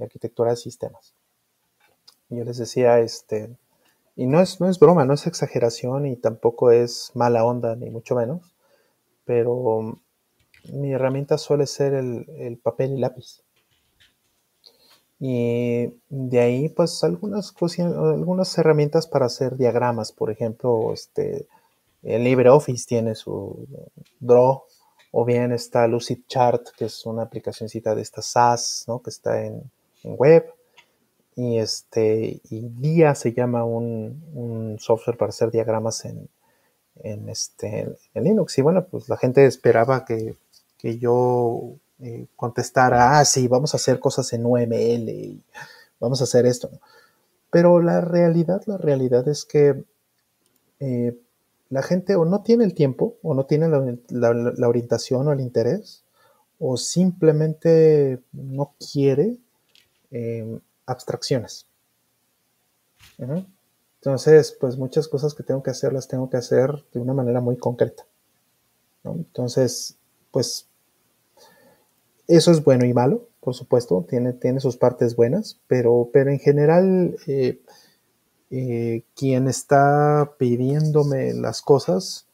[0.00, 1.12] arquitectura de sistemas.
[2.30, 3.54] Y yo les decía, este,
[4.18, 7.88] y no es, no es broma, no es exageración y tampoco es mala onda, ni
[7.88, 8.52] mucho menos.
[9.24, 10.00] Pero
[10.72, 13.44] mi herramienta suele ser el, papel y lápiz.
[15.20, 20.10] Y de ahí, pues, algunas, algunas herramientas para hacer diagramas.
[20.10, 21.46] Por ejemplo, este,
[22.02, 23.68] el LibreOffice tiene su
[24.18, 24.64] Draw,
[25.12, 29.00] o bien está Lucidchart, que es una aplicacióncita de esta SaaS, ¿no?
[29.00, 29.62] que está en
[30.02, 30.57] web
[31.38, 36.28] y este y Dia se llama un, software para hacer diagramas en,
[37.28, 38.58] este en Linux.
[38.58, 40.34] Y bueno pues la gente esperaba que,
[40.82, 45.40] yo eh, contestara ah sí vamos a hacer cosas en UML y
[46.00, 46.70] vamos a hacer esto
[47.50, 49.82] pero la realidad la realidad es que
[50.78, 51.18] eh,
[51.70, 56.04] la gente o no tiene el tiempo o no tiene la orientación o el interés
[56.60, 59.36] o simplemente no quiere
[60.12, 61.66] eh, abstracciones.
[64.00, 67.40] Entonces, pues muchas cosas que tengo que hacer las tengo que hacer de una manera
[67.40, 68.04] muy concreta.
[69.04, 69.96] Entonces,
[70.30, 70.68] pues
[72.26, 76.38] eso es bueno y malo, por supuesto, tiene, tiene sus partes buenas, pero, pero en
[76.38, 77.60] general eh,
[78.50, 82.26] eh, quien está pidiéndome las cosas,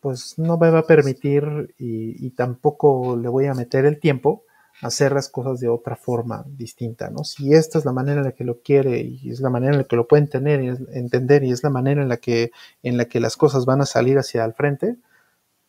[0.00, 4.45] pues no me va a permitir y tampoco le voy a meter el tiempo
[4.82, 7.24] hacer las cosas de otra forma distinta, ¿no?
[7.24, 9.78] Si esta es la manera en la que lo quiere y es la manera en
[9.78, 12.52] la que lo puede entender y es, entender y es la manera en la que
[12.82, 14.96] en la que las cosas van a salir hacia el frente,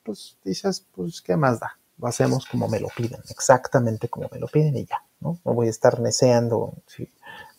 [0.04, 4.40] pues dices, pues qué más da, lo hacemos como me lo piden, exactamente como me
[4.40, 5.40] lo piden y ya, ¿no?
[5.46, 7.10] No voy a estar neceando si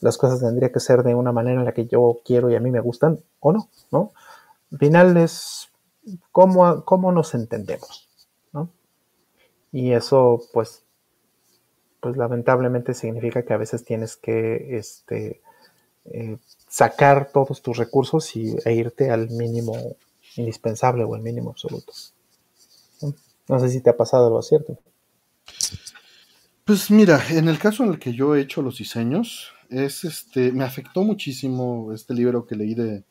[0.01, 2.61] las cosas tendrían que ser de una manera en la que yo quiero y a
[2.61, 4.13] mí me gustan o no, ¿no?
[4.71, 5.71] Al final es
[6.31, 8.09] cómo, cómo nos entendemos,
[8.53, 8.71] ¿no?
[9.73, 10.85] Y eso, pues,
[12.01, 15.41] pues lamentablemente significa que a veces tienes que este,
[16.05, 19.75] eh, sacar todos tus recursos y, e irte al mínimo
[20.37, 21.93] indispensable o al mínimo absoluto.
[23.49, 24.79] No sé si te ha pasado lo cierto.
[26.65, 30.53] Pues mira, en el caso en el que yo he hecho los diseños, es este,
[30.53, 33.05] me afectó muchísimo este libro que leí de,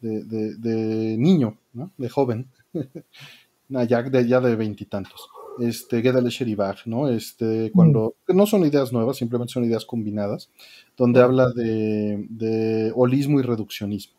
[0.00, 1.92] de, niño, ¿no?
[1.96, 2.50] de joven,
[3.68, 7.08] ya de ya de veintitantos este, Gedele Sheribach, ¿no?
[7.08, 8.36] Este, cuando, mm.
[8.36, 10.50] no son ideas nuevas, simplemente son ideas combinadas,
[10.96, 14.14] donde habla de, holismo y reduccionismo.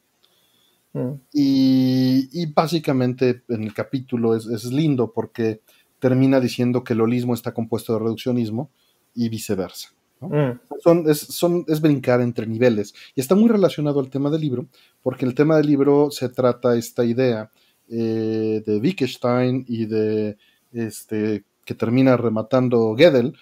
[0.94, 1.14] Mm.
[1.34, 5.62] Y, básicamente en el capítulo es, lindo porque
[6.00, 8.70] termina diciendo que el holismo está compuesto de reduccionismo
[9.14, 9.90] y viceversa.
[10.22, 10.60] Mm.
[10.82, 12.94] Son, es, son, es, brincar entre niveles.
[13.16, 14.68] Y está muy relacionado al tema del libro,
[15.02, 17.52] porque el tema del libro se trata esta idea
[17.88, 20.38] eh, de Wittgenstein y de
[20.76, 23.34] este, que termina rematando Gödel,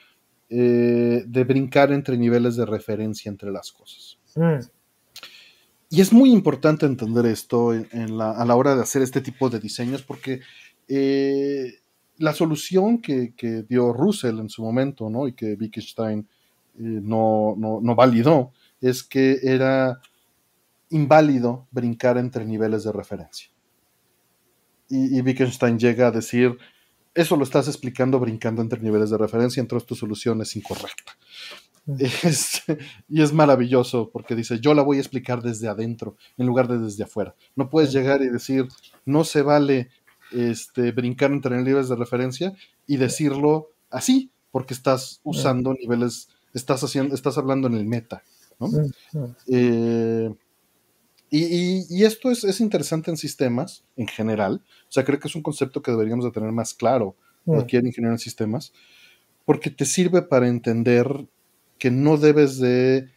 [0.50, 4.20] eh, de brincar entre niveles de referencia entre las cosas.
[4.36, 4.60] Mm.
[5.90, 10.02] Y es muy importante entender esto a la hora de hacer este tipo de diseños
[10.02, 10.42] porque
[10.88, 11.74] eh,
[12.18, 13.34] la solución que,
[13.68, 15.28] dio Russell en su momento ¿no?
[15.28, 20.02] y que Wittgenstein eh, no, no, validó es que era
[20.90, 23.50] inválido brincar entre niveles de referencia.
[24.90, 26.58] Y, y Wittgenstein llega a decir,
[27.14, 31.14] eso lo estás explicando brincando entre niveles de referencia, entonces tu solución es incorrecta.
[32.24, 32.78] Este,
[33.10, 36.80] y es maravilloso porque dice, yo la voy a explicar desde adentro en lugar de
[36.80, 37.36] desde afuera.
[37.56, 38.68] No puedes llegar y decir,
[39.06, 39.90] no se vale
[40.32, 42.54] este, brincar entre niveles de referencia
[42.88, 48.24] y decirlo así, porque estás usando niveles, estás, haciendo, estás hablando en el meta.
[49.48, 50.34] Eh,
[51.36, 54.64] y, esto es, es, interesante en sistemas en general.
[54.88, 57.16] O sea, creo que es un concepto que deberíamos de tener más claro
[57.60, 58.72] aquí en ingeniería en sistemas,
[59.46, 61.28] porque te sirve para entender
[61.78, 63.10] que no debes de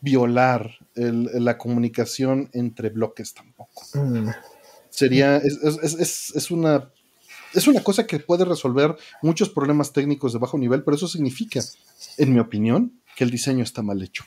[0.00, 3.82] violar la comunicación entre bloques tampoco.
[3.94, 4.28] Mm.
[4.90, 6.92] Sería, es, una,
[7.54, 11.60] es una cosa que puede resolver muchos problemas técnicos de bajo nivel, pero eso significa,
[12.18, 14.24] en mi opinión, que el diseño está mal hecho.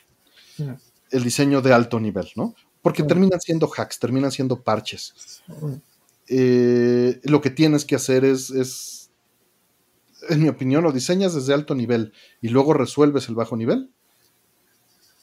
[0.57, 0.71] Mm.
[1.11, 2.55] El diseño de alto nivel, ¿no?
[2.87, 5.41] Porque terminan siendo hacks, terminan siendo parches.
[6.27, 8.51] Eh, lo que tienes que hacer es
[10.29, 13.91] en mi opinión, o diseñas desde alto nivel y luego resuelves el bajo nivel,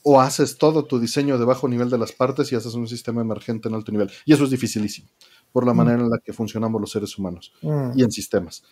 [0.02, 3.22] o haces todo tu diseño de bajo nivel de las partes y haces un sistema
[3.22, 4.10] emergente en alto nivel.
[4.26, 5.08] Y eso es dificilísimo,
[5.52, 5.76] por la mm.
[5.76, 7.92] manera en la que funcionamos los seres humanos mm.
[7.96, 8.62] y en sistemas.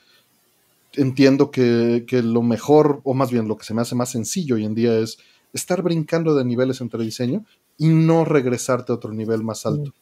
[0.94, 4.66] Entiendo que, lo mejor, o más bien lo que se me hace más sencillo hoy
[4.66, 5.18] en día es
[5.54, 7.46] estar brincando de niveles entre diseño
[7.78, 9.92] y no regresarte a otro nivel más alto.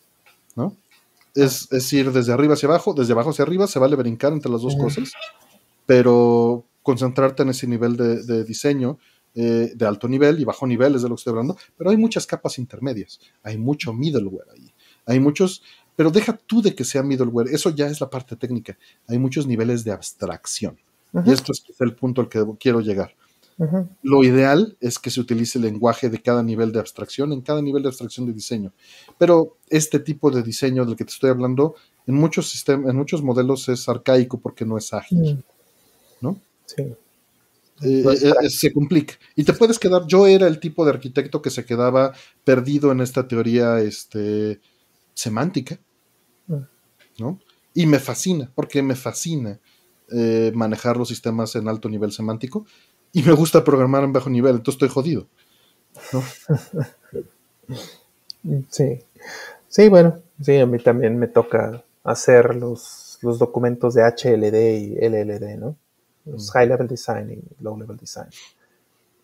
[0.57, 0.77] ¿no?
[1.35, 4.51] Es, es, ir desde arriba hacia abajo, desde abajo hacia arriba, se vale brincar entre
[4.51, 5.13] las dos cosas,
[5.87, 8.99] pero concentrarte en ese nivel de, diseño
[9.35, 11.97] eh, de alto nivel y bajo nivel es de lo que estoy hablando, pero hay
[11.97, 14.73] muchas capas intermedias, hay mucho middleware ahí,
[15.07, 15.63] hay muchos,
[15.95, 18.77] pero deja tú de que sea middleware, eso ya es la parte técnica,
[19.07, 20.79] hay muchos niveles de abstracción.
[21.27, 23.17] Y esto es el punto al que quiero llegar.
[24.03, 27.61] Lo ideal es que se utilice el lenguaje de cada nivel de abstracción, en cada
[27.61, 28.73] nivel de abstracción de diseño.
[29.19, 31.75] Pero este tipo de diseño del que te estoy hablando,
[32.07, 35.35] en muchos sistemas, en muchos modelos es arcaico porque no es ágil.
[35.35, 35.43] Mm.
[36.21, 36.41] ¿no?
[36.65, 36.83] Sí.
[37.83, 39.15] Eh, eh, eh, se complica.
[39.35, 42.13] Y te puedes quedar, yo era el tipo de arquitecto que se quedaba
[42.45, 44.61] perdido en esta teoría este,
[45.15, 45.79] semántica,
[46.47, 46.57] mm.
[47.19, 47.41] ¿no?
[47.73, 49.61] Y me fascina, porque me fascina
[50.55, 52.67] manejar los sistemas en alto nivel semántico
[53.13, 55.27] y me gusta programar en bajo nivel, entonces estoy jodido.
[58.71, 59.05] Sí,
[59.69, 65.09] sí, bueno, sí, a mí también me toca hacer los los documentos de HLD y
[65.09, 65.77] LLD, ¿no?
[66.25, 68.29] Los High Level Design y Low Level Design.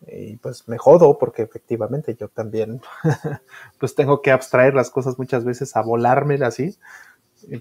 [0.06, 2.80] Y pues me jodo porque efectivamente yo también
[3.80, 6.76] pues tengo que abstraer las cosas muchas veces a volarme así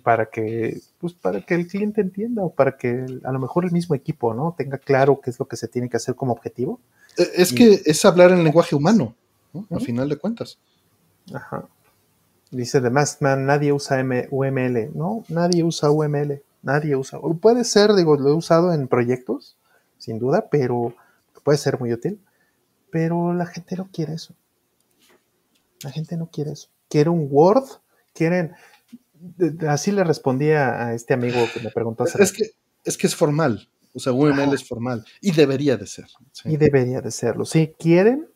[0.03, 3.71] para que pues para que el cliente entienda o para que a lo mejor el
[3.71, 6.79] mismo equipo no tenga claro qué es lo que se tiene que hacer como objetivo
[7.17, 9.15] e, es que es hablar en lenguaje humano
[9.53, 9.67] ¿no?
[9.69, 10.57] al final de cuentas
[11.33, 11.67] ajá
[12.51, 13.97] Dice The Maskman, nadie usa
[14.31, 14.91] UML.
[14.93, 16.41] No, nadie usa UML.
[16.61, 17.19] Nadie usa.
[17.41, 19.57] Puede ser, digo, lo he usado en proyectos,
[19.97, 20.95] sin duda, pero
[21.43, 22.19] puede ser muy útil.
[22.91, 24.33] Pero la gente no quiere eso.
[25.81, 26.69] La gente no quiere eso.
[26.87, 27.65] Quiere un Word,
[28.13, 28.53] quieren.
[29.67, 32.05] Así le respondía a este amigo que me preguntó.
[32.05, 32.51] Es que,
[32.83, 33.69] es que es formal.
[33.93, 35.05] O sea, UML es formal.
[35.21, 36.07] Y debería de ser.
[36.43, 37.45] Y debería de serlo.
[37.45, 38.29] Sí, quieren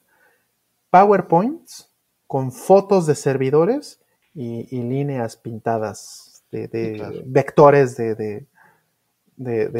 [0.90, 1.91] PowerPoints
[2.27, 3.99] con fotos de servidores
[4.33, 8.45] y, líneas pintadas de, vectores de,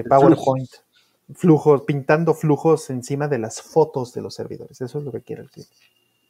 [0.10, 0.70] PowerPoint.
[1.34, 1.84] Flujos.
[1.84, 4.82] pintando flujos encima de las fotos de los servidores.
[4.82, 5.76] Eso es lo que quiere el cliente.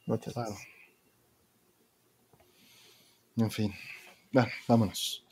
[0.05, 0.59] Muchas gracias.
[3.37, 3.73] En fin.
[4.67, 5.25] Vámonos.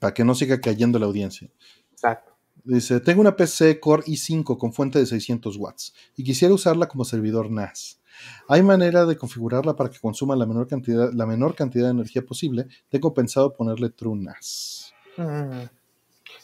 [0.00, 1.48] Para que no siga cayendo la audiencia.
[1.92, 2.32] Exacto.
[2.64, 7.04] Dice, tengo una PC Core i5 con fuente de 600 watts y quisiera usarla como
[7.04, 8.00] servidor NAS.
[8.48, 12.24] ¿Hay manera de configurarla para que consuma la menor cantidad, la menor cantidad de energía
[12.24, 12.66] posible?
[12.88, 14.92] Tengo pensado ponerle TrueNAS.
[15.16, 15.64] Mm,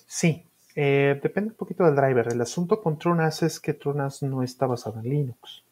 [0.07, 0.45] sí,
[0.75, 2.33] eh, depende un poquito del driver.
[2.33, 5.65] El asunto con TrueNAS es que TrueNAS no está basado en Linux.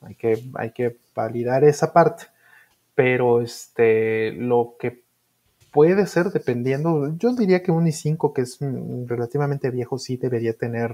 [0.00, 2.26] Hay que, hay que validar esa parte.
[2.94, 5.02] Pero este, lo que
[5.72, 8.58] puede ser dependiendo, yo diría que un i5 que es
[9.06, 10.92] relativamente viejo sí debería tener,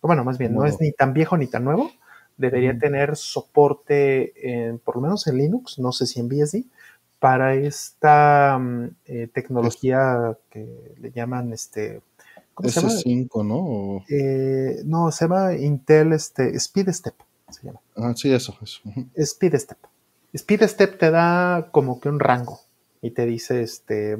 [0.00, 1.90] bueno, más bien, no es ni tan viejo ni tan nuevo,
[2.36, 6.64] debería tener soporte, en, por lo menos en Linux, no sé si en BSD,
[7.18, 12.02] para esta mm, eh, tecnología que le llaman este.
[12.52, 12.92] ¿cómo se llama?
[12.92, 14.04] 5 ¿no?
[14.08, 17.14] Eh, no, se llama Intel este, Speed Step.
[17.50, 17.80] Se llama.
[17.96, 18.80] Ah, sí, eso, eso.
[19.16, 19.78] Speed Step.
[20.34, 22.60] Speed Step te da como que un rango
[23.00, 24.18] y te dice, este,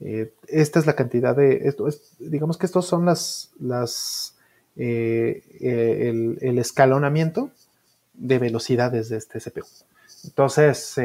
[0.00, 4.36] eh, esta es la cantidad de, esto es, digamos que estos son las, las
[4.74, 7.50] eh, eh, el, escalonamiento
[8.14, 9.66] de velocidades de este CPU.
[10.24, 10.96] Entonces,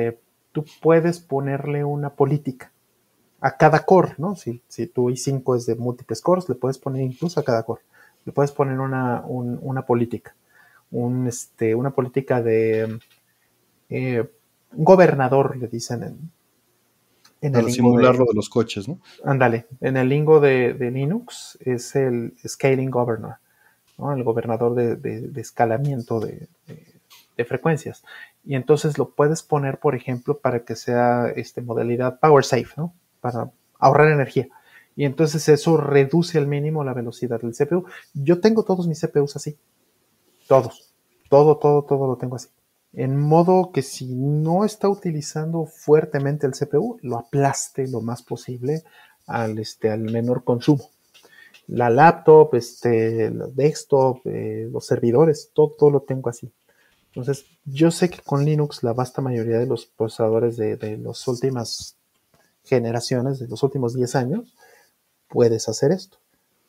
[0.52, 2.72] tú puedes ponerle una política
[3.42, 4.36] a cada core, ¿no?
[4.36, 7.82] Si, si tu i5 es de múltiples cores, le puedes poner incluso a cada core,
[8.26, 9.24] le puedes poner una,
[9.86, 10.36] política.
[10.90, 13.00] un, este, una política de
[13.92, 14.26] eh,
[14.72, 16.32] gobernador, le dicen en,
[17.42, 19.00] en Para simular lo de los coches, ¿no?
[19.26, 23.36] Ándale, en el lingo de, Linux es el scaling governor,
[23.98, 24.14] ¿no?
[24.14, 26.48] el gobernador de, escalamiento de,
[27.46, 28.04] frecuencias.
[28.46, 32.94] Y entonces lo puedes poner, por ejemplo, para que sea este, modalidad power safe, ¿no?
[33.20, 34.48] Para ahorrar energía.
[34.96, 37.86] Y entonces eso reduce al mínimo la velocidad del CPU.
[38.14, 39.58] Yo tengo todos mis CPUs así.
[40.48, 40.94] Todos.
[41.30, 42.50] Todo, todo, todo lo tengo así
[42.94, 48.84] en modo que si no está utilizando fuertemente el CPU, lo aplaste lo más posible
[49.28, 50.90] al, este, al menor consumo.
[51.68, 56.52] La laptop, este, el desktop, eh, los servidores, todo, lo tengo así.
[57.08, 61.26] Entonces, yo sé que con Linux la vasta mayoría de los procesadores de, de las
[61.28, 61.96] últimas
[62.66, 64.56] generaciones, de los últimos 10 años,
[65.30, 66.18] puedes hacer esto.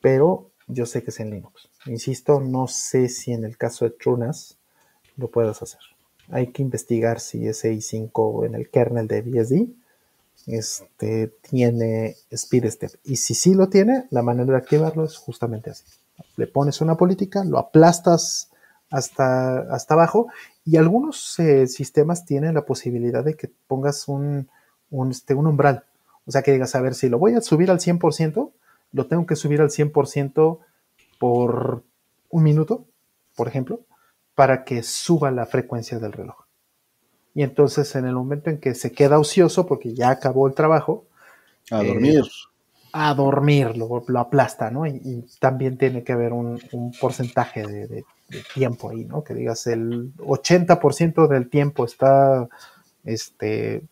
[0.01, 1.69] Pero yo sé que es en Linux.
[1.85, 4.57] Insisto, no sé si en el caso de TrueNAS
[5.17, 5.92] lo puedas hacer
[6.29, 9.67] hay que investigar si ese i5 en el kernel de BSD
[10.47, 12.91] este, tiene speed step.
[13.03, 15.85] Y si sí lo tiene, la manera de activarlo es justamente así.
[16.37, 18.49] Le pones una política, lo aplastas
[18.89, 20.27] hasta, hasta abajo
[20.65, 24.49] y algunos eh, sistemas tienen la posibilidad de que pongas un,
[24.91, 25.83] un, este, un umbral.
[26.25, 28.51] O sea, que digas, a ver, si lo voy a subir al 100%,
[28.91, 30.59] lo tengo que subir al 100%
[31.19, 31.83] por
[32.29, 32.85] un minuto,
[33.35, 33.81] por ejemplo
[34.35, 36.43] para que suba la frecuencia del reloj.
[37.35, 41.05] Y entonces en el momento en que se queda ocioso, porque ya acabó el trabajo,
[41.71, 42.23] a eh, dormir.
[42.91, 44.85] A dormir, lo, lo aplasta, ¿no?
[44.85, 46.59] Y, también tiene que haber un,
[46.99, 48.05] porcentaje de,
[48.53, 49.23] tiempo ahí, ¿no?
[49.23, 52.47] Que digas, el 80% del tiempo está
[53.03, 53.83] este,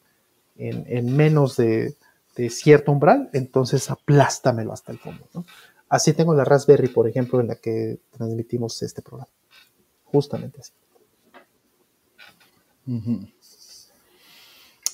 [0.58, 1.96] en, menos de,
[2.36, 5.46] de, cierto umbral, entonces aplástamelo hasta el fondo, ¿no?
[5.90, 9.30] Así tengo la Raspberry, por ejemplo, en la que transmitimos este programa
[10.12, 10.72] justamente así.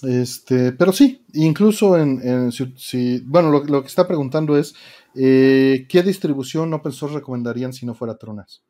[0.03, 4.75] Este, pero sí, incluso en, si, bueno, lo, que está preguntando es
[5.15, 8.61] eh, ¿qué distribución open source recomendarían si no fuera Tronas?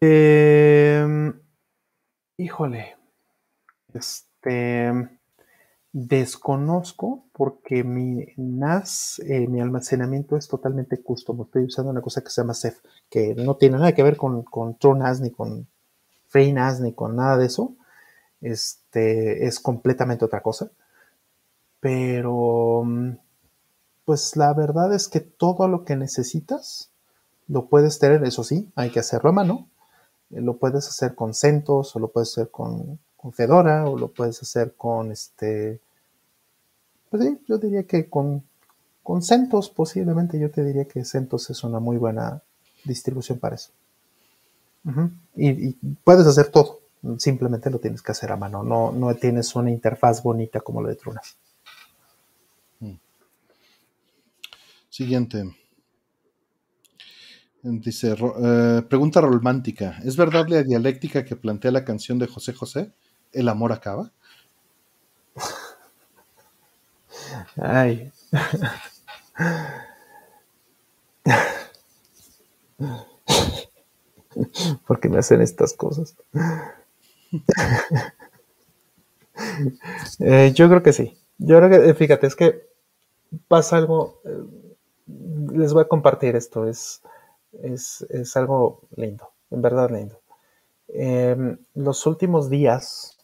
[0.00, 1.32] Em,
[2.36, 2.96] híjole,
[3.94, 5.15] este,
[5.98, 11.40] Desconozco porque mi NAS, eh, mi almacenamiento es totalmente custom.
[11.40, 14.42] Estoy usando una cosa que se llama Ceph, que no tiene nada que ver con,
[14.42, 15.66] con TrueNAS, ni con
[16.28, 17.76] FreeNAS, ni con nada de eso.
[18.42, 20.70] Este, es completamente otra cosa.
[21.80, 22.84] Pero,
[24.04, 26.90] pues la verdad es que todo lo que necesitas
[27.48, 29.66] lo puedes tener, eso sí, hay que hacerlo a mano.
[30.28, 32.98] Lo puedes hacer con CentOS o lo puedes hacer con
[33.32, 35.80] Fedora o lo puedes hacer con este
[37.10, 38.42] pues sí, yo diría que con,
[39.02, 42.42] con CentOS posiblemente yo te diría que CentOS es una muy buena
[42.84, 43.70] distribución para eso.
[45.36, 45.72] y,
[46.04, 46.80] puedes hacer todo,
[47.18, 50.90] simplemente lo tienes que hacer a mano, no, no tienes una interfaz bonita como la
[50.90, 51.36] de Trunas.
[52.80, 52.94] Mm.
[54.88, 55.44] Siguiente.
[57.68, 59.98] Dice, eh, pregunta romántica.
[60.04, 62.92] ¿Es verdad la dialéctica que plantea la canción de José José?
[63.32, 64.12] ¿El amor acaba?
[67.56, 68.12] Ay.
[74.86, 76.14] ¿Por qué me hacen estas cosas?
[80.20, 81.18] Eh, yo creo que sí.
[81.36, 82.70] Yo creo que, eh, fíjate, es que
[83.48, 84.20] pasa algo.
[84.24, 84.74] Eh,
[85.52, 86.66] les voy a compartir esto.
[86.66, 87.02] Es,
[87.62, 90.18] es, algo lindo, en verdad lindo.
[90.88, 93.18] Em, los últimos días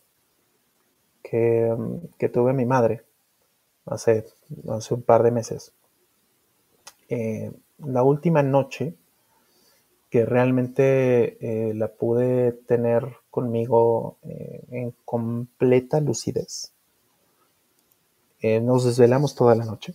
[1.22, 1.74] que,
[2.18, 3.04] que tuve mi madre,
[3.86, 4.26] hace,
[4.68, 5.72] hace un par de meses.
[7.08, 8.94] Eh, la última noche
[10.08, 16.72] que realmente eh, la pude tener conmigo eh, en completa lucidez.
[18.42, 19.94] nos desvelamos toda la noche,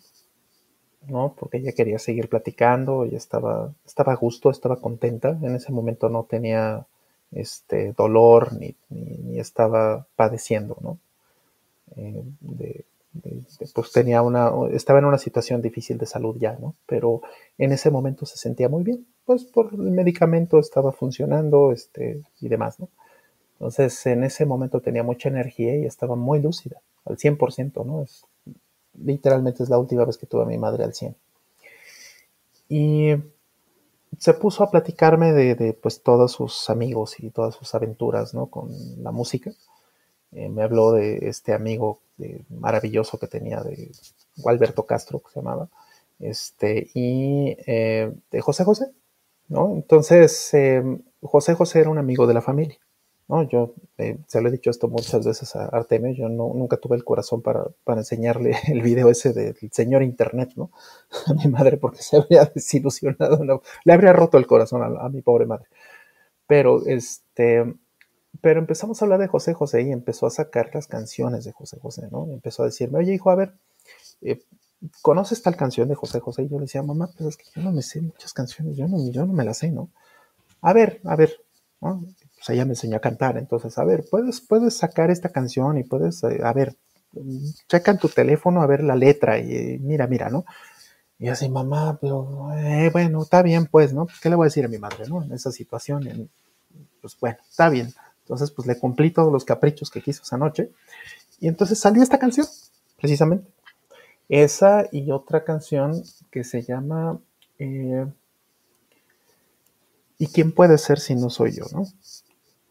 [1.08, 1.36] ¿no?
[1.38, 5.38] Porque ella quería seguir platicando, ella estaba, estaba a gusto, estaba contenta.
[5.42, 6.86] En ese momento no tenía
[7.32, 10.98] este dolor ni, ni, estaba padeciendo, ¿no?
[11.96, 12.86] de,
[13.74, 16.76] pues tenía una, estaba en una situación difícil de salud ya, ¿no?
[16.86, 17.22] Pero
[17.58, 22.48] en ese momento se sentía muy bien, pues por el medicamento estaba funcionando, este, y
[22.48, 22.90] demás, ¿no?
[23.54, 28.04] Entonces, en ese momento tenía mucha energía y estaba muy lúcida, al 100%, ¿no?
[28.04, 28.24] Es,
[28.94, 31.16] literalmente es la última vez que tuve a mi madre al 100.
[32.70, 33.16] Y
[34.18, 38.48] se puso a platicarme de, de, pues todos sus amigos y todas sus aventuras, ¿no?
[38.48, 38.70] Con
[39.04, 39.52] la música.
[40.32, 43.92] Eh, me habló de este amigo eh, maravilloso que tenía de
[44.38, 45.70] Gualberto Castro, que se llamaba,
[46.20, 48.92] este, y eh, de José José,
[49.48, 49.74] ¿no?
[49.74, 52.78] Entonces, em, José José era un amigo de la familia.
[53.28, 53.44] ¿no?
[53.44, 57.04] Yo se lo he dicho esto muchas veces a Artemio, yo no, nunca tuve el
[57.04, 60.72] corazón para, para, enseñarle el video ese del señor Internet, ¿no?
[61.28, 65.46] A mi madre, porque se habría desilusionado, le habría roto el corazón a, mi pobre
[65.46, 65.68] madre.
[66.48, 67.66] Pero, este,
[68.42, 71.80] pero empezamos a hablar de José José y empezó a sacar las canciones de José
[71.80, 72.28] José, ¿no?
[72.28, 73.54] Y empezó a decirme, oye, hijo, a ver,
[74.22, 74.40] eh,
[75.02, 76.44] ¿conoces tal canción de José José?
[76.44, 78.88] Y yo le decía, mamá, pues es que yo no me sé muchas canciones, yo
[78.88, 79.90] no, yo no me las sé, ¿no?
[80.62, 81.34] A ver, a ver,
[81.82, 82.04] ¿no?
[82.36, 85.84] Pues ella me enseñó a cantar, entonces, a ver, puedes, puedes sacar esta canción y
[85.84, 86.76] puedes, eh, a ver,
[87.68, 90.46] checa en tu teléfono a ver la letra y mira, mira, ¿no?
[91.20, 94.08] Y así, mamá, pero, eh, bueno, está bien, pues, ¿no?
[94.22, 95.24] ¿Qué le voy a decir a mi madre, ¿no?
[95.24, 96.30] En esa situación,
[97.02, 97.94] pues bueno, está bien.
[98.28, 100.72] Entonces, pues le cumplí todos los caprichos que quiso esa noche.
[101.40, 102.46] Y entonces salió esta canción,
[102.98, 103.48] precisamente.
[104.28, 107.20] Esa y otra canción que se llama
[107.58, 108.06] eh,
[110.18, 111.66] ¿Y quién puede ser si no soy yo?
[111.72, 111.84] ¿no?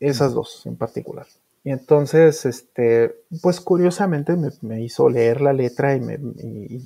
[0.01, 1.27] Esas dos en particular.
[1.65, 6.19] Y entonces, este, pues curiosamente me, hizo leer la letra y, me,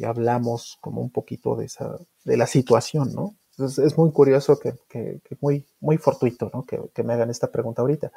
[0.06, 3.34] hablamos como un poquito de, esa, de la situación, ¿no?
[3.50, 6.64] Entonces, es muy curioso que, que, muy, muy fortuito, ¿no?
[6.64, 8.10] Que, que, me hagan esta pregunta ahorita.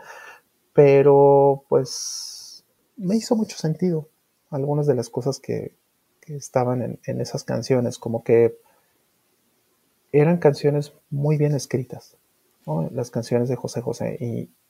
[0.73, 2.65] Pero, pues,
[2.97, 4.09] me hizo mucho sentido
[4.49, 5.75] algunas de las cosas que,
[6.27, 8.57] estaban en, esas canciones, como que
[10.13, 12.15] eran canciones muy bien escritas,
[12.91, 14.17] las canciones de José José,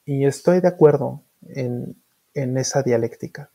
[0.05, 1.95] y, estoy de acuerdo en,
[2.33, 3.51] en, esa dialéctica.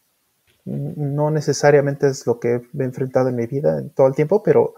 [0.64, 4.74] No necesariamente es lo que he enfrentado en mi vida en todo el tiempo, pero,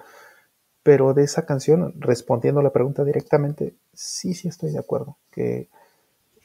[0.82, 5.68] pero de esa canción, respondiendo a la pregunta directamente, sí, sí estoy de acuerdo, que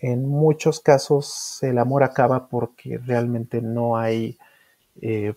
[0.05, 4.37] en muchos casos el amor acaba porque realmente no hay
[5.01, 5.33] eh,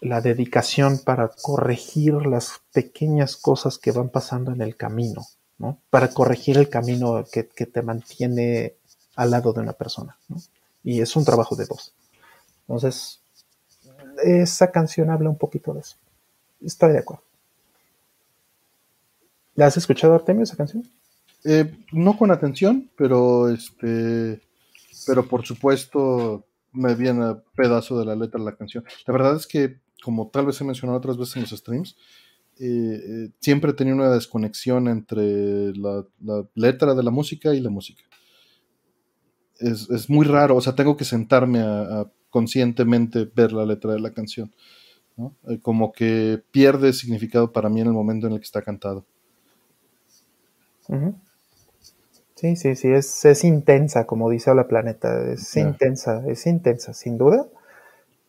[0.00, 5.26] la dedicación para corregir las pequeñas cosas que van pasando en el camino,
[5.58, 5.80] ¿no?
[5.90, 8.76] Para corregir el camino que, te mantiene
[9.16, 10.36] al lado de una persona, ¿no?
[10.84, 11.92] Y es un trabajo de dos.
[12.60, 13.20] Entonces,
[14.22, 15.96] esa canción habla un poquito de eso.
[16.64, 17.24] Estoy de acuerdo.
[19.56, 20.88] ¿La has escuchado, Artemio, esa canción?
[21.44, 24.40] Eh, no con atención, pero este,
[25.06, 28.84] pero por supuesto me viene pedazo de la letra de la canción.
[29.06, 31.96] La verdad es que como tal vez he mencionado otras veces en los streams,
[32.60, 36.04] eh, eh, siempre he tenido una desconexión entre la,
[36.54, 38.02] letra de la música y la música.
[39.58, 44.12] Es, muy raro, o sea, tengo que sentarme a, conscientemente ver la letra de la
[44.12, 44.54] canción.
[45.48, 49.04] Eh, como que pierde significado para mí en el momento en el que está cantado.
[52.38, 57.18] Sí, sí, sí, es, es, intensa, como dice Hola Planeta, es intensa, es intensa, sin
[57.18, 57.48] duda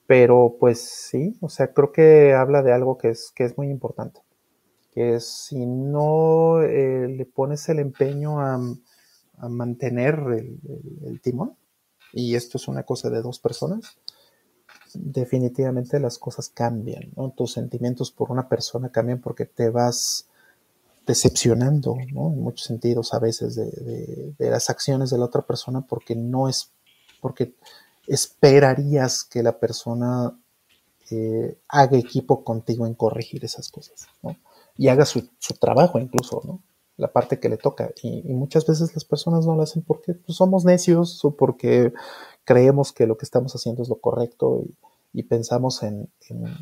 [0.09, 3.69] pero pues sí, o sea, creo que habla de algo que es, que es muy
[3.69, 4.21] importante,
[4.91, 8.59] que es si no eh, le pones el empeño a,
[9.47, 10.15] mantener
[11.05, 11.55] el, timón,
[12.11, 13.99] y esto es una cosa de dos personas,
[14.95, 17.29] definitivamente las cosas cambian, ¿no?
[17.29, 20.27] Tus sentimientos por una persona cambian porque te vas
[21.09, 22.27] decepcionando, ¿no?
[22.27, 26.47] En muchos sentidos a veces de, de las acciones de la otra persona porque no
[26.47, 26.69] es,
[27.19, 27.55] porque
[28.05, 30.37] esperarías que la persona
[31.09, 34.35] eh, haga equipo contigo en corregir esas cosas, ¿no?
[34.77, 35.27] Y haga su,
[35.59, 36.61] trabajo incluso, ¿no?
[36.97, 37.89] La parte que le toca.
[38.03, 41.91] Y, muchas veces las personas no lo hacen porque pues, somos necios o porque
[42.43, 44.63] creemos que lo que estamos haciendo es lo correcto
[45.13, 46.07] y, pensamos en,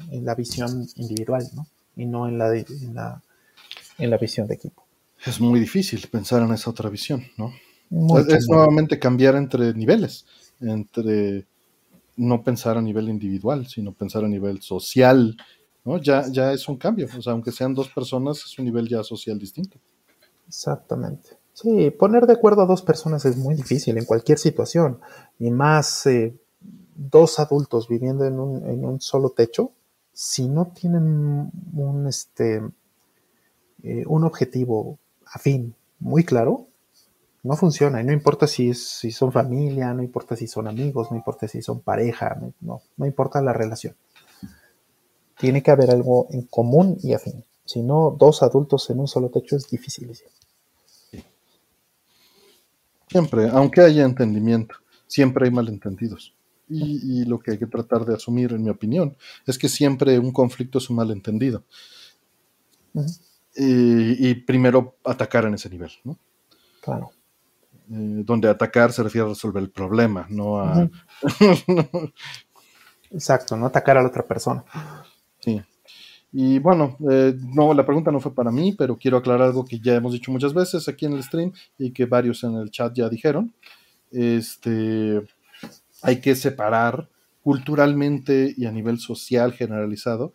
[0.09, 1.67] la visión individual, ¿no?
[1.97, 3.21] Y no en en la,
[3.97, 4.85] en la visión de equipo.
[5.25, 7.53] Es muy difícil pensar en esa otra visión, ¿no?
[8.27, 10.25] es nuevamente cambiar entre niveles
[10.61, 11.45] entre
[12.15, 15.37] no pensar a nivel individual, sino pensar a nivel social,
[15.85, 15.97] ¿no?
[15.99, 19.03] Ya, ya es un cambio, o sea, aunque sean dos personas, es un nivel ya
[19.03, 19.77] social distinto.
[20.47, 21.29] Exactamente.
[21.53, 24.99] Sí, poner de acuerdo a dos personas es muy difícil en cualquier situación,
[25.39, 26.35] y más eh,
[26.95, 29.71] dos adultos viviendo en un, en un, solo techo,
[30.11, 32.61] si no tienen un, este,
[33.83, 36.67] eh, un objetivo afín muy claro,
[37.43, 38.01] no funciona.
[38.01, 41.61] Y no importa si, si son familia, no importa si son amigos, no importa si
[41.61, 43.95] son pareja, no, no, importa la relación.
[45.37, 47.43] Tiene que haber algo en común y afín.
[47.65, 50.11] Si no, dos adultos en un solo techo es difícil.
[53.09, 54.75] Siempre, aunque haya entendimiento,
[55.05, 56.33] siempre hay malentendidos.
[56.69, 59.15] Y, y, lo que hay que tratar de asumir, en mi opinión,
[59.45, 61.63] es que siempre un conflicto es un malentendido.
[63.57, 66.17] Y, y, primero atacar en ese nivel, ¿no?
[66.81, 67.11] Claro.
[67.89, 70.89] Eh, donde atacar se refiere a resolver el problema, no a...
[73.11, 74.65] Exacto, no atacar a la otra persona.
[75.39, 75.61] Sí.
[76.33, 79.79] Y bueno, eh, no, la pregunta no fue para mí, pero quiero aclarar algo que
[79.79, 82.93] ya hemos dicho muchas veces aquí en el stream y que varios en el chat
[82.93, 83.53] ya dijeron.
[84.11, 85.21] Este,
[86.01, 87.09] hay que separar
[87.41, 90.33] culturalmente y a nivel social generalizado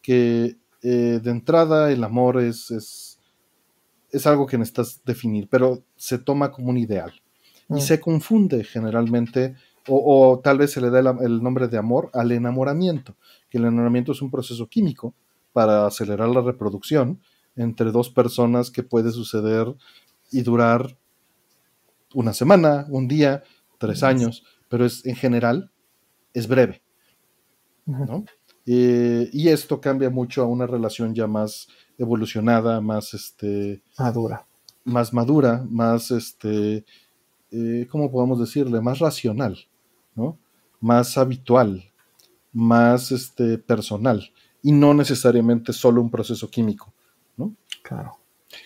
[0.00, 0.56] que
[0.86, 3.18] eh, de entrada el amor es, es,
[4.10, 7.10] es, algo que necesitas definir, pero se toma como un ideal
[7.70, 7.80] y mm.
[7.80, 9.54] se confunde generalmente
[9.88, 13.16] o, tal vez se le da el, nombre de amor al enamoramiento,
[13.48, 15.14] que el enamoramiento es un proceso químico
[15.54, 17.18] para acelerar la reproducción
[17.56, 19.74] entre dos personas que puede suceder
[20.30, 20.98] y durar
[22.12, 23.42] una semana, un día,
[23.78, 25.70] tres años, pero es en general
[26.34, 26.82] es breve.
[28.66, 31.68] Eh, y esto cambia mucho a una relación ya más
[31.98, 34.46] evolucionada, más este madura,
[34.84, 36.84] más madura, más este,
[37.50, 38.80] eh, ¿cómo podemos decirle?
[38.80, 39.58] Más racional.
[40.14, 40.38] ¿no?
[40.80, 41.84] Más habitual,
[42.52, 44.30] más este, personal,
[44.62, 46.92] y no necesariamente solo un proceso químico,
[47.36, 47.54] ¿no?
[47.82, 48.18] Claro.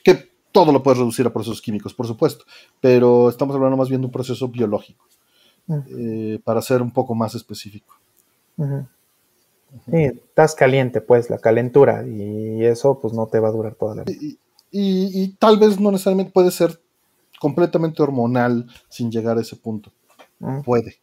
[0.05, 2.45] Que todo lo puedes reducir a procesos químicos, por supuesto,
[2.81, 5.07] pero estamos hablando más bien de un proceso biológico,
[5.69, 7.99] eh, para ser un poco más específico.
[9.87, 14.05] Estás caliente, pues, la calentura, y eso pues no te va a durar toda la
[14.05, 14.37] vida.
[14.71, 16.81] y, tal vez no necesariamente puede ser
[17.41, 19.93] completamente hormonal sin llegar a ese punto.
[20.65, 20.97] Puede.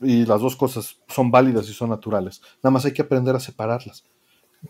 [0.00, 2.40] Y las dos cosas son válidas y son naturales.
[2.62, 4.04] Nada más hay que aprender a separarlas.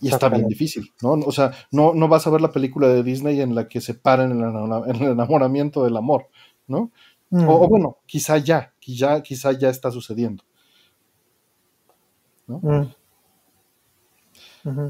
[0.01, 1.13] Y está bien difícil, ¿no?
[1.13, 4.31] O sea, no, no vas a ver la película de Disney en la que separan
[4.31, 6.29] el, el enamoramiento del amor,
[6.69, 6.91] ¿no?
[7.33, 10.43] O, bueno, quizá ya, quizá, quizá ya está sucediendo.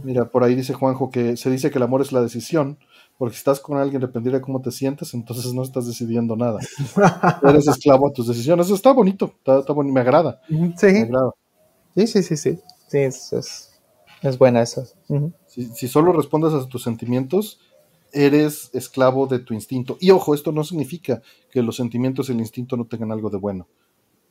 [0.02, 2.78] Mira, por ahí dice Juanjo que se dice que el amor es la decisión,
[3.18, 6.58] porque si estás con alguien dependiendo de cómo te sientes, entonces no estás decidiendo nada.
[7.42, 8.66] Eres esclavo a tus decisiones.
[8.66, 10.40] Eso está bonito, está, bonito, me agrada.
[10.76, 11.06] Sí.
[11.94, 12.58] Sí, sí, sí, sí.
[12.88, 13.70] Sí, es,
[14.22, 14.84] es, buena esa.
[15.46, 17.60] si, solo respondes a tus sentimientos,
[18.12, 19.96] eres esclavo de tu instinto.
[20.00, 23.38] Y ojo, esto no significa que los sentimientos y el instinto no tengan algo de
[23.38, 23.68] bueno.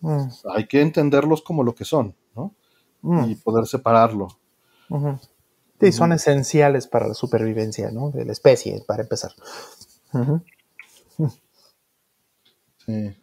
[0.02, 0.28] Mm.
[0.54, 2.54] Hay que entenderlos como lo que son, ¿no?
[3.02, 3.30] Mm.
[3.30, 4.28] Y poder separarlo.
[5.80, 8.12] Sí, son esenciales para la supervivencia, ¿no?
[8.12, 9.32] De la especie, para empezar.
[12.86, 13.16] Sí.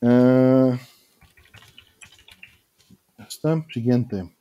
[0.00, 0.76] Uh,
[3.18, 4.32] está, siguiente.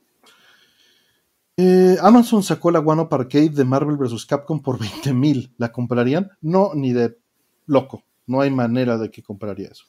[1.58, 4.26] Eh, Amazon sacó la One Up Arcade de Marvel vs.
[4.26, 5.54] Capcom por 20 mil.
[5.58, 6.32] ¿La comprarían?
[6.42, 7.18] No, ni de
[7.66, 8.04] loco.
[8.28, 9.86] No hay manera de que compraría eso.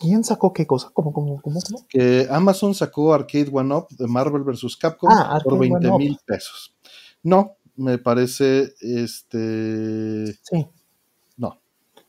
[0.00, 0.90] ¿Quién sacó qué cosa?
[0.92, 4.76] ¿Cómo, cómo, cómo, Que Amazon sacó Arcade One Up de Marvel vs.
[4.76, 6.74] Capcom ah, por 20 mil pesos.
[7.22, 10.32] No, me parece este.
[10.42, 10.66] Sí.
[11.36, 11.60] No.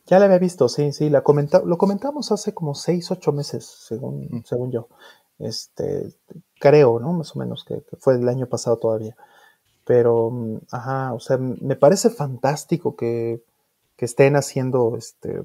[0.06, 1.08] Ya la había visto, sí, sí.
[1.08, 1.22] La
[1.64, 4.42] lo comentamos hace como 6, 8 meses, según, mm.
[4.44, 4.88] según yo.
[5.38, 6.12] Este,
[6.58, 7.12] creo, ¿no?
[7.12, 9.16] Más o menos, que, que fue el año pasado todavía.
[9.84, 13.42] Pero, mm, ajá, o sea, me parece fantástico que
[14.00, 15.42] que estén haciendo, este,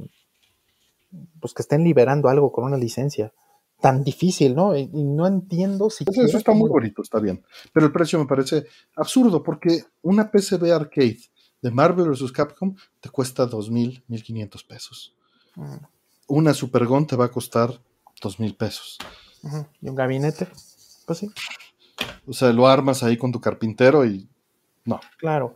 [1.41, 3.33] pues que estén liberando algo con una licencia
[3.81, 4.77] tan difícil, ¿no?
[4.77, 6.05] Y, no entiendo si...
[6.09, 7.43] Eso está muy bonito, está bien.
[7.73, 11.19] Pero el precio me parece absurdo porque una PCB arcade
[11.61, 12.31] de Marvel vs.
[12.31, 15.13] Capcom te cuesta 2.000, 1.500 pesos.
[15.55, 15.75] Mm.
[16.27, 17.71] Una Supergon te va a costar
[18.21, 18.99] 2.000 pesos.
[19.81, 20.47] ¿Y un gabinete?
[21.05, 21.29] Pues sí.
[22.25, 24.29] O sea, lo armas ahí con tu carpintero y
[24.85, 25.01] no.
[25.17, 25.55] Claro.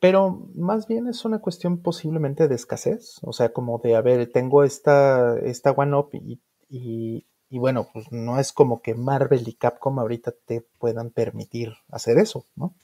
[0.00, 4.30] Pero más bien es una cuestión posiblemente de escasez, o sea, como de, a ver,
[4.32, 9.98] tengo esta, esta One-Up y, y, bueno, pues no es como que Marvel y Capcom
[9.98, 12.74] ahorita te puedan permitir hacer eso, ¿no?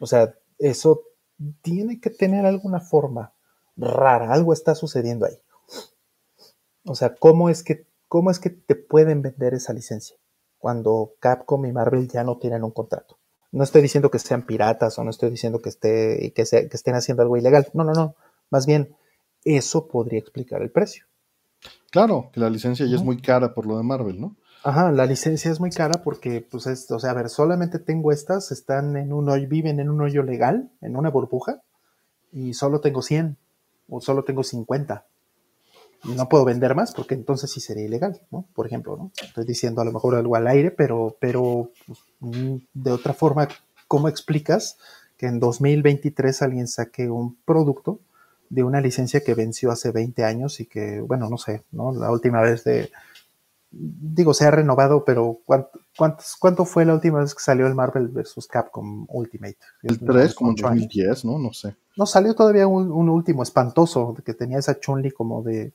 [0.00, 1.02] O sea, eso
[1.62, 3.32] tiene que tener alguna forma
[3.76, 5.38] rara, algo está sucediendo ahí.
[6.84, 10.16] O sea, ¿cómo es que, cómo es que te pueden vender esa licencia
[10.58, 13.19] cuando Capcom y Marvel ya no tienen un contrato?
[13.52, 16.94] No estoy diciendo que sean piratas o no estoy diciendo que, esté, que, que estén
[16.94, 17.68] haciendo algo ilegal.
[17.74, 18.14] No, no, no.
[18.50, 18.94] Más bien,
[19.44, 21.04] eso podría explicar el precio.
[21.90, 24.36] Claro, que la licencia ya es muy cara por lo de Marvel, ¿no?
[24.62, 28.12] Ajá, la licencia es muy cara porque, pues, es, o sea, a ver, solamente tengo
[28.12, 31.62] estas, están en un hoyo, viven en un hoyo legal, en una burbuja,
[32.30, 33.36] y solo tengo 100
[33.88, 35.06] o solo tengo 50
[36.04, 38.46] no puedo vender más porque entonces sí sería ilegal, ¿no?
[38.54, 39.12] Por ejemplo, ¿no?
[39.22, 43.48] Estoy diciendo a lo mejor algo al aire, pero, pero pues, mm, de otra forma,
[43.86, 44.78] ¿cómo explicas
[45.16, 48.00] que en 2023 alguien saque un producto
[48.48, 51.92] de una licencia que venció hace 20 años y que, bueno, no sé, ¿no?
[51.92, 52.90] La última vez de,
[53.70, 55.78] digo, se ha renovado, pero ¿cuánto,
[56.38, 58.48] cuánto fue la última vez que salió el Marvel vs.
[58.50, 59.58] Capcom Ultimate?
[59.82, 61.38] El 3, como en 2010, ¿no?
[61.38, 61.76] No sé.
[61.96, 65.72] No, salió todavía un, un último espantoso, que tenía esa chun como de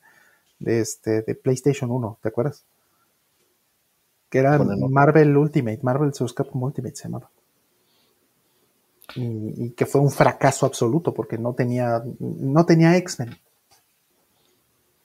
[0.58, 2.64] de, este, de PlayStation 1, ¿te acuerdas?
[4.28, 6.32] Que era Marvel Ultimate, Marvel vs.
[6.32, 7.30] Capcom Ultimate se llamaba.
[9.14, 13.36] Y, que fue un fracaso absoluto porque no tenía, no tenía X-Men.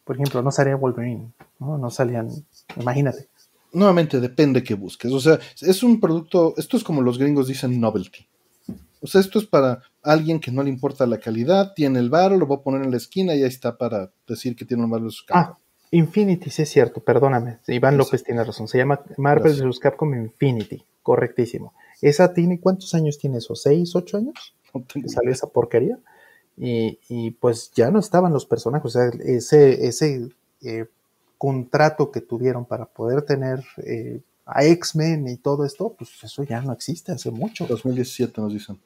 [0.04, 1.78] Por ejemplo, no salía Wolverine, ¿no?
[1.78, 2.30] no salían,
[2.76, 3.30] imagínate.
[3.74, 5.12] Nuevamente, depende que busques.
[5.14, 8.28] O sea, es un producto, esto es como los gringos dicen novelty.
[9.02, 12.32] O sea, esto es para alguien que no le importa la calidad, tiene el bar,
[12.34, 14.92] lo va a poner en la esquina y ahí está para decir que tiene un
[14.92, 15.58] valor de su Ah,
[15.92, 17.60] Infinity, sí es cierto, perdóname.
[17.68, 18.68] Iván López tiene razón.
[18.68, 19.80] Se llama Marvel vs.
[19.80, 21.74] Capcom Infinity, correctísimo.
[22.02, 23.56] ¿Esa tiene cuántos años tiene eso?
[23.56, 24.56] ¿Seis, ocho años?
[25.08, 26.00] salió esa porquería.
[26.56, 28.86] Y, pues ya no estaban los personajes.
[28.86, 30.30] O sea, ese, ese
[30.62, 30.86] eh,
[31.38, 36.62] contrato que tuvieron para poder tener eh, a X-Men y todo esto, pues eso ya
[36.62, 37.66] no existe hace mucho.
[37.68, 38.80] 2017 nos dicen.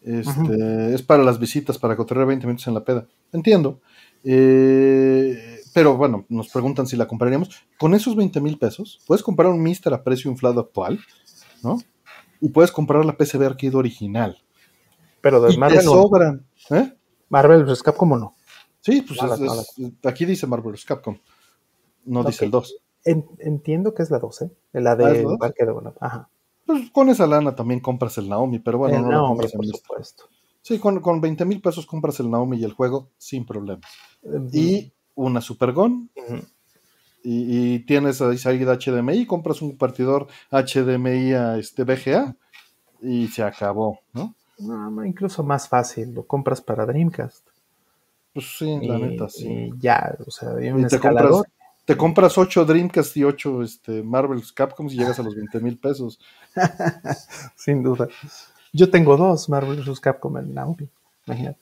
[0.00, 3.06] Este, Es para las visitas, para cotorrear 20 minutos en la peda.
[3.32, 3.80] Entiendo.
[4.24, 7.50] Eh, pero bueno, nos preguntan si la compraríamos.
[7.78, 11.00] Con esos 20 mil pesos, puedes comprar un Mister a precio inflado actual,
[11.62, 11.78] ¿no?
[12.40, 14.38] Y puedes comprar la PCB Arcade original.
[15.20, 15.82] Pero de Marvel.
[15.82, 16.46] sobran.
[16.70, 16.94] ¿eh?
[17.28, 17.82] Marvel vs.
[17.82, 18.34] Capcom o no.
[18.80, 19.18] Sí, pues
[20.04, 20.84] aquí dice Marvel vs.
[20.84, 21.18] Capcom.
[22.04, 22.76] No dice el 2.
[23.38, 24.50] Entiendo que es la 2, ¿eh?
[24.72, 26.28] La de ¿Ah, Parque de Ajá.
[26.66, 30.24] Pues con esa lana también compras el Naomi, pero bueno, no lo compras por supuesto.
[30.60, 33.90] Sí, con, con 20 mil pesos compras el Naomi y el juego sin problemas.
[34.52, 36.10] Y una Super Gon.
[37.24, 42.36] y, tienes ahí salida HDMI, compras un partidor HDMI a este VGA
[43.00, 44.34] y se acabó, ¿no?
[45.06, 47.46] incluso más fácil, lo compras para Dreamcast.
[48.34, 49.70] Pues sí, la neta, sí.
[49.78, 51.42] ya, o sea, un te compras,
[51.88, 55.78] te compras 8 Dreamcast y 8 este, Marvel's Capcom y llegas a los 20 mil
[55.78, 56.20] pesos.
[57.56, 58.08] Sin duda.
[58.74, 59.98] Yo tengo dos Marvel vs.
[59.98, 60.90] Capcom en Naomi,
[61.26, 61.58] imagínate.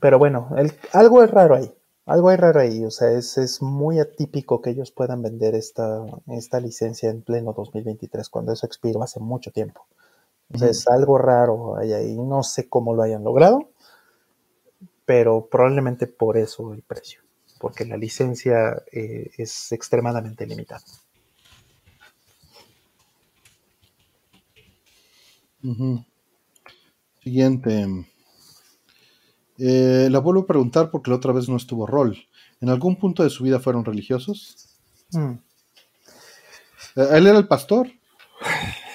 [0.00, 0.48] Pero bueno,
[0.94, 1.70] algo es raro ahí.
[2.06, 2.82] Algo es raro ahí.
[2.86, 8.26] O sea, es, muy atípico que ellos puedan vender esta, esta licencia en pleno 2023,
[8.30, 9.86] cuando eso expiró hace mucho tiempo.
[10.52, 12.16] O sea, es algo raro ahí.
[12.16, 13.70] No sé cómo lo hayan logrado,
[15.04, 17.22] pero probablemente por eso el precio
[17.60, 20.82] porque la licencia eh, es extremadamente limitada.
[27.22, 28.06] Siguiente.
[29.58, 32.16] Eh, la vuelvo a preguntar porque la otra vez no estuvo rol.
[32.62, 34.78] ¿En algún punto de su vida fueron religiosos?
[35.12, 35.32] Mm.
[36.96, 37.88] Eh, él era el pastor.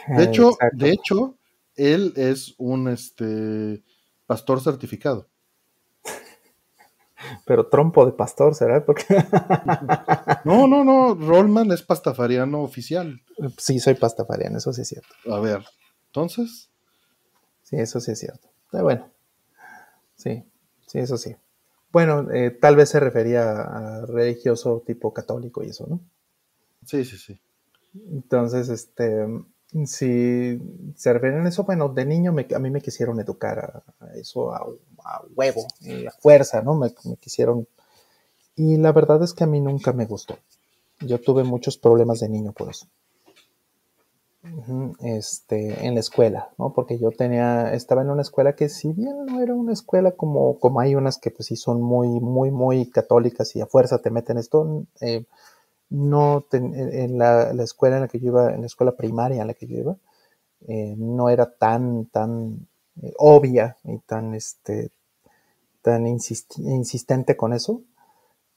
[0.08, 1.36] De hecho, de hecho,
[1.76, 3.84] él es un este,
[4.26, 5.30] pastor certificado.
[7.46, 8.86] Pero trompo de pastor, ¿será?
[8.86, 9.06] Porque...
[10.46, 11.16] no, no, no.
[11.16, 13.22] Rollman es pastafariano oficial.
[13.58, 15.14] Sí, soy pastafariano, eso sí es cierto.
[15.32, 15.64] A ver,
[16.08, 16.70] entonces.
[17.64, 18.50] Sí, eso sí es cierto.
[18.66, 19.12] Está bueno.
[20.16, 20.44] Sí,
[20.88, 21.36] sí, eso sí.
[21.92, 26.02] Bueno, eh, tal vez se refería a religioso tipo católico y eso, ¿no?
[26.86, 27.40] Sí, sí, sí.
[28.12, 29.26] Entonces, este,
[29.86, 30.60] si
[30.96, 34.66] se refieren a eso, bueno, de niño a mí me quisieron educar a, eso, a,
[35.36, 35.68] huevo,
[36.08, 36.76] a fuerza, ¿no?
[36.76, 37.68] Me, quisieron.
[38.56, 40.38] Y la verdad es que a mí nunca me gustó.
[41.02, 42.88] Yo tuve muchos problemas de niño por eso.
[45.02, 46.72] Este, en la escuela, ¿no?
[46.72, 50.60] Porque yo tenía, estaba en una escuela que si bien no era una escuela como,
[50.60, 54.12] como hay unas que pues sí son muy, muy, muy católicas y a fuerza te
[54.12, 55.26] meten esto, eh,
[55.90, 59.54] no en la, escuela en la que yo iba, en la escuela primaria en la
[59.54, 59.98] que yo iba,
[60.68, 62.68] eh, no era tan, tan
[63.02, 64.92] eh, obvia y tan, este,
[65.82, 67.84] tan insistente con eso,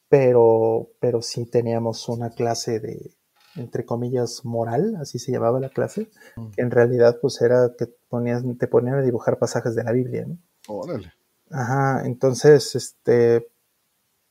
[0.09, 3.13] pero, pero sí teníamos una clase de,
[3.57, 6.51] entre comillas, moral, así se llamaba la clase, mm.
[6.51, 10.27] que en realidad pues era que ponías, te ponían a dibujar pasajes de la Biblia,
[10.27, 10.39] ¿no?
[10.69, 11.13] Órale.
[11.51, 13.49] Ajá, entonces, este,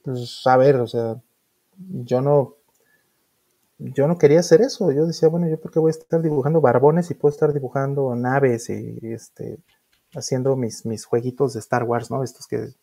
[0.03, 1.22] pues a ver, o sea,
[1.77, 2.57] yo no,
[3.80, 4.92] yo no quería hacer eso.
[4.92, 8.16] Yo decía, bueno, yo por qué voy a estar dibujando barbones y puedo estar dibujando
[8.16, 9.60] naves y este
[10.16, 12.24] haciendo mis, mis jueguitos de Star Wars, ¿no?
[12.24, 12.74] Estos que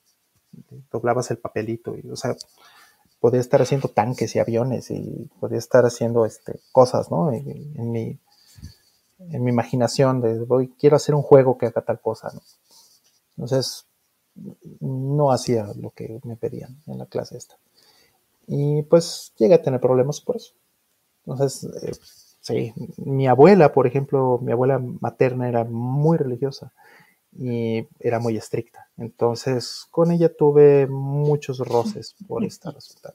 [0.91, 2.37] doblabas el papelito y, o sea,
[3.19, 7.33] podía estar haciendo tanques y aviones y podía estar haciendo este, cosas, ¿no?
[7.33, 8.19] En, mi,
[9.19, 12.31] en mi imaginación de voy, quiero hacer un juego que haga tal cosa.
[13.37, 13.87] Entonces,
[14.81, 17.57] no hacía lo que me pedían en la clase esta.
[18.47, 20.53] Y pues llegué a tener problemas por eso.
[21.27, 21.93] Entonces, eh,
[22.41, 26.73] sí, mi abuela, por ejemplo, mi abuela materna era muy religiosa
[27.39, 28.89] y era muy estricta.
[28.97, 33.15] Entonces, con ella tuve muchos roces por esta resultado.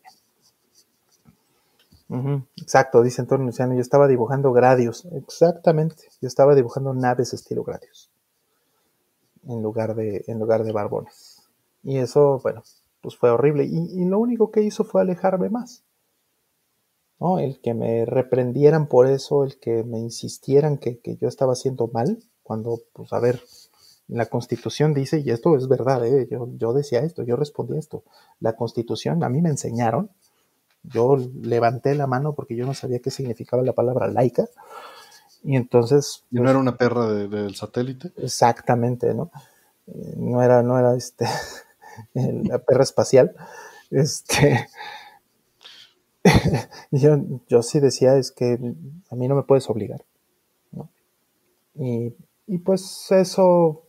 [2.57, 5.05] Exacto, dice Antonio Luciano, yo estaba dibujando gradios.
[5.11, 8.09] Exactamente, yo estaba dibujando naves estilo gradios
[9.47, 11.47] en lugar de, en lugar de barbones.
[11.83, 12.63] Y eso, bueno,
[13.01, 13.65] pues fue horrible.
[13.65, 15.83] Y, lo único que hizo fue alejarme más.
[17.19, 17.39] ¿No?
[17.39, 22.19] El que me reprendieran por eso, el que me insistieran que, yo estaba haciendo mal,
[22.43, 23.41] cuando, pues a ver,
[24.07, 26.27] la constitución dice, y esto es verdad, ¿eh?
[26.31, 28.03] yo, yo decía esto, yo respondí esto,
[28.39, 30.09] la constitución, a mí me enseñaron,
[30.83, 34.47] yo levanté la mano porque yo no sabía qué significaba la palabra laica,
[35.43, 36.25] y entonces...
[36.31, 38.11] ¿Y no pues era una perra del satélite?
[38.17, 39.31] Exactamente, ¿no?
[39.87, 41.25] Eh, no era, no era este,
[42.13, 43.35] la perra espacial.
[43.89, 44.67] Este,
[46.91, 47.17] yo,
[47.47, 48.59] yo sí decía, es que
[49.09, 50.03] a mí no me puedes obligar.
[51.75, 52.13] Y,
[52.47, 53.83] y, pues eso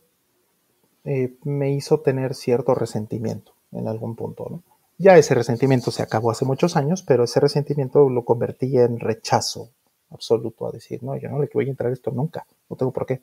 [1.03, 4.63] eh, me hizo tener cierto resentimiento en algún punto, ¿no?
[4.97, 9.71] Ya ese resentimiento se acabó hace muchos años, pero ese resentimiento lo convertí en rechazo
[10.11, 13.07] absoluto a decir, no, yo no le voy a entrar esto nunca, no tengo por
[13.07, 13.21] qué.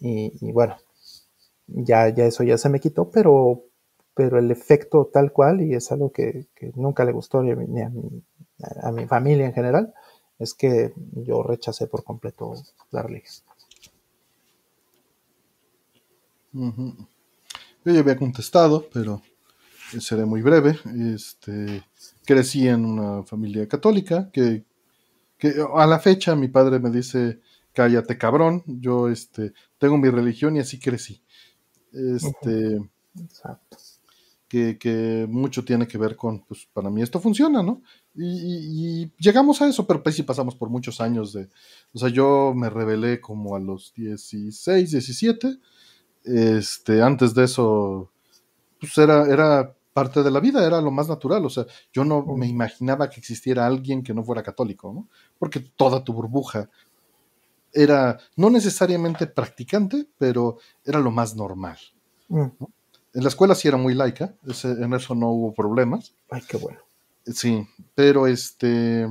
[0.00, 0.76] Y, bueno,
[1.66, 3.64] ya, ya eso ya se me quitó, pero,
[4.18, 7.80] pero el efecto tal cual, y es algo que, nunca le gustó ni, a, mi,
[8.82, 9.94] a, mi, familia en general,
[10.40, 12.52] es que yo rechacé por completo
[12.90, 13.46] la religión.
[16.52, 19.22] Yo ya había contestado, pero
[20.00, 20.76] seré muy breve.
[21.14, 21.84] Este,
[22.26, 24.64] crecí en una familia católica que
[25.38, 27.40] que a la fecha mi padre me dice,
[27.72, 31.22] cállate cabrón, yo este, tengo mi religión y así crecí.
[31.92, 32.80] Este,
[33.22, 33.78] Exacto.
[34.48, 37.82] Que, mucho tiene que ver con, pues para mí esto funciona, ¿no?
[38.14, 41.48] Y, llegamos a eso, pero pues sí pasamos por muchos años de,
[41.92, 45.58] o sea, yo me rebelé como a los 16, 17,
[46.24, 48.10] este, antes de eso,
[48.80, 51.44] pues era, era parte de la vida, era lo más natural.
[51.44, 55.08] O sea, yo no me imaginaba que existiera alguien que no fuera católico, ¿no?
[55.38, 56.70] Porque toda tu burbuja
[57.72, 61.78] era no necesariamente practicante, pero era lo más normal.
[62.28, 62.46] Mm.
[63.14, 66.14] En la escuela sí era muy laica, en eso no hubo problemas.
[66.30, 66.78] Ay, qué bueno.
[67.24, 69.06] Sí, pero este.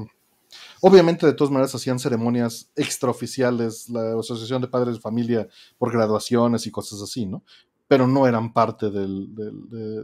[0.81, 6.67] Obviamente, de todas maneras, hacían ceremonias extraoficiales, la Asociación de Padres de Familia por graduaciones
[6.67, 7.43] y cosas así, ¿no?
[7.87, 9.07] Pero no eran parte de,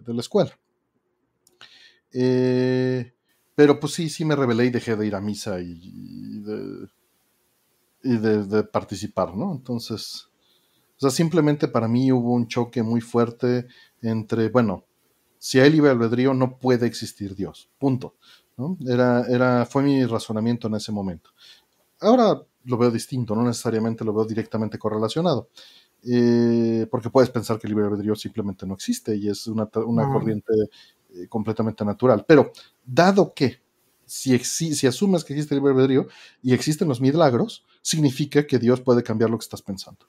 [0.07, 0.51] la escuela.
[2.11, 3.13] Eh,
[3.55, 6.88] pero pues sí, sí me rebelé y dejé de ir a misa y, de,
[8.03, 9.53] y de, participar, ¿no?
[9.53, 10.30] Entonces,
[11.03, 13.67] o sea, simplemente para mí hubo un choque muy fuerte
[14.01, 14.85] entre, bueno,
[15.38, 18.15] si hay libre albedrío no puede existir Dios, punto.
[18.56, 18.77] ¿no?
[18.88, 21.32] Era, era, fue mi razonamiento en ese momento.
[21.99, 25.49] Ahora lo veo distinto, no necesariamente lo veo directamente correlacionado.
[26.06, 30.07] Eh, porque puedes pensar que el libre albedrío simplemente no existe y es una, una
[30.07, 30.53] corriente
[31.15, 32.23] eh, completamente natural.
[32.25, 32.53] Pero,
[32.85, 33.61] dado que
[34.06, 36.07] si, si asumes que existe el libre albedrío
[36.41, 40.06] y existen los milagros, significa que Dios puede cambiar lo que estás pensando.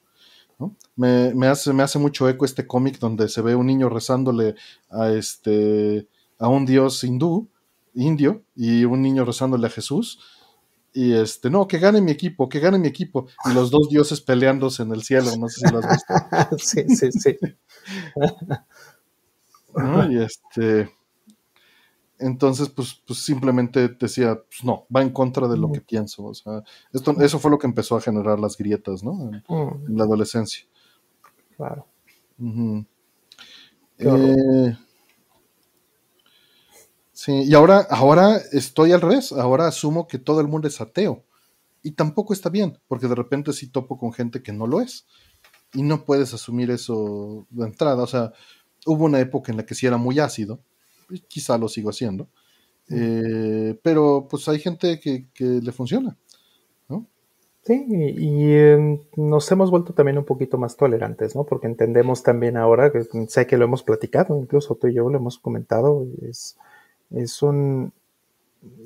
[0.97, 4.55] Me, hace, me hace mucho eco este cómic donde se ve un niño rezándole
[4.91, 6.08] a, este,
[6.39, 7.49] a un dios hindú,
[7.94, 10.20] indio, y un niño rezándole a Jesús.
[10.92, 13.26] Y este, no, que gane mi equipo, que gane mi equipo.
[13.50, 16.15] Y los dos dioses peleándose en el cielo, no sé si lo has visto.
[16.58, 17.36] sí, sí, sí.
[20.10, 20.89] Y este.
[22.18, 26.25] Entonces, pues, pues simplemente decía, pues no, va en contra de lo que pienso.
[26.25, 26.62] O sea,
[26.93, 29.31] esto, eso fue lo que empezó a generar las grietas, ¿no?
[29.49, 30.65] En, la adolescencia.
[31.57, 31.86] Claro.
[33.99, 34.76] Eh,
[37.12, 39.33] sí, y ahora, ahora estoy al revés.
[39.33, 41.25] Ahora asumo que todo el mundo es ateo.
[41.83, 45.07] Y tampoco está bien, porque de repente sí topo con gente que no lo es.
[45.75, 48.02] Y no puedes asumir eso de entrada.
[48.02, 48.33] O sea,
[48.86, 50.60] Hubo una época en la que sí era muy ácido,
[51.28, 52.28] quizá lo sigo haciendo,
[52.91, 56.16] eh, pero pues hay gente que, le funciona.
[56.89, 57.07] ¿no?
[57.62, 61.44] Sí, y, em, nos hemos vuelto también un poquito más tolerantes, ¿no?
[61.44, 65.18] Porque entendemos también ahora, que sé que lo hemos platicado, incluso tú y yo lo
[65.18, 66.57] hemos comentado, es,
[67.10, 67.92] es un...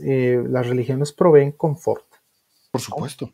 [0.02, 2.04] Eh, las religiones proveen confort.
[2.72, 3.32] Por supuesto.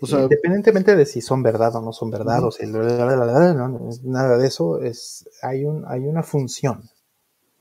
[0.00, 5.28] Independientemente de si son verdad o no son verdad, o si nada de eso, es,
[5.42, 6.88] hay, un, hay una función,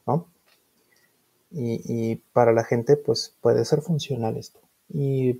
[0.07, 0.27] ¿no?
[1.55, 4.59] Y, para la gente, pues puede ser funcional esto.
[4.89, 5.39] Y,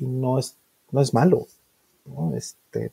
[0.00, 0.56] no, es,
[0.90, 1.46] no es malo.
[2.34, 2.92] Este,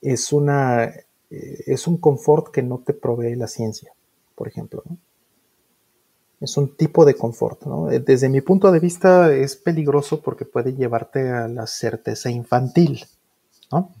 [0.00, 3.92] es, una, eh, es un confort que no te provee la ciencia,
[4.34, 4.82] por ejemplo,
[6.42, 7.64] es un tipo de confort.
[7.64, 7.90] ¿no?
[7.90, 13.04] Eh, desde mi punto de vista es peligroso porque puede llevarte a la certeza infantil.
[13.70, 13.94] ¿no?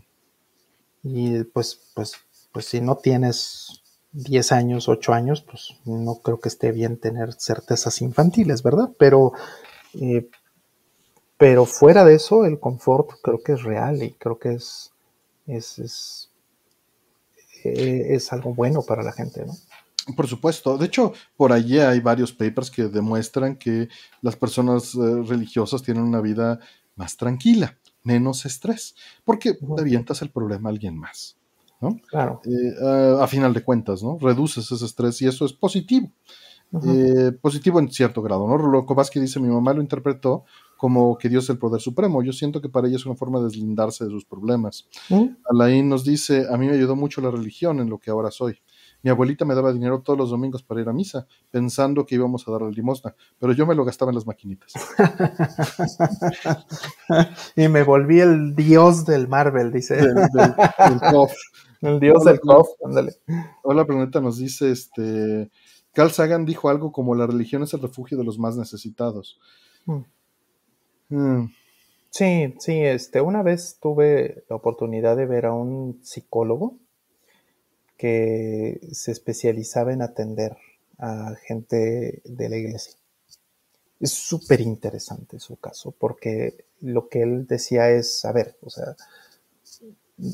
[1.04, 2.14] Y pues, pues,
[2.50, 3.81] pues si no tienes
[4.12, 8.90] 10 años, 8 años, pues no creo que esté bien tener certezas infantiles, ¿verdad?
[8.98, 9.32] Pero,
[9.94, 10.28] eh,
[11.38, 14.92] pero fuera de eso, el confort creo que es real y creo que es,
[15.46, 16.30] es, es,
[17.64, 19.54] eh, es algo bueno para la gente, ¿no?
[20.16, 20.76] Por supuesto.
[20.76, 23.88] De hecho, por allí hay varios papers que demuestran que
[24.20, 26.58] las personas eh, religiosas tienen una vida
[26.96, 31.36] más tranquila, menos estrés, porque uh avientas el problema a alguien más.
[31.82, 32.00] ¿No?
[32.08, 32.40] Claro.
[32.44, 34.16] Eh, a, final de cuentas, ¿no?
[34.18, 36.10] Reduces ese estrés y eso es positivo.
[36.86, 38.56] Eh, positivo en cierto grado, ¿no?
[38.56, 40.44] Rolokovaski dice, mi mamá lo interpretó
[40.78, 42.22] como que Dios es el poder supremo.
[42.22, 44.88] Yo siento que para ella es una forma de deslindarse de sus problemas.
[45.10, 45.26] ¿Mm?
[45.50, 48.58] Alain nos dice, a mí me ayudó mucho la religión en lo que ahora soy.
[49.02, 52.46] Mi abuelita me daba dinero todos los domingos para ir a misa, pensando que íbamos
[52.46, 54.72] a dar la limosna, pero yo me lo gastaba en las maquinitas.
[57.56, 59.96] y me volví el dios del Marvel, dice.
[59.96, 60.14] Del,
[61.82, 63.16] El dios del KOF, ándale.
[63.62, 65.50] Hola, Planeta nos dice, este,
[65.92, 69.40] Carl Sagan dijo algo como la religión es el refugio de los más necesitados.
[69.86, 70.02] Mm.
[71.08, 71.52] Mm.
[72.10, 76.78] Sí, sí, este, una vez tuve la oportunidad de ver a un psicólogo
[77.96, 80.56] que se especializaba en atender
[80.98, 82.94] a gente de la iglesia.
[83.98, 88.96] Es súper interesante su caso, porque lo que él decía es, a ver, o sea,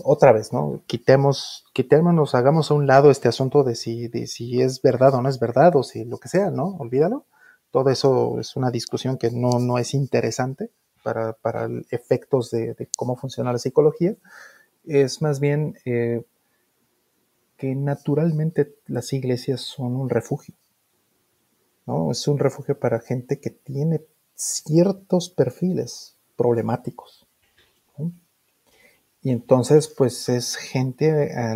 [0.05, 0.83] otra vez, ¿no?
[0.87, 4.11] Quitemos, quitémonos, hagamos a un lado este asunto de si,
[4.61, 6.77] es verdad o no es verdad, o si lo que sea, ¿no?
[6.79, 7.25] Olvídalo.
[7.71, 10.71] Todo eso es una discusión que no, no es interesante
[11.03, 14.15] para, para efectos de, cómo funciona la psicología.
[14.87, 16.25] Es más bien eh,
[17.57, 20.55] que naturalmente las iglesias son un refugio.
[21.87, 22.11] ¿no?
[22.11, 24.03] Es un refugio para gente que tiene
[24.35, 27.28] ciertos perfiles problemáticos.
[29.23, 31.55] Y entonces, pues es gente a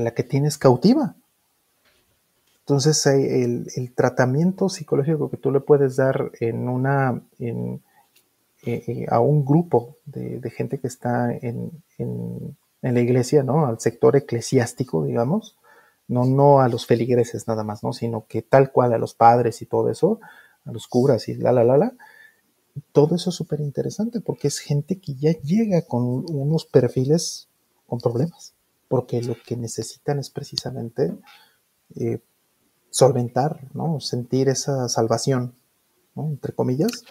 [0.00, 1.14] la que tienes cautiva.
[2.60, 7.78] Entonces, el, tratamiento psicológico que tú le puedes dar en una, eh,
[8.64, 11.70] eh, a un grupo de, gente que está en,
[12.86, 13.66] en la iglesia, ¿no?
[13.66, 15.56] Al sector eclesiástico, digamos,
[16.08, 17.92] no, no a los feligreses nada más, ¿no?
[17.92, 20.20] Sino que tal cual a los padres y todo eso,
[20.64, 21.92] a los curas y la, la, la, la.
[22.92, 27.48] Todo eso es súper interesante porque es gente que ya llega con unos perfiles
[27.86, 28.54] con problemas,
[28.88, 31.14] porque lo que necesitan es precisamente
[31.94, 32.20] eh,
[32.90, 34.00] solventar, ¿no?
[34.00, 35.54] Sentir esa salvación,
[36.14, 36.28] ¿no?
[36.28, 37.04] Entre comillas.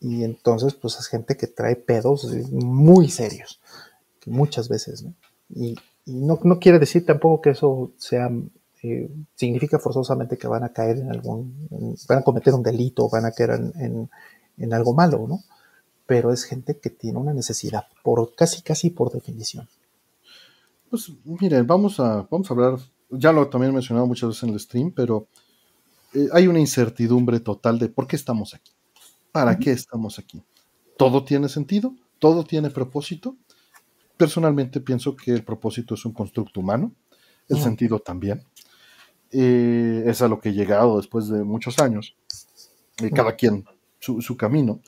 [0.00, 3.60] Y entonces, pues es gente que trae pedos muy serios
[4.28, 5.14] muchas veces, ¿no?
[5.50, 8.30] Y, no, quiere decir tampoco que eso sea,
[8.82, 11.68] eh, significa forzosamente que van a caer en algún,
[12.08, 14.08] van a cometer un delito, van a caer en,
[14.72, 15.42] algo malo, ¿no?
[16.06, 19.68] Pero es gente que tiene una necesidad, por casi, casi por definición.
[20.90, 22.78] Pues miren, vamos a, vamos a hablar,
[23.10, 25.26] ya lo también he mencionado muchas veces en el stream, pero
[26.14, 28.72] eh, hay una incertidumbre total de por qué estamos aquí,
[29.32, 30.42] para qué estamos aquí.
[30.96, 31.94] ¿Todo tiene sentido?
[32.18, 33.36] ¿Todo tiene propósito?
[34.16, 36.92] Personalmente pienso que el propósito es un constructo humano,
[37.48, 38.42] el sentido también.
[39.30, 42.16] Eh, es a lo que he llegado después de muchos años,
[43.02, 43.64] eh, cada quien
[43.98, 44.80] su, camino,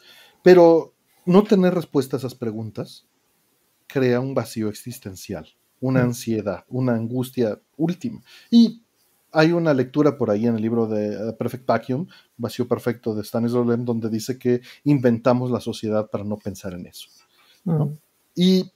[0.43, 0.95] pero
[1.27, 3.07] no tener respuesta a esas preguntas
[3.87, 5.49] crea un vacío existencial,
[5.81, 8.23] una ansiedad, una angustia última.
[8.51, 8.83] Y
[9.33, 12.07] hay una lectura por ahí en el libro de eh, Perfect Vacuum,
[12.37, 16.87] Vacío Perfecto de Stanislaw Lem, donde dice que inventamos la sociedad para no pensar en
[16.87, 17.09] eso.
[18.35, 18.71] Y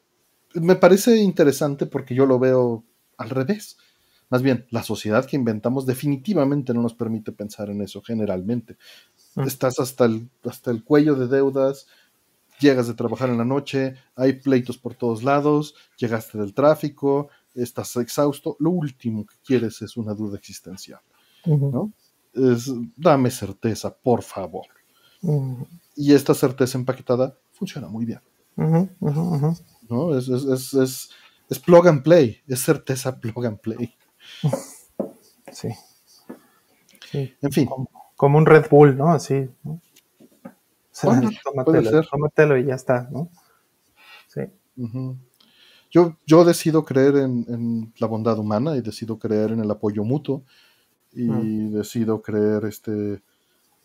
[0.55, 2.85] me parece interesante porque yo lo veo
[3.17, 3.77] al revés.
[4.31, 8.77] Más bien, la sociedad que inventamos definitivamente no nos permite pensar en eso generalmente.
[9.35, 9.43] Mm.
[9.43, 11.87] Estás hasta el, hasta el cuello de deudas,
[12.61, 17.97] llegas de trabajar en la noche, hay pleitos por todos lados, llegaste del tráfico, estás
[17.97, 21.01] exhausto, lo último que quieres es una duda existencial.
[21.47, 21.93] ¿no?
[22.35, 24.67] es, dame certeza, por favor.
[25.97, 28.21] Y esta certeza empaquetada funciona muy bien.
[29.89, 30.17] ¿no?
[30.17, 31.11] Es, es, es,
[31.49, 33.95] es, plug and play, es certeza plug and play.
[35.53, 35.69] Sí.
[37.13, 37.69] En fin.
[38.17, 39.13] Como, un Red Bull, ¿no?
[39.13, 39.81] Así, ¿no?
[42.11, 43.29] tómatelo, y ya está, ¿no?
[44.29, 44.43] Sí.
[45.91, 50.45] yo, yo decido creer en, la bondad humana y decido creer en el apoyo mutuo
[51.13, 51.73] y mm.
[51.73, 53.23] decido creer este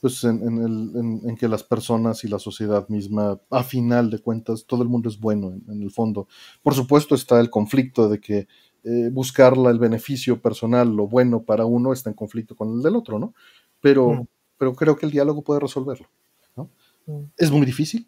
[0.02, 4.90] pues en, que las personas y la sociedad misma, a final de cuentas, todo el
[4.90, 6.28] mundo es bueno en, el fondo.
[6.64, 8.48] Por supuesto está el conflicto de que
[8.86, 12.96] eh, buscarla el beneficio personal, lo bueno para uno, está en conflicto con el del
[12.96, 13.34] otro, ¿no?
[13.82, 14.28] Pero, mm.
[14.58, 16.08] pero creo que el diálogo puede resolverlo,
[16.56, 16.70] ¿no?
[17.06, 17.24] Mm.
[17.38, 18.08] Es muy difícil,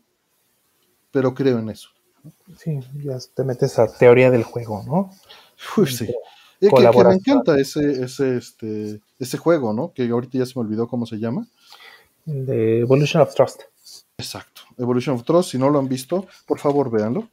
[1.12, 1.90] pero creo en eso.
[2.58, 5.12] Sí, ya te metes a teoría del juego, ¿no?
[5.78, 6.08] Uy, sí.
[6.60, 9.92] que, me encanta ese, ese, este, ese juego, ¿no?
[9.94, 11.48] Que ahorita ya se me olvidó cómo se llama
[12.26, 13.64] de Evolution of Trust.
[14.18, 17.30] Exacto, Evolution of Trust, si no lo han visto, por favor véanlo.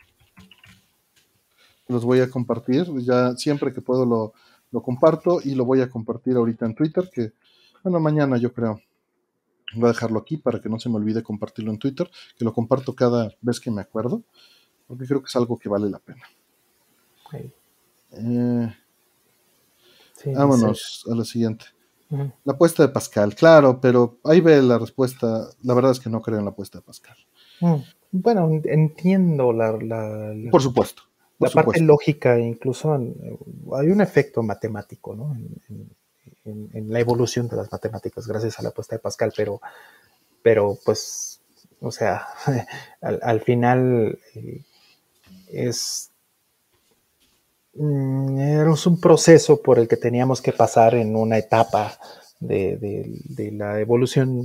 [1.88, 4.32] Los voy a compartir, ya siempre que puedo lo,
[4.70, 7.32] lo comparto y lo voy a compartir ahorita en Twitter, que,
[7.82, 8.80] bueno, mañana yo creo.
[9.74, 12.52] Voy a dejarlo aquí para que no se me olvide compartirlo en Twitter, que lo
[12.54, 14.22] comparto cada vez que me acuerdo,
[14.86, 16.24] porque creo que es algo que vale la pena.
[18.12, 18.74] Eh,
[20.34, 21.66] vámonos a la siguiente.
[22.10, 25.50] La apuesta de Pascal, claro, pero ahí ve la respuesta.
[25.62, 27.16] La verdad es que no creo en la apuesta de Pascal.
[27.60, 27.74] Mm.
[28.12, 29.72] Bueno, entiendo la,
[30.50, 31.02] por supuesto.
[31.38, 35.34] la parte lógica, incluso hay un efecto matemático, ¿no?
[35.34, 35.90] En,
[36.72, 39.60] la evolución de las matemáticas, gracias a la apuesta de Pascal, pero,
[40.42, 41.40] pero pues,
[41.80, 42.26] o sea,
[43.00, 44.62] al, final eh,
[45.50, 46.10] es
[47.78, 51.96] Mm, era un proceso por el que teníamos que pasar en una etapa
[52.40, 54.42] de, la evolución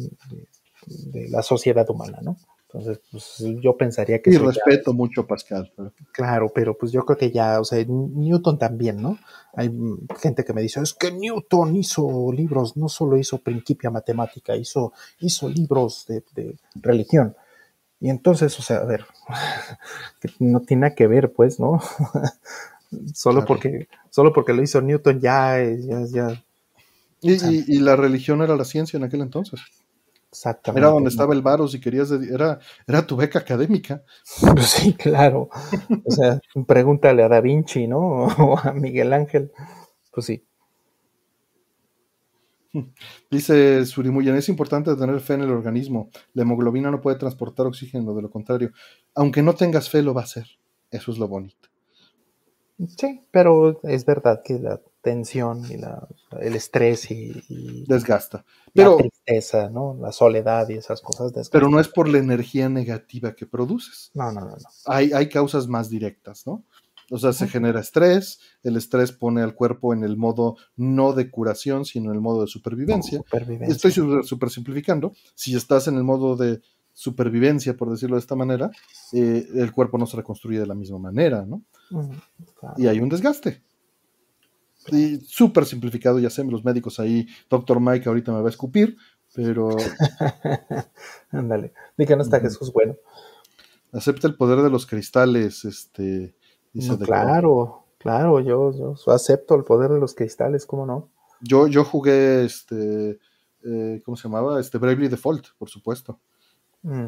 [0.85, 2.37] de, la sociedad humana, ¿no?
[2.73, 4.31] Entonces, pues, yo pensaría que...
[4.31, 5.71] Y respeto mucho a Pascal.
[6.11, 9.19] Claro, pero pues yo creo que ya, o sea, Newton también, ¿no?
[9.53, 9.71] Hay
[10.19, 14.91] gente que me dice, es que Newton hizo libros, no solo hizo Principia Matemática, hizo,
[15.19, 17.35] hizo libros de, de religión.
[17.99, 19.05] Y entonces, o sea, a ver,
[20.19, 21.79] que no tiene que ver, pues, ¿no?
[23.13, 26.43] Solo, porque, solo porque lo hizo Newton ya, ya, ya.
[27.21, 29.61] Y, la religión era la ciencia en aquel entonces.
[30.33, 30.79] Exactamente.
[30.83, 34.03] Era donde estaba el varo si querías, era, era tu beca académica.
[34.53, 35.49] Pues sí, claro.
[36.05, 38.25] O sea, pregúntale a Da Vinci, ¿no?
[38.39, 39.51] O a Miguel Ángel.
[40.11, 40.43] Pues sí.
[43.29, 46.09] Dice Surimuyen, es importante tener fe en el organismo.
[46.33, 48.71] La hemoglobina no puede transportar oxígeno, de lo contrario.
[49.13, 50.47] Aunque no tengas fe, lo va a hacer.
[50.89, 51.69] Eso es lo bonito.
[52.97, 56.07] Sí, pero es verdad que la tensión y la,
[56.41, 58.43] el estrés y, desgasta.
[58.73, 59.97] Pero, tristeza, ¿no?
[59.99, 61.59] La soledad y esas cosas desgastan.
[61.59, 64.11] Pero no es por la energía negativa que produces.
[64.13, 64.51] No, no, no.
[64.51, 64.57] no.
[64.85, 66.63] Hay, hay causas más directas, ¿no?
[67.11, 71.29] O sea, se genera estrés, el estrés pone al cuerpo en el modo no de
[71.29, 73.19] curación, sino en el modo de supervivencia.
[73.19, 73.75] supervivencia.
[73.75, 73.91] Estoy
[74.23, 75.13] super simplificando.
[75.35, 76.61] Si estás en el modo de
[76.93, 78.71] supervivencia, por decirlo de esta manera,
[79.11, 81.63] eh, el cuerpo no se reconstruye de la misma manera, ¿no?
[82.77, 83.61] Y hay un desgaste.
[84.91, 88.97] Y súper simplificado, ya sé, los médicos ahí, doctor Mike ahorita me va a escupir,
[89.33, 89.69] pero...
[91.31, 92.95] Ándale, di que no está Jesús bueno.
[93.91, 96.35] Acepta el poder de los cristales, este...
[97.03, 101.09] claro, claro, yo, yo acepto el poder de los cristales, ¿cómo no?
[101.41, 103.19] Yo, yo jugué, este,
[103.63, 104.59] eh, ¿cómo se llamaba?
[104.59, 106.19] Este Bravely Default, por supuesto.
[106.81, 107.07] Mm.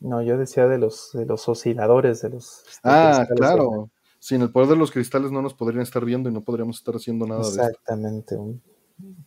[0.00, 2.64] No, yo decía de los, de los osciladores, de los...
[2.82, 3.90] ah, claro.
[4.18, 6.94] Sin el poder de los cristales no nos podrían estar viendo y no podríamos estar
[6.94, 8.62] haciendo nada Exactamente, un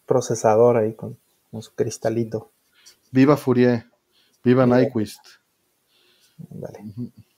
[0.05, 1.17] procesador ahí con,
[1.61, 2.51] su cristalito.
[3.11, 3.85] Viva Fourier,
[4.43, 5.25] viva Nyquist.
[6.49, 6.79] Vale.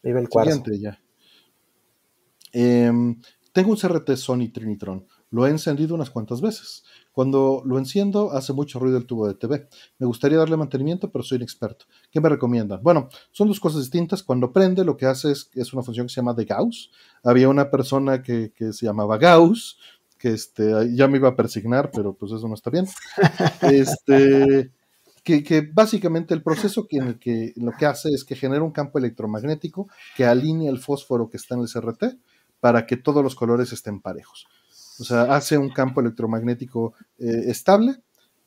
[0.01, 0.63] Viva el cuarzo.
[0.73, 0.99] ya.
[2.51, 3.19] Em,
[3.51, 5.05] tengo un CRT Sony Trinitron.
[5.29, 6.83] Lo he encendido unas cuantas veces.
[7.11, 9.67] Cuando lo enciendo hace mucho ruido el tubo de TV.
[9.97, 11.85] Me gustaría darle mantenimiento, pero soy inexperto.
[12.11, 12.81] ¿Qué me recomiendan?
[12.81, 14.23] Bueno, son dos cosas distintas.
[14.23, 16.91] Cuando prende, lo que hace es, es una función que se llama de Gauss.
[17.23, 19.79] Había una persona que, se llamaba Gauss,
[20.17, 22.87] que este, ya me iba a persignar, pero pues eso no está bien.
[23.61, 24.71] Este,
[25.23, 28.71] que, básicamente el proceso que, en el que lo que hace es que genera un
[28.71, 32.17] campo electromagnético que alinea el fósforo que está en el CRT
[32.59, 34.47] para que todos los colores estén parejos.
[34.99, 37.97] O sea, hace un campo electromagnético eh, estable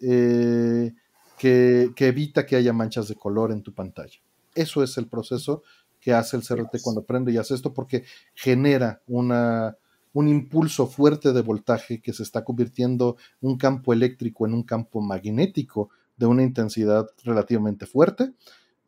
[0.01, 0.93] eh,
[1.39, 4.19] que, evita que haya manchas de color en tu pantalla.
[4.55, 5.63] Eso es el proceso
[6.01, 9.77] que hace el CRT cuando prende y hace esto porque genera una,
[10.13, 15.01] un impulso fuerte de voltaje que se está convirtiendo un campo eléctrico en un campo
[15.01, 18.33] magnético de una intensidad relativamente fuerte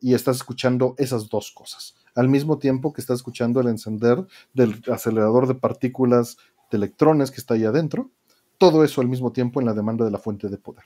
[0.00, 4.82] y estás escuchando esas dos cosas al mismo tiempo que estás escuchando el encender del
[4.90, 6.36] acelerador de partículas
[6.70, 8.10] de electrones que está ahí adentro,
[8.58, 10.84] todo eso al mismo tiempo en la demanda de la fuente de poder.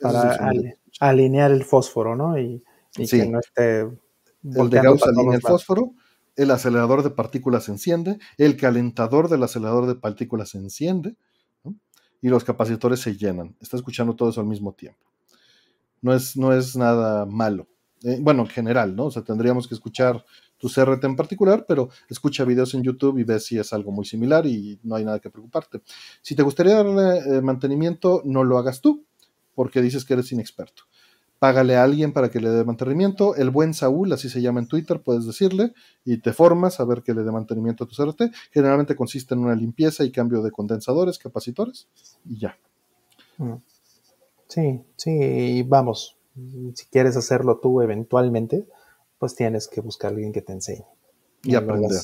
[0.00, 0.52] para
[1.00, 2.38] alinear el fósforo, ¿no?
[2.38, 3.80] Y, que no esté...
[3.80, 5.92] El de Gauss alinea el fósforo,
[6.36, 11.16] el acelerador de partículas se enciende, el calentador del acelerador de partículas se enciende,
[12.22, 13.56] y los capacitores se llenan.
[13.60, 14.98] Está escuchando todo eso al mismo tiempo.
[16.00, 17.68] No es, no es nada malo.
[18.02, 19.06] Eh, bueno, en general, ¿no?
[19.06, 20.24] O sea, tendríamos que escuchar
[20.58, 24.04] tu CRT en particular, pero escucha videos en YouTube y ves si es algo muy
[24.04, 25.82] similar y no hay nada que preocuparte.
[26.22, 29.04] Si te gustaría darle eh, mantenimiento, no lo hagas tú,
[29.54, 30.84] porque dices que eres inexperto.
[31.38, 33.36] Págale a alguien para que le dé mantenimiento.
[33.36, 35.74] El buen Saúl, así se llama en Twitter, puedes decirle
[36.04, 38.32] y te formas a ver que le dé mantenimiento a tu CRT.
[38.52, 41.88] Generalmente consiste en una limpieza y cambio de condensadores, capacitores
[42.24, 42.56] y ya.
[43.36, 43.54] Mm.
[44.48, 46.16] Sí, sí, vamos.
[46.74, 48.66] Si quieres hacerlo tú eventualmente,
[49.18, 50.86] pues tienes que buscar a alguien que te enseñe.
[51.42, 52.00] Y aprender.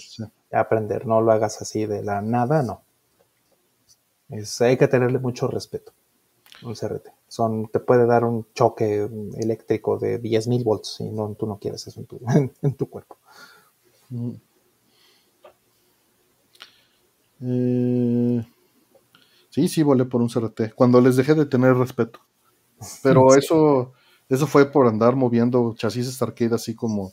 [0.53, 2.83] Aprender, no lo hagas así de la nada, no.
[4.29, 5.93] Es, hay que tenerle mucho respeto
[6.65, 7.09] un CRT.
[7.29, 11.87] Son, te puede dar un choque eléctrico de 10.000 volts y no, tú no quieres
[11.87, 12.21] eso en tu,
[12.63, 13.17] en, tu cuerpo.
[14.11, 14.33] Mm.
[17.45, 18.47] Eh,
[19.51, 20.75] sí, sí, volé por un CRT.
[20.75, 22.21] Cuando les dejé de tener respeto.
[23.03, 23.93] Pero eso,
[24.29, 27.13] eso fue por andar moviendo chasis arcade así como.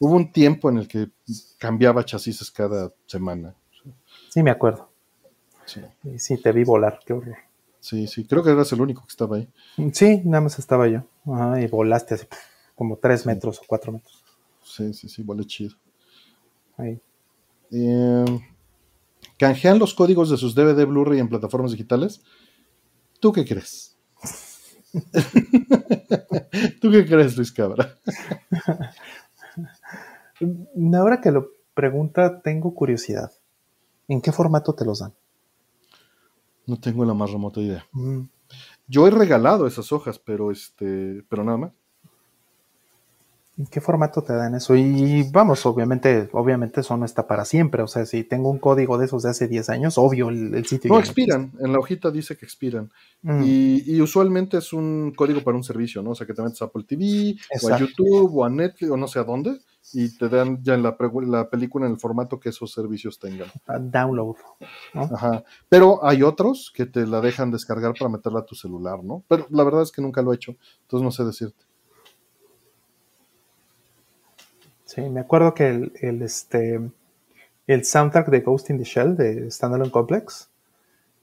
[0.00, 1.10] Hubo un tiempo en el que
[1.58, 3.54] cambiaba chasis cada semana.
[4.30, 4.90] Sí, me acuerdo.
[5.64, 5.80] Sí.
[6.18, 7.36] sí, te vi volar, qué horror.
[7.82, 9.48] Sí, sí, creo que eras el único que estaba ahí.
[9.92, 11.02] Sí, nada más estaba yo.
[11.58, 12.26] y volaste así
[12.76, 14.22] como tres metros o cuatro metros.
[14.62, 15.74] Sí, sí, sí, volé chido.
[16.76, 17.00] Ahí.
[17.72, 18.40] Em,
[19.36, 22.22] ¿Canjean los códigos de sus DVD Blu-ray en plataformas digitales?
[23.18, 23.96] ¿Tú qué crees?
[26.80, 27.98] ¿Tú qué crees, Luis Cabra?
[30.94, 33.32] Ahora que lo pregunta, tengo curiosidad.
[34.06, 35.14] ¿En qué formato te los dan?
[36.66, 37.86] No tengo la más remota idea.
[37.92, 38.22] Mm.
[38.86, 41.72] Yo he regalado esas hojas, pero este, pero nada más.
[43.58, 44.74] ¿En qué formato te dan eso?
[44.74, 47.82] Y vamos, obviamente, obviamente eso no está para siempre.
[47.82, 50.90] O sea, si tengo un código de esos de hace 10 años, obvio el, sitio.
[50.90, 51.52] No, expiran.
[51.60, 52.90] En la hojita dice que expiran.
[53.20, 53.42] Mm.
[53.44, 56.10] Y, usualmente es un código para un servicio, ¿no?
[56.10, 58.96] O sea, que te metes a Apple TV, o a YouTube, o a Netflix, o
[58.96, 59.58] no sé a dónde
[59.92, 63.48] y te dan ya en la, la, película en el formato que esos servicios tengan.
[63.66, 64.36] Download.
[64.94, 65.44] Ajá.
[65.68, 69.22] Pero hay otros que te la dejan descargar para meterla a tu celular, ¿no?
[69.28, 71.64] Pero la verdad es que nunca lo he hecho, entonces no sé decirte.
[74.84, 76.78] Sí, me acuerdo que el, este,
[77.66, 80.50] el soundtrack de Ghost in the Shell de Standalone Complex,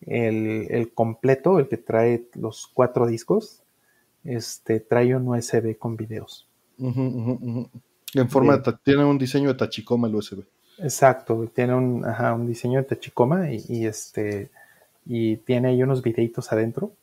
[0.08, 3.62] el, completo, el que trae los cuatro discos,
[4.24, 6.48] este, trae un USB con videos.
[8.14, 10.44] En forma de, tiene un diseño de Tachikoma el USB.
[10.80, 14.50] Exacto, tiene un, un diseño de Tachikoma y, este
[15.06, 16.94] y tiene ahí unos videitos adentro,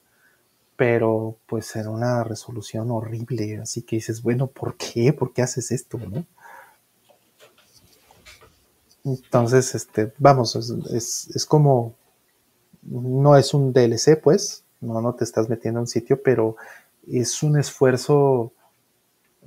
[0.76, 5.12] pero pues en una resolución horrible, así que dices, bueno, ¿por qué?
[5.12, 5.98] ¿Por qué haces esto?
[9.04, 10.56] Entonces, este, vamos,
[10.90, 11.94] es, es, como,
[12.82, 16.56] no es un DLC, pues, no, no te estás metiendo en un sitio, pero
[17.06, 18.52] es un esfuerzo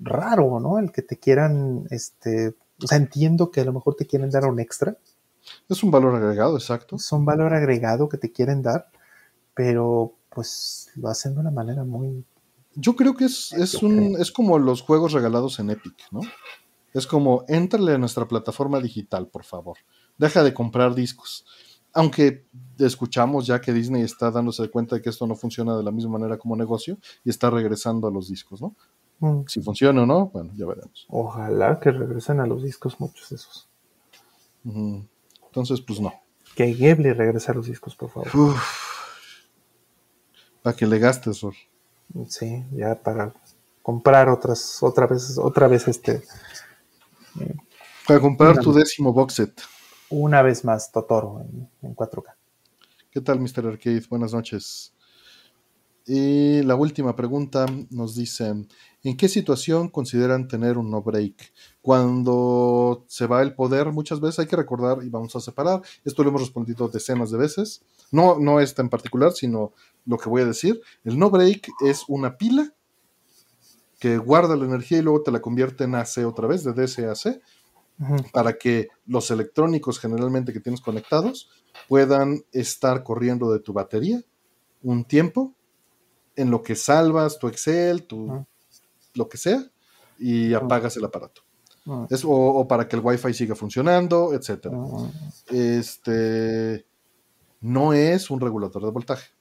[0.01, 0.79] raro, ¿no?
[0.79, 4.45] El que te quieran, este, o sea, entiendo que a lo mejor te quieren dar
[4.45, 4.97] un extra.
[5.67, 6.95] Es un valor agregado, exacto.
[6.95, 8.89] Es un valor agregado que te quieren dar,
[9.53, 12.25] pero pues lo hacen de una manera muy...
[12.75, 16.21] Yo creo que es, es, un, es como los juegos regalados en Epic, ¿no?
[16.93, 19.77] Es como, éntrale a nuestra plataforma digital, por favor.
[20.17, 21.45] Deja de comprar discos.
[21.93, 22.45] Aunque
[22.77, 26.19] escuchamos ya que Disney está dándose cuenta de que esto no funciona de la misma
[26.19, 28.75] manera como negocio y está regresando a los discos, ¿no?
[29.19, 29.41] Mm.
[29.47, 31.05] Si funciona o no, bueno, ya veremos.
[31.09, 33.69] Ojalá que regresen a los discos muchos esos.
[34.63, 36.13] Entonces, pues no.
[36.55, 38.55] Que Ghibli regrese a los discos, por favor.
[40.61, 41.53] Para que le gastes, Ror.
[42.27, 43.33] Sí, ya para
[43.81, 46.23] comprar otras, otra vez, otra vez este.
[48.07, 49.61] para comprar tu décimo box set.
[50.09, 52.33] Una vez más, Totoro en, en 4K.
[53.11, 53.67] ¿Qué tal, Mr.
[53.67, 54.03] Arcade?
[54.09, 54.93] Buenas noches.
[56.05, 58.47] Y la última pregunta nos dice,
[59.03, 61.53] ¿en qué situación consideran tener un no break?
[61.81, 65.81] Cuando se va el poder, muchas veces hay que recordar y vamos a separar.
[66.03, 67.83] Esto lo hemos respondido decenas de veces.
[68.11, 69.73] No, no esta en particular, sino
[70.05, 70.81] lo que voy a decir.
[71.03, 72.73] El no break es una pila
[73.99, 77.05] que guarda la energía y luego te la convierte en AC otra vez, de DC
[77.05, 77.41] a AC,
[78.31, 81.49] para que los electrónicos generalmente que tienes conectados
[81.87, 84.23] puedan estar corriendo de tu batería
[84.81, 85.53] un tiempo
[86.39, 88.45] en lo que salvas tu Excel, tu
[89.13, 89.61] lo que sea,
[90.17, 91.41] y apagas el aparato.
[92.25, 94.67] o, para que el Wi-Fi siga funcionando, etc.
[95.47, 96.85] Este
[97.61, 99.31] no es un regulador de voltaje.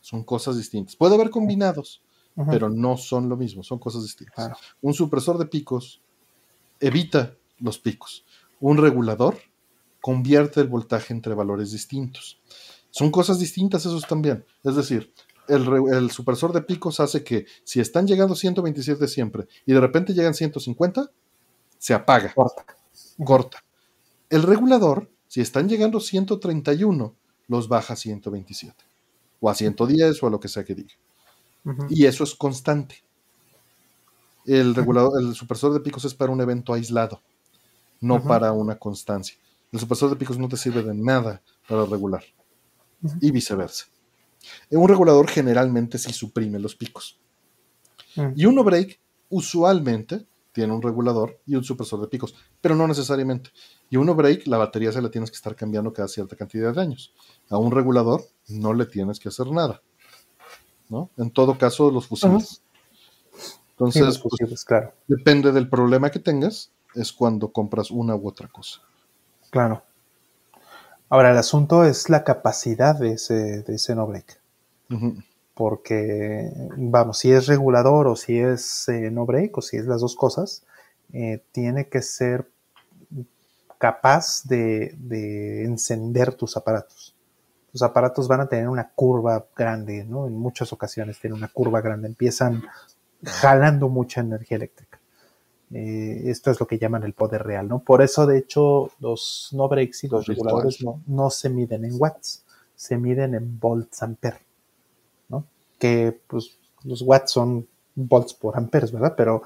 [0.00, 0.96] Son cosas distintas.
[0.96, 2.02] Puede haber combinados,
[2.46, 4.56] pero no son lo mismo, son cosas distintas.
[4.80, 6.00] Un supresor de picos
[6.80, 8.24] evita los picos.
[8.60, 9.36] Un regulador
[10.00, 12.40] convierte el voltaje entre valores distintos.
[12.90, 14.44] Son cosas distintas esos también.
[14.64, 15.12] Es decir,
[15.52, 20.34] el, supresor de picos hace que si están llegando 127 siempre y de repente llegan
[20.34, 21.10] 150,
[21.78, 22.32] se apaga.
[22.34, 22.64] Corta.
[23.24, 23.64] Corta.
[24.30, 27.14] El regulador, si están llegando 131,
[27.48, 28.74] los baja a 127.
[29.40, 30.94] O a 110 o a lo que sea que diga.
[31.88, 33.02] Y eso es constante.
[34.46, 37.20] El regulador, el supresor de picos es para un evento aislado,
[38.00, 39.36] no para una constancia.
[39.70, 42.24] El supresor de picos no te sirve de nada para regular.
[43.20, 43.86] Y viceversa.
[44.70, 47.20] Un regulador generalmente sí suprime los picos.
[48.16, 48.32] Mm.
[48.36, 53.50] Y un no-break usualmente tiene un regulador y un supresor de picos, pero no necesariamente.
[53.88, 56.74] Y a uno break, la batería se la tienes que estar cambiando cada cierta cantidad
[56.74, 57.14] de años.
[57.48, 59.82] A un regulador no le tienes que hacer nada.
[60.88, 61.10] ¿no?
[61.16, 62.62] En todo caso, los fusibles.
[63.70, 64.92] Entonces, pues, claro.
[65.08, 68.80] depende del problema que tengas, es cuando compras una u otra cosa.
[69.50, 69.82] Claro.
[71.12, 74.40] Ahora, el asunto es la capacidad de ese, de ese no break.
[75.52, 80.00] Porque, vamos, si es regulador o si es eh, no break o si es las
[80.00, 80.64] dos cosas,
[81.12, 82.48] eh, tiene que ser
[83.76, 87.14] capaz de, encender tus aparatos.
[87.70, 90.26] Tus aparatos van a tener una curva grande, ¿no?
[90.26, 92.62] En muchas ocasiones tienen una curva grande, empiezan
[93.22, 94.91] jalando mucha energía eléctrica.
[95.74, 97.78] Eh, esto es lo que llaman el poder real, ¿no?
[97.78, 102.44] Por eso, de hecho, los no breaks y los reguladores no, se miden en watts,
[102.76, 104.40] se miden en volts ampere,
[105.28, 105.46] ¿no?
[105.78, 109.14] Que, pues, los watts son volts por amperes, ¿verdad?
[109.16, 109.42] Pero,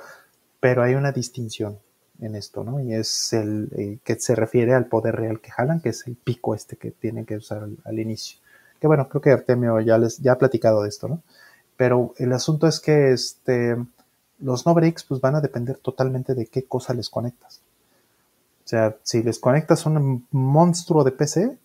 [0.58, 1.78] pero hay una distinción
[2.20, 2.80] en esto, ¿no?
[2.80, 6.16] Y es el eh, que se refiere al poder real que jalan, que es el
[6.16, 8.40] pico este que tienen que usar al, inicio.
[8.80, 11.22] Que bueno, creo que Artemio ya les ya ha platicado de esto, ¿no?
[11.76, 13.76] Pero el asunto es que este,
[14.38, 17.62] los no breaks pues van a depender totalmente de qué cosa les conectas.
[18.64, 21.58] O sea, si les conectas un monstruo de PC,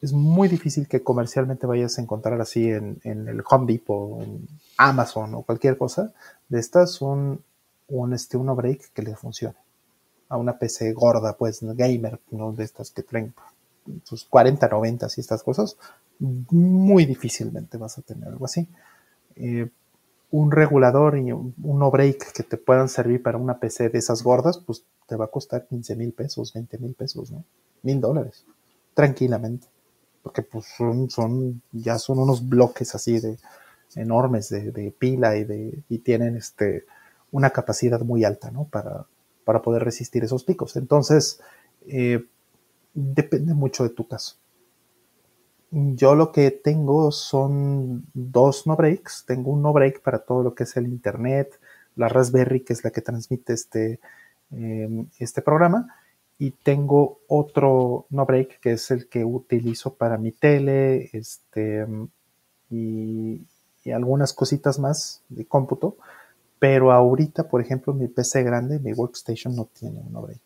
[0.00, 4.46] es muy difícil que comercialmente vayas a encontrar así en, el Home Depot, en
[4.76, 6.12] Amazon o cualquier cosa
[6.48, 7.42] de estas un,
[7.88, 9.56] un, este, uno break que le funcione.
[10.28, 12.52] A una PC gorda, pues, gamer, ¿no?
[12.52, 13.34] De estas que traen
[14.04, 15.76] sus 40, 90 y estas cosas,
[16.18, 18.66] muy difícilmente vas a tener algo así.
[19.36, 19.68] Eh,
[20.32, 24.22] un regulador y un, no break que te puedan servir para una PC de esas
[24.22, 27.44] gordas, pues te va a costar 15 mil pesos, 20 mil pesos, ¿no?
[27.82, 28.44] Mil dólares,
[28.94, 29.68] tranquilamente.
[30.22, 33.36] Porque pues son, son, ya son unos bloques así de
[33.94, 36.86] enormes de, de pila y de, y tienen este,
[37.30, 38.64] una capacidad muy alta, ¿no?
[38.64, 39.04] Para,
[39.44, 40.76] para poder resistir esos picos.
[40.76, 41.40] Entonces,
[41.86, 42.24] eh,
[42.94, 44.36] depende mucho de tu caso.
[45.72, 49.24] Yo lo que tengo son dos no breaks.
[49.26, 51.58] Tengo un no break para todo lo que es el internet,
[51.96, 53.98] la Raspberry, que es la que transmite este,
[54.50, 55.88] em, este programa,
[56.38, 61.86] y tengo otro no break que es el que utilizo para mi tele, este,
[62.70, 63.42] y,
[63.84, 65.96] y algunas cositas más de cómputo
[66.62, 70.42] pero ahorita, por ejemplo, mi PC grande, mi workstation no tiene un no break.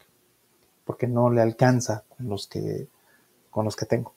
[0.86, 2.88] Porque no le alcanza con los que,
[3.50, 4.15] con los que tengo.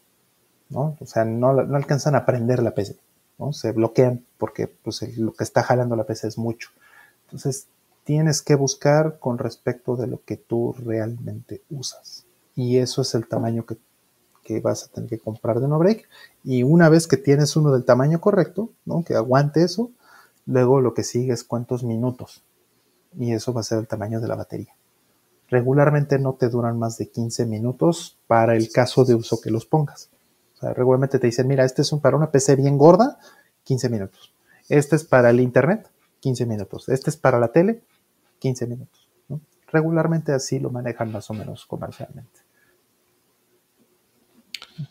[0.70, 0.98] ¿No?
[1.00, 2.98] O sea, no, no alcanzan a prender la PC.
[3.38, 3.54] ¿no?
[3.54, 6.70] Se bloquean porque pues, lo que está jalando la PC es mucho.
[7.26, 7.68] Entonces,
[8.04, 12.26] tienes que buscar con respecto de lo que tú realmente usas.
[12.56, 13.78] Y eso es el tamaño que,
[14.44, 16.08] que vas a tener que comprar de no break.
[16.44, 19.04] Y una vez que tienes uno del tamaño correcto, ¿no?
[19.04, 19.92] que aguante eso,
[20.50, 22.42] Luego lo que sigue es cuántos minutos.
[23.16, 24.74] Y eso va a ser el tamaño de la batería.
[25.48, 29.68] Regularmente no te duran más de 15 minutos para el caso de uso que los
[29.68, 30.10] pongas.
[30.60, 33.18] O sea, regularmente te dicen, mira, este es un, para una PC bien gorda,
[33.64, 34.34] 15 minutos.
[34.68, 35.90] Este es para el internet,
[36.20, 36.90] 15 minutos.
[36.90, 37.82] Este es para la tele,
[38.40, 39.08] 15 minutos.
[39.72, 42.42] Regularmente así lo manejan más o menos comercialmente.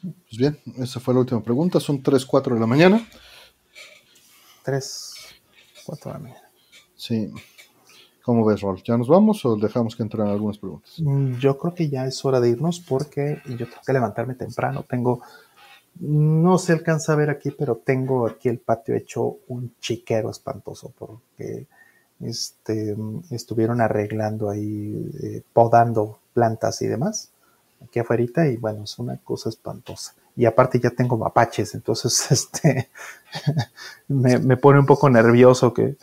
[0.03, 1.81] Pues bien, esa fue la última pregunta.
[1.81, 3.07] Son 3, 4 de la mañana.
[4.63, 5.15] 3,
[6.97, 7.31] Sí.
[8.23, 8.83] ¿Cómo ves, Rolf?
[8.83, 10.97] ¿Ya nos vamos o dejamos que entren algunas preguntas?
[10.99, 14.85] Mm, yo creo que ya es hora de irnos porque yo tengo que levantarme temprano.
[14.87, 15.23] Tengo,
[16.01, 20.93] no se alcanza a ver aquí, pero tengo aquí el patio hecho un chiquero espantoso
[20.99, 21.67] porque
[22.20, 22.97] este,
[23.31, 27.33] estuvieron arreglando ahí, eh, podando plantas y demás
[27.83, 32.91] aquí afuera y bueno, es una cosa espantosa y aparte ya tengo mapaches, entonces este
[34.07, 35.97] me, pone un poco nervioso que,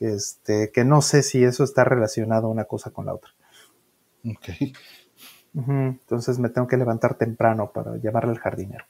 [0.00, 3.30] este, que no sé si eso está relacionado una cosa con la otra.
[4.24, 4.74] Ok.
[5.54, 8.84] Entonces me tengo que levantar temprano para llamarle al jardinero.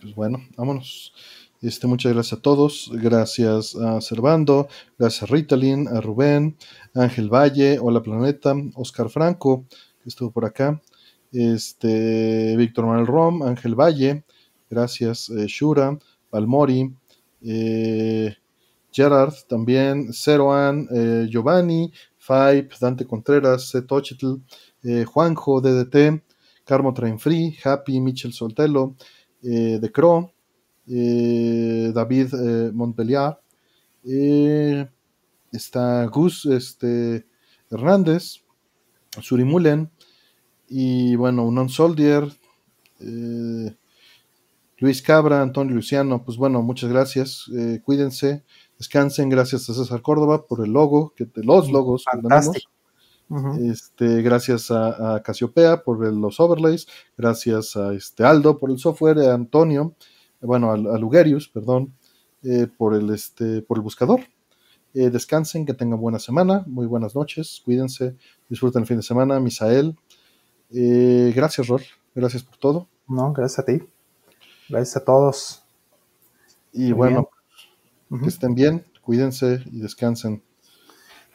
[0.00, 1.12] Pues bueno, vámonos.
[1.60, 2.90] Este, muchas gracias a todos.
[2.92, 4.68] Gracias a Servando,
[4.98, 6.56] gracias a Ritalin, a Rubén,
[6.94, 9.64] Ángel Valle, Hola Planeta, Oscar Franco,
[10.02, 10.80] que estuvo por acá
[11.34, 14.24] este, Víctor Manuel Rom, Ángel Valle,
[14.70, 15.98] gracias, eh, Shura,
[16.30, 16.94] Palmori,
[17.42, 18.36] eh,
[18.92, 24.36] Gerard también, Zeroan, eh, Giovanni, Five, Dante Contreras, Tochitl,
[25.06, 26.22] Juanjo, DDT,
[26.64, 28.96] Carmo Train Free, Happy, Michel Soltelo,
[29.40, 30.32] De Cro,
[30.86, 32.34] David
[32.72, 33.38] Montpellier,
[35.52, 37.26] está Gus este,
[37.70, 38.44] Hernández,
[39.20, 39.90] Surimulen,
[40.68, 42.24] y bueno, Unon Soldier,
[43.00, 43.76] eh,
[44.78, 47.44] Luis Cabra, Antonio Luciano, pues bueno, muchas gracias.
[47.56, 48.44] Eh, cuídense,
[48.78, 49.28] descansen.
[49.28, 52.04] Gracias a César Córdoba por el logo, que los logos.
[53.60, 56.86] Este, gracias a, Casiopea por los overlays,
[57.16, 59.94] gracias a este Aldo por el software, a Antonio,
[60.40, 61.94] bueno, a, Lugerius, perdón,
[62.42, 64.20] eh, por, el, este, por el buscador.
[64.92, 68.14] Eh, descansen, que tengan buena semana, muy buenas noches, cuídense,
[68.48, 69.40] disfruten el fin de semana.
[69.40, 69.96] Misael,
[70.70, 71.82] eh, gracias, Rol,
[72.14, 72.88] gracias por todo.
[73.08, 73.82] No, gracias a ti.
[74.68, 75.64] Gracias a todos.
[76.72, 77.28] Y bueno,
[78.08, 80.42] que estén bien, cuídense y descansen.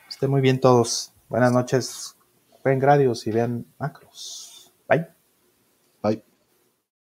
[0.07, 1.13] Estén muy bien todos.
[1.29, 2.17] Buenas noches.
[2.63, 4.73] Ven gradios y vean macros.
[4.87, 5.07] Bye.
[6.01, 6.28] Bye.